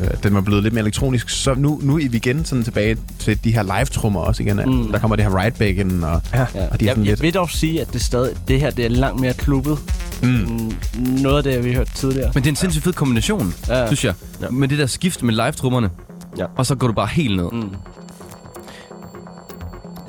at 0.00 0.22
den 0.22 0.34
var 0.34 0.40
blevet 0.40 0.62
lidt 0.62 0.74
mere 0.74 0.82
elektronisk, 0.82 1.28
så 1.28 1.54
nu, 1.54 1.80
nu 1.82 1.94
er 1.98 2.08
vi 2.10 2.16
igen 2.16 2.44
sådan 2.44 2.64
tilbage 2.64 2.96
til 3.18 3.44
de 3.44 3.52
her 3.54 3.62
live-trummer 3.62 4.20
også 4.20 4.42
igen. 4.42 4.56
Mm. 4.66 4.92
Der 4.92 4.98
kommer 4.98 5.16
det 5.16 5.24
her 5.24 5.44
ride 5.44 5.54
bacon 5.58 6.04
og, 6.04 6.22
Ja. 6.34 6.38
ja. 6.40 6.44
og 6.44 6.50
de 6.54 6.58
er 6.60 6.66
jeg, 6.66 6.70
sådan 6.80 7.04
jeg 7.04 7.10
lidt... 7.12 7.22
vil 7.22 7.34
dog 7.34 7.50
sige, 7.50 7.80
at 7.80 7.92
det, 7.92 8.02
stadig, 8.02 8.30
det 8.48 8.60
her 8.60 8.70
det 8.70 8.84
er 8.84 8.88
langt 8.88 9.20
mere 9.20 9.32
klubbet. 9.34 9.78
Mm. 10.22 10.28
Mm. 10.28 10.72
Noget 10.98 11.36
af 11.36 11.42
det, 11.42 11.64
vi 11.64 11.70
har 11.70 11.76
hørt 11.76 11.90
tidligere. 11.94 12.30
Men 12.34 12.42
det 12.42 12.48
er 12.48 12.52
en 12.52 12.56
sindssygt 12.56 12.84
fed 12.84 12.92
kombination, 12.92 13.54
Ja. 13.68 13.86
synes 13.86 14.04
jeg. 14.04 14.14
Ja. 14.42 14.48
Med 14.50 14.68
det 14.68 14.78
der 14.78 14.86
skift 14.86 15.22
med 15.22 15.34
live-trummerne. 15.34 15.90
Ja. 16.38 16.44
Og 16.56 16.66
så 16.66 16.74
går 16.74 16.86
du 16.86 16.92
bare 16.92 17.06
helt 17.06 17.36
ned. 17.36 17.48
Mm. 17.52 17.70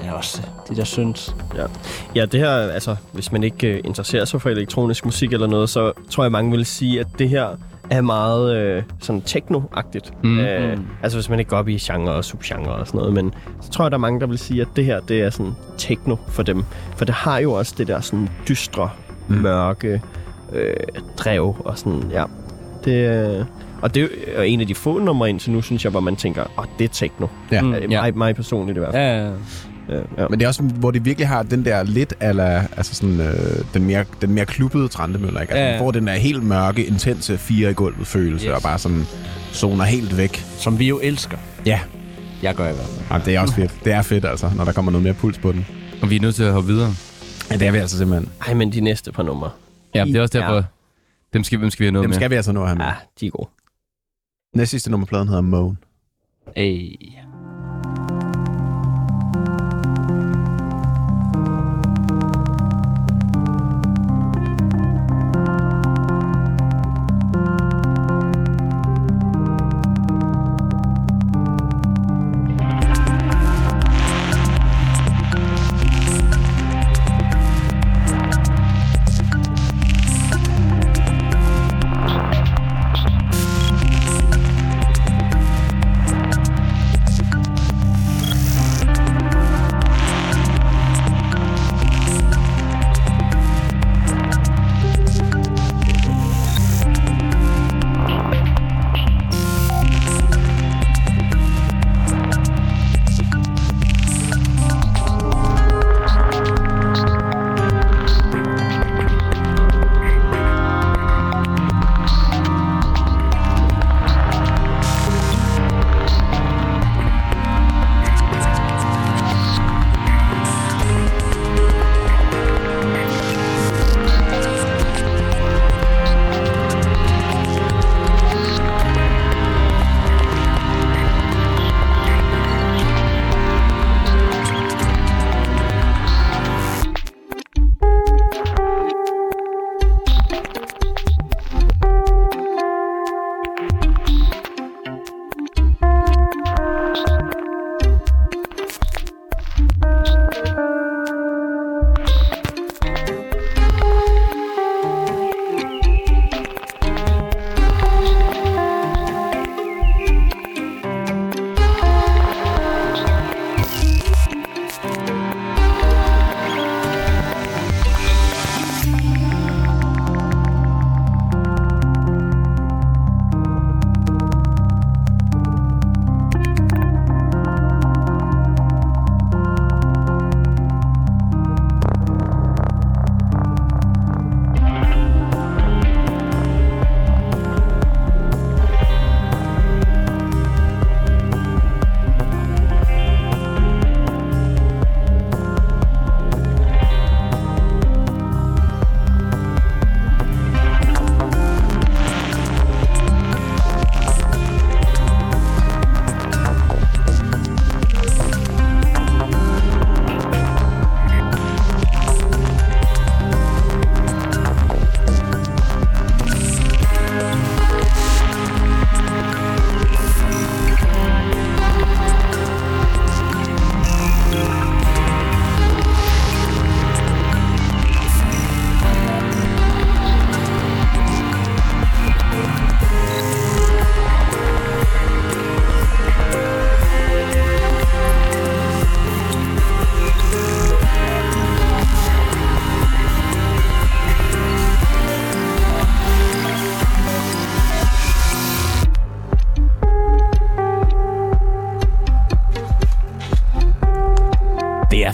Ja, 0.04 0.14
også 0.14 0.42
de 0.70 0.76
der 0.76 0.84
synes. 0.84 1.36
Ja. 1.56 1.66
ja, 2.16 2.26
det 2.26 2.40
her, 2.40 2.52
altså, 2.52 2.96
hvis 3.12 3.32
man 3.32 3.44
ikke 3.44 3.74
uh, 3.74 3.80
interesserer 3.86 4.26
sig 4.26 4.42
for 4.42 4.50
elektronisk 4.50 5.06
musik 5.06 5.34
eller 5.34 5.48
noget, 5.48 5.70
så 5.70 5.92
tror 6.10 6.24
jeg, 6.24 6.32
mange 6.32 6.52
vil 6.52 6.66
sige, 6.66 7.00
at 7.00 7.08
det 7.20 7.30
her 7.30 7.48
er 7.90 8.02
meget 8.02 8.78
uh, 8.78 8.84
sådan 9.00 9.22
techno-agtigt. 9.26 10.14
Mm. 10.24 10.30
Mm. 10.30 10.86
altså, 11.04 11.18
hvis 11.18 11.30
man 11.30 11.40
ikke 11.40 11.50
går 11.50 11.58
op 11.58 11.68
i 11.68 11.78
genre 11.78 12.14
og 12.14 12.26
subgenre 12.26 12.72
og 12.72 12.88
sådan 12.88 12.98
noget, 12.98 13.14
men 13.14 13.34
så 13.62 13.72
tror 13.72 13.86
jeg, 13.86 13.92
der 13.92 13.98
er 13.98 14.02
mange, 14.02 14.20
der 14.20 14.28
vil 14.28 14.40
sige, 14.40 14.62
at 14.62 14.68
det 14.76 14.86
her, 14.86 15.00
det 15.00 15.22
er 15.22 15.30
sådan 15.30 15.52
techno 15.78 16.16
for 16.28 16.44
dem. 16.44 16.64
For 16.96 17.06
det 17.06 17.16
har 17.16 17.40
jo 17.40 17.52
også 17.52 17.76
det 17.78 17.88
der 17.88 18.02
sådan 18.02 18.30
dystre, 18.50 18.90
mm. 19.28 19.36
mørke 19.36 20.02
øh, 20.54 20.74
drev 21.18 21.56
og 21.66 21.78
sådan, 21.78 22.04
ja. 22.12 22.24
Det, 22.86 23.28
øh, 23.40 23.46
og 23.82 23.96
det 23.96 24.10
er 24.36 24.44
en 24.44 24.62
af 24.62 24.68
de 24.68 24.76
få 24.76 25.00
numre 25.00 25.30
indtil 25.30 25.52
nu, 25.52 25.62
synes 25.62 25.84
jeg, 25.84 25.92
hvor 25.92 26.00
man 26.00 26.16
tænker, 26.16 26.42
åh, 26.42 26.50
oh, 26.58 26.66
det 26.80 26.86
er 26.86 26.90
techno. 26.94 27.28
Ja. 27.52 27.62
Mm. 27.62 27.68
Mm. 27.68 27.92
Ja. 27.92 28.02
Mig, 28.02 28.18
mig 28.18 28.36
personligt 28.36 28.76
i 28.76 28.80
hvert 28.80 28.94
fald. 28.94 29.04
Ja, 29.04 29.18
ja. 29.18 29.26
Ja. 29.26 29.32
Ja. 29.92 30.28
Men 30.30 30.40
det 30.40 30.44
er 30.46 30.48
også, 30.48 30.64
hvor 30.64 30.92
det 30.92 31.06
virkelig 31.06 31.28
har 31.28 31.44
den 31.44 31.66
der 31.66 31.84
lidt 31.84 32.14
ala, 32.20 32.68
altså 32.78 32.96
sådan, 32.96 33.22
øh, 33.22 33.64
den, 33.74 33.84
mere, 33.84 34.06
den 34.22 34.32
mere 34.34 34.46
klubbede 34.46 34.88
Trandemøller, 34.88 35.42
ikke? 35.42 35.54
Altså, 35.54 35.62
Ja, 35.62 35.68
ja, 35.68 35.76
ja. 35.76 35.82
Hvor 35.82 35.92
den 35.92 36.08
der 36.08 36.14
helt 36.14 36.44
mørke, 36.44 36.86
intense 36.86 37.38
fire 37.38 37.72
i 37.72 37.74
gulvet 37.74 38.08
følelse, 38.08 38.48
Yes. 38.48 38.54
og 38.56 38.62
bare 38.62 38.80
sådan 38.80 39.04
zoner 39.54 39.84
helt 39.84 40.18
væk. 40.18 40.38
Som 40.58 40.80
vi 40.80 40.88
jo 40.88 41.00
elsker. 41.04 41.38
Ja, 41.66 41.80
Jeg 42.42 42.56
gør 42.56 42.70
i 42.70 42.74
hvert 42.74 42.86
fald. 42.88 43.20
og 43.22 43.26
det 43.26 43.36
er 43.36 43.40
også 43.40 43.54
fedt. 43.56 43.76
Det 43.86 43.94
er 43.94 44.02
fedt, 44.02 44.26
altså, 44.26 44.52
når 44.56 44.66
der 44.66 44.72
kommer 44.72 44.92
noget 44.92 45.04
mere 45.04 45.14
puls 45.14 45.38
på 45.38 45.52
den. 45.52 45.66
Og 46.02 46.10
vi 46.10 46.16
er 46.16 46.20
nødt 46.22 46.36
til 46.36 46.44
at 46.44 46.54
hoppe 46.54 46.68
videre. 46.74 46.94
Ja, 47.52 47.56
det 47.58 47.68
er 47.68 47.72
vi 47.72 47.78
altså 47.78 47.98
simpelthen. 47.98 48.30
Ej, 48.48 48.54
men 48.54 48.72
de 48.72 48.82
næste 48.82 49.12
par 49.12 49.24
numre, 49.24 49.50
Ja, 49.96 50.04
det 50.06 50.16
er 50.16 50.22
også 50.22 50.38
Ja. 50.38 50.44
derfor, 50.44 50.66
dem 51.34 51.44
skal, 51.44 51.62
dem 51.62 51.70
skal 51.70 51.80
vi 51.84 51.86
have 51.86 51.92
noget 51.92 52.04
Dem 52.04 52.10
med. 52.10 52.16
skal 52.16 52.30
vi 52.30 52.36
altså 52.36 52.52
nå 52.52 52.66
her 52.68 52.76
med. 52.76 52.86
ja, 52.86 52.92
de 53.20 53.28
er 53.28 53.32
gode. 53.32 53.50
Næste 54.56 54.72
sidste 54.72 54.92
nummer 54.92 55.06
på 55.06 55.10
pladen 55.10 55.28
hedder 55.28 55.42
Moan. 55.42 55.78
Ey. 56.56 56.96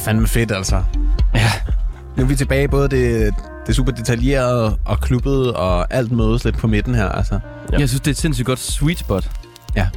Fandme 0.08 0.28
fedt, 0.28 0.52
altså. 0.52 0.84
Ja. 1.36 1.52
Nu 2.18 2.24
er 2.24 2.28
vi 2.28 2.36
tilbage 2.36 2.64
i 2.64 2.68
både 2.68 2.90
det, 2.90 3.34
det 3.62 3.70
er 3.70 3.74
super 3.74 3.92
detaljeret 3.92 4.78
og 4.86 5.00
klubbet, 5.02 5.54
og 5.54 5.94
alt 5.94 6.12
mødes 6.12 6.46
lidt 6.46 6.58
på 6.58 6.68
midten 6.68 6.96
her, 6.96 7.10
altså. 7.10 7.40
Ja. 7.72 7.80
Jeg 7.80 7.90
synes, 7.90 8.02
det 8.02 8.08
er 8.08 8.12
et 8.12 8.18
sindssygt 8.18 8.46
godt 8.46 8.60
sweet 8.60 9.00
spot. 9.00 9.30
Ja. 9.76 9.88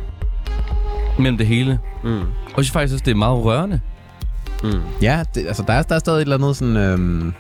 Mellem 1.19 1.39
det 1.39 1.47
hele. 1.47 1.79
Mm. 2.05 2.11
Og 2.21 2.23
jeg 2.57 2.65
synes 2.65 2.71
faktisk 2.71 2.95
også, 2.95 3.05
det 3.05 3.11
er 3.11 3.17
meget 3.17 3.45
rørende. 3.45 3.81
Mm. 4.63 4.71
Ja, 5.03 5.23
det, 5.35 5.47
altså 5.47 5.65
der 5.67 5.73
er, 5.73 5.83
der 5.83 5.95
er 5.95 5.99
stadig 5.99 6.17
et 6.17 6.23
eller 6.23 6.37
andet 6.37 6.57
sådan... 6.57 6.77
Øhm, 6.77 7.33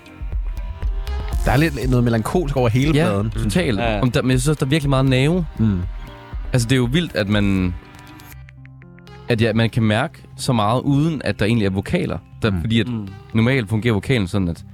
der 1.44 1.52
er 1.52 1.56
lidt 1.56 1.90
noget 1.90 2.04
melankolsk 2.04 2.56
over 2.56 2.68
hele 2.68 2.94
Ja, 2.94 3.04
pladen. 3.04 3.30
totalt. 3.30 3.78
Ja, 3.78 3.94
ja. 3.94 4.00
Om 4.02 4.10
der, 4.10 4.22
men 4.22 4.30
jeg 4.30 4.40
synes 4.40 4.48
også, 4.48 4.58
der 4.60 4.66
er 4.66 4.70
virkelig 4.70 4.90
meget 4.90 5.04
nerve. 5.04 5.46
Mm. 5.58 5.80
Altså, 6.52 6.68
det 6.68 6.72
er 6.72 6.78
jo 6.78 6.88
vildt, 6.92 7.16
at 7.16 7.28
man... 7.28 7.74
At 9.28 9.40
ja, 9.40 9.52
man 9.52 9.70
kan 9.70 9.82
mærke 9.82 10.22
så 10.36 10.52
meget, 10.52 10.80
uden 10.80 11.22
at 11.24 11.38
der 11.38 11.46
egentlig 11.46 11.66
er 11.66 11.70
vokaler. 11.70 12.18
Der, 12.42 12.50
Mm. 12.50 12.60
Fordi 12.60 12.80
at 12.80 12.88
Mm. 12.88 13.08
normalt 13.34 13.68
fungerer 13.68 13.94
vokalen 13.94 14.28
sådan, 14.28 14.48
at 14.48 14.64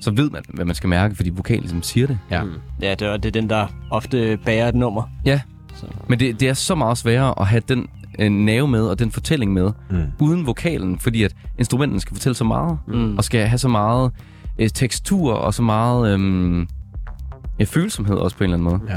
så 0.00 0.10
ved 0.10 0.30
man, 0.30 0.42
hvad 0.48 0.64
man 0.64 0.74
skal 0.74 0.88
mærke, 0.88 1.14
fordi 1.14 1.30
vokalen 1.30 1.60
ligesom 1.60 1.82
siger 1.82 2.06
det. 2.06 2.18
Ja. 2.30 2.42
Mm. 2.42 2.50
Ja, 2.82 2.90
det 2.94 3.08
er, 3.08 3.16
det 3.16 3.24
er 3.36 3.40
den, 3.40 3.50
der 3.50 3.66
ofte 3.90 4.38
bærer 4.44 4.68
et 4.68 4.74
nummer. 4.74 5.02
Ja. 5.24 5.40
Så. 5.74 5.86
Men 6.08 6.20
det, 6.20 6.40
det 6.40 6.48
er 6.48 6.54
så 6.54 6.74
meget 6.74 6.98
sværere 6.98 7.34
at 7.40 7.46
have 7.46 7.62
den 7.68 7.86
øh, 8.18 8.28
nerve 8.30 8.68
med, 8.68 8.80
og 8.86 8.98
den 8.98 9.10
fortælling 9.10 9.52
med, 9.52 9.70
Mm. 9.90 10.02
uden 10.20 10.46
vokalen, 10.46 10.98
fordi 10.98 11.22
at 11.22 11.34
instrumenten 11.58 12.00
skal 12.00 12.16
fortælle 12.16 12.34
så 12.36 12.44
meget, 12.44 12.78
Mm. 12.88 13.16
og 13.16 13.24
skal 13.24 13.46
have 13.46 13.58
så 13.58 13.68
meget 13.68 14.10
øh, 14.58 14.68
tekstur, 14.74 15.32
og 15.34 15.54
så 15.54 15.62
meget 15.62 16.20
øh, 16.20 16.66
ja, 17.58 17.64
følsomhed 17.64 18.16
også 18.16 18.36
på 18.36 18.44
en 18.44 18.50
eller 18.52 18.70
anden 18.70 18.80
måde. 18.88 18.92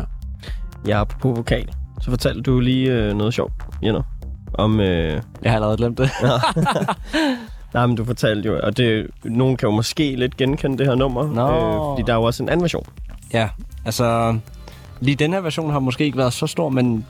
Ja. 0.88 0.98
Ja, 0.98 1.04
på 1.04 1.34
vokal. 1.34 1.68
Så 2.02 2.10
fortalte 2.10 2.42
du 2.42 2.60
lige 2.60 2.92
øh, 2.94 3.14
noget 3.18 3.34
sjovt, 3.34 3.54
Jenner. 3.84 4.02
Om... 4.54 4.80
Øh, 4.80 5.22
Jeg 5.44 5.52
har 5.52 5.56
allerede 5.56 5.78
glemt 5.78 5.98
det. 5.98 6.10
nej, 7.76 7.86
men 7.88 7.96
du 7.96 8.06
fortalte 8.06 8.48
jo, 8.50 8.60
og 8.64 8.78
det, 8.78 9.08
nogen 9.24 9.58
kan 9.58 9.68
jo 9.70 9.76
måske 9.76 10.16
lidt 10.16 10.38
genkende 10.38 10.78
det 10.78 10.86
her 10.88 10.96
nummer. 10.96 11.24
øh, 11.30 11.36
Nå. 11.36 11.48
fordi 11.96 12.08
der 12.08 12.14
er 12.14 12.18
jo 12.18 12.24
også 12.24 12.44
en 12.44 12.50
anden 12.50 12.62
version. 12.64 12.86
Ja, 13.34 13.50
altså... 13.86 14.38
Lige 15.02 15.16
den 15.16 15.34
her 15.34 15.40
version 15.42 15.72
har 15.72 15.80
måske 15.80 16.04
ikke 16.06 16.18
været 16.18 16.34
så 16.34 16.48
stor, 16.48 16.70
men 16.70 17.06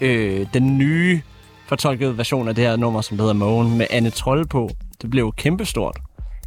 øh, 0.00 0.46
den 0.54 0.78
nye 0.78 1.20
fortolkede 1.68 2.18
version 2.18 2.48
af 2.48 2.54
det 2.54 2.64
her 2.64 2.76
nummer, 2.76 3.00
som 3.00 3.18
hedder 3.18 3.32
Mogen, 3.32 3.78
med 3.78 3.86
Anne 3.90 4.10
Trolle 4.10 4.46
på, 4.46 4.70
det 5.02 5.10
blev 5.10 5.22
jo 5.24 5.30
kæmpestort. 5.36 5.96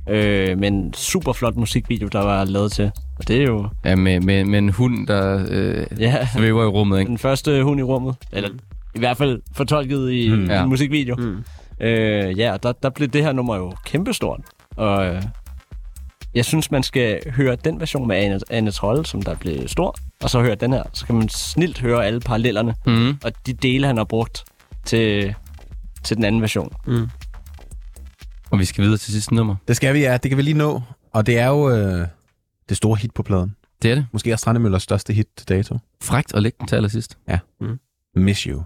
Øh, 0.10 0.58
med 0.58 0.68
en 0.68 0.94
super 0.94 1.34
flot 1.34 1.56
musikvideo, 1.56 2.08
der 2.08 2.20
var 2.20 2.46
lavet 2.46 2.72
til. 2.72 2.92
Og 3.20 3.28
det 3.28 3.38
er 3.38 3.44
jo 3.44 3.68
Ja, 3.86 3.96
med, 3.96 4.20
med, 4.20 4.46
med 4.46 4.60
en 4.60 4.70
hund, 4.70 5.08
der 5.08 5.46
øh, 5.50 5.86
ja, 6.00 6.28
svæver 6.38 6.64
i 6.64 6.68
rummet, 6.68 7.00
ikke? 7.00 7.10
den 7.10 7.18
første 7.18 7.64
hund 7.64 7.80
i 7.80 7.84
rummet. 7.84 8.16
Eller 8.32 8.50
i 8.96 9.00
hvert 9.00 9.18
fald 9.18 9.42
fortolket 9.56 10.12
i 10.12 10.30
Mm. 10.30 10.36
mm. 10.38 10.46
Ja. 10.50 10.64
en 10.64 10.70
musikvideo. 10.70 11.16
Mm. 11.16 11.44
Øh, 11.80 12.40
ja, 12.40 12.58
der, 12.64 12.72
der 12.72 12.90
blev 12.90 13.08
det 13.08 13.24
her 13.24 13.32
nummer 13.32 13.56
jo 13.56 13.74
kæmpestort. 13.86 14.42
Og 14.76 15.06
øh, 15.06 15.24
jeg 16.34 16.46
synes, 16.46 16.72
man 16.72 16.84
skal 16.84 17.32
høre 17.32 17.56
den 17.56 17.80
version 17.80 18.08
med 18.08 18.16
Anne, 18.16 18.40
Anne 18.50 18.72
Trolle, 18.72 19.06
som 19.06 19.22
der 19.22 19.36
blev 19.36 19.68
stor, 19.68 19.96
og 20.24 20.30
så 20.30 20.42
høre 20.42 20.56
den 20.56 20.74
her. 20.74 20.84
Så 20.94 21.06
kan 21.06 21.16
man 21.16 21.30
snilt 21.30 21.80
høre 21.80 22.06
alle 22.06 22.20
parallellerne, 22.20 22.76
Mm. 22.86 23.18
og 23.24 23.32
de 23.46 23.54
dele, 23.54 23.88
han 23.88 23.98
har 23.98 24.04
brugt 24.04 24.44
til, 24.86 25.36
til 26.04 26.18
den 26.18 26.26
anden 26.26 26.42
version. 26.42 26.74
Mm. 26.88 27.08
Og 28.52 28.60
vi 28.60 28.66
skal 28.66 28.84
videre 28.84 28.98
til 28.98 29.14
sidste 29.14 29.36
nummer. 29.36 29.56
Det 29.68 29.76
skal 29.76 29.94
vi, 29.94 30.00
ja. 30.00 30.18
Det 30.18 30.32
kan 30.32 30.38
vi 30.38 30.42
lige 30.42 30.58
nå. 30.58 30.82
Og 31.14 31.26
det 31.26 31.40
er 31.40 31.48
jo 31.48 31.70
øh, 31.70 32.08
det 32.70 32.78
store 32.78 32.98
hit 32.98 33.14
på 33.14 33.24
pladen. 33.24 33.56
Det 33.82 33.92
er 33.92 33.96
det. 33.96 34.08
Måske 34.12 34.32
er 34.32 34.36
Strandemøllers 34.36 34.84
største 34.84 35.14
hit 35.14 35.28
til 35.38 35.50
dato. 35.50 35.78
Frægt 36.02 36.34
at 36.34 36.44
lægge 36.44 36.56
den 36.60 36.68
til 36.68 36.76
allersidst. 36.76 37.18
Miss 38.16 38.42
You. 38.42 38.62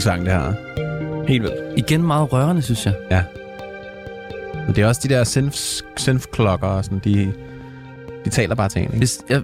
Så 0.00 0.12
en 0.12 0.26
sang, 0.26 0.26
det 0.26 0.34
her. 0.34 1.24
Helt 1.28 1.42
vildt. 1.42 1.78
Igen 1.78 2.02
meget 2.02 2.32
rørende, 2.32 2.62
synes 2.62 2.86
jeg. 2.86 2.94
Men 4.66 4.76
det 4.76 4.82
er 4.82 4.86
også 4.86 5.00
de 5.08 5.14
der 5.14 5.24
synth, 5.24 5.58
synth-klokker 5.96 6.66
og 6.66 6.84
sådan, 6.84 7.00
de, 7.04 7.32
de 8.24 8.30
taler 8.30 8.54
bare 8.54 8.68
til 8.68 8.82
en, 8.82 8.86
ikke? 8.86 8.98
Hvis 8.98 9.20
jeg, 9.28 9.42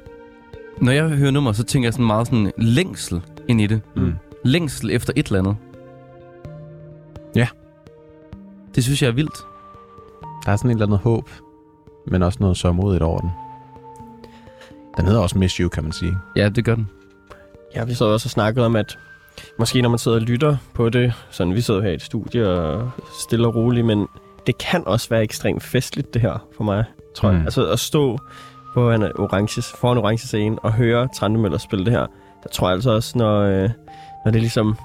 når 0.79 0.93
jeg 0.93 1.09
hører 1.09 1.31
nummer, 1.31 1.53
så 1.53 1.65
tænker 1.65 1.87
jeg 1.87 1.93
sådan 1.93 2.07
meget 2.07 2.27
sådan 2.27 2.53
længsel 2.59 3.23
ind 3.49 3.61
i 3.61 3.67
det. 3.67 3.81
Mm. 3.97 4.13
Længsel 4.45 4.91
efter 4.91 5.13
et 5.17 5.27
eller 5.27 5.39
andet. 5.39 5.57
Ja. 7.37 7.49
Det 8.75 8.85
synes 8.85 9.03
jeg 9.03 9.09
er 9.09 9.13
vildt. 9.13 9.37
Der 10.47 10.53
er 10.53 10.57
sådan 10.57 10.71
et 10.71 10.75
eller 10.75 10.87
andet 10.87 10.99
håb, 10.99 11.31
men 12.07 12.23
også 12.23 12.39
noget 12.41 12.57
sørmodigt 12.57 13.03
over 13.03 13.21
den. 13.21 13.31
Den 14.97 15.07
hedder 15.07 15.21
også 15.21 15.39
Miss 15.39 15.57
You, 15.57 15.69
kan 15.69 15.83
man 15.83 15.93
sige. 15.93 16.17
Ja, 16.37 16.49
det 16.49 16.65
gør 16.65 16.75
den. 16.75 16.89
Ja, 17.75 17.85
vi 17.85 17.95
sad 17.95 18.07
også 18.07 18.27
og 18.27 18.31
snakkede 18.31 18.67
om, 18.67 18.77
at 18.77 18.99
måske 19.59 19.83
når 19.83 19.89
man 19.89 19.99
sidder 19.99 20.17
og 20.17 20.23
lytter 20.23 20.57
på 20.75 20.89
det, 20.89 21.13
sådan 21.31 21.55
vi 21.55 21.61
sidder 21.61 21.83
her 21.83 21.91
i 21.91 21.95
et 21.95 22.03
studie 22.03 22.49
og 22.49 22.91
stille 23.21 23.47
og 23.47 23.55
roligt, 23.55 23.87
men 23.87 24.07
det 24.47 24.59
kan 24.59 24.83
også 24.87 25.09
være 25.09 25.23
ekstremt 25.23 25.63
festligt 25.63 26.15
det 26.15 26.23
her 26.23 26.47
for 26.57 26.65
mig, 26.65 26.85
tror 27.17 27.29
jeg. 27.31 27.39
Mm. 27.39 27.45
Altså 27.45 27.67
at 27.71 27.79
stå 27.79 28.19
på 28.75 28.91
en 28.91 29.03
orange, 29.03 29.63
foran 29.81 29.99
orange 29.99 30.27
scene 30.27 30.59
og 30.59 30.73
høre 30.73 31.09
Trandemøller 31.17 31.59
spille 31.59 31.85
det 31.85 31.93
her, 31.93 32.07
der 32.43 32.49
tror 32.53 32.69
jeg 32.69 32.75
altså 32.75 32.91
også, 32.91 33.19
når, 33.19 33.41
øh, 33.41 33.71
når 34.25 34.33
det 34.33 34.41
ligesom 34.41 34.77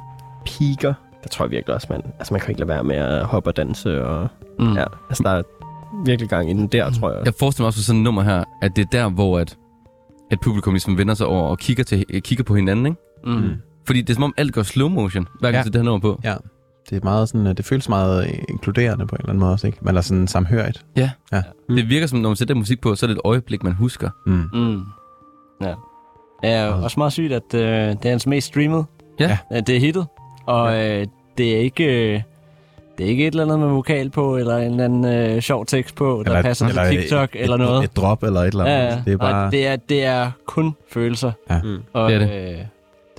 piker, 0.46 0.94
der 1.24 1.30
tror 1.30 1.46
jeg 1.46 1.52
virkelig 1.52 1.76
også, 1.76 1.88
man, 1.90 2.02
altså 2.20 2.34
man 2.34 2.42
kan 2.42 2.50
ikke 2.50 2.60
lade 2.60 2.70
være 2.70 2.84
med 2.84 2.96
at 2.96 3.26
hoppe 3.26 3.50
og 3.50 3.58
danse, 3.58 4.06
og 4.06 4.28
Mm. 4.60 4.74
ja, 4.74 4.84
altså 5.10 5.24
der 5.24 5.30
er 5.30 5.42
virkelig 6.06 6.30
gang 6.30 6.50
i 6.50 6.54
den 6.54 6.68
der, 6.68 6.92
tror 6.92 7.12
jeg. 7.12 7.26
Jeg 7.26 7.34
forestiller 7.40 7.64
mig 7.64 7.68
også 7.68 7.80
for 7.80 7.84
sådan 7.84 8.00
et 8.00 8.04
nummer 8.04 8.22
her, 8.22 8.44
at 8.62 8.76
det 8.76 8.82
er 8.82 8.90
der, 8.92 9.10
hvor 9.10 9.40
at, 9.40 9.58
at 10.32 10.40
publikum 10.40 10.74
ligesom 10.74 10.98
vender 10.98 11.14
sig 11.14 11.28
over 11.28 11.44
og 11.44 11.60
kigger, 11.60 11.84
til, 11.84 12.06
kigger 12.24 12.44
på 12.44 12.56
hinanden, 12.56 12.86
ikke? 12.86 12.98
Mm. 13.26 13.54
Fordi 13.86 14.02
det 14.02 14.10
er 14.10 14.14
som 14.14 14.24
om 14.24 14.34
alt 14.38 14.54
går 14.54 14.64
slow 14.64 14.90
motion, 14.90 15.28
hver 15.40 15.52
gang 15.52 15.54
Ja. 15.54 15.58
ja. 15.60 15.64
det 15.64 15.76
her 15.76 15.84
nummer 15.84 16.00
på. 16.00 16.22
Ja. 16.24 16.36
Det 16.90 16.96
er 16.98 17.00
meget 17.04 17.30
sådan, 17.30 17.48
øh, 17.48 17.58
det 17.58 17.66
føles 17.66 17.90
meget 17.90 18.28
øh, 18.28 18.34
inkluderende 18.50 19.08
på 19.08 19.16
en 19.16 19.20
eller 19.20 19.30
anden 19.30 19.40
måde 19.40 19.52
også, 19.52 19.68
ikke? 19.68 19.78
Man 19.82 19.98
er 19.98 20.02
sådan 20.02 20.28
samhørigt. 20.28 20.86
Det 21.70 21.90
virker 21.90 22.08
som, 22.08 22.20
når 22.20 22.30
man 22.30 22.36
sætter 22.36 22.56
musik 22.56 22.82
på, 22.82 22.96
så 22.96 23.06
er 23.06 23.08
det 23.08 23.16
et 23.16 23.22
øjeblik, 23.26 23.64
man 23.64 23.74
husker. 23.74 24.10
Mm. 24.26 24.44
Mm. 24.54 24.82
er 26.44 26.66
også 26.68 27.00
meget 27.00 27.14
sygt, 27.14 27.34
at 27.34 27.54
øh, 27.54 27.62
det 27.62 28.06
er 28.06 28.10
hans 28.10 28.28
mest 28.28 28.48
streamet. 28.48 28.86
Ja. 29.20 29.38
Øh, 29.54 29.62
Det 29.68 29.76
er 29.76 29.80
hittet. 29.80 30.08
Og 30.46 30.74
øh, 30.86 31.06
det 31.38 31.56
er 31.56 31.60
ikke... 31.60 32.14
Øh, 32.16 32.22
det 32.98 33.06
er 33.06 33.10
ikke 33.10 33.28
et 33.28 33.32
eller 33.32 33.44
andet 33.44 33.60
med 33.60 33.68
vokal 33.68 34.10
på, 34.10 34.38
eller 34.38 34.58
en 34.58 34.72
eller 34.72 34.86
anden 34.86 35.06
øh, 35.06 35.42
sjov 35.42 35.66
tekst 35.66 35.96
på, 35.96 36.24
der 36.26 36.42
passer 36.42 36.68
til 36.90 37.00
TikTok 37.02 37.30
et, 37.36 37.42
eller 37.42 37.56
et, 37.56 37.60
noget. 37.62 37.84
Et 37.84 37.96
drop 37.96 38.24
eller 38.24 38.40
et 38.40 38.48
eller 38.48 38.66
andet. 38.66 38.78
Ja, 38.78 38.94
ja. 38.96 39.02
Det 39.06 39.14
er 39.14 39.18
bare... 39.18 39.32
Nej, 39.32 39.50
det, 39.50 39.68
er, 39.68 39.76
det 39.76 40.04
er 40.06 40.32
kun 40.46 40.76
følelser. 40.92 41.32
Ja. 41.50 41.62
Mm. 41.64 41.78
Og, 41.94 42.12
Det 42.12 42.22
er 42.22 42.28
det. 42.28 42.54
Øh, 42.54 42.66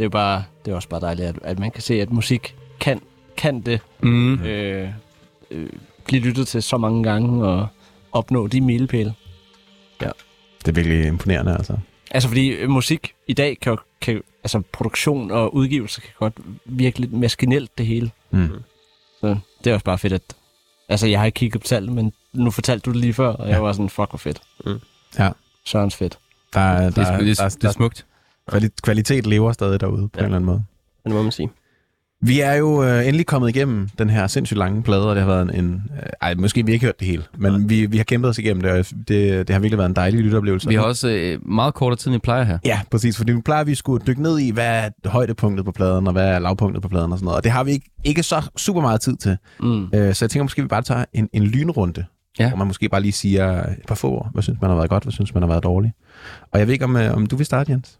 det 0.01 0.05
er 0.05 0.07
jo 0.07 0.11
bare, 0.11 0.45
det 0.65 0.71
er 0.71 0.75
også 0.75 0.89
bare 0.89 1.01
dejligt, 1.01 1.29
at, 1.29 1.37
at 1.43 1.59
man 1.59 1.71
kan 1.71 1.83
se, 1.83 1.95
at 2.03 2.11
musik 2.11 2.57
kan, 2.81 3.01
kan 3.37 3.61
det 3.61 3.81
Mm. 4.03 4.35
øh, 4.43 4.89
øh, 5.51 5.69
blive 6.05 6.23
lyttet 6.23 6.49
til 6.49 6.63
så 6.63 6.77
mange 6.79 7.03
gange 7.03 7.47
og 7.49 7.67
opnå 8.13 8.47
de 8.47 8.61
milepæle. 8.61 9.15
det 10.01 10.69
er 10.69 10.73
virkelig 10.73 11.07
imponerende, 11.07 11.53
altså. 11.53 11.77
Altså 12.11 12.29
fordi 12.29 12.49
øh, 12.49 12.71
musik 12.71 13.15
i 13.27 13.33
dag 13.33 13.59
kan, 13.63 13.77
kan 14.01 14.23
altså 14.45 14.63
produktion 14.73 15.31
og 15.31 15.55
udgivelse 15.55 16.01
kan 16.01 16.11
godt 16.19 16.35
virke 16.65 17.01
lidt 17.01 17.13
maskinelt 17.13 17.79
det 17.79 17.87
hele. 17.87 18.11
Mm. 18.31 18.49
Så 19.21 19.37
det 19.65 19.71
er 19.71 19.75
også 19.75 19.85
bare 19.85 19.99
fedt, 19.99 20.13
at... 20.13 20.23
Altså 20.89 21.07
jeg 21.07 21.19
har 21.19 21.27
ikke 21.27 21.37
kigget 21.37 21.61
på 21.61 21.67
tallet, 21.67 21.93
men 21.93 22.13
nu 22.33 22.51
fortalte 22.51 22.85
du 22.85 22.91
det 22.91 23.01
lige 23.01 23.13
før, 23.15 23.29
og 23.29 23.49
jeg 23.49 23.55
Ja. 23.55 23.61
var 23.61 23.73
sådan, 23.73 23.89
fuck 23.91 24.11
hvor 24.11 24.19
fedt. 24.19 24.41
Mm. 24.67 24.81
Ja. 25.19 25.31
Sørens 25.65 25.97
fedt. 25.97 26.19
Der, 26.55 26.61
er- 26.61 26.85
Det, 26.85 26.97
der, 26.97 27.03
er, 27.03 27.07
er- 27.13 27.19
det, 27.19 27.37
der, 27.39 27.43
er, 27.43 27.47
er- 27.47 27.51
det 27.51 27.65
er 27.65 27.71
smukt. 27.73 28.07
Kvali- 28.53 28.69
kvalitet 28.83 29.27
lever 29.27 29.53
stadig 29.53 29.81
derude 29.81 30.09
på 30.09 30.11
Ja. 30.15 30.21
en 30.21 30.25
eller 30.25 30.37
anden 30.37 30.47
måde. 30.47 30.63
Det 31.05 31.13
må 31.15 31.23
man 31.23 31.33
sige. 31.33 31.51
Vi 32.23 32.41
er 32.41 32.53
jo 32.55 32.85
øh, 32.85 33.07
endelig 33.07 33.27
kommet 33.27 33.49
igennem 33.49 33.89
den 33.99 34.11
her 34.11 34.27
sindssygt 34.27 34.59
lange 34.59 34.83
plade, 34.83 35.09
og 35.09 35.17
det 35.17 35.25
har 35.25 35.31
været 35.31 35.43
en... 35.55 35.65
en 35.65 35.83
øh, 35.97 36.03
ej, 36.23 36.35
måske 36.35 36.67
vi 36.67 36.73
har 36.73 36.75
ikke 36.75 36.87
hørt 36.87 37.01
det 37.01 37.07
hele, 37.09 37.23
men 37.39 37.69
vi, 37.71 37.87
vi 37.87 37.97
har 37.97 38.05
kæmpet 38.05 38.29
os 38.29 38.39
igennem 38.39 38.63
det, 38.63 38.71
og 38.71 38.77
det, 39.09 39.09
det 39.49 39.51
har 39.51 39.59
virkelig 39.61 39.79
været 39.79 39.89
en 39.89 39.97
dejlig 39.97 40.21
lytteoplevelse. 40.21 40.69
Vi 40.69 40.75
har 40.75 40.83
også 40.83 41.09
øh, 41.09 41.49
meget 41.49 41.75
kortere 41.75 41.97
tid, 41.97 42.07
end 42.07 42.15
vi 42.15 42.19
plejer 42.19 42.45
her. 42.45 42.59
Ja, 42.65 42.81
præcis, 42.91 43.17
fordi 43.17 43.33
nu 43.33 43.41
plejer 43.41 43.65
vi 43.65 43.75
skulle 43.75 44.07
dykke 44.07 44.23
ned 44.23 44.39
i, 44.39 44.51
hvad 44.51 44.67
er 44.67 45.09
højdepunktet 45.09 45.65
på 45.65 45.73
pladen, 45.73 46.07
og 46.07 46.13
hvad 46.13 46.29
er 46.29 46.39
lavpunktet 46.39 46.83
på 46.83 46.89
pladen 46.89 47.13
og 47.13 47.19
sådan 47.19 47.25
noget, 47.25 47.37
og 47.37 47.45
det 47.45 47.53
har 47.53 47.65
vi 47.65 47.71
ikke, 47.71 47.91
ikke 48.05 48.23
så 48.23 48.51
super 48.57 48.81
meget 48.81 49.01
tid 49.01 49.17
til. 49.17 49.37
Mm. 49.61 49.85
Øh, 49.95 50.15
så 50.15 50.25
jeg 50.25 50.31
tænker 50.31 50.43
måske, 50.43 50.63
vi 50.63 50.69
bare 50.69 50.83
tager 50.83 51.05
en, 51.13 51.29
en 51.33 51.43
lynrunde, 51.45 52.05
Ja. 52.39 52.49
hvor 52.49 52.59
man 52.59 52.67
måske 52.67 52.89
bare 52.89 53.01
lige 53.03 53.13
siger 53.13 53.63
et 53.63 53.77
par 53.89 53.95
få 53.95 54.11
ord. 54.11 54.31
Hvad 54.33 54.43
synes 54.43 54.61
man 54.61 54.71
har 54.71 54.77
været 54.77 54.91
godt, 54.91 55.03
hvad 55.03 55.13
synes 55.13 55.35
man 55.35 55.43
har 55.43 55.49
været 55.49 55.63
dårligt? 55.63 55.95
Og 56.53 56.59
jeg 56.59 56.67
ved 56.67 56.73
ikke, 56.73 56.85
om, 56.85 56.97
øh, 56.97 57.15
om 57.15 57.27
du 57.27 57.37
vil 57.37 57.47
starte, 57.47 57.73
Jens? 57.73 57.99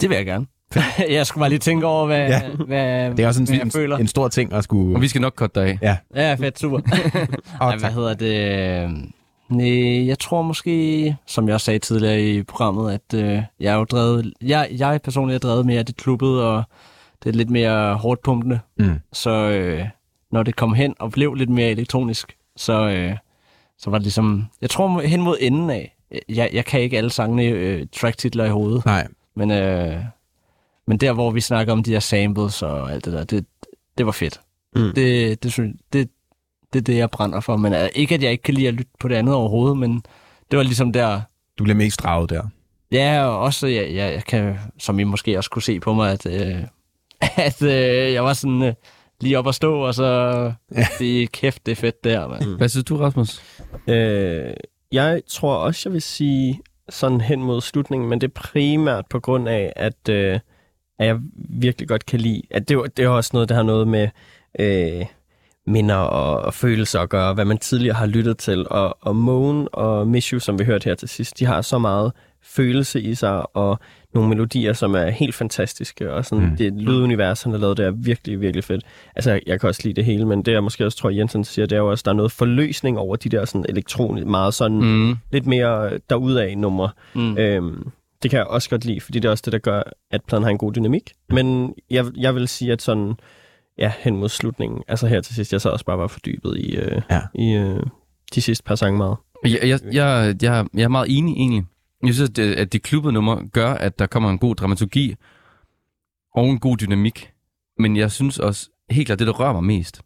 Det 0.00 0.10
vil 0.10 0.16
jeg 0.16 0.26
gerne. 0.26 0.46
jeg 1.10 1.26
skulle 1.26 1.42
bare 1.42 1.48
lige 1.48 1.58
tænke 1.58 1.86
over, 1.86 2.06
hvad, 2.06 2.28
Ja. 2.28 2.40
ja. 2.44 2.50
hvad, 2.66 3.10
Det 3.10 3.20
er 3.22 3.26
også 3.26 3.44
hvad 3.44 3.54
jeg 3.56 3.62
en, 3.64 3.70
føler. 3.70 3.96
en, 3.96 4.02
en 4.02 4.08
stor 4.08 4.28
ting 4.28 4.52
at 4.52 4.64
skulle... 4.64 4.96
Og 4.96 5.02
vi 5.02 5.08
skal 5.08 5.20
nok 5.20 5.32
korte 5.36 5.60
dig 5.60 5.78
af. 5.82 5.98
Ja, 6.14 6.34
fedt, 6.34 6.58
super. 6.58 6.78
Åh, 7.62 7.68
Ej, 7.68 7.76
hvad 7.76 7.90
hedder 7.90 8.14
det? 8.14 9.04
Nej, 9.48 10.06
jeg 10.06 10.18
tror 10.18 10.42
måske, 10.42 11.16
som 11.26 11.46
jeg 11.46 11.54
også 11.54 11.64
sagde 11.64 11.78
tidligere 11.78 12.22
i 12.22 12.42
programmet, 12.42 12.92
at 12.92 13.18
øh, 13.24 13.42
jeg 13.60 13.72
er 13.72 13.76
jo 13.78 13.84
drevet, 13.84 14.32
jeg, 14.42 14.68
jeg 14.78 15.00
personligt 15.04 15.44
er 15.44 15.48
drevet 15.48 15.66
mere 15.66 15.78
af 15.78 15.86
det 15.86 15.96
klubbet, 15.96 16.42
og 16.42 16.62
det 17.24 17.28
er 17.30 17.34
lidt 17.34 17.50
mere 17.50 17.94
hårdt 17.94 18.22
pumpende. 18.22 18.60
Mm. 18.78 19.00
Så 19.12 19.30
øh, 19.30 19.84
når 20.32 20.42
det 20.42 20.56
kom 20.56 20.74
hen 20.74 20.94
og 21.00 21.10
blev 21.12 21.34
lidt 21.34 21.50
mere 21.50 21.70
elektronisk, 21.70 22.36
så, 22.56 22.88
øh, 22.88 23.16
så 23.78 23.90
var 23.90 23.98
det 23.98 24.02
ligesom, 24.04 24.44
jeg 24.60 24.70
tror 24.70 25.00
hen 25.00 25.20
mod 25.22 25.36
enden 25.40 25.70
af, 25.70 25.96
jeg, 26.28 26.50
jeg 26.52 26.64
kan 26.64 26.80
ikke 26.80 26.96
alle 26.98 27.10
sangene 27.10 27.42
øh, 27.44 27.86
tracktitler 27.96 28.44
i 28.44 28.48
hovedet, 28.50 28.84
Nej, 28.86 29.06
men, 29.36 29.50
øh, 29.50 29.96
men 30.86 30.98
der 30.98 31.12
hvor 31.12 31.30
vi 31.30 31.40
snakker 31.40 31.72
om 31.72 31.82
de 31.82 31.92
her 31.92 32.00
samples 32.00 32.62
og 32.62 32.92
alt 32.92 33.04
det 33.04 33.12
der, 33.12 33.24
det, 33.24 33.46
det 33.98 34.06
var 34.06 34.12
fedt. 34.12 34.40
Mm. 34.76 34.92
Det, 34.94 35.42
det, 35.42 35.52
synes, 35.52 35.76
det, 35.92 36.08
det 36.72 36.78
er 36.78 36.82
det, 36.82 36.96
jeg 36.96 37.10
brænder 37.10 37.40
for. 37.40 37.56
Men 37.56 37.72
uh, 37.72 37.78
ikke, 37.94 38.14
at 38.14 38.22
jeg 38.22 38.30
ikke 38.30 38.42
kan 38.42 38.54
lide 38.54 38.68
at 38.68 38.74
lytte 38.74 38.90
på 39.00 39.08
det 39.08 39.14
andet 39.14 39.34
overhovedet, 39.34 39.78
men 39.78 40.02
det 40.50 40.56
var 40.56 40.62
ligesom 40.62 40.92
der... 40.92 41.20
du 41.58 41.64
bliver 41.64 41.76
mest 41.76 42.02
draget 42.02 42.30
der. 42.30 42.42
Ja, 42.92 43.24
og 43.24 43.38
også, 43.38 43.66
jeg, 43.66 43.94
jeg, 43.94 44.12
jeg 44.12 44.24
kan, 44.24 44.58
som 44.78 44.98
I 44.98 45.04
måske 45.04 45.38
også 45.38 45.50
kunne 45.50 45.62
se 45.62 45.80
på 45.80 45.94
mig, 45.94 46.12
at, 46.12 46.26
øh, 46.26 46.64
at 47.46 47.62
øh, 47.62 48.12
jeg 48.12 48.24
var 48.24 48.32
sådan 48.32 48.62
øh, 48.62 48.74
lige 49.20 49.38
op 49.38 49.48
at 49.48 49.54
stå, 49.54 49.80
og 49.80 49.94
så 49.94 50.04
Ja. 50.74 50.86
det 50.98 51.32
kæft, 51.32 51.66
det 51.66 51.72
er 51.72 51.76
fedt 51.76 52.04
der, 52.04 52.28
mand. 52.28 52.56
Hvad 52.56 52.68
synes 52.68 52.84
du, 52.84 52.96
Rasmus? 52.96 53.42
Øh, 53.88 54.54
jeg 54.92 55.22
tror 55.28 55.56
også, 55.56 55.88
jeg 55.88 55.92
vil 55.92 56.02
sige 56.02 56.60
sådan 56.88 57.20
hen 57.20 57.42
mod 57.42 57.60
slutningen, 57.60 58.08
men 58.08 58.20
det 58.20 58.26
er 58.28 58.40
primært 58.40 59.06
på 59.10 59.20
grund 59.20 59.48
af, 59.48 59.72
at, 59.76 60.08
øh, 60.10 60.40
at 60.98 61.06
jeg 61.06 61.18
virkelig 61.34 61.88
godt 61.88 62.06
kan 62.06 62.20
lide, 62.20 62.42
at 62.50 62.68
det, 62.68 62.74
er 62.76 62.82
det 62.82 63.04
er 63.04 63.08
også 63.08 63.30
noget, 63.32 63.48
der 63.48 63.54
har 63.54 63.62
noget 63.62 63.88
med 63.88 64.08
øh, 64.58 65.06
minder 65.66 65.96
og, 65.96 66.40
og 66.40 66.54
følelser 66.54 67.00
at 67.00 67.08
gøre, 67.08 67.34
hvad 67.34 67.44
man 67.44 67.58
tidligere 67.58 67.96
har 67.96 68.06
lyttet 68.06 68.38
til. 68.38 68.68
Og, 68.70 68.98
og 69.00 69.16
Moan 69.16 69.68
og 69.72 70.08
Miss 70.08 70.28
You, 70.28 70.38
som 70.38 70.58
vi 70.58 70.64
hørte 70.64 70.84
her 70.84 70.94
til 70.94 71.08
sidst, 71.08 71.38
de 71.38 71.46
har 71.46 71.62
så 71.62 71.78
meget 71.78 72.12
følelse 72.42 73.00
i 73.00 73.14
sig, 73.14 73.56
og 73.56 73.78
nogle 74.14 74.28
melodier, 74.28 74.72
som 74.72 74.94
er 74.94 75.10
helt 75.10 75.34
fantastiske, 75.34 76.12
og 76.12 76.24
sådan, 76.24 76.44
Mm. 76.50 76.56
det 76.56 76.72
lydunivers, 76.72 77.42
han 77.42 77.52
har 77.52 77.58
lavet, 77.58 77.76
det 77.76 77.86
er 77.86 77.90
virkelig, 77.90 78.40
virkelig 78.40 78.64
fedt. 78.64 78.84
Altså, 79.16 79.40
jeg, 79.46 79.60
kan 79.60 79.68
også 79.68 79.80
lide 79.84 79.94
det 79.94 80.04
hele, 80.04 80.26
men 80.26 80.42
det 80.42 80.52
jeg 80.52 80.62
måske 80.64 80.86
også 80.86 80.98
tror, 80.98 81.10
Jensen 81.10 81.44
siger, 81.44 81.66
det 81.66 81.76
er 81.76 81.80
jo 81.80 81.90
også, 81.90 82.02
der 82.04 82.10
er 82.10 82.14
noget 82.16 82.32
forløsning 82.32 82.98
over 82.98 83.16
de 83.16 83.28
der 83.28 83.44
sådan 83.44 83.66
elektronisk, 83.68 84.26
meget 84.26 84.54
sådan. 84.54 84.80
Mm. 84.80 85.16
lidt 85.32 85.46
mere 85.46 85.98
derudaf 86.10 86.54
numre. 86.56 86.90
Mm. 87.14 87.38
Øhm, 87.38 87.88
det 88.22 88.30
kan 88.30 88.38
jeg 88.38 88.46
også 88.46 88.70
godt 88.70 88.84
lide, 88.84 89.00
fordi 89.00 89.18
det 89.18 89.28
er 89.28 89.30
også 89.32 89.42
det, 89.44 89.52
der 89.52 89.58
gør, 89.58 89.82
at 90.10 90.20
pladen 90.28 90.42
har 90.44 90.50
en 90.50 90.58
god 90.58 90.72
dynamik. 90.72 91.12
Men 91.28 91.74
jeg, 91.90 92.04
jeg 92.16 92.34
vil 92.34 92.48
sige, 92.48 92.72
at 92.72 92.82
sådan, 92.82 93.12
ja, 93.78 93.92
hen 93.98 94.16
mod 94.16 94.28
slutningen, 94.28 94.82
altså 94.88 95.06
her 95.06 95.20
til 95.20 95.34
sidst, 95.34 95.52
jeg 95.52 95.60
så 95.60 95.68
også 95.68 95.84
bare 95.84 95.98
var 95.98 96.06
fordybet 96.06 96.56
i, 96.58 96.76
øh, 96.76 97.00
Ja. 97.10 97.20
i 97.34 97.52
øh, 97.52 97.82
de 98.34 98.40
sidste 98.40 98.64
par 98.64 98.74
sange 98.74 98.98
meget. 98.98 99.16
Jeg, 99.44 99.58
jeg, 99.62 99.80
jeg, 99.92 100.34
jeg, 100.42 100.66
jeg 100.74 100.82
er 100.84 100.88
meget 100.88 101.06
enig 101.18 101.32
egentlig. 101.36 101.64
Jeg 102.04 102.14
synes, 102.14 102.30
at 102.30 102.36
det, 102.36 102.54
at 102.54 102.72
det 102.72 102.82
klubbede 102.82 103.12
nummer 103.12 103.42
gør, 103.52 103.74
at 103.74 103.98
der 103.98 104.06
kommer 104.06 104.30
en 104.30 104.38
god 104.38 104.54
dramaturgi 104.54 105.14
og 106.34 106.48
en 106.48 106.58
god 106.58 106.76
dynamik. 106.76 107.30
Men 107.78 107.96
jeg 107.96 108.12
synes 108.12 108.38
også, 108.38 108.70
helt 108.90 109.06
klart, 109.06 109.18
det 109.18 109.26
der 109.26 109.32
rører 109.32 109.52
mig 109.52 109.64
mest, 109.64 110.02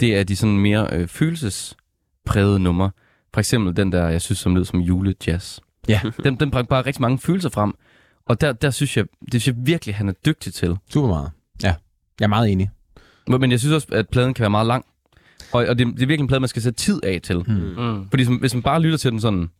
det 0.00 0.16
er 0.16 0.24
de 0.24 0.36
sådan 0.36 0.58
mere 0.58 0.88
øh, 0.92 1.08
følelsesprægede 1.08 2.58
numre. 2.58 2.90
For 3.34 3.40
eksempel 3.40 3.76
den 3.76 3.92
der, 3.92 4.08
jeg 4.08 4.22
synes, 4.22 4.38
som 4.38 4.54
lød 4.54 4.64
som 4.64 4.80
julejazz. 4.80 5.58
Ja. 5.88 6.00
Den, 6.24 6.40
den 6.40 6.50
bringer 6.50 6.68
bare 6.68 6.86
rigtig 6.86 7.00
mange 7.00 7.18
følelser 7.18 7.48
frem. 7.48 7.74
Og 8.26 8.40
der, 8.40 8.52
der 8.52 8.70
synes 8.70 8.96
jeg, 8.96 9.04
det 9.32 9.42
synes 9.42 9.46
jeg 9.56 9.66
virkelig, 9.66 9.94
han 9.94 10.08
er 10.08 10.12
dygtig 10.12 10.54
til. 10.54 10.76
Super 10.90 11.08
meget. 11.08 11.30
Ja, 11.62 11.74
jeg 12.20 12.24
er 12.24 12.28
meget 12.28 12.52
enig. 12.52 12.70
Men 13.28 13.50
jeg 13.50 13.60
synes 13.60 13.74
også, 13.74 13.88
at 13.92 14.08
pladen 14.08 14.34
kan 14.34 14.42
være 14.42 14.50
meget 14.50 14.66
lang. 14.66 14.84
Og, 15.52 15.66
og 15.66 15.78
det, 15.78 15.86
det 15.86 15.92
er 15.92 16.06
virkelig 16.06 16.20
en 16.20 16.26
plade, 16.26 16.40
man 16.40 16.48
skal 16.48 16.62
sætte 16.62 16.76
tid 16.78 17.04
af 17.04 17.20
til. 17.22 17.38
Mm. 17.46 17.84
Mm. 17.84 18.10
Fordi 18.10 18.24
som, 18.24 18.36
hvis 18.36 18.54
man 18.54 18.62
bare 18.62 18.80
lytter 18.80 18.98
til 18.98 19.10
den 19.10 19.20
sådan 19.20 19.50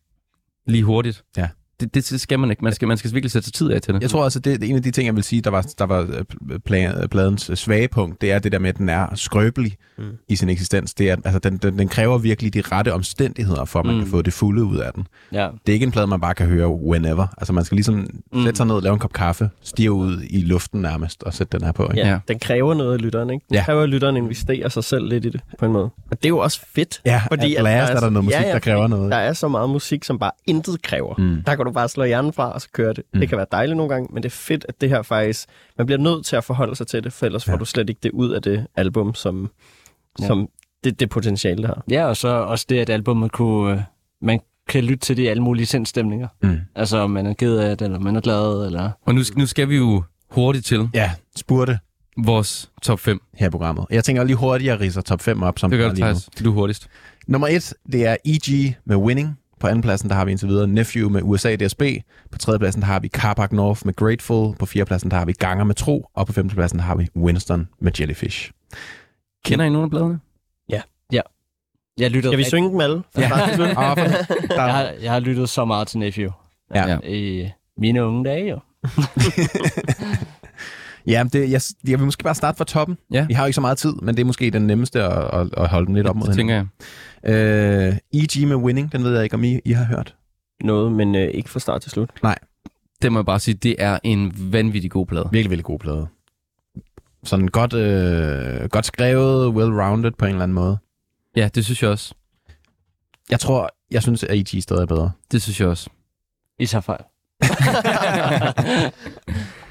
lige 0.67 0.85
hurtigt, 0.85 1.25
Ja. 1.37 1.49
Det, 1.95 2.11
det 2.11 2.21
skal 2.21 2.39
man 2.39 2.51
ikke. 2.51 2.65
Man 2.65 2.73
skal, 2.75 2.89
man 2.89 2.97
skal 2.97 3.13
virkelig 3.15 3.31
sætte 3.31 3.47
sig 3.47 3.55
tid 3.55 3.71
af 3.71 3.81
til 3.83 3.95
det. 3.95 4.03
Jeg 4.03 4.11
tror 4.11 4.25
også, 4.25 4.39
at 4.39 4.45
det, 4.45 4.61
det 4.61 4.67
er 4.67 4.71
en 4.71 4.77
af 4.77 4.83
de 4.83 4.91
ting, 4.91 5.07
jeg 5.07 5.15
vil 5.17 5.25
sige, 5.25 5.43
der 5.43 5.51
var, 5.51 5.67
der 5.79 5.85
var 5.87 6.01
øh, 6.01 6.25
pla- 6.71 7.07
pladens 7.07 7.51
svage 7.55 7.89
punkt, 7.89 8.21
det 8.21 8.33
er 8.33 8.39
det 8.39 8.53
der 8.53 8.59
med, 8.59 8.69
at 8.69 8.79
den 8.79 8.89
er 8.89 9.07
skrøbelig 9.15 9.77
mm. 9.99 10.05
I 10.29 10.37
sin 10.37 10.49
eksistens. 10.49 10.95
Det 10.95 11.11
er, 11.11 11.17
altså, 11.25 11.39
den, 11.39 11.57
den, 11.57 11.79
den 11.79 11.89
kræver 11.89 12.19
virkelig 12.19 12.55
de 12.55 12.61
rette 12.61 12.93
omstændigheder, 12.95 13.65
for 13.65 13.79
at 13.81 13.87
man 13.87 13.95
mm. 13.95 14.01
Kan 14.01 14.11
få 14.11 14.23
det 14.23 14.33
fulde 14.33 14.65
ud 14.65 14.77
af 14.77 14.93
den. 14.95 15.07
Ja. 15.33 15.49
Det 15.67 15.73
er 15.73 15.75
ikke 15.75 15.85
en 15.87 15.93
plade, 15.93 16.07
man 16.07 16.21
bare 16.21 16.35
kan 16.35 16.47
høre 16.47 16.69
whenever. 16.69 17.27
Altså 17.39 17.53
man 17.53 17.65
skal 17.65 17.77
ligesom 17.77 17.95
mm. 18.33 18.43
sætte 18.45 18.57
sig 18.57 18.67
ned, 18.67 18.81
lave 18.81 18.93
en 18.93 18.99
kop 18.99 19.13
kaffe, 19.13 19.51
stige 19.63 19.93
ud 19.93 20.23
i 20.31 20.41
luften 20.41 20.81
nærmest, 20.83 21.23
og 21.23 21.35
sætte 21.35 21.59
den 21.59 21.65
her 21.67 21.73
på. 21.73 21.83
Ikke? 21.83 21.97
Ja, 22.01 22.09
Ja. 22.13 22.19
Den 22.29 22.39
kræver 22.39 22.75
noget 22.75 22.93
af 22.93 23.03
lytteren, 23.03 23.31
ikke? 23.31 23.47
Den 23.49 23.55
Ja. 23.57 23.65
kræver, 23.65 23.83
at 23.83 23.89
lytteren 23.89 24.17
investerer 24.17 24.69
sig 24.69 24.85
selv 24.85 25.09
lidt 25.09 25.25
i 25.25 25.29
det, 25.29 25.41
på 25.59 25.67
en 25.67 25.73
måde. 25.73 25.85
Og 25.85 26.17
det 26.17 26.25
er 26.25 26.29
jo 26.29 26.39
også 26.39 26.61
fedt. 26.75 27.01
Ja, 27.07 27.23
Fordi 27.29 27.55
at 27.55 27.59
at 27.59 27.65
last 27.65 27.91
er, 27.91 27.95
der 27.95 28.01
er 28.01 28.05
der 28.05 28.11
noget 28.11 28.25
musik, 28.25 28.41
ja, 28.41 28.47
ja, 28.47 28.53
der 28.53 28.59
kræver 28.59 28.87
noget. 28.89 29.11
Der 29.13 29.17
er 29.19 29.33
så 29.33 29.49
meget 29.49 29.71
musik, 29.71 30.05
som 30.05 30.19
bare 30.19 30.31
intet 30.47 30.83
kræver. 30.83 31.15
Mm. 31.19 31.43
Der 31.47 31.55
kan 31.57 31.65
du 31.65 31.72
bare 31.73 31.89
slå 31.89 32.05
hjernen 32.05 32.33
fra, 32.33 32.53
og 32.53 32.61
så 32.61 32.69
køre 32.73 32.93
det. 32.93 33.05
Mm. 33.15 33.21
Det 33.21 33.29
kan 33.29 33.39
være 33.39 33.47
dejligt 33.53 33.77
nogle 33.77 33.93
gange, 33.95 34.09
men 34.13 34.23
det 34.23 34.29
er 34.29 34.35
fedt, 34.37 34.67
at 34.69 34.81
det 34.81 34.89
her 34.89 35.03
faktisk... 35.03 35.49
Man 35.79 35.87
bliver 35.87 35.99
nødt 35.99 36.27
til 36.27 36.37
at 36.37 36.45
forholde 36.45 36.77
sig 36.77 36.87
til 36.87 37.05
det, 37.05 37.13
for 37.13 37.27
ellers 37.27 37.49
Ja. 37.49 37.53
får 37.53 37.59
du 37.59 37.65
slet 37.65 37.89
ikke 37.89 37.99
det 38.03 38.11
ud 38.11 38.31
af 38.31 38.43
det 38.43 38.67
album, 38.77 39.15
som, 39.15 39.51
Ja. 40.21 40.27
som 40.27 40.49
det, 40.85 41.01
det 41.01 41.11
potentiale, 41.11 41.57
det 41.63 41.67
har. 41.67 41.85
ja, 41.91 42.07
og 42.07 42.17
så 42.17 42.29
også 42.29 42.67
det, 42.69 42.79
at 42.79 42.91
albumet 42.91 43.33
kunne... 43.33 43.73
Øh, 43.75 43.81
man 44.23 44.41
kan 44.69 44.85
lytte 44.85 45.07
til 45.07 45.17
det 45.17 45.23
i 45.23 45.27
alle 45.27 45.43
mulige 45.43 45.67
sindstemninger. 45.67 46.29
Mm. 46.43 46.59
Altså, 46.75 46.97
om 46.99 47.11
man 47.11 47.27
er 47.27 47.35
ked 47.35 47.57
af 47.59 47.79
det, 47.79 47.85
eller 47.85 47.99
man 47.99 48.17
er 48.17 48.21
glad, 48.21 48.67
eller... 48.67 48.91
Og 49.07 49.15
nu, 49.15 49.23
skal- 49.25 49.39
nu 49.39 49.47
skal 49.47 49.69
vi 49.69 49.77
jo 49.77 50.03
hurtigt 50.31 50.67
til 50.67 50.89
Ja, 50.95 51.11
spurgte 51.37 51.79
vores 52.25 52.71
top 52.83 53.01
5. 53.01 53.21
her 53.35 53.47
i 53.47 53.51
programmet. 53.51 53.87
Jeg 53.91 54.05
tænker 54.05 54.25
lige 54.25 54.37
hurtigt, 54.37 54.73
at 54.73 54.81
ridser 54.81 55.01
top 55.01 55.21
5 55.21 55.43
op, 55.43 55.59
som 55.59 55.71
Det 55.71 55.79
gør 55.79 55.91
er. 55.91 55.95
Thijs. 55.95 56.29
Du 56.45 56.51
er 56.51 56.55
hurtigst. 56.55 56.89
Nummer 57.27 57.49
et, 57.49 57.75
det 57.93 58.07
er 58.07 58.17
EG 58.25 58.77
med 58.85 58.97
Winning. 58.97 59.39
På 59.63 59.69
andenpladsen, 59.69 60.09
der 60.09 60.15
har 60.15 60.25
vi 60.25 60.31
indtil 60.31 60.49
videre 60.49 60.67
Nephew 60.67 61.11
med 61.11 61.21
USA 61.25 61.57
DSB. 61.57 61.83
På 62.31 62.39
tredjepladsen, 62.39 62.83
der 62.83 62.87
har 62.87 63.01
vi 63.01 63.09
Carpark 63.09 63.53
North 63.53 63.81
med 63.85 63.97
Grateful. 63.97 64.57
På 64.57 64.67
fjerdepladsen, 64.67 65.11
der 65.11 65.17
har 65.17 65.25
vi 65.25 65.33
Ganger 65.33 65.65
med 65.65 65.75
Tro. 65.75 66.07
Og 66.15 66.27
på 66.27 66.33
femtepladsen, 66.33 66.79
der 66.79 66.85
har 66.85 66.95
vi 66.95 67.09
Winston 67.17 67.69
med 67.81 67.93
Jellyfish. 68.01 68.51
Kender 69.45 69.65
I 69.65 69.69
nogle 69.69 69.85
af 69.85 69.91
pladerne? 69.91 70.21
Jeg 71.99 72.11
lyttede 72.11 72.33
Skal 72.33 72.39
vi 72.39 72.45
synge 72.45 72.71
dem 72.71 72.81
alle? 72.81 73.03
Ja. 73.17 73.21
Der, 73.21 73.29
Jeg 74.65 74.75
har, 74.75 74.93
jeg 75.03 75.13
har 75.13 75.21
lyttet 75.21 75.49
så 75.49 75.65
meget 75.65 75.89
til 75.89 75.99
Nephew. 75.99 76.31
Ja. 76.75 76.89
Ja. 76.89 76.99
I 76.99 77.51
mine 77.79 78.05
unge 78.05 78.25
dage, 78.25 78.51
jo. 78.51 78.59
ja, 81.13 81.25
det, 81.33 81.51
jeg, 81.51 81.61
jeg 81.89 81.99
vil 81.99 82.05
måske 82.05 82.25
bare 82.25 82.35
starte 82.35 82.57
fra 82.57 82.65
toppen. 82.65 82.99
Ja. 83.13 83.27
Vi 83.27 83.35
har 83.35 83.43
jo 83.43 83.47
ikke 83.47 83.55
så 83.55 83.61
meget 83.61 83.79
tid, 83.79 83.93
men 83.93 84.17
det 84.17 84.21
er 84.21 84.25
måske 84.25 84.51
den 84.51 84.67
nemmeste 84.67 85.03
at, 85.03 85.41
at, 85.41 85.49
at 85.57 85.69
holde 85.69 85.87
dem 85.87 85.95
lidt 85.95 86.07
op 86.07 86.17
mod 86.17 86.27
Det 86.27 86.37
tænker 86.37 86.55
jeg. 86.55 86.67
Uh, 87.29 87.97
EG 88.23 88.49
med 88.49 88.57
Winning, 88.57 88.93
den 88.93 89.05
ved 89.05 89.15
jeg 89.15 89.25
ikke, 89.25 89.35
om 89.35 89.45
I, 89.45 89.61
I 89.65 89.73
har 89.73 89.85
hørt. 89.85 90.17
Noget, 90.65 90.93
men 90.93 91.15
øh, 91.15 91.29
ikke 91.29 91.51
fra 91.51 91.61
start 91.61 91.83
til 91.83 91.91
slut. 91.91 92.11
det 93.03 93.13
må 93.13 93.19
jeg 93.19 93.27
bare 93.27 93.41
sige, 93.41 93.55
det 93.55 93.77
er 93.79 93.99
en 94.05 94.53
vanvittig 94.53 94.91
god 94.91 95.07
plade. 95.07 95.29
Virkelig, 95.33 95.51
virkelig 95.51 95.65
god 95.65 95.79
plade. 95.79 96.07
Sådan 97.25 97.49
godt, 97.49 97.73
øh, 97.75 98.69
godt 98.69 98.87
skrevet, 98.87 99.47
well-rounded 99.55 100.11
på 100.19 100.25
en 100.25 100.31
eller 100.31 100.43
anden 100.43 100.55
måde. 100.55 100.79
Ja, 101.37 101.49
det 101.55 101.65
synes 101.65 101.83
jeg 101.83 101.91
også. 101.91 102.15
Jeg 103.31 103.41
tror, 103.41 103.71
jeg 103.91 104.03
synes, 104.03 104.25
at 104.25 104.39
E.T. 104.39 104.63
stadig 104.63 104.83
er 104.83 104.87
bedre. 104.87 105.11
Det 105.33 105.43
synes 105.43 105.61
jeg 105.61 105.69
også. 105.69 105.91
I 106.59 106.67
tager 106.67 106.83
fejl. 106.83 107.03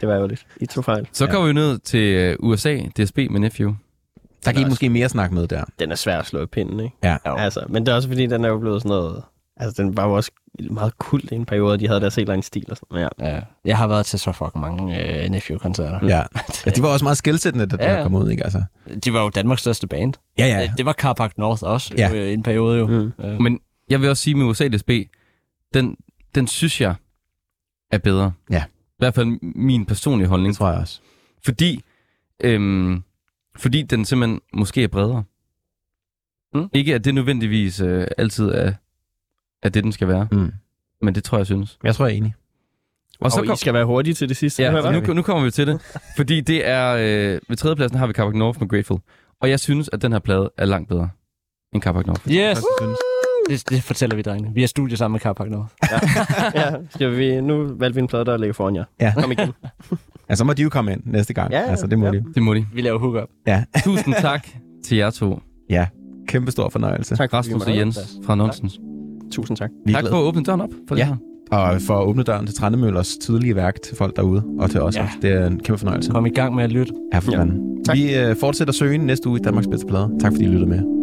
Det 0.02 0.10
var 0.10 0.16
jo 0.16 0.28
lidt. 0.28 0.46
I 0.62 0.66
tog 0.66 0.86
fejl. 0.86 1.08
Så 1.12 1.26
Ja. 1.26 1.32
kommer 1.32 1.48
vi 1.48 1.54
ned 1.54 1.80
til 1.80 2.00
øh, 2.16 2.36
USA, 2.40 2.78
DSB 2.78 3.18
med 3.18 3.40
Nephew. 3.40 3.74
Der 4.46 4.52
også- 4.52 4.68
måske 4.68 4.90
mere 4.90 5.10
snakke 5.10 5.36
med 5.36 5.48
der. 5.48 5.64
Den 5.80 5.92
er 5.92 5.96
svær 5.96 6.20
at 6.20 6.26
slå 6.26 6.42
i 6.44 6.46
pinden, 6.46 6.80
ikke? 6.80 6.96
Ja. 7.04 7.18
Altså, 7.26 7.66
men 7.70 7.86
det 7.86 7.92
er 7.92 7.96
også 7.96 8.08
fordi, 8.08 8.26
den 8.28 8.46
er 8.46 8.50
jo 8.50 8.60
blevet 8.60 8.82
sådan 8.82 8.90
noget... 8.90 9.24
Altså, 9.58 9.84
den 9.84 9.98
var 9.98 10.08
jo 10.08 10.14
også 10.14 10.32
meget 10.72 10.98
kult 10.98 11.32
i 11.32 11.36
en 11.36 11.46
periode, 11.46 11.78
de 11.80 11.88
havde 11.88 12.02
deres 12.02 12.16
helt 12.16 12.30
egen 12.30 12.42
stil 12.42 12.66
og 12.70 12.78
sådan 12.78 12.88
noget. 12.92 13.10
Ja. 13.20 13.36
Ja. 13.36 13.42
Jeg 13.66 13.78
har 13.78 13.88
været 13.88 14.06
til 14.06 14.20
så 14.20 14.32
fucking 14.32 14.62
mange 14.62 15.00
øh, 15.24 15.30
Nephew-koncerter. 15.30 16.00
Ja. 16.08 16.24
ja, 16.66 16.72
de 16.72 16.82
var 16.82 16.88
også 16.90 17.06
meget 17.06 17.18
skældsættende, 17.18 17.66
da 17.68 17.78
Ja, 17.80 17.92
ja, 17.92 17.98
ja. 17.98 18.04
kom 18.04 18.16
ud, 18.16 18.30
ikke? 18.30 18.44
Altså. 18.44 18.64
De 19.06 19.14
var 19.14 19.24
jo 19.24 19.30
Danmarks 19.30 19.62
største 19.62 19.88
band. 19.88 20.14
Ja, 20.38 20.46
Ja. 20.46 20.60
ja. 20.60 20.72
Det 20.78 20.86
var 20.86 20.94
Carpark 20.94 21.38
North 21.38 21.64
også 21.64 21.94
Ja. 21.98 22.10
ja. 22.10 22.18
jo, 22.18 22.24
i 22.24 22.34
en 22.34 22.44
periode 22.44 22.80
jo. 22.80 22.88
Mm. 22.88 23.14
Øh, 23.26 23.42
Men 23.42 23.60
jeg 23.90 24.02
vil 24.02 24.10
også 24.10 24.24
sige 24.24 24.36
med 24.36 24.46
USA 24.46 24.68
DSB, 24.68 24.90
den, 25.74 25.96
den 26.36 26.48
synes 26.48 26.82
jeg 26.82 26.96
er 27.92 27.98
bedre. 27.98 28.32
Ja. 28.50 28.64
I 28.68 28.96
hvert 28.98 29.14
fald 29.14 29.28
min 29.56 29.86
personlige 29.86 30.28
holdning. 30.28 30.50
Det 30.52 30.58
tror 30.58 30.70
jeg 30.72 30.80
også. 30.80 31.00
Fordi, 31.46 31.84
øhm, 32.44 33.04
fordi 33.56 33.82
den 33.82 34.06
simpelthen 34.06 34.42
måske 34.54 34.84
er 34.84 34.88
bredere. 34.88 35.24
Mm. 36.54 36.70
Ikke 36.74 36.96
at 36.96 37.06
det 37.06 37.16
nødvendigvis 37.16 37.82
øh, 37.82 38.08
altid 38.18 38.50
er, 38.50 38.74
er 39.64 39.70
det, 39.70 39.84
den 39.84 39.92
skal 39.92 40.08
være. 40.08 40.28
Mm. 40.32 40.52
Men 41.02 41.16
det 41.16 41.24
tror 41.24 41.38
jeg, 41.38 41.46
synes. 41.46 41.80
Jeg 41.84 41.96
tror, 41.96 42.06
jeg 42.06 42.14
er 42.14 42.18
enig. 42.18 42.34
Og 43.20 43.32
så 43.32 43.40
Og 43.40 43.46
kom, 43.46 43.54
I 43.54 43.58
skal 43.58 43.74
være 43.74 43.86
hurtige 43.86 44.14
til 44.14 44.30
det 44.30 44.38
sidste. 44.38 44.64
ja, 44.64 44.84
jeg. 44.84 45.02
nu, 45.02 45.14
nu 45.14 45.22
kommer 45.22 45.44
vi 45.44 45.52
til 45.52 45.68
det. 45.68 45.82
Fordi 46.18 46.42
det 46.42 46.68
er... 46.68 46.94
Øh, 46.94 47.40
ved 47.50 47.58
tredjepladsen 47.58 47.98
har 47.98 48.08
vi 48.08 48.14
Carpac 48.14 48.36
North 48.36 48.60
med 48.62 48.70
Grateful. 48.70 49.00
Og 49.40 49.50
jeg 49.50 49.60
synes, 49.60 49.90
at 49.94 50.02
den 50.02 50.12
her 50.12 50.20
plade 50.20 50.52
er 50.58 50.66
langt 50.66 50.90
bedre 50.90 51.10
end 51.74 51.82
Carpac 51.82 52.06
North. 52.06 52.28
Yes! 52.28 52.36
Jeg 52.36 52.58
synes. 52.58 52.98
Det, 53.50 53.70
det 53.70 53.84
fortæller 53.84 54.16
vi, 54.16 54.22
drengene. 54.22 54.54
Vi 54.56 54.64
er 54.64 54.68
studie 54.68 54.98
sammen 54.98 55.14
med 55.14 55.20
Carpark 55.20 55.50
North. 55.50 55.74
ja, 56.56 56.72
skal 56.90 57.18
vi, 57.18 57.42
nu 57.42 57.68
valgte 57.80 57.96
vi 57.96 58.02
en 58.02 58.08
plade, 58.08 58.26
der 58.26 58.38
ligger 58.38 58.54
foran 58.54 58.76
jer. 58.76 58.84
Ja. 59.02 59.14
Kom 59.22 59.32
igen. 59.32 59.50
Ja, 60.30 60.36
så 60.36 60.44
må 60.44 60.54
de 60.54 60.62
jo 60.64 60.70
komme 60.70 60.92
ind 60.92 61.02
næste 61.06 61.34
gang. 61.34 61.52
Ja, 61.52 61.60
ja, 61.60 61.66
altså, 61.70 61.88
det 61.88 62.00
må 62.00 62.06
ja. 62.06 62.12
de. 62.12 62.24
Det 62.36 62.44
må 62.44 62.54
de. 62.54 62.66
Vi 62.74 62.82
laver 62.82 63.00
hookup. 63.00 63.30
Ja. 63.48 63.64
Tusind 63.84 64.14
tak 64.22 64.48
til 64.86 64.98
jer 64.98 65.10
to. 65.10 65.40
ja. 65.70 65.88
Kæmpe 66.28 66.52
stor 66.52 66.70
fornøjelse. 66.70 67.16
Tak, 67.16 67.34
Rasmus 67.34 67.66
og 67.66 67.76
Jens 67.78 68.00
fra 68.26 68.36
Nonsens. 68.36 68.80
Tusind 69.32 69.58
tak. 69.58 69.70
Vi 69.86 69.94
Tak 69.94 70.04
for 70.10 70.18
at 70.18 70.22
åbne 70.24 70.44
døren 70.44 70.62
op 70.62 70.70
for 70.88 70.96
Ja. 70.96 71.02
det 71.02 71.08
her. 71.52 71.58
Og 71.58 71.82
for 71.82 72.00
at 72.00 72.06
åbne 72.06 72.24
døren 72.24 72.46
til 72.46 72.56
Trandemøllers 72.56 73.18
tidlige 73.18 73.56
værk 73.56 73.82
til 73.82 73.98
folk 73.98 74.16
derude, 74.16 74.44
og 74.60 74.70
til 74.70 74.82
os 74.82 74.96
Ja. 74.96 75.04
også. 75.04 75.14
Det 75.22 75.32
er 75.32 75.48
en 75.48 75.60
kæmpe 75.60 75.80
fornøjelse. 75.80 76.12
Kom 76.12 76.26
i 76.26 76.30
gang 76.30 76.56
med 76.56 76.64
at 76.64 76.72
lytte. 76.72 76.94
Ja, 77.14 77.20
for 77.20 77.32
Ja. 77.32 77.46
Tak. 77.86 77.96
Vi 77.98 78.16
øh, 78.16 78.36
fortsætter 78.36 78.74
søgen 78.74 79.02
næste 79.02 79.30
uge 79.30 79.40
i 79.40 79.44
Danmarks 79.44 79.68
bedste 79.68 79.88
plade. 79.88 80.12
Tak 80.20 80.32
fordi 80.32 80.44
I 80.46 80.48
lyttede 80.48 80.70
med. 80.70 81.01